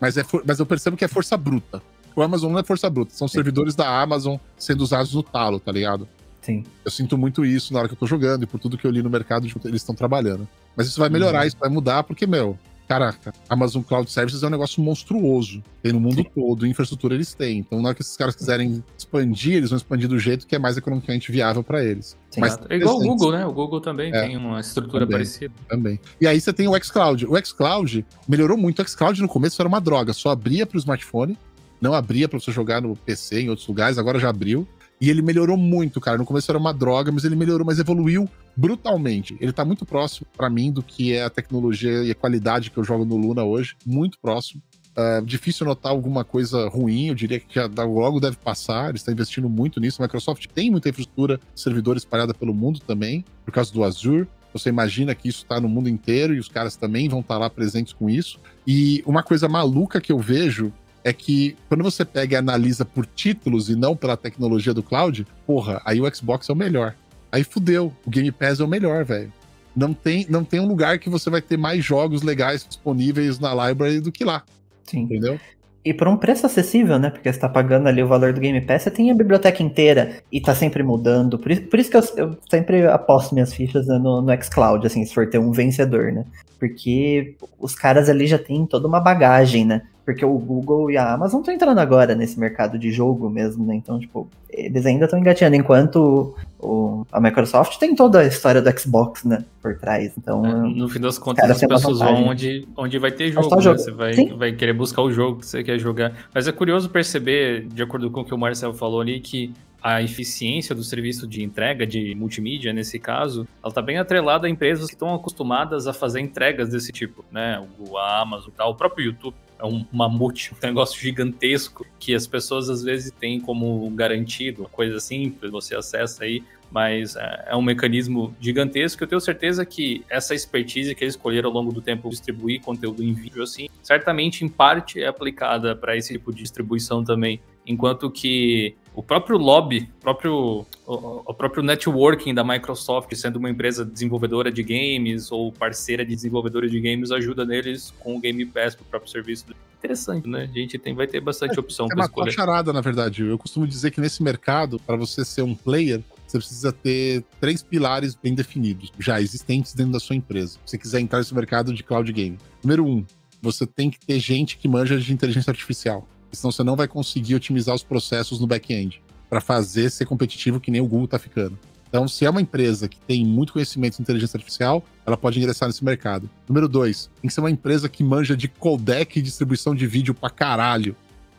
mas, 0.00 0.16
é 0.16 0.22
for- 0.22 0.44
mas 0.46 0.60
eu 0.60 0.66
percebo 0.66 0.96
que 0.96 1.04
é 1.04 1.08
força 1.08 1.36
bruta. 1.36 1.82
O 2.14 2.22
Amazon 2.22 2.50
Luna 2.50 2.60
é 2.60 2.64
força 2.64 2.88
bruta, 2.88 3.12
são 3.12 3.26
servidores 3.26 3.74
da 3.74 3.88
Amazon 4.00 4.36
sendo 4.56 4.82
usados 4.82 5.14
no 5.14 5.22
talo, 5.24 5.58
tá 5.58 5.72
ligado? 5.72 6.06
Sim. 6.40 6.64
Eu 6.84 6.90
sinto 6.90 7.18
muito 7.18 7.44
isso 7.44 7.72
na 7.72 7.80
hora 7.80 7.88
que 7.88 7.94
eu 7.94 7.98
tô 7.98 8.06
jogando 8.06 8.42
e 8.44 8.46
por 8.46 8.58
tudo 8.58 8.78
que 8.78 8.86
eu 8.86 8.90
li 8.90 9.02
no 9.02 9.10
mercado 9.10 9.46
de 9.46 9.54
eles 9.64 9.82
estão 9.82 9.94
trabalhando. 9.94 10.48
Mas 10.76 10.86
isso 10.86 10.98
vai 10.98 11.08
melhorar, 11.08 11.40
Uhum. 11.42 11.46
isso 11.46 11.56
vai 11.60 11.68
mudar, 11.68 12.02
porque, 12.04 12.26
meu, 12.26 12.58
caraca, 12.88 13.32
Amazon 13.48 13.82
Cloud 13.82 14.10
Services 14.10 14.42
é 14.42 14.46
um 14.46 14.50
negócio 14.50 14.82
monstruoso. 14.82 15.62
Tem 15.82 15.92
no 15.92 16.00
mundo 16.00 16.24
todo, 16.34 16.66
infraestrutura 16.66 17.14
eles 17.14 17.34
têm. 17.34 17.58
Então, 17.58 17.80
na 17.82 17.88
hora 17.88 17.94
que 17.94 18.02
esses 18.02 18.16
caras 18.16 18.34
quiserem 18.34 18.82
expandir, 18.96 19.54
eles 19.54 19.70
vão 19.70 19.76
expandir 19.76 20.08
do 20.08 20.18
jeito 20.18 20.46
que 20.46 20.56
é 20.56 20.58
mais 20.58 20.76
economicamente 20.76 21.30
viável 21.30 21.62
pra 21.62 21.84
eles. 21.84 22.16
Sim. 22.30 22.40
Mas- 22.40 22.58
É 22.68 22.76
igual 22.76 22.96
o. 22.96 23.00
Google, 23.02 23.32
né? 23.32 23.44
O 23.46 23.52
Google 23.52 23.80
também 23.80 24.12
É, 24.14 24.26
tem 24.26 24.36
uma 24.36 24.60
estrutura 24.60 25.00
também. 25.04 25.12
parecida. 25.18 25.54
Também. 25.68 26.00
E 26.20 26.26
aí 26.26 26.40
você 26.40 26.52
tem 26.52 26.66
o 26.68 26.74
xCloud. 26.82 27.26
O 27.26 27.36
xCloud 27.44 28.04
melhorou 28.28 28.56
muito. 28.56 28.80
O 28.80 28.88
xCloud 28.88 29.20
no 29.20 29.28
começo 29.28 29.60
era 29.60 29.68
uma 29.68 29.80
droga, 29.80 30.12
só 30.12 30.30
abria 30.30 30.64
para 30.66 30.76
o 30.76 30.80
smartphone, 30.80 31.36
não 31.80 31.92
abria 31.94 32.28
para 32.28 32.38
você 32.40 32.50
jogar 32.50 32.80
no 32.80 32.96
PC 32.96 33.40
em 33.42 33.50
outros 33.50 33.68
lugares, 33.68 33.98
agora 33.98 34.18
já 34.18 34.30
abriu. 34.30 34.66
E 35.00 35.08
ele 35.08 35.22
melhorou 35.22 35.56
muito, 35.56 36.00
cara. 36.00 36.18
No 36.18 36.26
começo 36.26 36.50
era 36.50 36.58
uma 36.58 36.74
droga, 36.74 37.10
mas 37.10 37.24
ele 37.24 37.34
melhorou, 37.34 37.66
mas 37.66 37.78
evoluiu 37.78 38.28
brutalmente. 38.54 39.36
Ele 39.40 39.52
tá 39.52 39.64
muito 39.64 39.86
próximo 39.86 40.26
para 40.36 40.50
mim 40.50 40.70
do 40.70 40.82
que 40.82 41.14
é 41.14 41.24
a 41.24 41.30
tecnologia 41.30 42.04
e 42.04 42.10
a 42.10 42.14
qualidade 42.14 42.70
que 42.70 42.76
eu 42.76 42.84
jogo 42.84 43.04
no 43.04 43.16
Luna 43.16 43.42
hoje, 43.42 43.76
muito 43.86 44.18
próximo. 44.18 44.60
É 44.94 45.20
difícil 45.22 45.64
notar 45.64 45.92
alguma 45.92 46.24
coisa 46.24 46.68
ruim, 46.68 47.06
eu 47.06 47.14
diria 47.14 47.40
que 47.40 47.54
já 47.54 47.66
logo 47.84 48.20
deve 48.20 48.36
passar, 48.36 48.90
eles 48.90 49.00
estão 49.00 49.14
investindo 49.14 49.48
muito 49.48 49.80
nisso. 49.80 50.02
A 50.02 50.04
Microsoft 50.04 50.46
tem 50.48 50.70
muita 50.70 50.88
infraestrutura 50.90 51.40
servidor 51.54 51.96
espalhada 51.96 52.34
pelo 52.34 52.52
mundo 52.52 52.80
também, 52.80 53.24
por 53.44 53.52
causa 53.52 53.72
do 53.72 53.82
Azure. 53.82 54.28
Você 54.52 54.68
imagina 54.68 55.14
que 55.14 55.28
isso 55.28 55.44
está 55.44 55.60
no 55.60 55.68
mundo 55.68 55.88
inteiro 55.88 56.34
e 56.34 56.40
os 56.40 56.48
caras 56.48 56.76
também 56.76 57.08
vão 57.08 57.20
estar 57.20 57.38
lá 57.38 57.48
presentes 57.48 57.92
com 57.92 58.10
isso. 58.10 58.40
E 58.66 59.00
uma 59.06 59.22
coisa 59.22 59.48
maluca 59.48 60.00
que 60.00 60.10
eu 60.10 60.18
vejo 60.18 60.72
é 61.02 61.12
que 61.12 61.56
quando 61.68 61.82
você 61.82 62.04
pega 62.04 62.34
e 62.34 62.36
analisa 62.36 62.84
por 62.84 63.06
títulos 63.06 63.68
e 63.68 63.76
não 63.76 63.96
pela 63.96 64.16
tecnologia 64.16 64.74
do 64.74 64.82
cloud, 64.82 65.26
porra, 65.46 65.80
aí 65.84 66.00
o 66.00 66.14
Xbox 66.14 66.48
é 66.48 66.52
o 66.52 66.56
melhor. 66.56 66.94
Aí 67.32 67.44
fudeu, 67.44 67.92
o 68.04 68.10
Game 68.10 68.30
Pass 68.32 68.60
é 68.60 68.64
o 68.64 68.68
melhor, 68.68 69.04
velho. 69.04 69.32
Não 69.74 69.94
tem, 69.94 70.26
não 70.28 70.44
tem 70.44 70.60
um 70.60 70.66
lugar 70.66 70.98
que 70.98 71.08
você 71.08 71.30
vai 71.30 71.40
ter 71.40 71.56
mais 71.56 71.84
jogos 71.84 72.22
legais 72.22 72.66
disponíveis 72.66 73.38
na 73.38 73.68
library 73.68 74.00
do 74.00 74.10
que 74.10 74.24
lá, 74.24 74.42
Sim. 74.84 75.02
entendeu? 75.02 75.38
E 75.82 75.94
por 75.94 76.08
um 76.08 76.16
preço 76.16 76.44
acessível, 76.44 76.98
né? 76.98 77.08
Porque 77.08 77.32
você 77.32 77.38
tá 77.38 77.48
pagando 77.48 77.88
ali 77.88 78.02
o 78.02 78.06
valor 78.06 78.34
do 78.34 78.40
Game 78.40 78.60
Pass, 78.60 78.82
você 78.82 78.90
tem 78.90 79.10
a 79.10 79.14
biblioteca 79.14 79.62
inteira 79.62 80.16
e 80.30 80.38
tá 80.38 80.54
sempre 80.54 80.82
mudando. 80.82 81.38
Por 81.38 81.50
isso, 81.50 81.62
por 81.62 81.78
isso 81.78 81.90
que 81.90 81.96
eu, 81.96 82.02
eu 82.16 82.36
sempre 82.50 82.86
aposto 82.86 83.32
minhas 83.32 83.54
fichas 83.54 83.86
né, 83.86 83.96
no, 83.96 84.20
no 84.20 84.42
xCloud, 84.42 84.86
assim, 84.86 85.04
se 85.06 85.14
for 85.14 85.30
ter 85.30 85.38
um 85.38 85.52
vencedor, 85.52 86.12
né? 86.12 86.26
Porque 86.58 87.34
os 87.58 87.74
caras 87.74 88.10
ali 88.10 88.26
já 88.26 88.38
têm 88.38 88.66
toda 88.66 88.86
uma 88.86 89.00
bagagem, 89.00 89.64
né? 89.64 89.82
Porque 90.10 90.24
o 90.24 90.36
Google 90.36 90.90
e 90.90 90.96
a 90.96 91.12
Amazon 91.12 91.38
estão 91.38 91.54
entrando 91.54 91.78
agora 91.78 92.16
nesse 92.16 92.38
mercado 92.38 92.76
de 92.76 92.90
jogo 92.90 93.30
mesmo, 93.30 93.64
né? 93.64 93.76
Então, 93.76 93.96
tipo, 94.00 94.28
eles 94.48 94.84
ainda 94.84 95.04
estão 95.04 95.16
engateando, 95.16 95.54
enquanto 95.54 96.34
o, 96.58 97.06
a 97.12 97.20
Microsoft 97.20 97.78
tem 97.78 97.94
toda 97.94 98.18
a 98.18 98.26
história 98.26 98.60
do 98.60 98.78
Xbox, 98.78 99.22
né? 99.22 99.44
Por 99.62 99.76
trás. 99.78 100.12
Então, 100.18 100.44
É, 100.44 100.50
no 100.50 100.88
fim 100.88 100.98
das 100.98 101.16
contas, 101.16 101.48
as 101.48 101.60
pessoas 101.60 102.00
vão 102.00 102.24
onde, 102.26 102.66
onde 102.76 102.98
vai 102.98 103.12
ter 103.12 103.32
Mas 103.32 103.44
jogo, 103.44 103.54
né? 103.56 103.62
jogo. 103.62 103.78
Você 103.78 103.90
vai, 103.92 104.12
Sim. 104.14 104.36
vai 104.36 104.50
querer 104.50 104.72
buscar 104.72 105.02
o 105.02 105.12
jogo 105.12 105.38
que 105.38 105.46
você 105.46 105.62
quer 105.62 105.78
jogar. 105.78 106.12
Mas 106.34 106.48
é 106.48 106.52
curioso 106.52 106.90
perceber, 106.90 107.68
de 107.68 107.82
acordo 107.84 108.10
com 108.10 108.22
o 108.22 108.24
que 108.24 108.34
o 108.34 108.38
Marcel 108.38 108.74
falou 108.74 109.00
ali, 109.00 109.20
que 109.20 109.54
a 109.80 110.02
eficiência 110.02 110.74
do 110.74 110.82
serviço 110.82 111.24
de 111.24 111.44
entrega 111.44 111.86
de 111.86 112.16
multimídia, 112.16 112.72
nesse 112.72 112.98
caso, 112.98 113.46
ela 113.62 113.72
tá 113.72 113.80
bem 113.80 113.96
atrelada 113.96 114.48
a 114.48 114.50
empresas 114.50 114.88
que 114.88 114.94
estão 114.94 115.14
acostumadas 115.14 115.86
a 115.86 115.92
fazer 115.92 116.20
entregas 116.20 116.68
desse 116.68 116.90
tipo, 116.90 117.24
né? 117.30 117.64
O 117.78 117.96
a 117.96 118.20
Amazon, 118.20 118.50
tal, 118.56 118.72
o 118.72 118.74
próprio 118.74 119.06
YouTube 119.06 119.36
é 119.60 119.66
um 119.66 119.84
mamute, 119.92 120.52
um 120.54 120.66
negócio 120.66 121.00
gigantesco 121.00 121.86
que 121.98 122.14
as 122.14 122.26
pessoas 122.26 122.68
às 122.68 122.82
vezes 122.82 123.10
têm 123.12 123.40
como 123.40 123.88
garantido, 123.90 124.68
coisa 124.72 124.98
simples, 124.98 125.50
você 125.50 125.76
acessa 125.76 126.24
aí, 126.24 126.42
mas 126.70 127.16
é, 127.16 127.48
é 127.48 127.56
um 127.56 127.62
mecanismo 127.62 128.34
gigantesco. 128.40 129.02
Eu 129.02 129.08
tenho 129.08 129.20
certeza 129.20 129.66
que 129.66 130.04
essa 130.08 130.34
expertise 130.34 130.94
que 130.94 131.04
eles 131.04 131.14
escolheram 131.14 131.48
ao 131.50 131.54
longo 131.54 131.72
do 131.72 131.82
tempo 131.82 132.08
distribuir 132.08 132.60
conteúdo 132.60 133.02
em 133.02 133.12
vídeo 133.12 133.42
assim, 133.42 133.68
certamente 133.82 134.44
em 134.44 134.48
parte 134.48 135.02
é 135.02 135.06
aplicada 135.06 135.74
para 135.76 135.96
esse 135.96 136.14
tipo 136.14 136.32
de 136.32 136.42
distribuição 136.42 137.04
também, 137.04 137.40
enquanto 137.66 138.10
que 138.10 138.74
o 138.94 139.02
próprio 139.02 139.38
lobby, 139.38 139.88
próprio, 140.00 140.66
o, 140.86 141.22
o 141.24 141.34
próprio 141.34 141.62
networking 141.62 142.34
da 142.34 142.42
Microsoft, 142.42 143.14
sendo 143.14 143.36
uma 143.36 143.48
empresa 143.48 143.84
desenvolvedora 143.84 144.50
de 144.50 144.62
games 144.62 145.30
ou 145.30 145.52
parceira 145.52 146.04
de 146.04 146.14
desenvolvedores 146.14 146.70
de 146.70 146.80
games, 146.80 147.10
ajuda 147.10 147.44
neles 147.44 147.94
com 148.00 148.16
o 148.16 148.20
Game 148.20 148.44
Pass 148.46 148.74
pro 148.74 148.84
próprio 148.84 149.10
serviço. 149.10 149.46
Interessante, 149.78 150.28
né? 150.28 150.48
A 150.52 150.58
gente 150.58 150.78
tem, 150.78 150.94
vai 150.94 151.06
ter 151.06 151.20
bastante 151.20 151.58
opção 151.58 151.86
É 151.86 151.88
para 151.88 151.96
uma 151.96 152.04
escolher. 152.04 152.32
charada, 152.32 152.72
na 152.72 152.80
verdade. 152.80 153.24
Eu 153.24 153.38
costumo 153.38 153.66
dizer 153.66 153.90
que 153.90 154.00
nesse 154.00 154.22
mercado, 154.22 154.78
para 154.80 154.96
você 154.96 155.24
ser 155.24 155.42
um 155.42 155.54
player, 155.54 156.02
você 156.26 156.38
precisa 156.38 156.72
ter 156.72 157.24
três 157.40 157.62
pilares 157.62 158.14
bem 158.14 158.34
definidos, 158.34 158.92
já 158.98 159.20
existentes 159.20 159.72
dentro 159.72 159.92
da 159.92 160.00
sua 160.00 160.16
empresa. 160.16 160.58
Se 160.64 160.72
você 160.72 160.78
quiser 160.78 161.00
entrar 161.00 161.18
nesse 161.18 161.34
mercado 161.34 161.72
de 161.72 161.82
cloud 161.82 162.12
game. 162.12 162.36
Número 162.62 162.84
um, 162.84 163.04
você 163.40 163.66
tem 163.66 163.88
que 163.88 163.98
ter 163.98 164.18
gente 164.18 164.58
que 164.58 164.68
manja 164.68 164.98
de 164.98 165.12
inteligência 165.12 165.50
artificial. 165.50 166.06
Senão 166.32 166.52
você 166.52 166.62
não 166.62 166.76
vai 166.76 166.88
conseguir 166.88 167.34
otimizar 167.34 167.74
os 167.74 167.82
processos 167.82 168.38
no 168.40 168.46
back-end 168.46 169.02
para 169.28 169.40
fazer 169.40 169.90
ser 169.90 170.06
competitivo 170.06 170.60
que 170.60 170.70
nem 170.70 170.80
o 170.80 170.86
Google 170.86 171.08
tá 171.08 171.18
ficando. 171.18 171.58
Então, 171.88 172.06
se 172.06 172.24
é 172.24 172.30
uma 172.30 172.40
empresa 172.40 172.88
que 172.88 173.00
tem 173.00 173.26
muito 173.26 173.52
conhecimento 173.52 173.98
em 173.98 174.02
inteligência 174.02 174.36
artificial, 174.36 174.84
ela 175.04 175.16
pode 175.16 175.40
ingressar 175.40 175.68
nesse 175.68 175.84
mercado. 175.84 176.30
Número 176.48 176.68
dois, 176.68 177.10
tem 177.20 177.28
que 177.28 177.34
ser 177.34 177.40
uma 177.40 177.50
empresa 177.50 177.88
que 177.88 178.04
manja 178.04 178.36
de 178.36 178.46
codec 178.46 179.18
e 179.18 179.22
distribuição 179.22 179.74
de 179.74 179.88
vídeo 179.88 180.14
pra 180.14 180.30
caralho. 180.30 180.94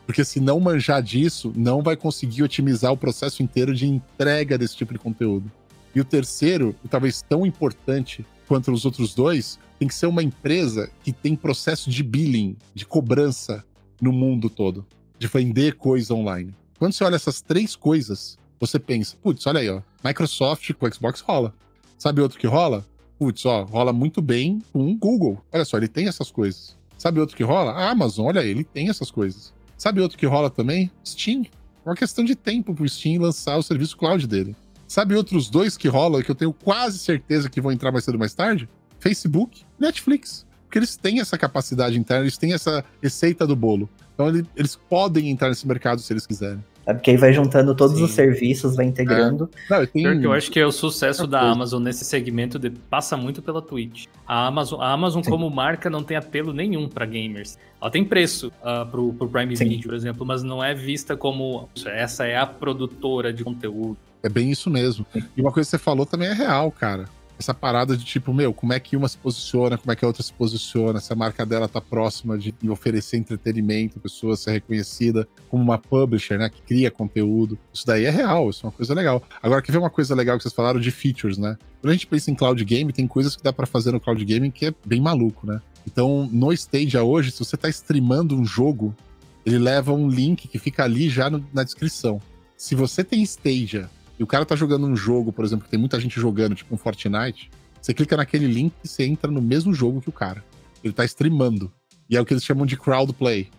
Porque 0.06 0.26
se 0.26 0.42
não 0.42 0.60
manjar 0.60 1.02
disso, 1.02 1.54
não 1.56 1.82
vai 1.82 1.96
conseguir 1.96 2.44
otimizar 2.44 2.92
o 2.92 2.98
processo 2.98 3.42
inteiro 3.42 3.74
de 3.74 3.88
entrega 3.88 4.58
desse 4.58 4.76
tipo 4.76 4.92
de 4.92 5.00
conteúdo. 5.00 5.50
E 5.96 6.02
o 6.02 6.06
terceiro, 6.06 6.76
e 6.84 6.88
talvez 6.89 7.22
tão 7.22 7.46
importante 7.46 8.26
quanto 8.46 8.74
os 8.74 8.84
outros 8.84 9.14
dois, 9.14 9.58
tem 9.80 9.88
que 9.88 9.96
ser 9.96 10.08
uma 10.08 10.22
empresa 10.22 10.89
que 11.02 11.14
tem 11.14 11.34
processo 11.34 11.89
de 11.89 12.04
billing, 12.04 12.58
de 12.76 12.86
cobrança 12.86 13.64
no 14.02 14.12
mundo 14.12 14.49
todo, 14.49 14.86
de 15.20 15.28
vender 15.28 15.76
coisa 15.76 16.14
online. 16.14 16.54
Quando 16.80 16.93
você 16.93 17.04
olha 17.04 17.16
essas 17.16 17.41
três 17.41 17.76
coisas, 17.76 18.38
você 18.60 18.80
pensa, 18.80 19.16
putz, 19.22 19.45
olha 19.45 19.60
aí, 19.60 19.70
ó, 19.70 19.82
Microsoft 20.04 20.74
com 20.74 20.91
Xbox 20.91 21.22
rola. 21.22 21.54
Sabe 21.97 22.22
outro 22.22 22.39
que 22.39 22.47
rola? 22.47 22.86
Putz, 23.20 23.45
ó, 23.45 23.64
rola 23.64 23.93
muito 23.93 24.22
bem 24.22 24.62
com 24.74 24.91
o 24.91 24.97
Google. 24.97 25.39
Olha 25.52 25.64
só, 25.64 25.78
ele 25.78 25.88
tem 25.88 26.08
essas 26.08 26.32
coisas. 26.32 26.76
Sabe 26.97 27.20
outro 27.20 27.38
que 27.38 27.43
rola? 27.43 27.72
A 27.72 27.91
Amazon, 27.91 28.26
olha 28.26 28.41
aí, 28.41 28.49
ele 28.49 28.64
tem 28.64 28.89
essas 28.89 29.12
coisas. 29.12 29.54
Sabe 29.78 30.02
outro 30.02 30.18
que 30.18 30.26
rola 30.26 30.49
também? 30.49 30.91
Steam. 31.06 31.45
É 31.86 31.89
uma 31.89 31.95
questão 31.95 32.24
de 32.24 32.36
tempo 32.36 32.74
pro 32.74 32.88
Steam 32.88 33.22
lançar 33.22 33.58
o 33.58 33.64
serviço 33.64 33.97
cloud 33.97 34.28
dele. 34.28 34.56
Sabe 34.88 35.16
outros 35.16 35.49
dois 35.49 35.78
que 35.78 35.88
rolam 35.88 36.22
que 36.22 36.30
eu 36.30 36.36
tenho 36.36 36.54
quase 36.54 36.99
certeza 36.99 37.49
que 37.49 37.62
vão 37.62 37.72
entrar 37.72 37.91
mais 37.91 38.06
cedo 38.06 38.16
ou 38.16 38.20
mais 38.20 38.34
tarde? 38.34 38.68
Facebook, 38.99 39.64
Netflix. 39.80 40.45
Porque 40.72 40.80
eles 40.80 40.95
têm 40.95 41.19
essa 41.19 41.38
capacidade 41.38 41.99
interna, 41.99 42.24
eles 42.24 42.38
têm 42.38 42.53
essa 42.53 42.82
receita 43.03 43.45
do 43.45 43.57
bolo. 43.57 43.89
Então 44.13 44.30
ele- 44.30 44.45
eles 44.55 44.74
podem 44.89 45.30
entrar 45.30 45.49
nesse 45.49 45.67
mercado 45.67 45.99
se 45.99 46.13
eles 46.13 46.26
quiserem. 46.26 46.63
sabe? 46.86 46.97
Porque 46.99 47.11
aí 47.11 47.17
vai 47.17 47.34
juntando 47.34 47.76
todos 47.76 47.97
Sim. 47.97 48.05
os 48.05 48.11
serviços, 48.11 48.76
vai 48.78 48.86
integrando. 48.86 49.49
Não, 49.69 49.86
tem... 49.86 50.01
Pior 50.03 50.17
que 50.17 50.26
eu 50.26 50.32
acho 50.34 50.49
que 50.49 50.59
é 50.61 50.65
o 50.65 50.72
sucesso 50.72 51.28
da. 51.28 51.41
Amazon 51.41 51.84
nesse 51.84 52.05
segmento 52.05 52.57
de- 52.57 52.69
passa 52.69 53.17
muito 53.17 53.41
pela 53.41 53.61
Twitch. 53.61 54.05
A 54.26 54.47
Amazon, 54.47 54.80
a 54.80 54.93
Amazon 54.93 55.22
Sim. 55.22 55.30
como 55.30 55.49
marca 55.49 55.89
não 55.89 56.01
tem 56.03 56.15
apelo 56.15 56.53
nenhum 56.53 56.88
para 56.88 57.05
gamers. 57.05 57.57
Ela 57.82 57.91
tem 57.91 58.05
preço 58.05 58.47
uh, 58.63 58.86
pro, 58.89 59.11
pro 59.13 59.28
Prime 59.28 59.55
Sim. 59.57 59.65
Video, 59.67 59.89
por 59.89 59.93
exemplo, 59.93 60.26
mas 60.26 60.41
não 60.41 60.63
é 60.63 60.74
vista 60.74 61.17
como 61.17 61.67
essa 61.86 62.26
é 62.26 62.38
a 62.38 62.45
produtora 62.47 63.34
de 63.34 63.43
conteúdo. 63.43 63.97
É 64.24 64.30
bem 64.30 64.49
isso 64.49 64.69
mesmo. 64.69 65.05
E 65.36 65.41
uma 65.41 65.51
coisa 65.51 65.67
que 65.67 65.72
você 65.72 65.78
falou 65.78 66.05
também 66.05 66.30
é 66.30 66.34
real, 66.34 66.72
cara. 66.72 67.05
Essa 67.42 67.56
parada 67.56 67.98
de 67.98 68.06
tipo, 68.06 68.32
meu, 68.32 68.54
como 68.54 68.72
é 68.72 68.80
que 68.80 68.96
uma 68.96 69.08
se 69.10 69.18
posiciona, 69.18 69.76
como 69.76 69.92
é 69.92 69.96
que 69.96 70.06
a 70.06 70.08
outra 70.08 70.22
se 70.22 70.32
posiciona, 70.32 71.00
se 71.00 71.12
a 71.12 71.16
marca 71.16 71.44
dela 71.44 71.68
tá 71.68 71.82
próxima 71.82 72.38
de 72.38 72.54
oferecer 72.70 73.18
entretenimento, 73.18 74.00
pessoa 74.00 74.38
ser 74.38 74.52
reconhecida 74.52 75.28
como 75.50 75.64
uma 75.64 75.80
publisher, 75.80 76.38
né, 76.38 76.52
que 76.52 76.62
cria 76.62 76.92
conteúdo. 76.92 77.58
Isso 77.74 77.84
daí 77.88 78.06
é 78.06 78.12
real, 78.12 78.48
isso 78.52 78.64
é 78.64 78.70
uma 78.70 78.72
coisa 78.72 78.94
legal. 78.94 79.24
Agora, 79.42 79.60
quer 79.60 79.72
ver 79.72 79.80
uma 79.80 79.89
coisa 79.89 80.14
legal 80.14 80.38
que 80.38 80.44
vocês 80.44 80.54
falaram 80.54 80.80
de 80.80 80.92
features, 80.92 81.39
né? 81.39 81.58
Quando 81.82 81.89
a 81.89 81.94
gente 81.94 82.06
pensa 82.06 82.30
em 82.30 82.36
cloud 82.36 82.64
game, 82.64 82.94
tem 82.94 83.08
coisas 83.08 83.36
que 83.36 83.42
dá 83.42 83.52
pra 83.52 83.66
fazer 83.66 83.92
no 83.92 84.00
cloud 84.00 84.24
gaming 84.24 84.52
que 84.52 84.68
é 84.68 84.74
bem 84.86 85.02
maluco, 85.02 85.48
né? 85.48 85.60
Então, 85.88 86.30
no 86.32 86.54
Stadia 86.54 87.02
hoje, 87.04 87.32
se 87.32 87.39
você 87.39 87.58
tá 87.58 87.68
streamando 87.70 88.36
um 88.39 88.46
jogo, 88.46 88.96
ele 89.44 89.58
leva 89.58 89.92
um 89.92 90.08
link 90.08 90.48
que 90.48 90.60
fica 90.60 90.84
ali 90.84 91.10
já 91.10 91.28
no- 91.28 91.44
na 91.52 91.64
descrição. 91.64 92.22
Se 92.56 92.76
você 92.76 93.04
tem 93.04 93.24
Stadia 93.24 93.89
e 94.22 94.24
o 94.24 94.28
cara 94.28 94.45
tá 94.45 94.55
jogando 94.55 94.86
um 94.86 94.95
jogo, 94.95 95.34
por 95.34 95.43
exemplo, 95.43 95.65
que 95.65 95.72
tem 95.72 95.80
muita 95.80 95.99
gente 95.99 96.19
jogando, 96.19 96.53
tipo 96.53 96.76
um 96.76 96.78
Fortnite, 96.78 97.49
você 97.82 97.91
clica 97.91 98.15
naquele 98.15 98.45
link 98.45 98.72
e 98.84 98.88
você 98.88 99.03
entra 99.03 99.32
no 99.32 99.41
mesmo 99.41 99.74
jogo 99.74 99.99
que 99.99 100.09
o 100.09 100.11
cara. 100.11 100.45
Ele 100.84 100.93
tá 100.93 101.03
streamando. 101.03 101.72
E 102.07 102.15
é 102.15 102.22
o 102.22 102.26
que 102.26 102.32
eles 102.32 102.43
chamam 102.43 102.63
de 102.63 102.78
crowd 102.78 103.11
play. 103.13 103.49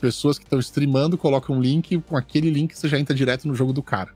Pessoas 0.00 0.38
que 0.38 0.44
estão 0.44 0.60
streamando 0.60 1.18
colocam 1.18 1.56
um 1.56 1.60
link, 1.60 2.00
com 2.02 2.16
aquele 2.16 2.50
link 2.50 2.72
você 2.72 2.88
já 2.88 3.00
entra 3.00 3.16
direto 3.16 3.48
no 3.48 3.54
jogo 3.56 3.72
do 3.72 3.82
cara. 3.82 4.14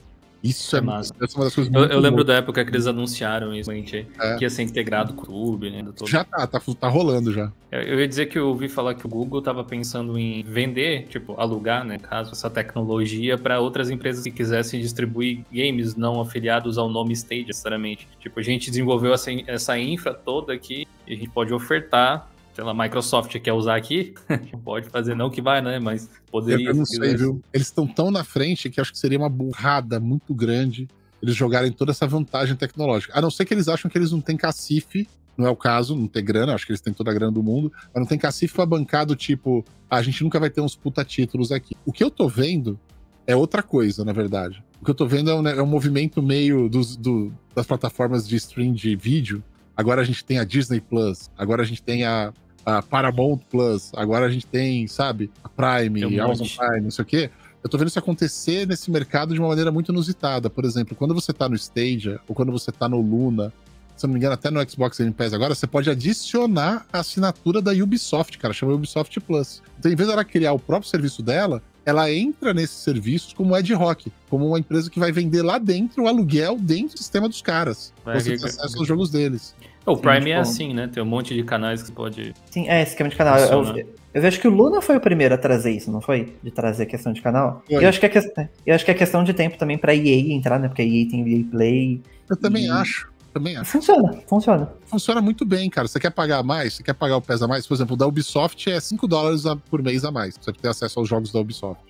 Isso 0.48 0.76
é, 0.76 0.78
é 0.78 0.82
massa. 0.82 1.14
Essa 1.20 1.34
é 1.34 1.38
uma 1.38 1.44
das 1.44 1.54
coisas 1.54 1.74
eu, 1.74 1.84
eu 1.84 2.00
lembro 2.00 2.22
da 2.24 2.34
época 2.34 2.64
que 2.64 2.70
eles 2.70 2.86
anunciaram 2.86 3.54
isso, 3.54 3.72
gente, 3.72 4.06
é. 4.18 4.36
que 4.36 4.44
ia 4.44 4.50
ser 4.50 4.62
integrado 4.62 5.14
com 5.14 5.32
o 5.32 5.46
YouTube, 5.46 5.70
né? 5.70 5.84
Todo... 5.96 6.08
Já 6.08 6.24
tá, 6.24 6.46
tá, 6.46 6.60
tá 6.60 6.88
rolando 6.88 7.32
já. 7.32 7.50
Eu, 7.70 7.80
eu, 7.80 8.00
ia 8.00 8.08
dizer 8.08 8.26
que 8.26 8.38
eu 8.38 8.48
ouvi 8.48 8.68
falar 8.68 8.94
que 8.94 9.06
o 9.06 9.08
Google 9.08 9.42
tava 9.42 9.64
pensando 9.64 10.18
em 10.18 10.42
vender, 10.42 11.06
tipo, 11.08 11.34
alugar, 11.38 11.84
né, 11.84 11.98
caso, 11.98 12.32
essa 12.32 12.48
tecnologia 12.48 13.36
para 13.36 13.60
outras 13.60 13.90
empresas 13.90 14.22
que 14.24 14.30
quisessem 14.30 14.80
distribuir 14.80 15.44
games 15.52 15.96
não 15.96 16.20
afiliados 16.20 16.78
ao 16.78 16.88
nome 16.88 17.12
Stage, 17.12 17.46
necessariamente. 17.46 18.08
Tipo, 18.20 18.40
a 18.40 18.42
gente 18.42 18.70
desenvolveu 18.70 19.12
essa, 19.12 19.30
essa 19.46 19.78
infra 19.78 20.14
toda 20.14 20.52
aqui 20.52 20.86
e 21.06 21.14
a 21.14 21.16
gente 21.16 21.30
pode 21.30 21.52
ofertar 21.52 22.30
lá, 22.64 22.74
Microsoft 22.74 23.38
quer 23.40 23.52
usar 23.52 23.76
aqui, 23.76 24.14
pode 24.64 24.88
fazer, 24.88 25.14
não 25.14 25.30
que 25.30 25.42
vai, 25.42 25.60
né? 25.60 25.78
Mas 25.78 26.08
poderia. 26.30 26.70
Eu, 26.70 26.74
não 26.74 26.86
sei, 26.86 27.16
viu? 27.16 27.42
Eles 27.52 27.66
estão 27.66 27.86
tão 27.86 28.10
na 28.10 28.24
frente 28.24 28.70
que 28.70 28.80
acho 28.80 28.92
que 28.92 28.98
seria 28.98 29.18
uma 29.18 29.28
burrada 29.28 30.00
muito 30.00 30.34
grande 30.34 30.88
eles 31.22 31.34
jogarem 31.34 31.72
toda 31.72 31.90
essa 31.90 32.06
vantagem 32.06 32.54
tecnológica. 32.56 33.12
A 33.16 33.20
não 33.20 33.30
ser 33.30 33.44
que 33.44 33.54
eles 33.54 33.68
acham 33.68 33.90
que 33.90 33.98
eles 33.98 34.12
não 34.12 34.20
têm 34.20 34.36
cacife, 34.36 35.08
não 35.36 35.46
é 35.46 35.50
o 35.50 35.56
caso, 35.56 35.94
não 35.94 36.06
tem 36.06 36.24
grana, 36.24 36.54
acho 36.54 36.64
que 36.64 36.72
eles 36.72 36.80
têm 36.80 36.92
toda 36.92 37.10
a 37.10 37.14
grana 37.14 37.32
do 37.32 37.42
mundo, 37.42 37.72
mas 37.86 38.00
não 38.00 38.06
tem 38.06 38.18
cacife 38.18 38.54
pra 38.54 38.64
bancar 38.64 39.04
do 39.04 39.16
tipo, 39.16 39.64
ah, 39.90 39.96
a 39.96 40.02
gente 40.02 40.22
nunca 40.22 40.40
vai 40.40 40.50
ter 40.50 40.60
uns 40.60 40.76
puta 40.76 41.04
títulos 41.04 41.52
aqui. 41.52 41.76
O 41.84 41.92
que 41.92 42.02
eu 42.02 42.10
tô 42.10 42.28
vendo 42.28 42.78
é 43.26 43.34
outra 43.34 43.62
coisa, 43.62 44.04
na 44.04 44.12
verdade. 44.12 44.62
O 44.80 44.84
que 44.84 44.90
eu 44.90 44.94
tô 44.94 45.06
vendo 45.06 45.30
é 45.30 45.34
um, 45.34 45.48
é 45.48 45.62
um 45.62 45.66
movimento 45.66 46.22
meio 46.22 46.68
dos, 46.68 46.96
do, 46.96 47.32
das 47.54 47.66
plataformas 47.66 48.26
de 48.26 48.36
stream 48.36 48.72
de 48.72 48.94
vídeo. 48.94 49.42
Agora 49.76 50.00
a 50.00 50.04
gente 50.04 50.24
tem 50.24 50.38
a 50.38 50.44
Disney 50.44 50.80
Plus, 50.80 51.30
agora 51.36 51.62
a 51.62 51.66
gente 51.66 51.82
tem 51.82 52.04
a, 52.04 52.32
a 52.66 52.82
Paramount 52.82 53.38
Plus, 53.48 53.92
agora 53.94 54.26
a 54.26 54.28
gente 54.28 54.44
tem, 54.44 54.88
sabe, 54.88 55.30
a 55.44 55.48
Prime, 55.48 56.18
Amazon 56.18 56.48
Prime, 56.48 56.80
não 56.80 56.90
sei 56.90 57.02
o 57.04 57.06
quê. 57.06 57.30
Eu 57.62 57.70
tô 57.70 57.78
vendo 57.78 57.88
isso 57.88 57.98
acontecer 57.98 58.66
nesse 58.66 58.90
mercado 58.90 59.32
de 59.32 59.40
uma 59.40 59.48
maneira 59.48 59.70
muito 59.70 59.92
inusitada. 59.92 60.50
Por 60.50 60.64
exemplo, 60.64 60.96
quando 60.96 61.14
você 61.14 61.32
tá 61.32 61.48
no 61.48 61.54
Stadia, 61.54 62.20
ou 62.28 62.34
quando 62.34 62.50
você 62.50 62.72
tá 62.72 62.88
no 62.88 63.00
Luna, 63.00 63.52
se 63.96 64.04
não 64.06 64.12
me 64.12 64.18
engano, 64.18 64.34
até 64.34 64.50
no 64.50 64.68
Xbox 64.68 64.98
Game 64.98 65.12
Pass 65.12 65.32
agora, 65.32 65.54
você 65.54 65.66
pode 65.66 65.88
adicionar 65.88 66.84
a 66.92 67.00
assinatura 67.00 67.62
da 67.62 67.72
Ubisoft, 67.72 68.36
cara, 68.38 68.52
chama 68.52 68.72
Ubisoft 68.72 69.18
Plus. 69.20 69.62
Então, 69.78 69.90
em 69.90 69.96
vez 69.96 70.08
dela 70.08 70.24
criar 70.24 70.52
o 70.52 70.58
próprio 70.58 70.90
serviço 70.90 71.22
dela, 71.22 71.62
ela 71.84 72.12
entra 72.12 72.52
nesses 72.52 72.78
serviços 72.78 73.32
como 73.32 73.54
ad 73.54 73.72
hoc, 73.74 74.08
como 74.28 74.48
uma 74.48 74.58
empresa 74.58 74.90
que 74.90 74.98
vai 74.98 75.12
vender 75.12 75.42
lá 75.42 75.56
dentro 75.56 76.02
o 76.02 76.08
aluguel 76.08 76.58
dentro 76.58 76.94
do 76.94 76.98
sistema 76.98 77.28
dos 77.28 77.40
caras. 77.40 77.92
Vai, 78.04 78.20
você 78.20 78.36
tem 78.36 78.44
acesso 78.44 78.76
aos 78.78 78.88
jogos 78.88 79.10
deles. 79.10 79.54
O 79.86 79.96
Prime 79.96 80.18
tipo, 80.18 80.30
é 80.30 80.34
assim, 80.34 80.74
né? 80.74 80.88
Tem 80.88 81.00
um 81.00 81.06
monte 81.06 81.32
de 81.32 81.44
canais 81.44 81.80
que 81.80 81.88
você 81.88 81.94
pode. 81.94 82.34
Sim, 82.50 82.68
é, 82.68 82.82
esquema 82.82 83.08
de 83.08 83.14
canal. 83.14 83.38
Eu, 83.38 83.86
eu, 84.12 84.20
vejo 84.20 84.40
que 84.40 84.48
o 84.48 84.50
Luna 84.50 84.82
foi 84.82 84.96
o 84.96 85.00
primeiro 85.00 85.34
a 85.34 85.38
trazer 85.38 85.70
isso, 85.70 85.92
não 85.92 86.00
foi? 86.00 86.34
De 86.42 86.50
trazer 86.50 86.82
a 86.82 86.86
questão 86.86 87.12
de 87.12 87.22
canal. 87.22 87.62
E 87.70 87.74
eu 87.74 87.88
acho 87.88 88.00
que 88.00 88.06
é, 88.06 88.48
eu 88.66 88.74
acho 88.74 88.84
que 88.84 88.90
é 88.90 88.94
questão 88.94 89.22
de 89.22 89.32
tempo 89.32 89.56
também 89.56 89.78
pra 89.78 89.94
EA 89.94 90.32
entrar, 90.32 90.58
né? 90.58 90.66
Porque 90.66 90.82
a 90.82 90.84
EA 90.84 91.08
tem 91.08 91.20
EA 91.20 91.44
Play. 91.48 92.02
Eu 92.28 92.36
também 92.36 92.66
e... 92.66 92.70
acho. 92.70 93.08
Também 93.32 93.56
acho. 93.56 93.70
Funciona, 93.70 94.18
funciona. 94.26 94.72
Funciona 94.86 95.20
muito 95.20 95.44
bem, 95.44 95.70
cara. 95.70 95.86
Você 95.86 96.00
quer 96.00 96.10
pagar 96.10 96.42
mais? 96.42 96.74
Você 96.74 96.82
quer 96.82 96.94
pagar 96.94 97.18
o 97.18 97.22
PES 97.22 97.42
a 97.42 97.46
mais? 97.46 97.66
Por 97.66 97.74
exemplo, 97.74 97.94
da 97.94 98.06
Ubisoft 98.06 98.68
é 98.70 98.80
5 98.80 99.06
dólares 99.06 99.44
por 99.70 99.82
mês 99.82 100.04
a 100.04 100.10
mais. 100.10 100.34
Você 100.40 100.52
ter 100.52 100.68
acesso 100.68 100.98
aos 100.98 101.08
jogos 101.08 101.30
da 101.30 101.38
Ubisoft. 101.38 101.82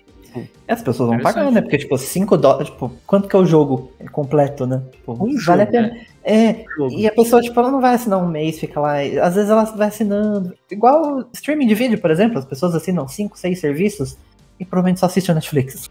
As 0.67 0.81
pessoas 0.81 1.09
vão 1.09 1.19
pagar, 1.19 1.51
né? 1.51 1.61
Porque, 1.61 1.77
tipo, 1.77 1.97
5 1.97 2.37
dólares, 2.37 2.69
tipo, 2.69 2.91
quanto 3.05 3.27
que 3.27 3.35
é 3.35 3.39
o 3.39 3.45
jogo 3.45 3.91
completo, 4.11 4.65
né? 4.65 4.81
Tipo, 4.91 5.13
um 5.13 5.17
vale 5.17 5.37
jogo, 5.37 5.61
a 5.61 5.65
pena. 5.65 5.87
Né? 5.87 6.05
É, 6.23 6.65
e 6.91 7.07
a 7.07 7.11
pessoa, 7.11 7.41
tipo, 7.41 7.57
ela 7.59 7.71
não 7.71 7.79
vai 7.79 7.95
assinar 7.95 8.21
um 8.21 8.27
mês, 8.27 8.59
fica 8.59 8.79
lá. 8.79 8.99
Às 8.99 9.35
vezes 9.35 9.49
ela 9.49 9.63
vai 9.63 9.87
assinando. 9.87 10.53
Igual 10.69 11.25
streaming 11.33 11.67
de 11.67 11.75
vídeo, 11.75 11.99
por 11.99 12.11
exemplo, 12.11 12.37
as 12.37 12.45
pessoas 12.45 12.75
assinam 12.75 13.07
5, 13.07 13.37
6 13.37 13.59
serviços 13.59 14.17
e 14.59 14.65
provavelmente 14.65 14.99
só 14.99 15.05
assiste 15.05 15.31
a 15.31 15.35
Netflix. 15.35 15.89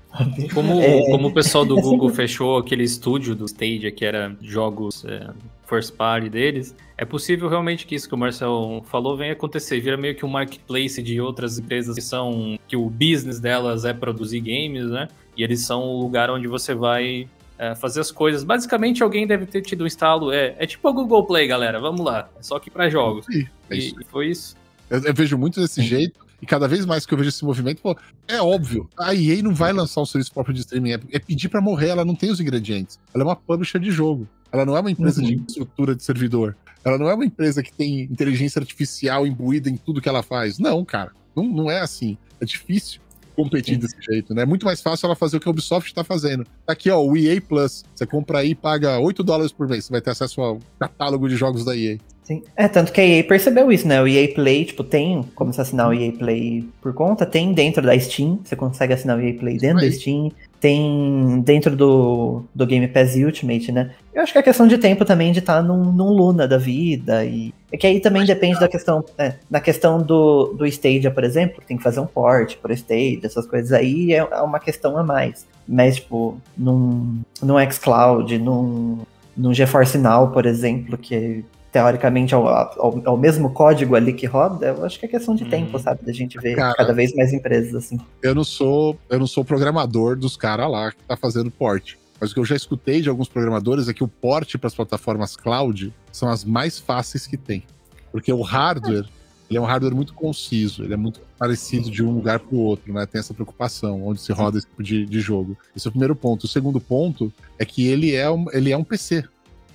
Como, 0.52 0.80
é, 0.80 1.10
como 1.10 1.28
o 1.28 1.32
pessoal 1.32 1.64
do 1.64 1.78
é 1.78 1.82
Google 1.82 2.08
sempre... 2.10 2.26
fechou 2.26 2.58
aquele 2.58 2.82
estúdio 2.82 3.34
do 3.34 3.46
Stadia, 3.46 3.90
que 3.90 4.04
era 4.04 4.36
jogos 4.42 5.04
é, 5.04 5.30
first 5.66 5.94
party 5.94 6.28
deles, 6.28 6.74
é 6.98 7.04
possível 7.04 7.48
realmente 7.48 7.86
que 7.86 7.94
isso 7.94 8.08
que 8.08 8.14
o 8.14 8.18
Marcel 8.18 8.82
falou 8.86 9.16
venha 9.16 9.32
acontecer. 9.32 9.80
Vira 9.80 9.96
meio 9.96 10.14
que 10.14 10.24
um 10.24 10.28
marketplace 10.28 11.02
de 11.02 11.20
outras 11.20 11.58
empresas 11.58 11.94
que 11.94 12.00
são. 12.00 12.58
que 12.66 12.76
o 12.76 12.88
business 12.88 13.38
delas 13.38 13.84
é 13.84 13.92
produzir 13.92 14.40
games, 14.40 14.86
né? 14.90 15.08
E 15.36 15.42
eles 15.42 15.60
são 15.60 15.82
o 15.82 16.00
lugar 16.00 16.30
onde 16.30 16.48
você 16.48 16.74
vai 16.74 17.28
é, 17.58 17.74
fazer 17.74 18.00
as 18.00 18.10
coisas. 18.10 18.42
Basicamente, 18.42 19.02
alguém 19.02 19.26
deve 19.26 19.44
ter 19.44 19.60
tido 19.60 19.84
um 19.84 19.86
instalo. 19.86 20.32
É, 20.32 20.56
é 20.58 20.66
tipo 20.66 20.88
a 20.88 20.92
Google 20.92 21.26
Play, 21.26 21.46
galera. 21.46 21.78
Vamos 21.78 22.04
lá. 22.04 22.30
É 22.38 22.42
só 22.42 22.58
que 22.58 22.70
para 22.70 22.88
jogos. 22.88 23.26
Sim, 23.26 23.46
é 23.68 23.76
e, 23.76 23.88
e, 23.88 24.04
foi 24.04 24.28
isso. 24.28 24.56
Eu, 24.88 25.02
eu, 25.02 25.14
vejo 25.14 25.36
muito 25.36 25.60
desse 25.60 25.82
Sim. 25.82 25.88
jeito. 25.88 26.24
E 26.40 26.46
cada 26.46 26.68
vez 26.68 26.84
mais 26.84 27.04
que 27.06 27.12
eu 27.12 27.18
vejo 27.18 27.30
esse 27.30 27.44
movimento, 27.44 27.80
pô, 27.80 27.96
é 28.28 28.40
óbvio. 28.40 28.88
A 28.98 29.14
EA 29.14 29.42
não 29.42 29.54
vai 29.54 29.72
lançar 29.72 30.02
um 30.02 30.06
serviço 30.06 30.32
próprio 30.32 30.54
de 30.54 30.60
streaming. 30.60 30.92
É, 30.92 31.00
é 31.12 31.18
pedir 31.18 31.50
para 31.50 31.60
morrer. 31.60 31.88
Ela 31.88 32.06
não 32.06 32.14
tem 32.14 32.30
os 32.30 32.40
ingredientes. 32.40 32.98
Ela 33.14 33.22
é 33.22 33.26
uma 33.26 33.36
publisher 33.36 33.78
de 33.78 33.90
jogo. 33.90 34.26
Ela 34.50 34.64
não 34.64 34.76
é 34.76 34.80
uma 34.80 34.90
empresa 34.90 35.20
uhum. 35.20 35.26
de 35.26 35.34
estrutura 35.34 35.94
de 35.94 36.02
servidor. 36.02 36.56
Ela 36.86 36.98
não 36.98 37.10
é 37.10 37.14
uma 37.14 37.24
empresa 37.24 37.64
que 37.64 37.72
tem 37.72 38.02
inteligência 38.02 38.60
artificial 38.60 39.26
imbuída 39.26 39.68
em 39.68 39.76
tudo 39.76 40.00
que 40.00 40.08
ela 40.08 40.22
faz. 40.22 40.56
Não, 40.56 40.84
cara. 40.84 41.10
Não, 41.34 41.42
não 41.42 41.68
é 41.68 41.80
assim. 41.80 42.16
É 42.40 42.44
difícil 42.44 43.00
competir 43.34 43.74
Sim. 43.74 43.80
desse 43.80 43.96
jeito, 44.00 44.32
né? 44.32 44.42
É 44.42 44.46
muito 44.46 44.64
mais 44.64 44.80
fácil 44.80 45.06
ela 45.06 45.16
fazer 45.16 45.36
o 45.36 45.40
que 45.40 45.48
a 45.48 45.50
Ubisoft 45.50 45.90
está 45.90 46.04
fazendo. 46.04 46.46
Tá 46.64 46.72
aqui, 46.72 46.88
ó, 46.88 47.02
o 47.02 47.16
EA 47.16 47.40
Plus. 47.40 47.84
Você 47.92 48.06
compra 48.06 48.38
aí 48.38 48.50
e 48.50 48.54
paga 48.54 49.00
8 49.00 49.24
dólares 49.24 49.50
por 49.50 49.68
mês. 49.68 49.84
Você 49.84 49.92
vai 49.92 50.00
ter 50.00 50.10
acesso 50.10 50.40
ao 50.40 50.60
catálogo 50.78 51.28
de 51.28 51.34
jogos 51.34 51.64
da 51.64 51.76
EA. 51.76 51.98
Sim. 52.26 52.42
É, 52.56 52.66
tanto 52.66 52.90
que 52.90 53.00
a 53.00 53.06
EA 53.06 53.22
percebeu 53.22 53.70
isso, 53.70 53.86
né? 53.86 54.02
O 54.02 54.08
EA 54.08 54.26
Play, 54.34 54.64
tipo, 54.64 54.82
tem 54.82 55.22
como 55.36 55.52
você 55.52 55.60
assinar 55.60 55.88
o 55.88 55.94
EA 55.94 56.10
Play 56.10 56.68
por 56.82 56.92
conta, 56.92 57.24
tem 57.24 57.52
dentro 57.52 57.80
da 57.80 57.96
Steam, 57.96 58.40
você 58.42 58.56
consegue 58.56 58.92
assinar 58.92 59.16
o 59.16 59.20
EA 59.22 59.32
Play 59.32 59.58
dentro 59.58 59.80
da 59.80 59.92
Steam, 59.92 60.32
tem 60.58 61.40
dentro 61.42 61.76
do, 61.76 62.42
do 62.52 62.66
Game 62.66 62.88
Pass 62.88 63.14
Ultimate, 63.14 63.70
né? 63.70 63.92
Eu 64.12 64.24
acho 64.24 64.32
que 64.32 64.40
é 64.40 64.42
questão 64.42 64.66
de 64.66 64.76
tempo 64.76 65.04
também 65.04 65.30
de 65.30 65.38
estar 65.38 65.58
tá 65.58 65.62
num, 65.62 65.92
num 65.92 66.08
Luna 66.08 66.48
da 66.48 66.58
vida 66.58 67.24
e... 67.24 67.54
É 67.70 67.76
que 67.76 67.86
aí 67.86 68.00
também 68.00 68.24
depende 68.24 68.58
da 68.58 68.66
questão, 68.66 69.04
é, 69.16 69.34
na 69.48 69.60
questão 69.60 70.02
do, 70.02 70.52
do 70.54 70.66
Stadia, 70.66 71.12
por 71.12 71.22
exemplo, 71.22 71.62
tem 71.64 71.76
que 71.76 71.82
fazer 71.82 72.00
um 72.00 72.06
port 72.06 72.56
pro 72.56 72.72
Stadia, 72.72 73.20
essas 73.22 73.46
coisas 73.46 73.72
aí 73.72 74.12
é, 74.12 74.16
é 74.16 74.42
uma 74.42 74.58
questão 74.58 74.98
a 74.98 75.04
mais. 75.04 75.46
Mas, 75.68 75.96
tipo, 75.96 76.40
num, 76.58 77.20
num 77.40 77.70
xCloud, 77.70 78.36
num, 78.36 78.98
num 79.36 79.54
GeForce 79.54 79.98
Now, 79.98 80.32
por 80.32 80.44
exemplo, 80.44 80.98
que 80.98 81.44
teoricamente 81.76 82.34
ao, 82.34 82.48
ao, 82.48 83.02
ao, 83.04 83.16
mesmo 83.18 83.50
código 83.50 83.94
ali 83.94 84.14
que 84.14 84.24
roda, 84.24 84.68
eu 84.68 84.82
acho 84.86 84.98
que 84.98 85.04
é 85.04 85.08
questão 85.10 85.34
de 85.34 85.44
tempo, 85.44 85.76
uhum. 85.76 85.82
sabe? 85.82 86.02
Da 86.06 86.10
gente 86.10 86.38
ver 86.40 86.56
cara, 86.56 86.74
cada 86.74 86.94
vez 86.94 87.14
mais 87.14 87.34
empresas 87.34 87.74
assim. 87.74 88.00
Eu 88.22 88.34
não 88.34 88.44
sou, 88.44 88.98
eu 89.10 89.18
não 89.18 89.26
sou 89.26 89.44
programador 89.44 90.16
dos 90.16 90.38
caras 90.38 90.70
lá 90.70 90.90
que 90.90 91.04
tá 91.04 91.18
fazendo 91.18 91.50
port. 91.50 91.96
Mas 92.18 92.30
o 92.30 92.34
que 92.34 92.40
eu 92.40 92.46
já 92.46 92.56
escutei 92.56 93.02
de 93.02 93.10
alguns 93.10 93.28
programadores 93.28 93.90
é 93.90 93.92
que 93.92 94.02
o 94.02 94.08
port 94.08 94.56
para 94.56 94.68
as 94.68 94.74
plataformas 94.74 95.36
cloud 95.36 95.92
são 96.10 96.30
as 96.30 96.46
mais 96.46 96.78
fáceis 96.78 97.26
que 97.26 97.36
tem. 97.36 97.62
Porque 98.10 98.32
o 98.32 98.40
hardware, 98.40 99.04
ele 99.50 99.58
é 99.58 99.60
um 99.60 99.66
hardware 99.66 99.94
muito 99.94 100.14
conciso, 100.14 100.82
ele 100.82 100.94
é 100.94 100.96
muito 100.96 101.20
parecido 101.38 101.90
de 101.90 102.02
um 102.02 102.10
lugar 102.10 102.40
para 102.40 102.56
o 102.56 102.58
outro, 102.58 102.90
né? 102.90 103.04
Tem 103.04 103.18
essa 103.18 103.34
preocupação 103.34 104.02
onde 104.06 104.22
se 104.22 104.32
roda 104.32 104.56
esse 104.56 104.66
tipo 104.66 104.82
de, 104.82 105.04
de 105.04 105.20
jogo. 105.20 105.58
Esse 105.76 105.86
é 105.86 105.90
o 105.90 105.92
primeiro 105.92 106.16
ponto. 106.16 106.44
O 106.44 106.48
segundo 106.48 106.80
ponto 106.80 107.30
é 107.58 107.66
que 107.66 107.86
ele 107.86 108.14
é 108.14 108.30
um, 108.30 108.46
ele 108.50 108.72
é 108.72 108.76
um 108.78 108.84
PC. 108.84 109.26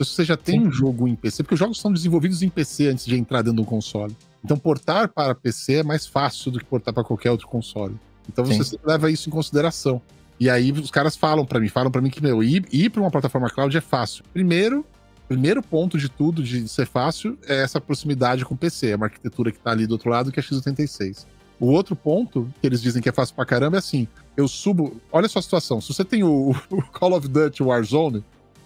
Então, 0.01 0.05
se 0.09 0.15
você 0.15 0.25
já 0.25 0.35
tem 0.35 0.59
Sim. 0.59 0.67
um 0.67 0.71
jogo 0.71 1.07
em 1.07 1.15
PC, 1.15 1.43
porque 1.43 1.53
os 1.53 1.59
jogos 1.59 1.79
são 1.79 1.93
desenvolvidos 1.93 2.41
em 2.41 2.49
PC 2.49 2.87
antes 2.87 3.05
de 3.05 3.15
entrar 3.15 3.43
dentro 3.43 3.61
do 3.61 3.65
console. 3.65 4.17
Então, 4.43 4.57
portar 4.57 5.07
para 5.09 5.35
PC 5.35 5.75
é 5.75 5.83
mais 5.83 6.07
fácil 6.07 6.49
do 6.51 6.57
que 6.57 6.65
portar 6.65 6.91
para 6.91 7.03
qualquer 7.03 7.29
outro 7.29 7.47
console. 7.47 7.95
Então, 8.27 8.43
Sim. 8.43 8.57
você 8.57 8.79
leva 8.83 9.11
isso 9.11 9.29
em 9.29 9.31
consideração. 9.31 10.01
E 10.39 10.49
aí, 10.49 10.71
os 10.71 10.89
caras 10.89 11.15
falam 11.15 11.45
para 11.45 11.59
mim, 11.59 11.67
falam 11.67 11.91
para 11.91 12.01
mim 12.01 12.09
que, 12.09 12.19
meu, 12.19 12.43
ir, 12.43 12.65
ir 12.71 12.89
para 12.89 12.99
uma 12.99 13.11
plataforma 13.11 13.47
cloud 13.47 13.78
é 13.78 13.82
fácil. 13.82 14.23
Primeiro, 14.33 14.83
primeiro 15.28 15.61
ponto 15.61 15.99
de 15.99 16.09
tudo, 16.09 16.41
de 16.41 16.67
ser 16.67 16.87
fácil, 16.87 17.37
é 17.45 17.61
essa 17.61 17.79
proximidade 17.79 18.43
com 18.43 18.55
o 18.55 18.57
PC, 18.57 18.89
é 18.89 18.95
uma 18.95 19.05
arquitetura 19.05 19.51
que 19.51 19.59
tá 19.59 19.69
ali 19.69 19.86
do 19.86 19.91
outro 19.91 20.09
lado, 20.09 20.32
que 20.32 20.39
é 20.39 20.43
x86. 20.43 21.28
O 21.59 21.67
outro 21.67 21.95
ponto, 21.95 22.51
que 22.59 22.65
eles 22.65 22.82
dizem 22.82 23.03
que 23.03 23.09
é 23.09 23.11
fácil 23.11 23.36
pra 23.36 23.45
caramba, 23.45 23.78
é 23.78 23.79
assim: 23.79 24.07
eu 24.36 24.47
subo. 24.47 24.99
Olha 25.11 25.29
só 25.29 25.37
a 25.37 25.43
situação. 25.43 25.79
Se 25.79 25.93
você 25.93 26.03
tem 26.03 26.23
o, 26.23 26.55
o 26.71 26.82
Call 26.91 27.15
of 27.15 27.28
Duty 27.28 27.61
Warzone, 27.61 28.23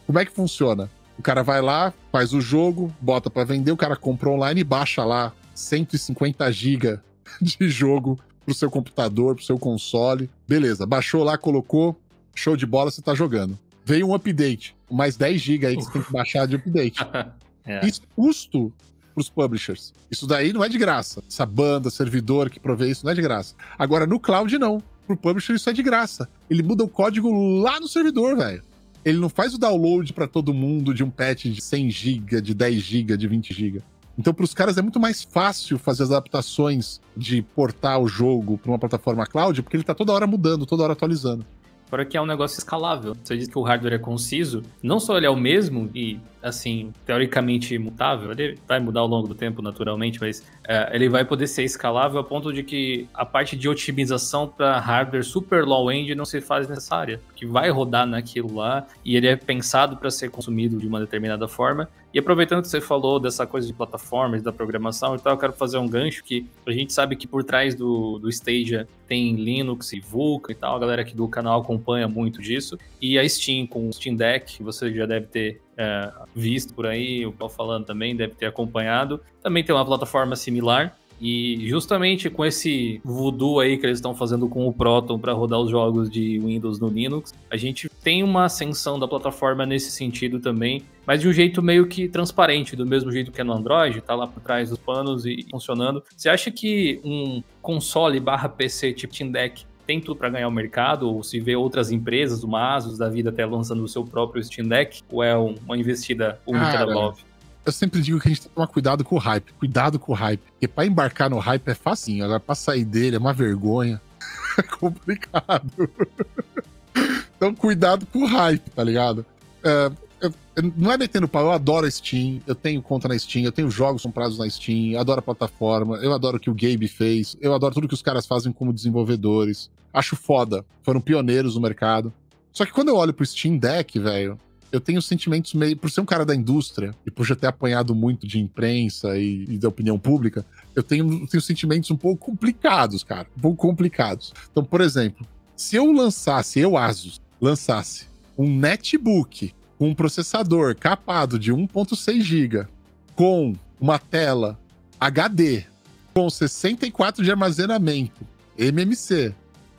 como 0.08 0.18
é 0.18 0.24
que 0.24 0.32
funciona? 0.32 0.90
O 1.18 1.22
cara 1.22 1.44
vai 1.44 1.62
lá, 1.62 1.94
faz 2.12 2.34
o 2.34 2.42
jogo, 2.42 2.94
bota 3.00 3.30
para 3.30 3.44
vender, 3.44 3.72
o 3.72 3.78
cara 3.78 3.96
compra 3.96 4.30
online 4.30 4.62
e 4.62 4.64
baixa 4.64 5.04
lá 5.04 5.34
150 5.54 6.52
GB 6.52 7.00
de 7.42 7.70
jogo 7.70 8.20
pro 8.44 8.54
seu 8.54 8.70
computador, 8.70 9.36
pro 9.36 9.44
seu 9.44 9.58
console. 9.58 10.30
Beleza, 10.48 10.86
baixou 10.86 11.24
lá, 11.24 11.38
colocou, 11.38 12.00
show 12.36 12.56
de 12.56 12.66
bola, 12.66 12.92
você 12.92 13.02
tá 13.02 13.16
jogando. 13.16 13.58
Veio 13.84 14.08
um 14.08 14.14
update, 14.14 14.76
mais 14.92 15.16
10 15.16 15.42
GB 15.42 15.68
aí 15.68 15.78
que 15.78 15.84
você 15.84 15.92
tem 15.92 16.02
que 16.02 16.12
baixar 16.12 16.48
de 16.48 16.56
update. 16.56 17.00
é. 17.66 17.86
Isso 17.86 18.02
custo 18.16 18.74
pros 19.14 19.30
publishers. 19.30 19.94
Isso 20.12 20.28
daí 20.28 20.52
não 20.52 20.64
é 20.64 20.68
de 20.68 20.78
graça. 20.78 21.24
Essa 21.28 21.46
banda, 21.46 21.90
servidor 21.90 22.50
que 22.50 22.60
provê 22.60 22.90
isso 22.90 23.06
não 23.06 23.12
é 23.12 23.16
de 23.16 23.22
graça. 23.22 23.56
Agora, 23.80 24.06
no 24.06 24.20
cloud, 24.20 24.58
não. 24.58 24.84
Pro 25.08 25.16
publisher, 25.16 25.54
isso 25.54 25.70
é 25.70 25.74
de 25.74 25.84
graça. 25.84 26.28
Ele 26.50 26.62
muda 26.62 26.84
o 26.84 26.90
código 26.90 27.32
lá 27.62 27.80
no 27.80 27.88
servidor, 27.88 28.36
velho 28.36 28.62
ele 29.06 29.20
não 29.20 29.30
faz 29.30 29.54
o 29.54 29.60
download 29.60 30.12
para 30.12 30.28
todo 30.28 30.52
mundo 30.52 30.92
de 30.92 31.04
um 31.04 31.12
patch 31.12 31.46
de 31.46 31.62
100 31.62 31.92
GB, 31.92 32.42
de 32.42 32.56
10 32.56 32.82
GB, 32.82 33.16
de 33.16 33.28
20 33.28 33.54
GB. 33.54 33.84
Então, 34.18 34.34
para 34.34 34.44
os 34.44 34.54
caras 34.54 34.78
é 34.78 34.82
muito 34.82 35.00
mais 35.00 35.22
fácil 35.24 35.78
fazer 35.78 36.04
as 36.04 36.12
adaptações 36.12 37.00
de 37.16 37.42
portar 37.42 38.00
o 38.00 38.08
jogo 38.08 38.58
para 38.58 38.72
uma 38.72 38.80
plataforma 38.80 39.28
cloud, 39.28 39.62
porque 39.62 39.76
ele 39.76 39.84
está 39.84 39.94
toda 39.94 40.12
hora 40.12 40.26
mudando, 40.26 40.66
toda 40.66 40.84
hora 40.84 40.94
atualizando. 40.94 41.46
Fora 41.88 42.04
que 42.04 42.18
é 42.18 42.22
um 42.22 42.26
negócio 42.26 42.58
escalável. 42.58 43.16
Você 43.24 43.38
diz 43.38 43.48
que 43.48 43.58
o 43.58 43.62
hardware 43.62 43.94
é 43.94 43.98
conciso, 43.98 44.64
não 44.82 45.00
só 45.00 45.18
ele 45.18 45.26
é 45.26 45.30
o 45.30 45.36
mesmo 45.36 45.90
e, 45.94 46.20
assim, 46.42 46.92
teoricamente 47.06 47.78
mutável, 47.78 48.32
ele 48.32 48.58
vai 48.68 48.80
mudar 48.80 49.02
ao 49.02 49.08
longo 49.08 49.28
do 49.28 49.36
tempo, 49.36 49.62
naturalmente, 49.62 50.20
mas 50.20 50.44
é, 50.68 50.96
ele 50.96 51.08
vai 51.08 51.24
poder 51.24 51.48
ser 51.48 51.64
escalável 51.64 52.20
a 52.20 52.24
ponto 52.24 52.52
de 52.52 52.64
que 52.64 53.08
a 53.14 53.26
parte 53.26 53.56
de 53.56 53.70
otimização 53.70 54.48
para 54.48 54.80
hardware 54.80 55.24
super 55.24 55.64
low-end 55.64 56.16
não 56.16 56.26
se 56.26 56.42
faz 56.42 56.68
necessária, 56.68 57.22
que 57.36 57.46
vai 57.46 57.70
rodar 57.70 58.08
naquilo 58.08 58.56
lá 58.56 58.86
e 59.04 59.16
ele 59.16 59.28
é 59.28 59.36
pensado 59.36 59.98
para 59.98 60.10
ser 60.10 60.30
consumido 60.30 60.78
de 60.78 60.88
uma 60.88 61.00
determinada 61.00 61.48
forma 61.48 61.88
e 62.16 62.20
aproveitando 62.20 62.62
que 62.62 62.70
você 62.70 62.80
falou 62.80 63.20
dessa 63.20 63.46
coisa 63.46 63.68
de 63.68 63.74
plataformas, 63.74 64.42
da 64.42 64.54
programação 64.54 65.18
e 65.18 65.20
tal, 65.20 65.34
eu 65.34 65.38
quero 65.38 65.52
fazer 65.52 65.78
um 65.78 65.86
gancho 65.86 66.24
que 66.24 66.48
a 66.66 66.72
gente 66.72 66.94
sabe 66.94 67.14
que 67.18 67.28
por 67.28 67.44
trás 67.44 67.76
do, 67.76 68.18
do 68.20 68.30
Stadia 68.30 68.88
tem 69.06 69.36
Linux 69.36 69.92
e 69.92 70.00
Vulkan 70.00 70.54
e 70.54 70.56
tal, 70.56 70.78
a 70.78 70.80
galera 70.80 71.02
aqui 71.02 71.14
do 71.14 71.28
canal 71.28 71.60
acompanha 71.60 72.08
muito 72.08 72.42
disso. 72.42 72.80
E 73.02 73.20
a 73.20 73.28
Steam 73.28 73.68
com 73.68 73.90
o 73.90 73.92
Steam 73.92 74.16
Deck, 74.16 74.64
você 74.64 74.94
já 74.94 75.06
deve 75.06 75.26
ter 75.26 75.62
é, 75.76 76.10
visto 76.34 76.74
por 76.74 76.86
aí, 76.86 77.26
o 77.26 77.34
Paulo 77.34 77.54
falando 77.54 77.86
também, 77.86 78.16
deve 78.16 78.34
ter 78.36 78.46
acompanhado. 78.46 79.20
Também 79.44 79.62
tem 79.62 79.76
uma 79.76 79.86
plataforma 79.86 80.38
similar. 80.38 80.98
E 81.20 81.68
justamente 81.68 82.30
com 82.30 82.46
esse 82.46 83.00
voodoo 83.04 83.60
aí 83.60 83.78
que 83.78 83.86
eles 83.86 83.98
estão 83.98 84.14
fazendo 84.14 84.50
com 84.50 84.68
o 84.68 84.74
Proton 84.74 85.18
para 85.18 85.32
rodar 85.34 85.60
os 85.60 85.70
jogos 85.70 86.10
de 86.10 86.40
Windows 86.40 86.80
no 86.80 86.90
Linux, 86.90 87.34
a 87.50 87.56
gente 87.56 87.90
tem 88.04 88.22
uma 88.22 88.46
ascensão 88.46 89.00
da 89.00 89.08
plataforma 89.08 89.66
nesse 89.66 89.92
sentido 89.92 90.40
também, 90.40 90.84
mas 91.06 91.22
de 91.22 91.28
um 91.28 91.34
jeito 91.34 91.62
meio 91.62 91.88
que 91.88 92.08
transparente, 92.08 92.76
do 92.76 92.86
mesmo 92.86 93.12
jeito 93.12 93.32
que 93.32 93.42
é 93.42 93.44
no 93.44 93.54
Android, 93.54 94.02
tá 94.02 94.16
lá 94.16 94.28
por 94.28 94.42
trás 94.42 94.70
dos 94.70 94.80
panos 94.80 95.26
e 95.26 95.46
funcionando. 95.50 96.04
Você 96.16 96.30
acha 96.30 96.52
que 96.52 97.00
um 97.04 97.44
console 97.62 98.20
barra 98.20 98.50
PC 98.50 98.94
tipo 98.94 99.14
Steam 99.14 99.32
Deck 99.32 99.66
tem 99.86 100.02
tudo 100.02 100.18
para 100.18 100.30
ganhar 100.30 100.48
o 100.48 100.52
mercado, 100.52 101.08
ou 101.08 101.24
se 101.24 101.40
vê 101.40 101.56
outras 101.56 101.92
empresas, 101.92 102.44
o 102.44 102.56
Asus 102.56 102.98
da 102.98 103.08
vida 103.08 103.30
até 103.30 103.46
lançando 103.46 103.84
o 103.84 103.88
seu 103.88 104.04
próprio 104.04 104.44
Steam 104.44 104.68
Deck, 104.68 105.02
ou 105.12 105.24
é 105.24 105.36
uma 105.36 105.78
investida 105.78 106.40
única 106.48 106.72
Cara, 106.72 106.86
da 106.88 106.94
Valve? 106.94 107.22
eu 107.66 107.72
sempre 107.72 108.00
digo 108.02 108.20
que 108.20 108.28
a 108.28 108.30
gente 108.30 108.42
tem 108.42 108.50
que 108.50 108.56
tomar 108.56 108.68
cuidado 108.68 109.04
com 109.04 109.16
o 109.16 109.20
hype. 109.20 109.52
Cuidado 109.54 109.98
com 109.98 110.12
o 110.12 110.16
hype. 110.16 110.42
Porque 110.52 110.68
pra 110.68 110.86
embarcar 110.86 111.30
no 111.30 111.40
hype 111.40 111.68
é 111.68 111.74
facinho. 111.74 112.24
Agora, 112.24 112.40
pra 112.40 112.54
sair 112.54 112.86
dele 112.86 113.16
é 113.16 113.20
uma 113.20 113.34
vergonha. 113.34 114.00
é 114.58 114.62
complicado. 114.62 115.72
então, 117.36 117.56
cuidado 117.56 118.06
com 118.06 118.20
o 118.20 118.28
hype, 118.28 118.70
tá 118.70 118.84
ligado? 118.84 119.26
É, 119.64 119.92
eu, 120.26 120.34
eu, 120.56 120.74
não 120.76 120.92
é 120.92 120.98
metendo 120.98 121.28
pau, 121.28 121.44
eu 121.44 121.52
adoro 121.52 121.86
a 121.86 121.92
Steam, 121.92 122.42
eu 122.46 122.56
tenho 122.56 122.82
conta 122.82 123.08
na 123.08 123.18
Steam, 123.18 123.44
eu 123.44 123.52
tenho 123.52 123.70
jogos 123.70 124.04
comprados 124.04 124.38
na 124.38 124.50
Steam, 124.50 124.94
eu 124.94 125.00
adoro 125.00 125.20
a 125.20 125.24
plataforma, 125.24 125.98
eu 125.98 126.14
adoro 126.14 126.38
o 126.38 126.40
que 126.40 126.50
o 126.50 126.56
Gabe 126.56 126.88
fez, 126.88 127.36
eu 127.40 127.54
adoro 127.54 127.74
tudo 127.74 127.88
que 127.88 127.94
os 127.94 128.02
caras 128.02 128.26
fazem 128.26 128.52
como 128.52 128.74
desenvolvedores. 128.74 129.70
Acho 129.94 130.16
foda. 130.16 130.66
Foram 130.84 131.00
pioneiros 131.00 131.56
no 131.56 131.62
mercado. 131.62 132.14
Só 132.52 132.66
que 132.66 132.74
quando 132.74 132.90
eu 132.90 132.96
olho 132.96 133.14
pro 133.14 133.26
Steam 133.26 133.58
Deck, 133.58 133.98
velho, 133.98 134.38
eu 134.72 134.82
tenho 134.82 135.02
sentimentos 135.02 135.54
meio. 135.54 135.78
Por 135.78 135.90
ser 135.90 136.02
um 136.02 136.06
cara 136.06 136.26
da 136.26 136.36
indústria 136.36 136.94
e 137.06 137.12
por 137.12 137.26
já 137.26 137.36
ter 137.36 137.48
apanhado 137.48 137.96
muito 137.96 138.28
de 138.28 138.40
imprensa 138.40 139.18
e, 139.18 139.46
e 139.48 139.58
da 139.58 139.70
opinião 139.70 139.98
pública, 139.98 140.46
eu 140.76 140.84
tenho, 140.84 141.26
tenho 141.28 141.42
sentimentos 141.42 141.90
um 141.92 141.96
pouco 141.96 142.26
complicados, 142.26 143.04
cara. 143.04 143.28
Um 143.38 143.42
pouco 143.42 143.68
complicados. 143.68 144.34
Então, 144.52 144.64
por 144.64 144.82
exemplo, 144.82 145.26
se 145.56 145.78
eu 145.78 145.92
lançasse, 145.92 146.60
eu, 146.60 146.76
Asus, 146.76 147.22
lançasse 147.40 148.08
um 148.38 148.54
netbook 148.54 149.54
um 149.80 149.94
processador 149.94 150.76
capado 150.76 151.38
de 151.38 151.52
1.6 151.52 152.22
GB 152.22 152.68
com 153.16 153.56
uma 153.80 154.00
tela 154.00 154.60
HD 155.00 155.66
com 156.14 156.30
64 156.30 157.24
de 157.24 157.30
armazenamento 157.30 158.26
MMC, 158.58 159.34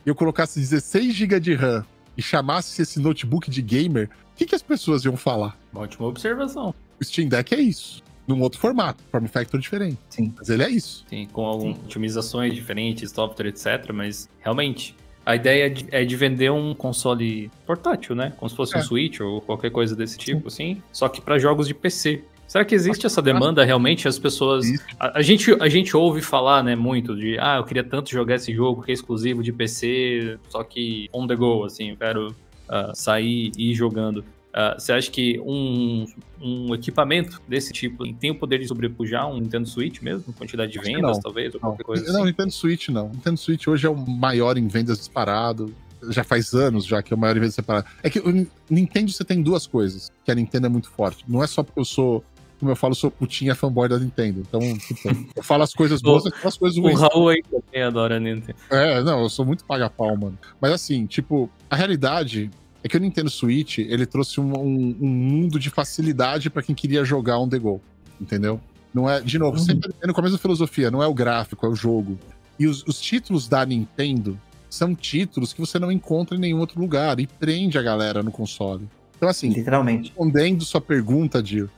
e 0.04 0.08
eu 0.08 0.14
colocasse 0.14 0.60
16 0.60 1.14
GB 1.14 1.40
de 1.40 1.54
RAM 1.54 1.84
e 2.16 2.22
chamasse 2.22 2.80
esse 2.82 3.00
notebook 3.00 3.50
de 3.50 3.62
gamer, 3.62 4.08
o 4.32 4.36
que, 4.36 4.46
que 4.46 4.54
as 4.54 4.62
pessoas 4.62 5.04
iam 5.04 5.16
falar? 5.16 5.58
Uma 5.72 5.82
ótima 5.82 6.06
observação. 6.06 6.74
O 7.00 7.04
Steam 7.04 7.28
Deck 7.28 7.54
é 7.54 7.60
isso. 7.60 8.02
Num 8.26 8.40
outro 8.40 8.60
formato, 8.60 9.02
form 9.10 9.26
factor 9.26 9.60
diferente. 9.60 9.98
Sim. 10.10 10.34
Mas 10.36 10.48
ele 10.48 10.62
é 10.62 10.68
isso. 10.68 11.04
Sim, 11.08 11.26
com 11.32 11.44
algumas 11.44 11.78
otimizações 11.78 12.54
diferentes, 12.54 13.10
software, 13.10 13.48
etc. 13.48 13.92
Mas 13.94 14.28
realmente, 14.40 14.94
a 15.26 15.34
ideia 15.34 15.74
é 15.90 16.04
de 16.04 16.16
vender 16.16 16.52
um 16.52 16.72
console 16.72 17.50
portátil, 17.66 18.14
né? 18.14 18.32
Como 18.36 18.48
se 18.48 18.54
fosse 18.54 18.76
é. 18.76 18.78
um 18.78 18.82
Switch 18.82 19.20
ou 19.20 19.40
qualquer 19.40 19.72
coisa 19.72 19.96
desse 19.96 20.16
tipo, 20.16 20.48
Sim. 20.48 20.72
assim. 20.72 20.82
Só 20.92 21.08
que 21.08 21.20
para 21.20 21.36
jogos 21.36 21.66
de 21.66 21.74
PC. 21.74 22.22
Será 22.46 22.64
que 22.64 22.76
existe 22.76 23.04
essa 23.04 23.20
demanda 23.20 23.64
realmente? 23.64 24.06
As 24.06 24.20
pessoas. 24.20 24.64
A, 25.00 25.18
a, 25.18 25.22
gente, 25.22 25.52
a 25.60 25.68
gente 25.68 25.96
ouve 25.96 26.22
falar, 26.22 26.62
né, 26.62 26.76
muito 26.76 27.16
de 27.16 27.36
ah, 27.40 27.56
eu 27.56 27.64
queria 27.64 27.82
tanto 27.82 28.08
jogar 28.08 28.36
esse 28.36 28.54
jogo 28.54 28.84
que 28.84 28.92
é 28.92 28.94
exclusivo 28.94 29.42
de 29.42 29.52
PC, 29.52 30.38
só 30.48 30.62
que 30.62 31.08
on 31.12 31.26
the 31.26 31.34
go, 31.34 31.64
assim, 31.64 31.90
eu 31.90 31.96
quero 31.96 32.28
uh, 32.28 32.94
sair 32.94 33.50
e 33.58 33.72
ir 33.72 33.74
jogando. 33.74 34.24
Uh, 34.56 34.80
você 34.80 34.90
acha 34.90 35.10
que 35.10 35.38
um, 35.40 36.06
um 36.40 36.74
equipamento 36.74 37.42
desse 37.46 37.74
tipo 37.74 38.10
tem 38.14 38.30
o 38.30 38.34
poder 38.34 38.58
de 38.58 38.66
sobrepujar 38.66 39.28
um 39.28 39.38
Nintendo 39.38 39.68
Switch 39.68 40.00
mesmo? 40.00 40.32
Quantidade 40.32 40.72
de 40.72 40.78
vendas, 40.78 41.18
talvez, 41.18 41.52
ou 41.54 41.60
qualquer 41.60 41.84
coisa 41.84 42.04
Não, 42.06 42.20
assim? 42.20 42.24
Nintendo 42.24 42.50
Switch 42.50 42.88
não. 42.88 43.10
Nintendo 43.10 43.36
Switch 43.36 43.66
hoje 43.66 43.86
é 43.86 43.90
o 43.90 43.94
maior 43.94 44.56
em 44.56 44.66
vendas 44.66 44.96
disparado. 44.96 45.74
Já 46.08 46.24
faz 46.24 46.54
anos 46.54 46.86
já 46.86 47.02
que 47.02 47.12
é 47.12 47.16
o 47.16 47.20
maior 47.20 47.36
em 47.36 47.40
vendas 47.40 47.54
separado. 47.54 47.86
É 48.02 48.08
que 48.08 48.18
o 48.18 48.48
Nintendo 48.70 49.12
você 49.12 49.24
tem 49.24 49.42
duas 49.42 49.66
coisas, 49.66 50.10
que 50.24 50.30
a 50.30 50.34
Nintendo 50.34 50.68
é 50.68 50.70
muito 50.70 50.88
forte. 50.88 51.22
Não 51.28 51.42
é 51.42 51.46
só 51.46 51.62
porque 51.62 51.80
eu 51.80 51.84
sou 51.84 52.24
como 52.58 52.72
eu 52.72 52.76
falo, 52.76 52.94
sou 52.94 53.10
putinha 53.10 53.54
fanboy 53.54 53.86
da 53.86 53.98
Nintendo. 53.98 54.40
Então, 54.40 54.60
tipo, 54.78 55.30
eu 55.36 55.42
falo 55.42 55.62
as 55.62 55.74
coisas 55.74 56.00
boas 56.00 56.24
e 56.24 56.30
falo 56.30 56.48
as 56.48 56.56
coisas 56.56 56.78
ruins. 56.78 56.98
O 56.98 57.02
Raul 57.02 57.28
aí 57.28 57.42
também 57.42 57.82
adora 57.82 58.16
a 58.16 58.20
Nintendo. 58.20 58.58
É, 58.70 59.02
não, 59.02 59.20
eu 59.20 59.28
sou 59.28 59.44
muito 59.44 59.66
paga-pau, 59.66 60.16
mano. 60.16 60.38
Mas 60.58 60.72
assim, 60.72 61.04
tipo, 61.04 61.50
a 61.68 61.76
realidade 61.76 62.50
é 62.86 62.88
que 62.88 62.96
o 62.96 63.00
Nintendo 63.00 63.28
Switch, 63.28 63.78
ele 63.78 64.06
trouxe 64.06 64.40
um, 64.40 64.56
um, 64.56 64.96
um 65.00 65.08
mundo 65.08 65.58
de 65.58 65.70
facilidade 65.70 66.48
para 66.48 66.62
quem 66.62 66.74
queria 66.74 67.04
jogar 67.04 67.38
on 67.38 67.48
the 67.48 67.58
go, 67.58 67.80
entendeu? 68.20 68.60
Não 68.94 69.10
é, 69.10 69.20
de 69.20 69.38
novo, 69.38 69.58
uhum. 69.58 69.64
sempre 69.64 69.92
com 69.92 70.20
a 70.20 70.22
mesma 70.22 70.38
filosofia, 70.38 70.90
não 70.90 71.02
é 71.02 71.06
o 71.06 71.12
gráfico, 71.12 71.66
é 71.66 71.68
o 71.68 71.74
jogo. 71.74 72.18
E 72.58 72.66
os, 72.66 72.84
os 72.84 73.00
títulos 73.00 73.48
da 73.48 73.66
Nintendo 73.66 74.40
são 74.70 74.94
títulos 74.94 75.52
que 75.52 75.60
você 75.60 75.78
não 75.78 75.90
encontra 75.90 76.36
em 76.36 76.40
nenhum 76.40 76.60
outro 76.60 76.80
lugar 76.80 77.18
e 77.18 77.26
prende 77.26 77.76
a 77.76 77.82
galera 77.82 78.22
no 78.22 78.30
console. 78.30 78.88
Então, 79.16 79.28
assim, 79.28 79.48
literalmente. 79.48 80.10
Respondendo 80.10 80.64
sua 80.64 80.80
pergunta, 80.80 81.42
Dio, 81.42 81.68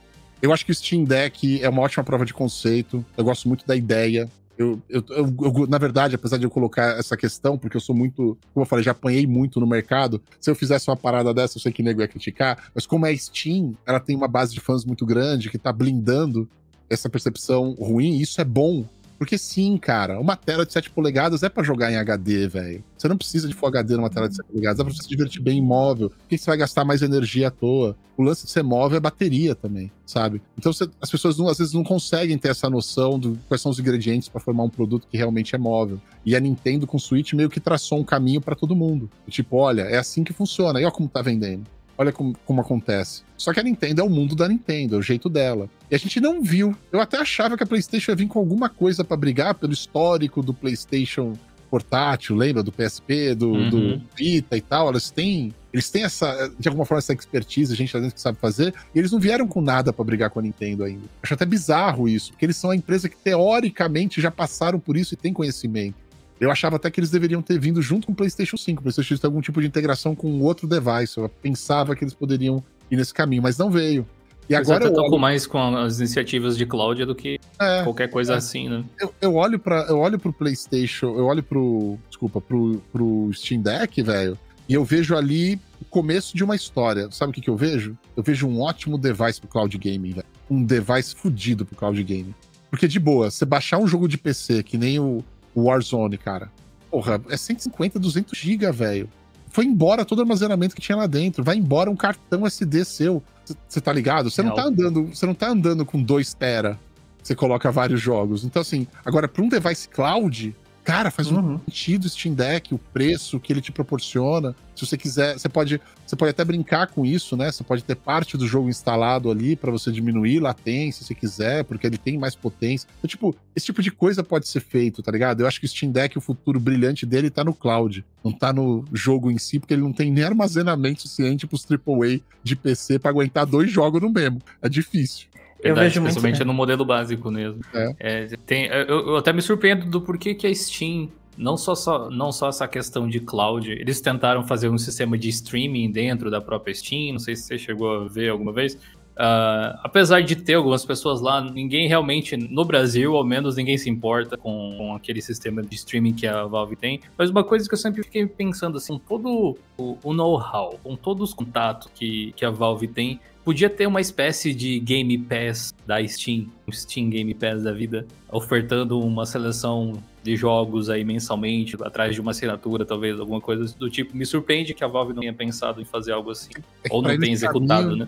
eu 0.41 0.53
acho 0.53 0.65
que 0.65 0.71
o 0.71 0.75
Steam 0.75 1.03
Deck 1.03 1.61
é 1.61 1.67
uma 1.67 1.81
ótima 1.81 2.03
prova 2.03 2.23
de 2.23 2.33
conceito. 2.33 3.03
Eu 3.17 3.23
gosto 3.23 3.47
muito 3.47 3.65
da 3.65 3.75
ideia. 3.75 4.29
Eu, 4.59 4.81
eu, 4.89 5.01
eu, 5.11 5.35
eu, 5.41 5.67
na 5.67 5.77
verdade, 5.77 6.15
apesar 6.15 6.37
de 6.37 6.43
eu 6.43 6.49
colocar 6.49 6.99
essa 6.99 7.15
questão, 7.15 7.57
porque 7.57 7.77
eu 7.77 7.81
sou 7.81 7.95
muito, 7.95 8.37
como 8.53 8.65
eu 8.65 8.67
falei, 8.67 8.83
já 8.83 8.91
apanhei 8.91 9.25
muito 9.25 9.57
no 9.57 9.65
mercado. 9.65 10.21
Se 10.37 10.51
eu 10.51 10.55
fizesse 10.55 10.89
uma 10.89 10.97
parada 10.97 11.33
dessa, 11.33 11.57
eu 11.57 11.61
sei 11.61 11.71
que 11.71 11.81
nego 11.81 12.01
ia 12.01 12.09
criticar, 12.09 12.69
mas 12.75 12.85
como 12.85 13.05
é 13.05 13.15
Steam, 13.15 13.73
ela 13.85 14.01
tem 14.01 14.17
uma 14.17 14.27
base 14.27 14.53
de 14.53 14.59
fãs 14.59 14.83
muito 14.83 15.05
grande 15.05 15.49
que 15.49 15.57
tá 15.57 15.71
blindando 15.71 16.45
essa 16.89 17.09
percepção 17.09 17.71
ruim, 17.79 18.17
isso 18.17 18.41
é 18.41 18.43
bom 18.43 18.85
porque 19.19 19.37
sim, 19.37 19.77
cara, 19.77 20.17
uma 20.17 20.37
tela 20.37 20.65
de 20.65 20.71
7 20.71 20.89
polegadas 20.91 21.43
é 21.43 21.49
para 21.49 21.61
jogar 21.61 21.91
em 21.91 21.97
HD, 21.97 22.47
velho. 22.47 22.83
Você 22.97 23.05
não 23.09 23.17
precisa 23.17 23.49
de 23.49 23.53
Full 23.53 23.67
HD 23.67 23.97
numa 23.97 24.09
tela 24.09 24.29
de 24.29 24.37
7 24.37 24.47
polegadas, 24.47 24.77
dá 24.77 24.85
pra 24.85 24.93
você 24.93 25.03
se 25.03 25.09
divertir 25.09 25.41
bem 25.41 25.57
imóvel. 25.57 26.09
Por 26.09 26.27
que 26.29 26.37
você 26.37 26.45
vai 26.45 26.57
gastar 26.57 26.85
mais 26.85 27.01
energia 27.01 27.49
à 27.49 27.51
toa? 27.51 27.97
O 28.15 28.23
lance 28.23 28.45
de 28.45 28.51
ser 28.51 28.63
móvel 28.63 28.97
é 28.97 29.01
bateria 29.01 29.53
também, 29.53 29.91
sabe? 30.05 30.41
Então 30.57 30.71
você, 30.71 30.89
as 31.01 31.11
pessoas 31.11 31.37
não, 31.37 31.49
às 31.49 31.57
vezes 31.57 31.73
não 31.73 31.83
conseguem 31.83 32.37
ter 32.37 32.47
essa 32.47 32.69
noção 32.69 33.19
de 33.19 33.37
quais 33.49 33.61
são 33.61 33.71
os 33.71 33.79
ingredientes 33.79 34.29
para 34.29 34.39
formar 34.39 34.63
um 34.63 34.69
produto 34.69 35.05
que 35.11 35.17
realmente 35.17 35.53
é 35.53 35.57
móvel. 35.57 35.99
E 36.25 36.33
a 36.33 36.39
Nintendo 36.39 36.87
com 36.87 36.95
o 36.95 36.99
Switch 36.99 37.33
meio 37.33 37.49
que 37.49 37.59
traçou 37.59 37.99
um 37.99 38.03
caminho 38.05 38.39
para 38.39 38.55
todo 38.55 38.73
mundo. 38.73 39.09
Tipo, 39.27 39.57
olha, 39.57 39.81
é 39.81 39.97
assim 39.97 40.23
que 40.23 40.31
funciona. 40.31 40.79
E 40.79 40.85
olha 40.85 40.93
como 40.93 41.09
tá 41.09 41.21
vendendo. 41.21 41.65
Olha 41.99 42.13
como, 42.13 42.33
como 42.45 42.61
acontece. 42.61 43.23
Só 43.35 43.51
que 43.51 43.59
a 43.59 43.63
Nintendo 43.63 43.99
é 43.99 44.03
o 44.05 44.09
mundo 44.09 44.33
da 44.33 44.47
Nintendo, 44.47 44.95
é 44.95 44.97
o 44.97 45.01
jeito 45.01 45.27
dela. 45.27 45.69
E 45.91 45.95
a 45.95 45.97
gente 45.97 46.21
não 46.21 46.41
viu. 46.41 46.73
Eu 46.93 47.01
até 47.01 47.17
achava 47.17 47.57
que 47.57 47.63
a 47.63 47.67
PlayStation 47.67 48.11
ia 48.11 48.15
vir 48.15 48.27
com 48.29 48.39
alguma 48.39 48.69
coisa 48.69 49.03
para 49.03 49.17
brigar 49.17 49.53
pelo 49.55 49.73
histórico 49.73 50.41
do 50.41 50.53
PlayStation 50.53 51.33
portátil, 51.69 52.37
lembra? 52.37 52.63
Do 52.63 52.71
PSP, 52.71 53.35
do, 53.35 53.51
uhum. 53.51 53.69
do 53.69 54.01
Vita 54.15 54.55
e 54.55 54.61
tal. 54.61 54.89
Eles 54.89 55.11
têm 55.11 55.53
eles 55.73 55.89
têm 55.89 56.03
essa, 56.03 56.51
de 56.57 56.67
alguma 56.67 56.85
forma, 56.85 56.99
essa 56.99 57.13
expertise, 57.13 57.73
a 57.73 57.75
gente 57.75 57.91
tá 57.91 57.99
dentro 57.99 58.15
que 58.15 58.21
sabe 58.21 58.39
fazer, 58.39 58.73
e 58.95 58.97
eles 58.97 59.11
não 59.11 59.19
vieram 59.19 59.47
com 59.47 59.61
nada 59.61 59.93
para 59.93 60.03
brigar 60.03 60.29
com 60.31 60.39
a 60.39 60.41
Nintendo 60.41 60.83
ainda. 60.83 61.03
Acho 61.21 61.35
até 61.35 61.45
bizarro 61.45 62.09
isso, 62.09 62.31
porque 62.31 62.45
eles 62.45 62.57
são 62.57 62.71
a 62.71 62.75
empresa 62.75 63.07
que 63.07 63.15
teoricamente 63.15 64.19
já 64.19 64.31
passaram 64.31 64.79
por 64.79 64.97
isso 64.97 65.13
e 65.13 65.17
tem 65.17 65.31
conhecimento. 65.31 66.08
Eu 66.39 66.51
achava 66.51 66.77
até 66.77 66.89
que 66.89 66.99
eles 66.99 67.11
deveriam 67.11 67.41
ter 67.41 67.59
vindo 67.59 67.81
junto 67.81 68.07
com 68.07 68.13
o 68.13 68.15
PlayStation 68.15 68.55
5. 68.55 68.79
O 68.79 68.83
PlayStation 68.83 69.15
5 69.15 69.21
tem 69.21 69.27
algum 69.27 69.41
tipo 69.41 69.59
de 69.59 69.67
integração 69.67 70.15
com 70.15 70.39
outro 70.41 70.67
device. 70.67 71.17
Eu 71.17 71.27
pensava 71.27 71.95
que 71.95 72.03
eles 72.03 72.13
poderiam 72.13 72.63
ir 72.89 72.95
nesse 72.95 73.13
caminho, 73.13 73.41
mas 73.41 73.57
não 73.57 73.69
veio. 73.69 74.07
E 74.49 74.55
agora 74.55 74.85
eu 74.85 74.93
olho... 74.93 75.19
mais 75.19 75.45
com 75.45 75.59
as 75.77 75.99
iniciativas 75.99 76.57
de 76.57 76.65
cloud 76.65 77.05
do 77.05 77.13
que 77.13 77.39
é, 77.59 77.83
qualquer 77.83 78.09
coisa 78.09 78.33
é. 78.33 78.37
assim, 78.37 78.67
né? 78.67 78.83
Eu, 78.99 79.13
eu 79.21 79.35
olho 79.35 79.59
para 79.59 79.81
eu 79.83 79.99
olho 79.99 80.17
pro 80.17 80.33
PlayStation, 80.33 81.15
eu 81.15 81.25
olho 81.25 81.43
pro, 81.43 81.99
desculpa, 82.07 82.41
pro, 82.41 82.81
pro 82.91 83.29
Steam 83.31 83.61
Deck, 83.61 84.01
velho, 84.01 84.35
e 84.67 84.73
eu 84.75 84.83
vejo 84.83 85.15
ali 85.15 85.59
o 85.81 85.85
começo 85.85 86.37
de 86.37 86.43
uma 86.43 86.55
história. 86.55 87.09
Sabe 87.11 87.31
o 87.31 87.33
que, 87.33 87.41
que 87.41 87.49
eu 87.49 87.55
vejo? 87.55 87.97
Eu 88.15 88.21
vejo 88.21 88.47
um 88.47 88.61
ótimo 88.61 88.97
device 88.97 89.39
pro 89.39 89.49
cloud 89.49 89.75
gaming, 89.79 90.13
velho. 90.13 90.27
Um 90.49 90.63
device 90.63 91.15
fudido 91.15 91.65
pro 91.65 91.75
cloud 91.75 92.03
gaming. 92.03 92.35
Porque, 92.69 92.87
de 92.87 92.99
boa, 92.99 93.31
você 93.31 93.45
baixar 93.45 93.79
um 93.79 93.87
jogo 93.87 94.07
de 94.07 94.15
PC, 94.15 94.61
que 94.61 94.77
nem 94.77 94.99
o, 94.99 95.23
o 95.53 95.63
Warzone, 95.63 96.17
cara, 96.17 96.51
porra, 96.89 97.21
é 97.29 97.37
150, 97.37 97.99
200 97.99 98.37
GB, 98.37 98.71
velho. 98.71 99.09
Foi 99.51 99.65
embora 99.65 100.05
todo 100.05 100.19
o 100.19 100.21
armazenamento 100.21 100.75
que 100.75 100.81
tinha 100.81 100.95
lá 100.95 101.07
dentro. 101.07 101.43
Vai 101.43 101.57
embora 101.57 101.89
um 101.89 101.95
cartão 101.95 102.45
SD 102.45 102.85
seu. 102.85 103.23
Você 103.67 103.81
tá 103.81 103.91
ligado? 103.91 104.29
Você 104.29 104.43
não 104.43 104.53
tá 104.53 104.63
andando, 104.63 105.07
você 105.07 105.25
não 105.25 105.33
tá 105.33 105.49
andando 105.49 105.85
com 105.85 106.01
2 106.01 106.33
tera. 106.35 106.79
Você 107.23 107.35
coloca 107.35 107.71
vários 107.71 107.99
jogos. 107.99 108.43
Então, 108.43 108.61
assim, 108.61 108.87
agora, 109.03 109.27
para 109.27 109.43
um 109.43 109.49
device 109.49 109.89
cloud, 109.89 110.55
Cara, 110.83 111.11
faz 111.11 111.29
uhum. 111.29 111.55
um 111.55 111.59
sentido 111.59 112.05
o 112.05 112.09
Steam 112.09 112.33
Deck, 112.33 112.73
o 112.73 112.77
preço 112.77 113.39
que 113.39 113.53
ele 113.53 113.61
te 113.61 113.71
proporciona. 113.71 114.55
Se 114.75 114.85
você 114.85 114.97
quiser, 114.97 115.37
você 115.37 115.49
pode, 115.49 115.79
você 116.05 116.15
pode 116.15 116.31
até 116.31 116.43
brincar 116.43 116.87
com 116.87 117.05
isso, 117.05 117.35
né? 117.35 117.51
Você 117.51 117.63
pode 117.63 117.83
ter 117.83 117.95
parte 117.95 118.37
do 118.37 118.47
jogo 118.47 118.69
instalado 118.69 119.29
ali 119.29 119.55
para 119.55 119.71
você 119.71 119.91
diminuir 119.91 120.39
latência, 120.39 121.05
se 121.05 121.13
quiser, 121.13 121.63
porque 121.65 121.85
ele 121.85 121.97
tem 121.97 122.17
mais 122.17 122.33
potência. 122.33 122.87
Então, 122.97 123.07
tipo, 123.07 123.35
esse 123.55 123.67
tipo 123.67 123.81
de 123.81 123.91
coisa 123.91 124.23
pode 124.23 124.47
ser 124.47 124.61
feito, 124.61 125.03
tá 125.03 125.11
ligado? 125.11 125.41
Eu 125.41 125.47
acho 125.47 125.59
que 125.59 125.65
o 125.65 125.69
Steam 125.69 125.91
Deck, 125.91 126.17
o 126.17 126.21
futuro 126.21 126.59
brilhante 126.59 127.05
dele 127.05 127.29
tá 127.29 127.43
no 127.43 127.53
cloud, 127.53 128.03
não 128.23 128.31
tá 128.31 128.53
no 128.53 128.85
jogo 128.93 129.29
em 129.29 129.37
si, 129.37 129.59
porque 129.59 129.73
ele 129.73 129.83
não 129.83 129.93
tem 129.93 130.11
nem 130.11 130.23
armazenamento 130.23 131.01
suficiente 131.01 131.45
pros 131.45 131.65
AAA 131.69 132.21
de 132.41 132.55
PC 132.55 132.99
para 132.99 133.11
aguentar 133.11 133.45
dois 133.45 133.69
jogos 133.69 134.01
no 134.01 134.09
mesmo. 134.09 134.41
É 134.61 134.69
difícil. 134.69 135.27
Eu 135.61 135.75
Verdade, 135.75 135.89
vejo 135.89 136.01
principalmente 136.01 136.37
muito, 136.37 136.47
no 136.47 136.53
modelo 136.53 136.85
básico 136.85 137.29
mesmo. 137.29 137.61
É. 137.73 137.95
É, 137.99 138.27
tem, 138.45 138.67
eu, 138.67 139.07
eu, 139.07 139.17
até 139.17 139.33
me 139.33 139.41
surpreendo 139.41 139.85
do 139.85 140.01
porquê 140.01 140.33
que 140.33 140.47
a 140.47 140.55
Steam, 140.55 141.09
não 141.37 141.57
só, 141.57 141.75
só, 141.75 142.09
não 142.09 142.31
só 142.31 142.47
essa 142.47 142.67
questão 142.67 143.07
de 143.07 143.19
cloud, 143.19 143.69
eles 143.69 143.99
tentaram 143.99 144.45
fazer 144.45 144.69
um 144.69 144.77
sistema 144.77 145.17
de 145.17 145.27
streaming 145.29 145.91
dentro 145.91 146.31
da 146.31 146.39
própria 146.39 146.73
Steam, 146.73 147.13
não 147.13 147.19
sei 147.19 147.35
se 147.35 147.43
você 147.43 147.57
chegou 147.57 147.93
a 147.93 148.07
ver 148.07 148.29
alguma 148.29 148.53
vez. 148.53 148.77
Uh, 149.19 149.75
apesar 149.83 150.21
de 150.21 150.33
ter 150.33 150.53
algumas 150.53 150.85
pessoas 150.85 151.19
lá, 151.19 151.41
ninguém 151.41 151.89
realmente, 151.89 152.37
no 152.37 152.63
Brasil, 152.63 153.17
ao 153.17 153.23
menos, 153.25 153.57
ninguém 153.57 153.77
se 153.77 153.89
importa 153.89 154.37
com, 154.37 154.75
com, 154.77 154.95
aquele 154.95 155.21
sistema 155.21 155.61
de 155.61 155.75
streaming 155.75 156.13
que 156.13 156.25
a 156.25 156.45
Valve 156.45 156.77
tem. 156.77 157.01
Mas 157.17 157.29
uma 157.29 157.43
coisa 157.43 157.67
que 157.67 157.73
eu 157.73 157.77
sempre 157.77 158.01
fiquei 158.01 158.25
pensando, 158.25 158.77
assim, 158.77 158.97
todo 158.97 159.57
o, 159.77 159.97
o 160.01 160.13
know-how, 160.13 160.79
com 160.81 160.95
todos 160.95 161.29
os 161.29 161.35
contatos 161.35 161.89
que, 161.93 162.31
que 162.37 162.45
a 162.45 162.49
Valve 162.49 162.87
tem, 162.87 163.19
Podia 163.43 163.69
ter 163.69 163.87
uma 163.87 163.99
espécie 163.99 164.53
de 164.53 164.79
Game 164.79 165.17
Pass 165.17 165.73
da 165.87 166.05
Steam, 166.05 166.45
um 166.67 166.71
Steam 166.71 167.09
Game 167.09 167.33
Pass 167.33 167.63
da 167.63 167.71
vida, 167.71 168.05
ofertando 168.31 168.99
uma 168.99 169.25
seleção 169.25 169.93
de 170.21 170.35
jogos 170.35 170.87
aí 170.87 171.03
mensalmente, 171.03 171.75
atrás 171.81 172.13
de 172.13 172.21
uma 172.21 172.29
assinatura, 172.29 172.85
talvez, 172.85 173.19
alguma 173.19 173.41
coisa 173.41 173.73
do 173.75 173.89
tipo. 173.89 174.15
Me 174.15 174.23
surpreende 174.23 174.75
que 174.75 174.83
a 174.83 174.87
Valve 174.87 175.13
não 175.13 175.21
tenha 175.21 175.33
pensado 175.33 175.81
em 175.81 175.85
fazer 175.85 176.11
algo 176.11 176.29
assim. 176.29 176.51
É 176.83 176.89
ou 176.91 177.01
não 177.01 177.17
tenha 177.17 177.33
executado, 177.33 177.87
caminho, 177.87 178.05
né? 178.05 178.07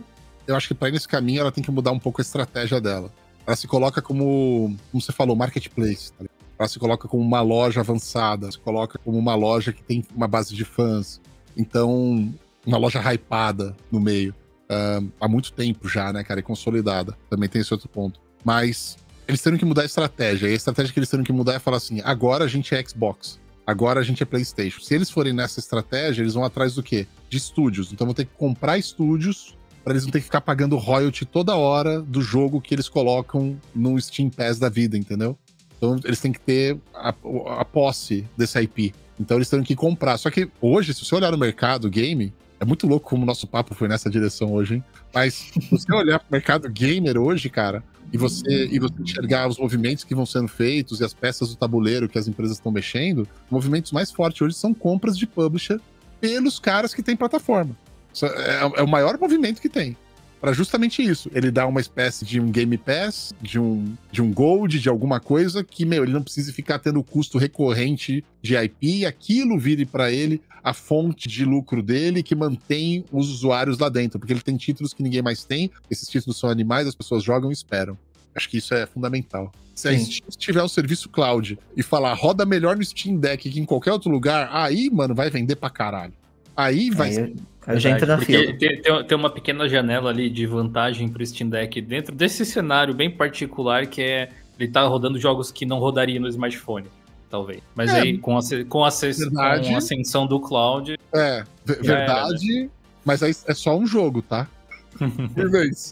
Eu 0.51 0.57
acho 0.57 0.67
que 0.67 0.73
para 0.73 0.89
ir 0.89 0.91
nesse 0.91 1.07
caminho 1.07 1.41
ela 1.41 1.51
tem 1.51 1.63
que 1.63 1.71
mudar 1.71 1.91
um 1.91 1.99
pouco 1.99 2.21
a 2.21 2.23
estratégia 2.23 2.79
dela. 2.79 3.11
Ela 3.45 3.55
se 3.55 3.67
coloca 3.67 4.01
como, 4.01 4.75
como 4.91 5.01
você 5.01 5.11
falou, 5.11 5.35
marketplace. 5.35 6.11
Tá 6.13 6.25
ela 6.59 6.67
se 6.67 6.77
coloca 6.77 7.07
como 7.07 7.23
uma 7.23 7.41
loja 7.41 7.79
avançada, 7.79 8.51
se 8.51 8.59
coloca 8.59 8.99
como 8.99 9.17
uma 9.17 9.33
loja 9.33 9.73
que 9.73 9.81
tem 9.81 10.05
uma 10.15 10.27
base 10.27 10.53
de 10.53 10.63
fãs. 10.63 11.19
Então, 11.57 12.31
uma 12.65 12.77
loja 12.77 13.01
hypada 13.01 13.75
no 13.91 13.99
meio 13.99 14.35
uh, 14.69 15.11
há 15.19 15.27
muito 15.27 15.53
tempo 15.53 15.89
já, 15.89 16.13
né, 16.13 16.23
cara? 16.23 16.39
E 16.39 16.43
consolidada. 16.43 17.17
Também 17.29 17.49
tem 17.49 17.61
esse 17.61 17.73
outro 17.73 17.89
ponto. 17.89 18.19
Mas 18.43 18.95
eles 19.27 19.41
têm 19.41 19.57
que 19.57 19.65
mudar 19.65 19.81
a 19.81 19.85
estratégia. 19.85 20.47
E 20.47 20.51
a 20.51 20.55
estratégia 20.55 20.93
que 20.93 20.99
eles 20.99 21.09
têm 21.09 21.23
que 21.23 21.33
mudar 21.33 21.53
é 21.53 21.59
falar 21.59 21.77
assim: 21.77 21.99
agora 22.03 22.45
a 22.45 22.47
gente 22.47 22.75
é 22.75 22.83
Xbox. 22.85 23.39
Agora 23.65 23.99
a 23.99 24.03
gente 24.03 24.21
é 24.21 24.25
PlayStation. 24.25 24.81
Se 24.81 24.93
eles 24.93 25.09
forem 25.09 25.33
nessa 25.33 25.59
estratégia, 25.59 26.21
eles 26.21 26.33
vão 26.33 26.43
atrás 26.43 26.75
do 26.75 26.83
quê? 26.83 27.07
De 27.29 27.37
estúdios. 27.37 27.91
Então 27.91 28.05
vão 28.05 28.13
ter 28.13 28.25
que 28.25 28.35
comprar 28.35 28.77
estúdios 28.77 29.55
para 29.83 29.93
eles 29.93 30.03
não 30.03 30.11
ter 30.11 30.19
que 30.19 30.25
ficar 30.25 30.41
pagando 30.41 30.77
royalty 30.77 31.25
toda 31.25 31.55
hora 31.55 32.01
do 32.01 32.21
jogo 32.21 32.61
que 32.61 32.73
eles 32.73 32.87
colocam 32.87 33.57
no 33.73 33.99
Steam 33.99 34.29
Pass 34.29 34.59
da 34.59 34.69
vida, 34.69 34.97
entendeu? 34.97 35.37
Então 35.77 35.99
eles 36.03 36.19
têm 36.19 36.31
que 36.31 36.39
ter 36.39 36.77
a, 36.93 37.09
a 37.59 37.65
posse 37.65 38.25
desse 38.37 38.59
IP. 38.59 38.93
Então 39.19 39.37
eles 39.37 39.49
têm 39.49 39.63
que 39.63 39.75
comprar. 39.75 40.17
Só 40.17 40.29
que 40.29 40.49
hoje, 40.61 40.93
se 40.93 41.03
você 41.03 41.15
olhar 41.15 41.31
no 41.31 41.37
mercado 41.37 41.89
game, 41.89 42.33
é 42.59 42.65
muito 42.65 42.85
louco 42.85 43.09
como 43.09 43.23
o 43.23 43.25
nosso 43.25 43.47
papo 43.47 43.73
foi 43.73 43.87
nessa 43.87 44.09
direção 44.09 44.53
hoje, 44.53 44.75
hein? 44.75 44.83
Mas 45.13 45.33
se 45.33 45.67
você 45.71 45.91
olhar 45.93 46.19
para 46.19 46.27
o 46.27 46.31
mercado 46.31 46.69
gamer 46.69 47.17
hoje, 47.17 47.49
cara, 47.49 47.83
e 48.13 48.17
você, 48.17 48.67
e 48.71 48.77
você 48.77 48.93
enxergar 48.99 49.47
os 49.47 49.57
movimentos 49.57 50.03
que 50.03 50.13
vão 50.13 50.25
sendo 50.25 50.47
feitos 50.47 50.99
e 50.99 51.03
as 51.03 51.13
peças 51.13 51.49
do 51.49 51.55
tabuleiro 51.55 52.07
que 52.07 52.19
as 52.19 52.27
empresas 52.27 52.57
estão 52.57 52.71
mexendo, 52.71 53.27
movimentos 53.49 53.91
mais 53.91 54.11
fortes 54.11 54.41
hoje 54.41 54.55
são 54.55 54.73
compras 54.73 55.17
de 55.17 55.25
publisher 55.25 55.79
pelos 56.19 56.59
caras 56.59 56.93
que 56.93 57.01
têm 57.01 57.15
plataforma. 57.15 57.75
É, 58.23 58.79
é 58.79 58.83
o 58.83 58.87
maior 58.87 59.17
movimento 59.19 59.61
que 59.61 59.69
tem 59.69 59.95
para 60.41 60.53
justamente 60.53 61.03
isso. 61.03 61.29
Ele 61.35 61.51
dá 61.51 61.67
uma 61.67 61.79
espécie 61.79 62.25
de 62.25 62.39
um 62.39 62.49
Game 62.49 62.75
Pass, 62.75 63.31
de 63.39 63.59
um, 63.59 63.93
de 64.11 64.23
um 64.23 64.33
Gold, 64.33 64.79
de 64.79 64.89
alguma 64.89 65.19
coisa 65.19 65.63
que, 65.63 65.85
meu, 65.85 66.03
ele 66.03 66.11
não 66.11 66.23
precisa 66.23 66.51
ficar 66.51 66.79
tendo 66.79 67.03
custo 67.03 67.37
recorrente 67.37 68.25
de 68.41 68.57
IP 68.57 69.01
e 69.01 69.05
aquilo 69.05 69.59
vire 69.59 69.85
para 69.85 70.11
ele 70.11 70.41
a 70.63 70.73
fonte 70.73 71.29
de 71.29 71.45
lucro 71.45 71.83
dele 71.83 72.23
que 72.23 72.33
mantém 72.33 73.05
os 73.11 73.29
usuários 73.29 73.77
lá 73.77 73.87
dentro, 73.87 74.19
porque 74.19 74.33
ele 74.33 74.41
tem 74.41 74.57
títulos 74.57 74.93
que 74.93 75.03
ninguém 75.03 75.21
mais 75.21 75.43
tem, 75.43 75.71
esses 75.89 76.07
títulos 76.07 76.39
são 76.39 76.49
animais, 76.49 76.87
as 76.87 76.95
pessoas 76.95 77.23
jogam 77.23 77.51
e 77.51 77.53
esperam. 77.53 77.97
Acho 78.33 78.49
que 78.49 78.57
isso 78.57 78.73
é 78.73 78.85
fundamental. 78.85 79.51
Se 79.75 79.87
a 79.87 79.97
Steam 79.97 80.29
tiver 80.37 80.63
um 80.63 80.67
serviço 80.67 81.09
cloud 81.09 81.57
e 81.75 81.83
falar 81.83 82.13
roda 82.13 82.45
melhor 82.45 82.75
no 82.75 82.83
Steam 82.83 83.17
Deck 83.17 83.49
que 83.49 83.59
em 83.59 83.65
qualquer 83.65 83.91
outro 83.91 84.09
lugar, 84.09 84.49
aí, 84.51 84.89
mano, 84.89 85.13
vai 85.13 85.29
vender 85.29 85.55
pra 85.55 85.69
caralho. 85.69 86.13
Aí 86.55 86.89
vai. 86.89 87.17
Aí, 87.17 87.35
a 87.65 87.75
gente 87.75 87.95
entra 87.95 88.17
na 88.17 88.17
fila. 88.17 88.53
Tem, 88.57 88.81
tem, 88.81 89.17
uma 89.17 89.29
pequena 89.29 89.67
janela 89.69 90.09
ali 90.09 90.29
de 90.29 90.45
vantagem 90.45 91.07
para 91.07 91.21
o 91.21 91.25
Steam 91.25 91.49
Deck 91.49 91.79
dentro 91.81 92.15
desse 92.15 92.45
cenário 92.45 92.93
bem 92.93 93.09
particular 93.09 93.85
que 93.85 94.01
é 94.01 94.29
ele 94.59 94.71
tá 94.71 94.83
rodando 94.83 95.19
jogos 95.19 95.51
que 95.51 95.65
não 95.65 95.79
rodaria 95.79 96.19
no 96.19 96.27
smartphone, 96.27 96.85
talvez. 97.29 97.61
Mas 97.73 97.91
é, 97.91 98.01
aí 98.01 98.17
com 98.17 98.37
a, 98.37 98.41
com, 98.69 98.85
a, 98.85 98.91
com 98.91 99.73
a 99.75 99.77
ascensão 99.77 100.27
do 100.27 100.39
cloud. 100.39 100.99
É, 101.13 101.43
verdade, 101.65 102.51
era, 102.51 102.63
né? 102.63 102.69
mas 103.03 103.23
aí 103.23 103.33
é 103.47 103.53
só 103.53 103.75
um 103.75 103.87
jogo, 103.87 104.21
tá? 104.21 104.47
Por 105.33 105.49
vez. 105.49 105.91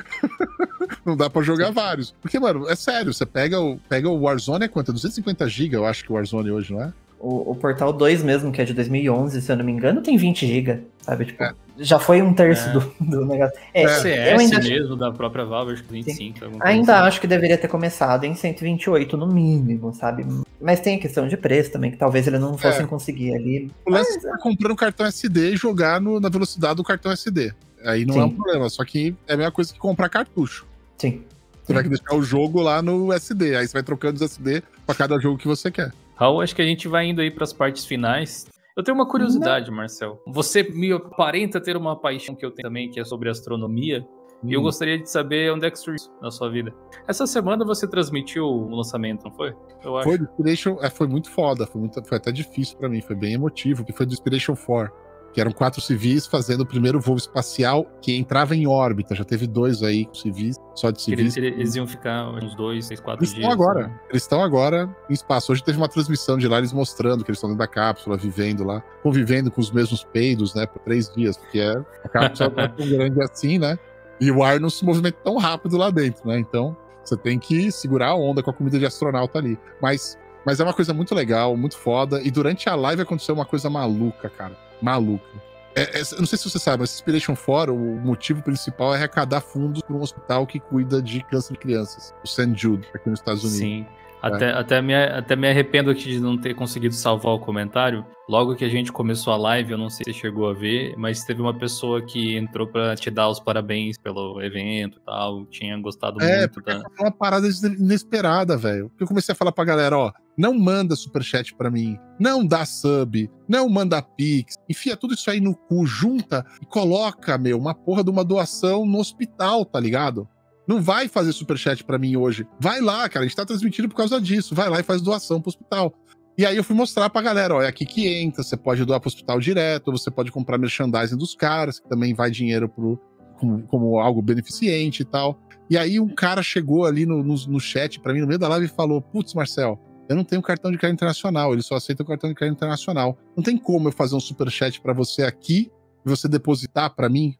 não 1.05 1.17
dá 1.17 1.29
pra 1.29 1.41
jogar 1.41 1.71
vários. 1.71 2.13
Porque, 2.21 2.39
mano, 2.39 2.69
é 2.69 2.75
sério, 2.75 3.13
você 3.13 3.25
pega 3.25 3.59
o, 3.59 3.77
pega 3.89 4.07
o 4.09 4.21
Warzone, 4.21 4.65
é 4.65 4.67
quanto? 4.67 4.93
250 4.93 5.47
GB, 5.47 5.75
eu 5.75 5.85
acho 5.85 6.03
que 6.03 6.11
o 6.11 6.15
Warzone 6.15 6.51
hoje, 6.51 6.73
não 6.73 6.83
é? 6.83 6.93
O, 7.19 7.51
o, 7.51 7.55
Portal 7.55 7.91
2 7.91 8.23
mesmo, 8.23 8.51
que 8.51 8.61
é 8.61 8.65
de 8.65 8.73
2011, 8.73 9.41
se 9.41 9.51
eu 9.51 9.57
não 9.57 9.65
me 9.65 9.71
engano, 9.71 10.01
tem 10.01 10.15
20 10.15 10.47
GB, 10.47 10.83
sabe? 11.09 11.25
Tipo, 11.25 11.43
é. 11.43 11.53
já 11.77 11.99
foi 11.99 12.21
um 12.21 12.33
terço 12.33 12.69
é. 12.69 12.73
do, 12.73 12.93
do 12.99 13.25
negócio. 13.25 13.57
É, 13.73 13.83
é 13.83 13.87
CS 13.87 14.39
ainda 14.39 14.59
mesmo, 14.59 14.95
da 14.95 15.11
própria 15.11 15.43
Valve, 15.43 15.73
acho 15.73 15.83
que 15.83 15.91
25. 15.91 16.39
Ainda 16.59 16.97
assim. 16.97 17.07
acho 17.07 17.21
que 17.21 17.27
deveria 17.27 17.57
ter 17.57 17.67
começado 17.67 18.25
em 18.25 18.35
128 18.35 19.17
no 19.17 19.27
mínimo, 19.27 19.93
sabe? 19.93 20.25
Mas 20.61 20.79
tem 20.79 20.97
a 20.97 20.99
questão 20.99 21.27
de 21.27 21.35
preço 21.35 21.71
também, 21.71 21.91
que 21.91 21.97
talvez 21.97 22.27
eles 22.27 22.39
não 22.39 22.57
fossem 22.57 22.83
é. 22.83 22.87
conseguir 22.87 23.33
ali. 23.33 23.71
O 23.85 23.91
lance 23.91 24.19
é 24.25 24.37
comprar 24.37 24.71
um 24.71 24.75
cartão 24.75 25.05
SD 25.05 25.53
e 25.53 25.57
jogar 25.57 25.99
no, 25.99 26.19
na 26.19 26.29
velocidade 26.29 26.75
do 26.75 26.83
cartão 26.83 27.11
SD. 27.11 27.53
Aí 27.83 28.05
não 28.05 28.13
Sim. 28.13 28.19
é 28.19 28.23
um 28.25 28.29
problema, 28.29 28.69
só 28.69 28.83
que 28.83 29.15
é 29.27 29.33
a 29.33 29.37
mesma 29.37 29.51
coisa 29.51 29.73
que 29.73 29.79
comprar 29.79 30.09
cartucho. 30.09 30.67
Sim. 30.97 31.23
Você 31.63 31.73
vai 31.73 31.83
deixar 31.83 32.15
o 32.15 32.21
jogo 32.21 32.61
lá 32.61 32.81
no 32.81 33.13
SD, 33.13 33.55
aí 33.55 33.67
você 33.67 33.73
vai 33.73 33.83
trocando 33.83 34.15
os 34.15 34.21
SD 34.23 34.63
para 34.85 34.95
cada 34.95 35.19
jogo 35.19 35.37
que 35.37 35.47
você 35.47 35.69
quer. 35.71 35.93
Raul, 36.15 36.41
acho 36.41 36.55
que 36.55 36.61
a 36.61 36.65
gente 36.65 36.87
vai 36.87 37.05
indo 37.05 37.21
aí 37.21 37.31
para 37.31 37.43
as 37.43 37.53
partes 37.53 37.85
finais. 37.85 38.47
Eu 38.75 38.83
tenho 38.83 38.95
uma 38.95 39.07
curiosidade, 39.07 39.69
Não. 39.69 39.77
Marcel. 39.77 40.21
Você 40.27 40.63
me 40.63 40.91
aparenta 40.91 41.59
ter 41.59 41.75
uma 41.75 41.99
paixão 41.99 42.35
que 42.35 42.45
eu 42.45 42.51
tenho 42.51 42.67
também, 42.67 42.89
que 42.89 42.99
é 42.99 43.03
sobre 43.03 43.29
astronomia. 43.29 44.07
Hum. 44.43 44.49
E 44.49 44.53
eu 44.53 44.59
hum. 44.59 44.63
gostaria 44.63 44.97
de 44.97 45.09
saber 45.09 45.51
onde 45.51 45.65
é 45.65 45.71
que 45.71 45.77
surgiu 45.77 46.09
na 46.21 46.31
sua 46.31 46.49
vida. 46.49 46.73
Essa 47.07 47.27
semana 47.27 47.65
você 47.65 47.87
transmitiu 47.87 48.45
o 48.45 48.75
lançamento, 48.75 49.23
não 49.23 49.31
foi? 49.31 49.53
Eu 49.83 49.97
acho. 49.97 50.07
Foi 50.07 50.17
do 50.17 50.23
Inspiration, 50.23 50.77
é, 50.81 50.89
foi 50.89 51.07
muito 51.07 51.29
foda, 51.29 51.67
foi, 51.67 51.81
muito, 51.81 52.03
foi 52.05 52.17
até 52.17 52.31
difícil 52.31 52.77
para 52.77 52.87
mim, 52.87 53.01
foi 53.01 53.15
bem 53.15 53.33
emotivo, 53.33 53.83
que 53.83 53.91
foi 53.91 54.05
do 54.05 54.13
Inspiration 54.13 54.55
4 54.55 55.08
que 55.33 55.39
eram 55.39 55.51
quatro 55.51 55.81
civis 55.81 56.25
fazendo 56.25 56.61
o 56.61 56.65
primeiro 56.65 56.99
voo 56.99 57.17
espacial 57.17 57.85
que 58.01 58.15
entrava 58.15 58.55
em 58.55 58.67
órbita. 58.67 59.15
Já 59.15 59.23
teve 59.23 59.45
dois 59.45 59.83
aí 59.83 60.07
civis, 60.13 60.57
só 60.75 60.91
de 60.91 61.01
civis. 61.01 61.37
Eles, 61.37 61.53
eles 61.53 61.75
iam 61.75 61.87
ficar 61.87 62.29
uns 62.29 62.55
dois, 62.55 62.85
seis, 62.85 62.99
quatro 62.99 63.23
eles 63.23 63.33
dias. 63.33 63.47
Estão 63.47 63.51
agora. 63.51 63.87
Né? 63.87 63.99
Eles 64.09 64.23
estão 64.23 64.43
agora 64.43 64.95
em 65.09 65.13
espaço. 65.13 65.51
Hoje 65.51 65.63
teve 65.63 65.77
uma 65.77 65.87
transmissão 65.87 66.37
de 66.37 66.47
lá, 66.47 66.57
eles 66.57 66.73
mostrando 66.73 67.23
que 67.23 67.31
eles 67.31 67.37
estão 67.37 67.49
dentro 67.49 67.59
da 67.59 67.67
cápsula, 67.67 68.17
vivendo 68.17 68.63
lá, 68.63 68.81
convivendo 69.03 69.51
com 69.51 69.61
os 69.61 69.71
mesmos 69.71 70.03
peidos, 70.03 70.53
né, 70.55 70.65
por 70.65 70.79
três 70.79 71.13
dias, 71.13 71.37
porque 71.37 71.59
é, 71.59 71.77
a 72.03 72.09
cápsula 72.09 72.51
é 72.57 72.67
tão 72.67 72.87
grande 72.89 73.21
assim, 73.21 73.57
né? 73.57 73.77
E 74.19 74.31
o 74.31 74.43
ar 74.43 74.59
não 74.59 74.69
se 74.69 74.83
movimenta 74.83 75.17
tão 75.23 75.37
rápido 75.37 75.77
lá 75.77 75.89
dentro, 75.89 76.27
né? 76.27 76.37
Então, 76.37 76.75
você 77.03 77.15
tem 77.15 77.39
que 77.39 77.71
segurar 77.71 78.09
a 78.09 78.15
onda 78.15 78.43
com 78.43 78.49
a 78.49 78.53
comida 78.53 78.77
de 78.77 78.85
astronauta 78.85 79.39
ali. 79.39 79.57
Mas, 79.81 80.17
mas 80.45 80.59
é 80.59 80.63
uma 80.63 80.73
coisa 80.73 80.93
muito 80.93 81.15
legal, 81.15 81.55
muito 81.55 81.77
foda. 81.77 82.21
E 82.21 82.29
durante 82.29 82.67
a 82.67 82.75
live 82.75 83.01
aconteceu 83.01 83.33
uma 83.33 83.45
coisa 83.45 83.69
maluca, 83.69 84.29
cara 84.29 84.68
maluca. 84.81 85.49
É, 85.75 85.99
é, 85.99 86.01
eu 86.01 86.19
não 86.19 86.25
sei 86.25 86.37
se 86.37 86.49
você 86.49 86.59
sabe, 86.59 86.81
mas 86.81 86.93
Inspiration 86.93 87.35
4, 87.35 87.73
o 87.73 87.99
motivo 87.99 88.41
principal 88.41 88.93
é 88.93 88.97
arrecadar 88.97 89.41
fundos 89.41 89.81
para 89.81 89.95
um 89.95 90.01
hospital 90.01 90.45
que 90.45 90.59
cuida 90.59 91.01
de 91.01 91.23
câncer 91.23 91.53
de 91.53 91.59
crianças, 91.59 92.13
o 92.23 92.27
St. 92.27 92.53
Jude, 92.55 92.87
aqui 92.93 93.09
nos 93.09 93.19
Estados 93.19 93.43
Unidos. 93.43 93.59
Sim. 93.59 93.85
Até, 94.21 94.51
até, 94.51 94.81
me, 94.81 94.93
até 94.93 95.35
me 95.35 95.49
arrependo 95.49 95.89
aqui 95.89 96.03
de 96.03 96.19
não 96.19 96.37
ter 96.37 96.53
conseguido 96.53 96.93
salvar 96.93 97.33
o 97.33 97.39
comentário. 97.39 98.05
Logo 98.27 98.53
que 98.53 98.65
a 98.65 98.69
gente 98.69 98.91
começou 98.91 99.31
a 99.31 99.37
live, 99.37 99.71
eu 99.71 99.77
não 99.77 99.89
sei 99.89 100.03
se 100.03 100.13
você 100.13 100.19
chegou 100.19 100.49
a 100.49 100.53
ver, 100.53 100.93
mas 100.97 101.23
teve 101.23 101.41
uma 101.41 101.57
pessoa 101.57 102.01
que 102.01 102.35
entrou 102.35 102.67
para 102.67 102.95
te 102.95 103.09
dar 103.09 103.29
os 103.29 103.39
parabéns 103.39 103.97
pelo 103.97 104.41
evento 104.41 104.97
e 104.97 105.05
tal. 105.05 105.45
Tinha 105.45 105.79
gostado 105.79 106.21
é, 106.21 106.39
muito. 106.39 106.61
Foi 106.61 107.05
uma 107.05 107.11
parada 107.11 107.47
inesperada, 107.47 108.57
velho. 108.57 108.91
Eu 108.99 109.07
comecei 109.07 109.31
a 109.31 109.35
falar 109.35 109.53
pra 109.53 109.63
galera: 109.63 109.97
ó, 109.97 110.11
não 110.37 110.53
manda 110.53 110.97
superchat 110.97 111.55
para 111.55 111.71
mim, 111.71 111.97
não 112.19 112.45
dá 112.45 112.65
sub, 112.65 113.29
não 113.47 113.69
manda 113.69 114.01
pix, 114.01 114.55
enfia 114.69 114.97
tudo 114.97 115.13
isso 115.13 115.29
aí 115.29 115.39
no 115.39 115.55
cu, 115.55 115.85
junta 115.85 116.45
e 116.61 116.65
coloca, 116.65 117.37
meu, 117.37 117.57
uma 117.57 117.73
porra 117.73 118.03
de 118.03 118.09
uma 118.09 118.23
doação 118.23 118.85
no 118.85 118.99
hospital, 118.99 119.63
tá 119.65 119.79
ligado? 119.79 120.27
Não 120.67 120.81
vai 120.81 121.07
fazer 121.07 121.33
superchat 121.33 121.83
para 121.83 121.97
mim 121.97 122.15
hoje. 122.15 122.45
Vai 122.59 122.79
lá, 122.79 123.09
cara, 123.09 123.25
a 123.25 123.27
gente 123.27 123.35
tá 123.35 123.43
transmitindo 123.43 123.89
por 123.89 123.95
causa 123.95 124.21
disso. 124.21 124.53
Vai 124.53 124.69
lá 124.69 124.79
e 124.79 124.83
faz 124.83 125.01
doação 125.01 125.41
pro 125.41 125.49
hospital. 125.49 125.91
E 126.37 126.45
aí 126.45 126.55
eu 126.55 126.63
fui 126.63 126.75
mostrar 126.75 127.09
pra 127.09 127.23
galera, 127.23 127.55
ó, 127.55 127.61
é 127.61 127.67
aqui 127.67 127.85
que 127.85 128.07
entra, 128.07 128.43
você 128.43 128.55
pode 128.55 128.85
doar 128.85 128.99
pro 128.99 129.07
hospital 129.07 129.39
direto, 129.39 129.91
você 129.91 130.11
pode 130.11 130.31
comprar 130.31 130.59
merchandising 130.59 131.17
dos 131.17 131.35
caras, 131.35 131.79
que 131.79 131.89
também 131.89 132.13
vai 132.13 132.29
dinheiro 132.29 132.69
pro, 132.69 132.99
como, 133.39 133.63
como 133.63 133.99
algo 133.99 134.21
beneficente 134.21 135.01
e 135.01 135.05
tal. 135.05 135.39
E 135.69 135.77
aí 135.77 135.99
um 135.99 136.07
cara 136.07 136.43
chegou 136.43 136.85
ali 136.85 137.05
no, 137.05 137.23
no, 137.23 137.35
no 137.35 137.59
chat 137.59 137.99
para 137.99 138.13
mim, 138.13 138.21
no 138.21 138.27
meio 138.27 138.39
da 138.39 138.47
live, 138.47 138.67
e 138.67 138.69
falou, 138.69 139.01
putz, 139.01 139.33
Marcel, 139.33 139.77
eu 140.09 140.15
não 140.15 140.23
tenho 140.23 140.41
cartão 140.41 140.71
de 140.71 140.77
crédito 140.77 140.97
internacional, 140.97 141.53
ele 141.53 141.61
só 141.61 141.75
aceita 141.75 142.03
o 142.03 142.05
cartão 142.05 142.29
de 142.29 142.35
crédito 142.35 142.57
internacional. 142.57 143.17
Não 143.37 143.43
tem 143.43 143.57
como 143.57 143.87
eu 143.87 143.91
fazer 143.91 144.15
um 144.15 144.19
superchat 144.19 144.81
para 144.81 144.91
você 144.91 145.23
aqui 145.23 145.71
e 146.05 146.09
você 146.09 146.27
depositar 146.27 146.93
para 146.95 147.07
mim 147.07 147.37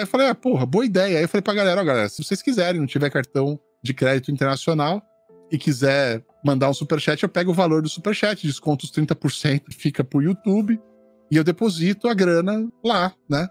Aí 0.00 0.04
eu 0.04 0.06
falei, 0.06 0.28
ah, 0.28 0.34
porra, 0.34 0.64
boa 0.64 0.84
ideia. 0.84 1.18
Aí 1.18 1.24
eu 1.24 1.28
falei 1.28 1.42
pra 1.42 1.54
galera, 1.54 1.80
ó, 1.80 1.84
galera, 1.84 2.08
se 2.08 2.22
vocês 2.22 2.40
quiserem, 2.40 2.80
não 2.80 2.86
tiver 2.86 3.10
cartão 3.10 3.60
de 3.82 3.92
crédito 3.92 4.30
internacional 4.30 5.02
e 5.50 5.58
quiser 5.58 6.24
mandar 6.44 6.70
um 6.70 6.74
superchat, 6.74 7.22
eu 7.22 7.28
pego 7.28 7.50
o 7.50 7.54
valor 7.54 7.82
do 7.82 7.88
superchat, 7.88 8.46
desconto 8.46 8.86
os 8.86 8.92
30%, 8.92 9.64
fica 9.72 10.02
pro 10.02 10.22
YouTube 10.22 10.80
e 11.30 11.36
eu 11.36 11.44
deposito 11.44 12.08
a 12.08 12.14
grana 12.14 12.68
lá, 12.84 13.12
né? 13.28 13.48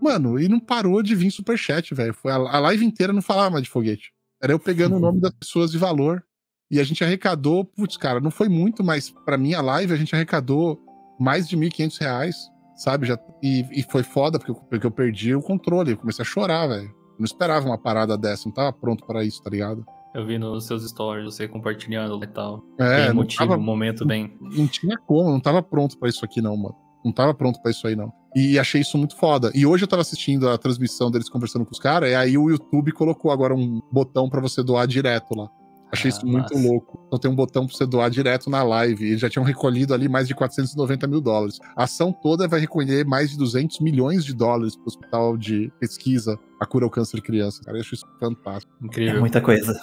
Mano, 0.00 0.40
e 0.40 0.48
não 0.48 0.58
parou 0.58 1.02
de 1.02 1.14
vir 1.14 1.30
superchat, 1.30 1.94
velho. 1.94 2.12
Foi 2.12 2.32
a, 2.32 2.58
live 2.58 2.84
inteira 2.84 3.12
não 3.12 3.22
falava 3.22 3.50
mais 3.50 3.62
de 3.62 3.70
foguete. 3.70 4.12
Era 4.42 4.52
eu 4.52 4.58
pegando 4.58 4.96
o 4.96 5.00
nome 5.00 5.20
das 5.20 5.32
pessoas 5.32 5.70
de 5.70 5.78
valor. 5.78 6.24
E 6.72 6.80
a 6.80 6.84
gente 6.84 7.04
arrecadou, 7.04 7.64
putz, 7.64 7.96
cara, 7.96 8.18
não 8.18 8.30
foi 8.30 8.48
muito, 8.48 8.82
mas 8.82 9.10
pra 9.10 9.36
minha 9.36 9.60
live 9.60 9.92
a 9.92 9.96
gente 9.96 10.14
arrecadou 10.14 10.80
mais 11.20 11.46
de 11.46 11.54
R$ 11.54 11.68
1.500 11.68 12.32
sabe? 12.74 13.06
Já, 13.06 13.18
e, 13.42 13.66
e 13.72 13.82
foi 13.82 14.02
foda 14.02 14.38
porque 14.38 14.50
eu, 14.50 14.56
porque 14.56 14.86
eu 14.86 14.90
perdi 14.90 15.34
o 15.34 15.42
controle. 15.42 15.92
Eu 15.92 15.96
comecei 15.96 16.22
a 16.22 16.26
chorar, 16.26 16.66
velho. 16.66 16.90
Não 17.18 17.24
esperava 17.24 17.66
uma 17.66 17.78
parada 17.78 18.16
dessa, 18.16 18.44
não 18.46 18.52
tava 18.52 18.72
pronto 18.72 19.06
para 19.06 19.22
isso, 19.24 19.42
tá 19.42 19.50
ligado? 19.50 19.84
Eu 20.14 20.26
vi 20.26 20.38
nos 20.38 20.66
seus 20.66 20.86
stories, 20.88 21.24
você 21.24 21.48
compartilhando 21.48 22.22
e 22.22 22.26
tal. 22.26 22.62
É, 22.78 23.12
bem 23.12 23.26
tava, 23.26 23.56
um 23.56 23.62
momento 23.62 24.04
bem. 24.04 24.36
Não 24.40 24.66
tinha 24.66 24.96
como, 24.98 25.30
não 25.30 25.40
tava 25.40 25.62
pronto 25.62 25.98
para 25.98 26.08
isso 26.08 26.24
aqui, 26.24 26.40
não, 26.40 26.56
mano. 26.56 26.74
Não 27.04 27.12
tava 27.12 27.34
pronto 27.34 27.60
para 27.62 27.70
isso 27.70 27.86
aí, 27.86 27.96
não. 27.96 28.12
E 28.34 28.58
achei 28.58 28.80
isso 28.80 28.96
muito 28.98 29.16
foda. 29.16 29.50
E 29.54 29.64
hoje 29.64 29.84
eu 29.84 29.88
tava 29.88 30.02
assistindo 30.02 30.48
a 30.48 30.58
transmissão 30.58 31.10
deles 31.10 31.28
conversando 31.28 31.64
com 31.64 31.72
os 31.72 31.78
caras, 31.78 32.10
e 32.10 32.14
aí 32.14 32.36
o 32.36 32.50
YouTube 32.50 32.92
colocou 32.92 33.30
agora 33.30 33.54
um 33.54 33.80
botão 33.90 34.28
para 34.28 34.40
você 34.40 34.62
doar 34.62 34.86
direto 34.86 35.34
lá. 35.34 35.48
Achei 35.92 36.10
ah, 36.10 36.14
isso 36.14 36.26
muito 36.26 36.54
massa. 36.54 36.68
louco. 36.68 37.04
Então 37.06 37.18
tem 37.18 37.30
um 37.30 37.34
botão 37.34 37.66
pra 37.66 37.76
você 37.76 37.84
doar 37.84 38.08
direto 38.08 38.48
na 38.48 38.62
live. 38.62 39.04
Eles 39.04 39.20
já 39.20 39.28
tinham 39.28 39.44
recolhido 39.44 39.92
ali 39.92 40.08
mais 40.08 40.26
de 40.26 40.34
490 40.34 41.06
mil 41.06 41.20
dólares. 41.20 41.58
A 41.76 41.84
ação 41.84 42.12
toda 42.12 42.48
vai 42.48 42.60
recolher 42.60 43.04
mais 43.04 43.30
de 43.30 43.36
200 43.36 43.78
milhões 43.80 44.24
de 44.24 44.34
dólares 44.34 44.74
pro 44.74 44.86
Hospital 44.86 45.36
de 45.36 45.70
Pesquisa 45.78 46.38
a 46.58 46.64
Cura 46.64 46.86
ao 46.86 46.90
Câncer 46.90 47.16
de 47.16 47.22
Criança. 47.22 47.60
Cara, 47.62 47.76
eu 47.76 47.82
acho 47.82 47.94
isso 47.94 48.06
fantástico. 48.18 48.72
Incrível. 48.80 49.16
É 49.16 49.20
muita 49.20 49.40
coisa. 49.40 49.78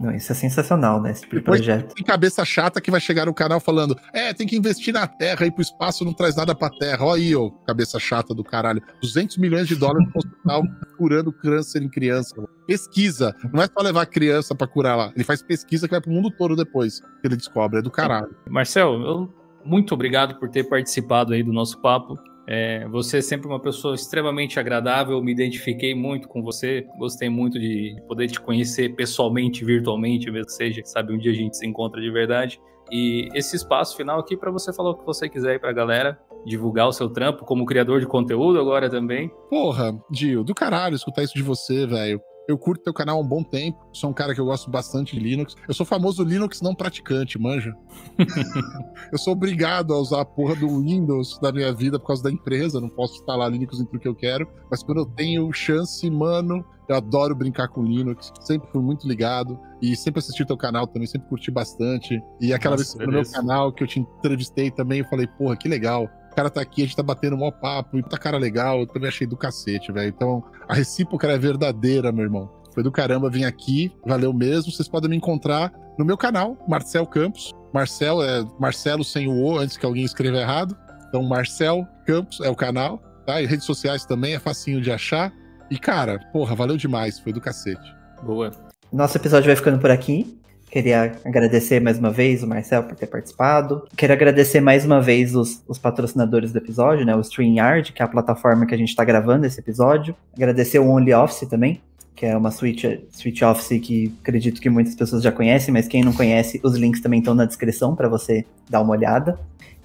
Não, 0.00 0.14
isso 0.14 0.32
é 0.32 0.34
sensacional, 0.34 1.00
né? 1.00 1.10
Esse 1.10 1.22
tipo 1.22 1.36
Depois 1.36 1.60
projeto. 1.60 1.94
Tem 1.94 2.04
cabeça 2.04 2.44
chata 2.44 2.80
que 2.80 2.90
vai 2.90 3.00
chegar 3.00 3.26
no 3.26 3.34
canal 3.34 3.60
falando: 3.60 3.96
é, 4.12 4.32
tem 4.32 4.46
que 4.46 4.56
investir 4.56 4.92
na 4.92 5.06
Terra, 5.06 5.46
ir 5.46 5.52
pro 5.52 5.62
espaço 5.62 6.04
não 6.04 6.12
traz 6.12 6.36
nada 6.36 6.54
pra 6.54 6.70
Terra. 6.70 7.04
Olha 7.04 7.22
aí, 7.22 7.36
ô, 7.36 7.50
cabeça 7.50 7.98
chata 7.98 8.34
do 8.34 8.42
caralho. 8.42 8.82
200 9.00 9.36
milhões 9.38 9.68
de 9.68 9.76
dólares 9.76 10.08
no 10.08 10.18
hospital 10.18 10.62
curando 10.98 11.32
câncer 11.32 11.82
em 11.82 11.88
criança. 11.88 12.34
Pesquisa. 12.66 13.34
Não 13.52 13.62
é 13.62 13.66
só 13.66 13.82
levar 13.82 14.02
a 14.02 14.06
criança 14.06 14.54
pra 14.54 14.66
curar 14.66 14.96
lá. 14.96 15.12
Ele 15.14 15.24
faz 15.24 15.42
pesquisa 15.42 15.86
que 15.86 15.92
vai 15.92 16.00
pro 16.00 16.10
mundo 16.10 16.30
todo 16.30 16.56
depois 16.56 17.00
que 17.00 17.26
ele 17.26 17.36
descobre. 17.36 17.78
É 17.78 17.82
do 17.82 17.90
caralho. 17.90 18.34
Marcel, 18.48 18.94
eu, 18.94 19.34
muito 19.64 19.94
obrigado 19.94 20.38
por 20.38 20.48
ter 20.48 20.64
participado 20.64 21.32
aí 21.32 21.42
do 21.42 21.52
nosso 21.52 21.80
papo. 21.80 22.18
É, 22.46 22.86
você 22.88 23.18
é 23.18 23.22
sempre 23.22 23.46
uma 23.46 23.60
pessoa 23.60 23.94
extremamente 23.94 24.60
agradável, 24.60 25.22
me 25.22 25.32
identifiquei 25.32 25.94
muito 25.94 26.28
com 26.28 26.42
você, 26.42 26.86
gostei 26.98 27.28
muito 27.28 27.58
de 27.58 27.96
poder 28.06 28.28
te 28.28 28.40
conhecer 28.40 28.94
pessoalmente, 28.94 29.64
virtualmente, 29.64 30.30
mesmo 30.30 30.46
que 30.46 30.52
seja, 30.52 30.82
sabe, 30.84 31.14
um 31.14 31.18
dia 31.18 31.32
a 31.32 31.34
gente 31.34 31.56
se 31.56 31.66
encontra 31.66 32.00
de 32.00 32.10
verdade. 32.10 32.60
E 32.90 33.28
esse 33.34 33.56
espaço 33.56 33.96
final 33.96 34.20
aqui 34.20 34.36
para 34.36 34.50
você 34.50 34.72
falar 34.72 34.90
o 34.90 34.94
que 34.94 35.06
você 35.06 35.28
quiser 35.28 35.52
aí 35.52 35.58
pra 35.58 35.72
galera, 35.72 36.18
divulgar 36.44 36.86
o 36.86 36.92
seu 36.92 37.08
trampo 37.08 37.44
como 37.44 37.64
criador 37.64 38.00
de 38.00 38.06
conteúdo 38.06 38.60
agora 38.60 38.90
também. 38.90 39.30
Porra, 39.48 39.98
Gil, 40.12 40.44
do 40.44 40.54
caralho 40.54 40.94
escutar 40.94 41.22
isso 41.22 41.34
de 41.34 41.42
você, 41.42 41.86
velho. 41.86 42.20
Eu 42.46 42.58
curto 42.58 42.84
teu 42.84 42.92
canal 42.92 43.18
há 43.18 43.20
um 43.20 43.26
bom 43.26 43.42
tempo. 43.42 43.78
Sou 43.92 44.10
um 44.10 44.12
cara 44.12 44.34
que 44.34 44.40
eu 44.40 44.44
gosto 44.44 44.70
bastante 44.70 45.16
de 45.16 45.20
Linux. 45.22 45.54
Eu 45.66 45.72
sou 45.72 45.86
famoso 45.86 46.22
Linux 46.22 46.60
não 46.60 46.74
praticante, 46.74 47.38
manja. 47.38 47.74
eu 49.10 49.18
sou 49.18 49.32
obrigado 49.32 49.94
a 49.94 49.98
usar 49.98 50.20
a 50.20 50.24
porra 50.24 50.54
do 50.54 50.68
Windows 50.80 51.38
da 51.40 51.50
minha 51.50 51.72
vida 51.72 51.98
por 51.98 52.08
causa 52.08 52.22
da 52.22 52.30
empresa. 52.30 52.80
Não 52.80 52.90
posso 52.90 53.14
instalar 53.14 53.50
Linux 53.50 53.80
em 53.80 53.86
tudo 53.86 53.98
que 53.98 54.08
eu 54.08 54.14
quero. 54.14 54.46
Mas 54.70 54.82
quando 54.82 54.98
eu 54.98 55.06
tenho 55.06 55.50
chance, 55.52 56.08
mano, 56.10 56.62
eu 56.86 56.96
adoro 56.96 57.34
brincar 57.34 57.68
com 57.68 57.82
Linux. 57.82 58.30
Sempre 58.40 58.70
fui 58.70 58.82
muito 58.82 59.08
ligado. 59.08 59.58
E 59.80 59.96
sempre 59.96 60.18
assisti 60.18 60.44
teu 60.44 60.56
canal 60.56 60.86
também, 60.86 61.06
sempre 61.06 61.28
curti 61.28 61.50
bastante. 61.50 62.20
E 62.40 62.52
aquela 62.52 62.76
Nossa, 62.76 62.98
vez 62.98 63.08
no 63.08 63.14
meu 63.14 63.30
canal 63.30 63.72
que 63.72 63.82
eu 63.82 63.86
te 63.86 64.00
entrevistei 64.00 64.70
também, 64.70 65.00
eu 65.00 65.06
falei, 65.06 65.26
porra, 65.26 65.56
que 65.56 65.68
legal 65.68 66.08
o 66.34 66.36
cara 66.36 66.50
tá 66.50 66.60
aqui, 66.60 66.82
a 66.82 66.84
gente 66.84 66.96
tá 66.96 67.02
batendo 67.02 67.36
mó 67.36 67.52
papo, 67.52 67.96
e 67.96 68.02
tá 68.02 68.18
cara 68.18 68.36
legal, 68.36 68.80
eu 68.80 68.86
também 68.88 69.08
achei 69.08 69.24
do 69.24 69.36
cacete, 69.36 69.92
velho. 69.92 70.08
Então, 70.08 70.42
a 70.68 70.74
recíproca 70.74 71.28
é 71.28 71.38
verdadeira, 71.38 72.10
meu 72.10 72.24
irmão. 72.24 72.50
Foi 72.74 72.82
do 72.82 72.90
caramba 72.90 73.30
vir 73.30 73.44
aqui, 73.44 73.92
valeu 74.04 74.32
mesmo. 74.32 74.72
Vocês 74.72 74.88
podem 74.88 75.08
me 75.08 75.16
encontrar 75.16 75.72
no 75.96 76.04
meu 76.04 76.18
canal, 76.18 76.58
Marcel 76.68 77.06
Campos. 77.06 77.52
Marcel 77.72 78.20
é 78.20 78.44
Marcelo 78.58 79.04
sem 79.04 79.28
o 79.28 79.44
O, 79.44 79.58
antes 79.58 79.76
que 79.76 79.86
alguém 79.86 80.04
escreva 80.04 80.38
errado. 80.38 80.76
Então, 81.08 81.22
Marcel 81.22 81.86
Campos 82.04 82.40
é 82.40 82.48
o 82.48 82.56
canal, 82.56 82.98
tá? 83.24 83.40
E 83.40 83.46
redes 83.46 83.64
sociais 83.64 84.04
também 84.04 84.34
é 84.34 84.40
facinho 84.40 84.80
de 84.80 84.90
achar. 84.90 85.32
E, 85.70 85.78
cara, 85.78 86.18
porra, 86.32 86.56
valeu 86.56 86.76
demais, 86.76 87.20
foi 87.20 87.32
do 87.32 87.40
cacete. 87.40 87.94
Boa. 88.24 88.50
Nosso 88.92 89.16
episódio 89.16 89.46
vai 89.46 89.54
ficando 89.54 89.78
por 89.78 89.92
aqui. 89.92 90.36
Queria 90.74 91.16
agradecer 91.24 91.78
mais 91.78 92.00
uma 92.00 92.10
vez 92.10 92.42
o 92.42 92.48
Marcel 92.48 92.82
por 92.82 92.96
ter 92.96 93.06
participado. 93.06 93.86
Quero 93.96 94.12
agradecer 94.12 94.60
mais 94.60 94.84
uma 94.84 95.00
vez 95.00 95.36
os, 95.36 95.62
os 95.68 95.78
patrocinadores 95.78 96.52
do 96.52 96.58
episódio, 96.58 97.06
né? 97.06 97.14
O 97.14 97.20
StreamYard, 97.20 97.92
que 97.92 98.02
é 98.02 98.04
a 98.04 98.08
plataforma 98.08 98.66
que 98.66 98.74
a 98.74 98.76
gente 98.76 98.88
está 98.88 99.04
gravando 99.04 99.46
esse 99.46 99.60
episódio. 99.60 100.16
Agradecer 100.34 100.80
o 100.80 100.88
OnlyOffice 100.88 101.48
também, 101.48 101.80
que 102.16 102.26
é 102.26 102.36
uma 102.36 102.50
suite, 102.50 103.06
suite 103.12 103.44
Office 103.44 103.80
que 103.80 104.12
acredito 104.20 104.60
que 104.60 104.68
muitas 104.68 104.96
pessoas 104.96 105.22
já 105.22 105.30
conhecem, 105.30 105.72
mas 105.72 105.86
quem 105.86 106.02
não 106.02 106.12
conhece, 106.12 106.60
os 106.64 106.74
links 106.74 107.00
também 107.00 107.20
estão 107.20 107.36
na 107.36 107.44
descrição 107.44 107.94
para 107.94 108.08
você 108.08 108.44
dar 108.68 108.80
uma 108.80 108.90
olhada. 108.90 109.38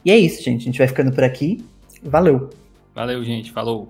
E 0.03 0.09
é 0.09 0.17
isso, 0.17 0.41
gente. 0.41 0.61
A 0.61 0.65
gente 0.65 0.79
vai 0.79 0.87
ficando 0.87 1.11
por 1.11 1.23
aqui. 1.23 1.63
Valeu! 2.01 2.49
Valeu, 2.95 3.23
gente. 3.23 3.51
Falou! 3.51 3.89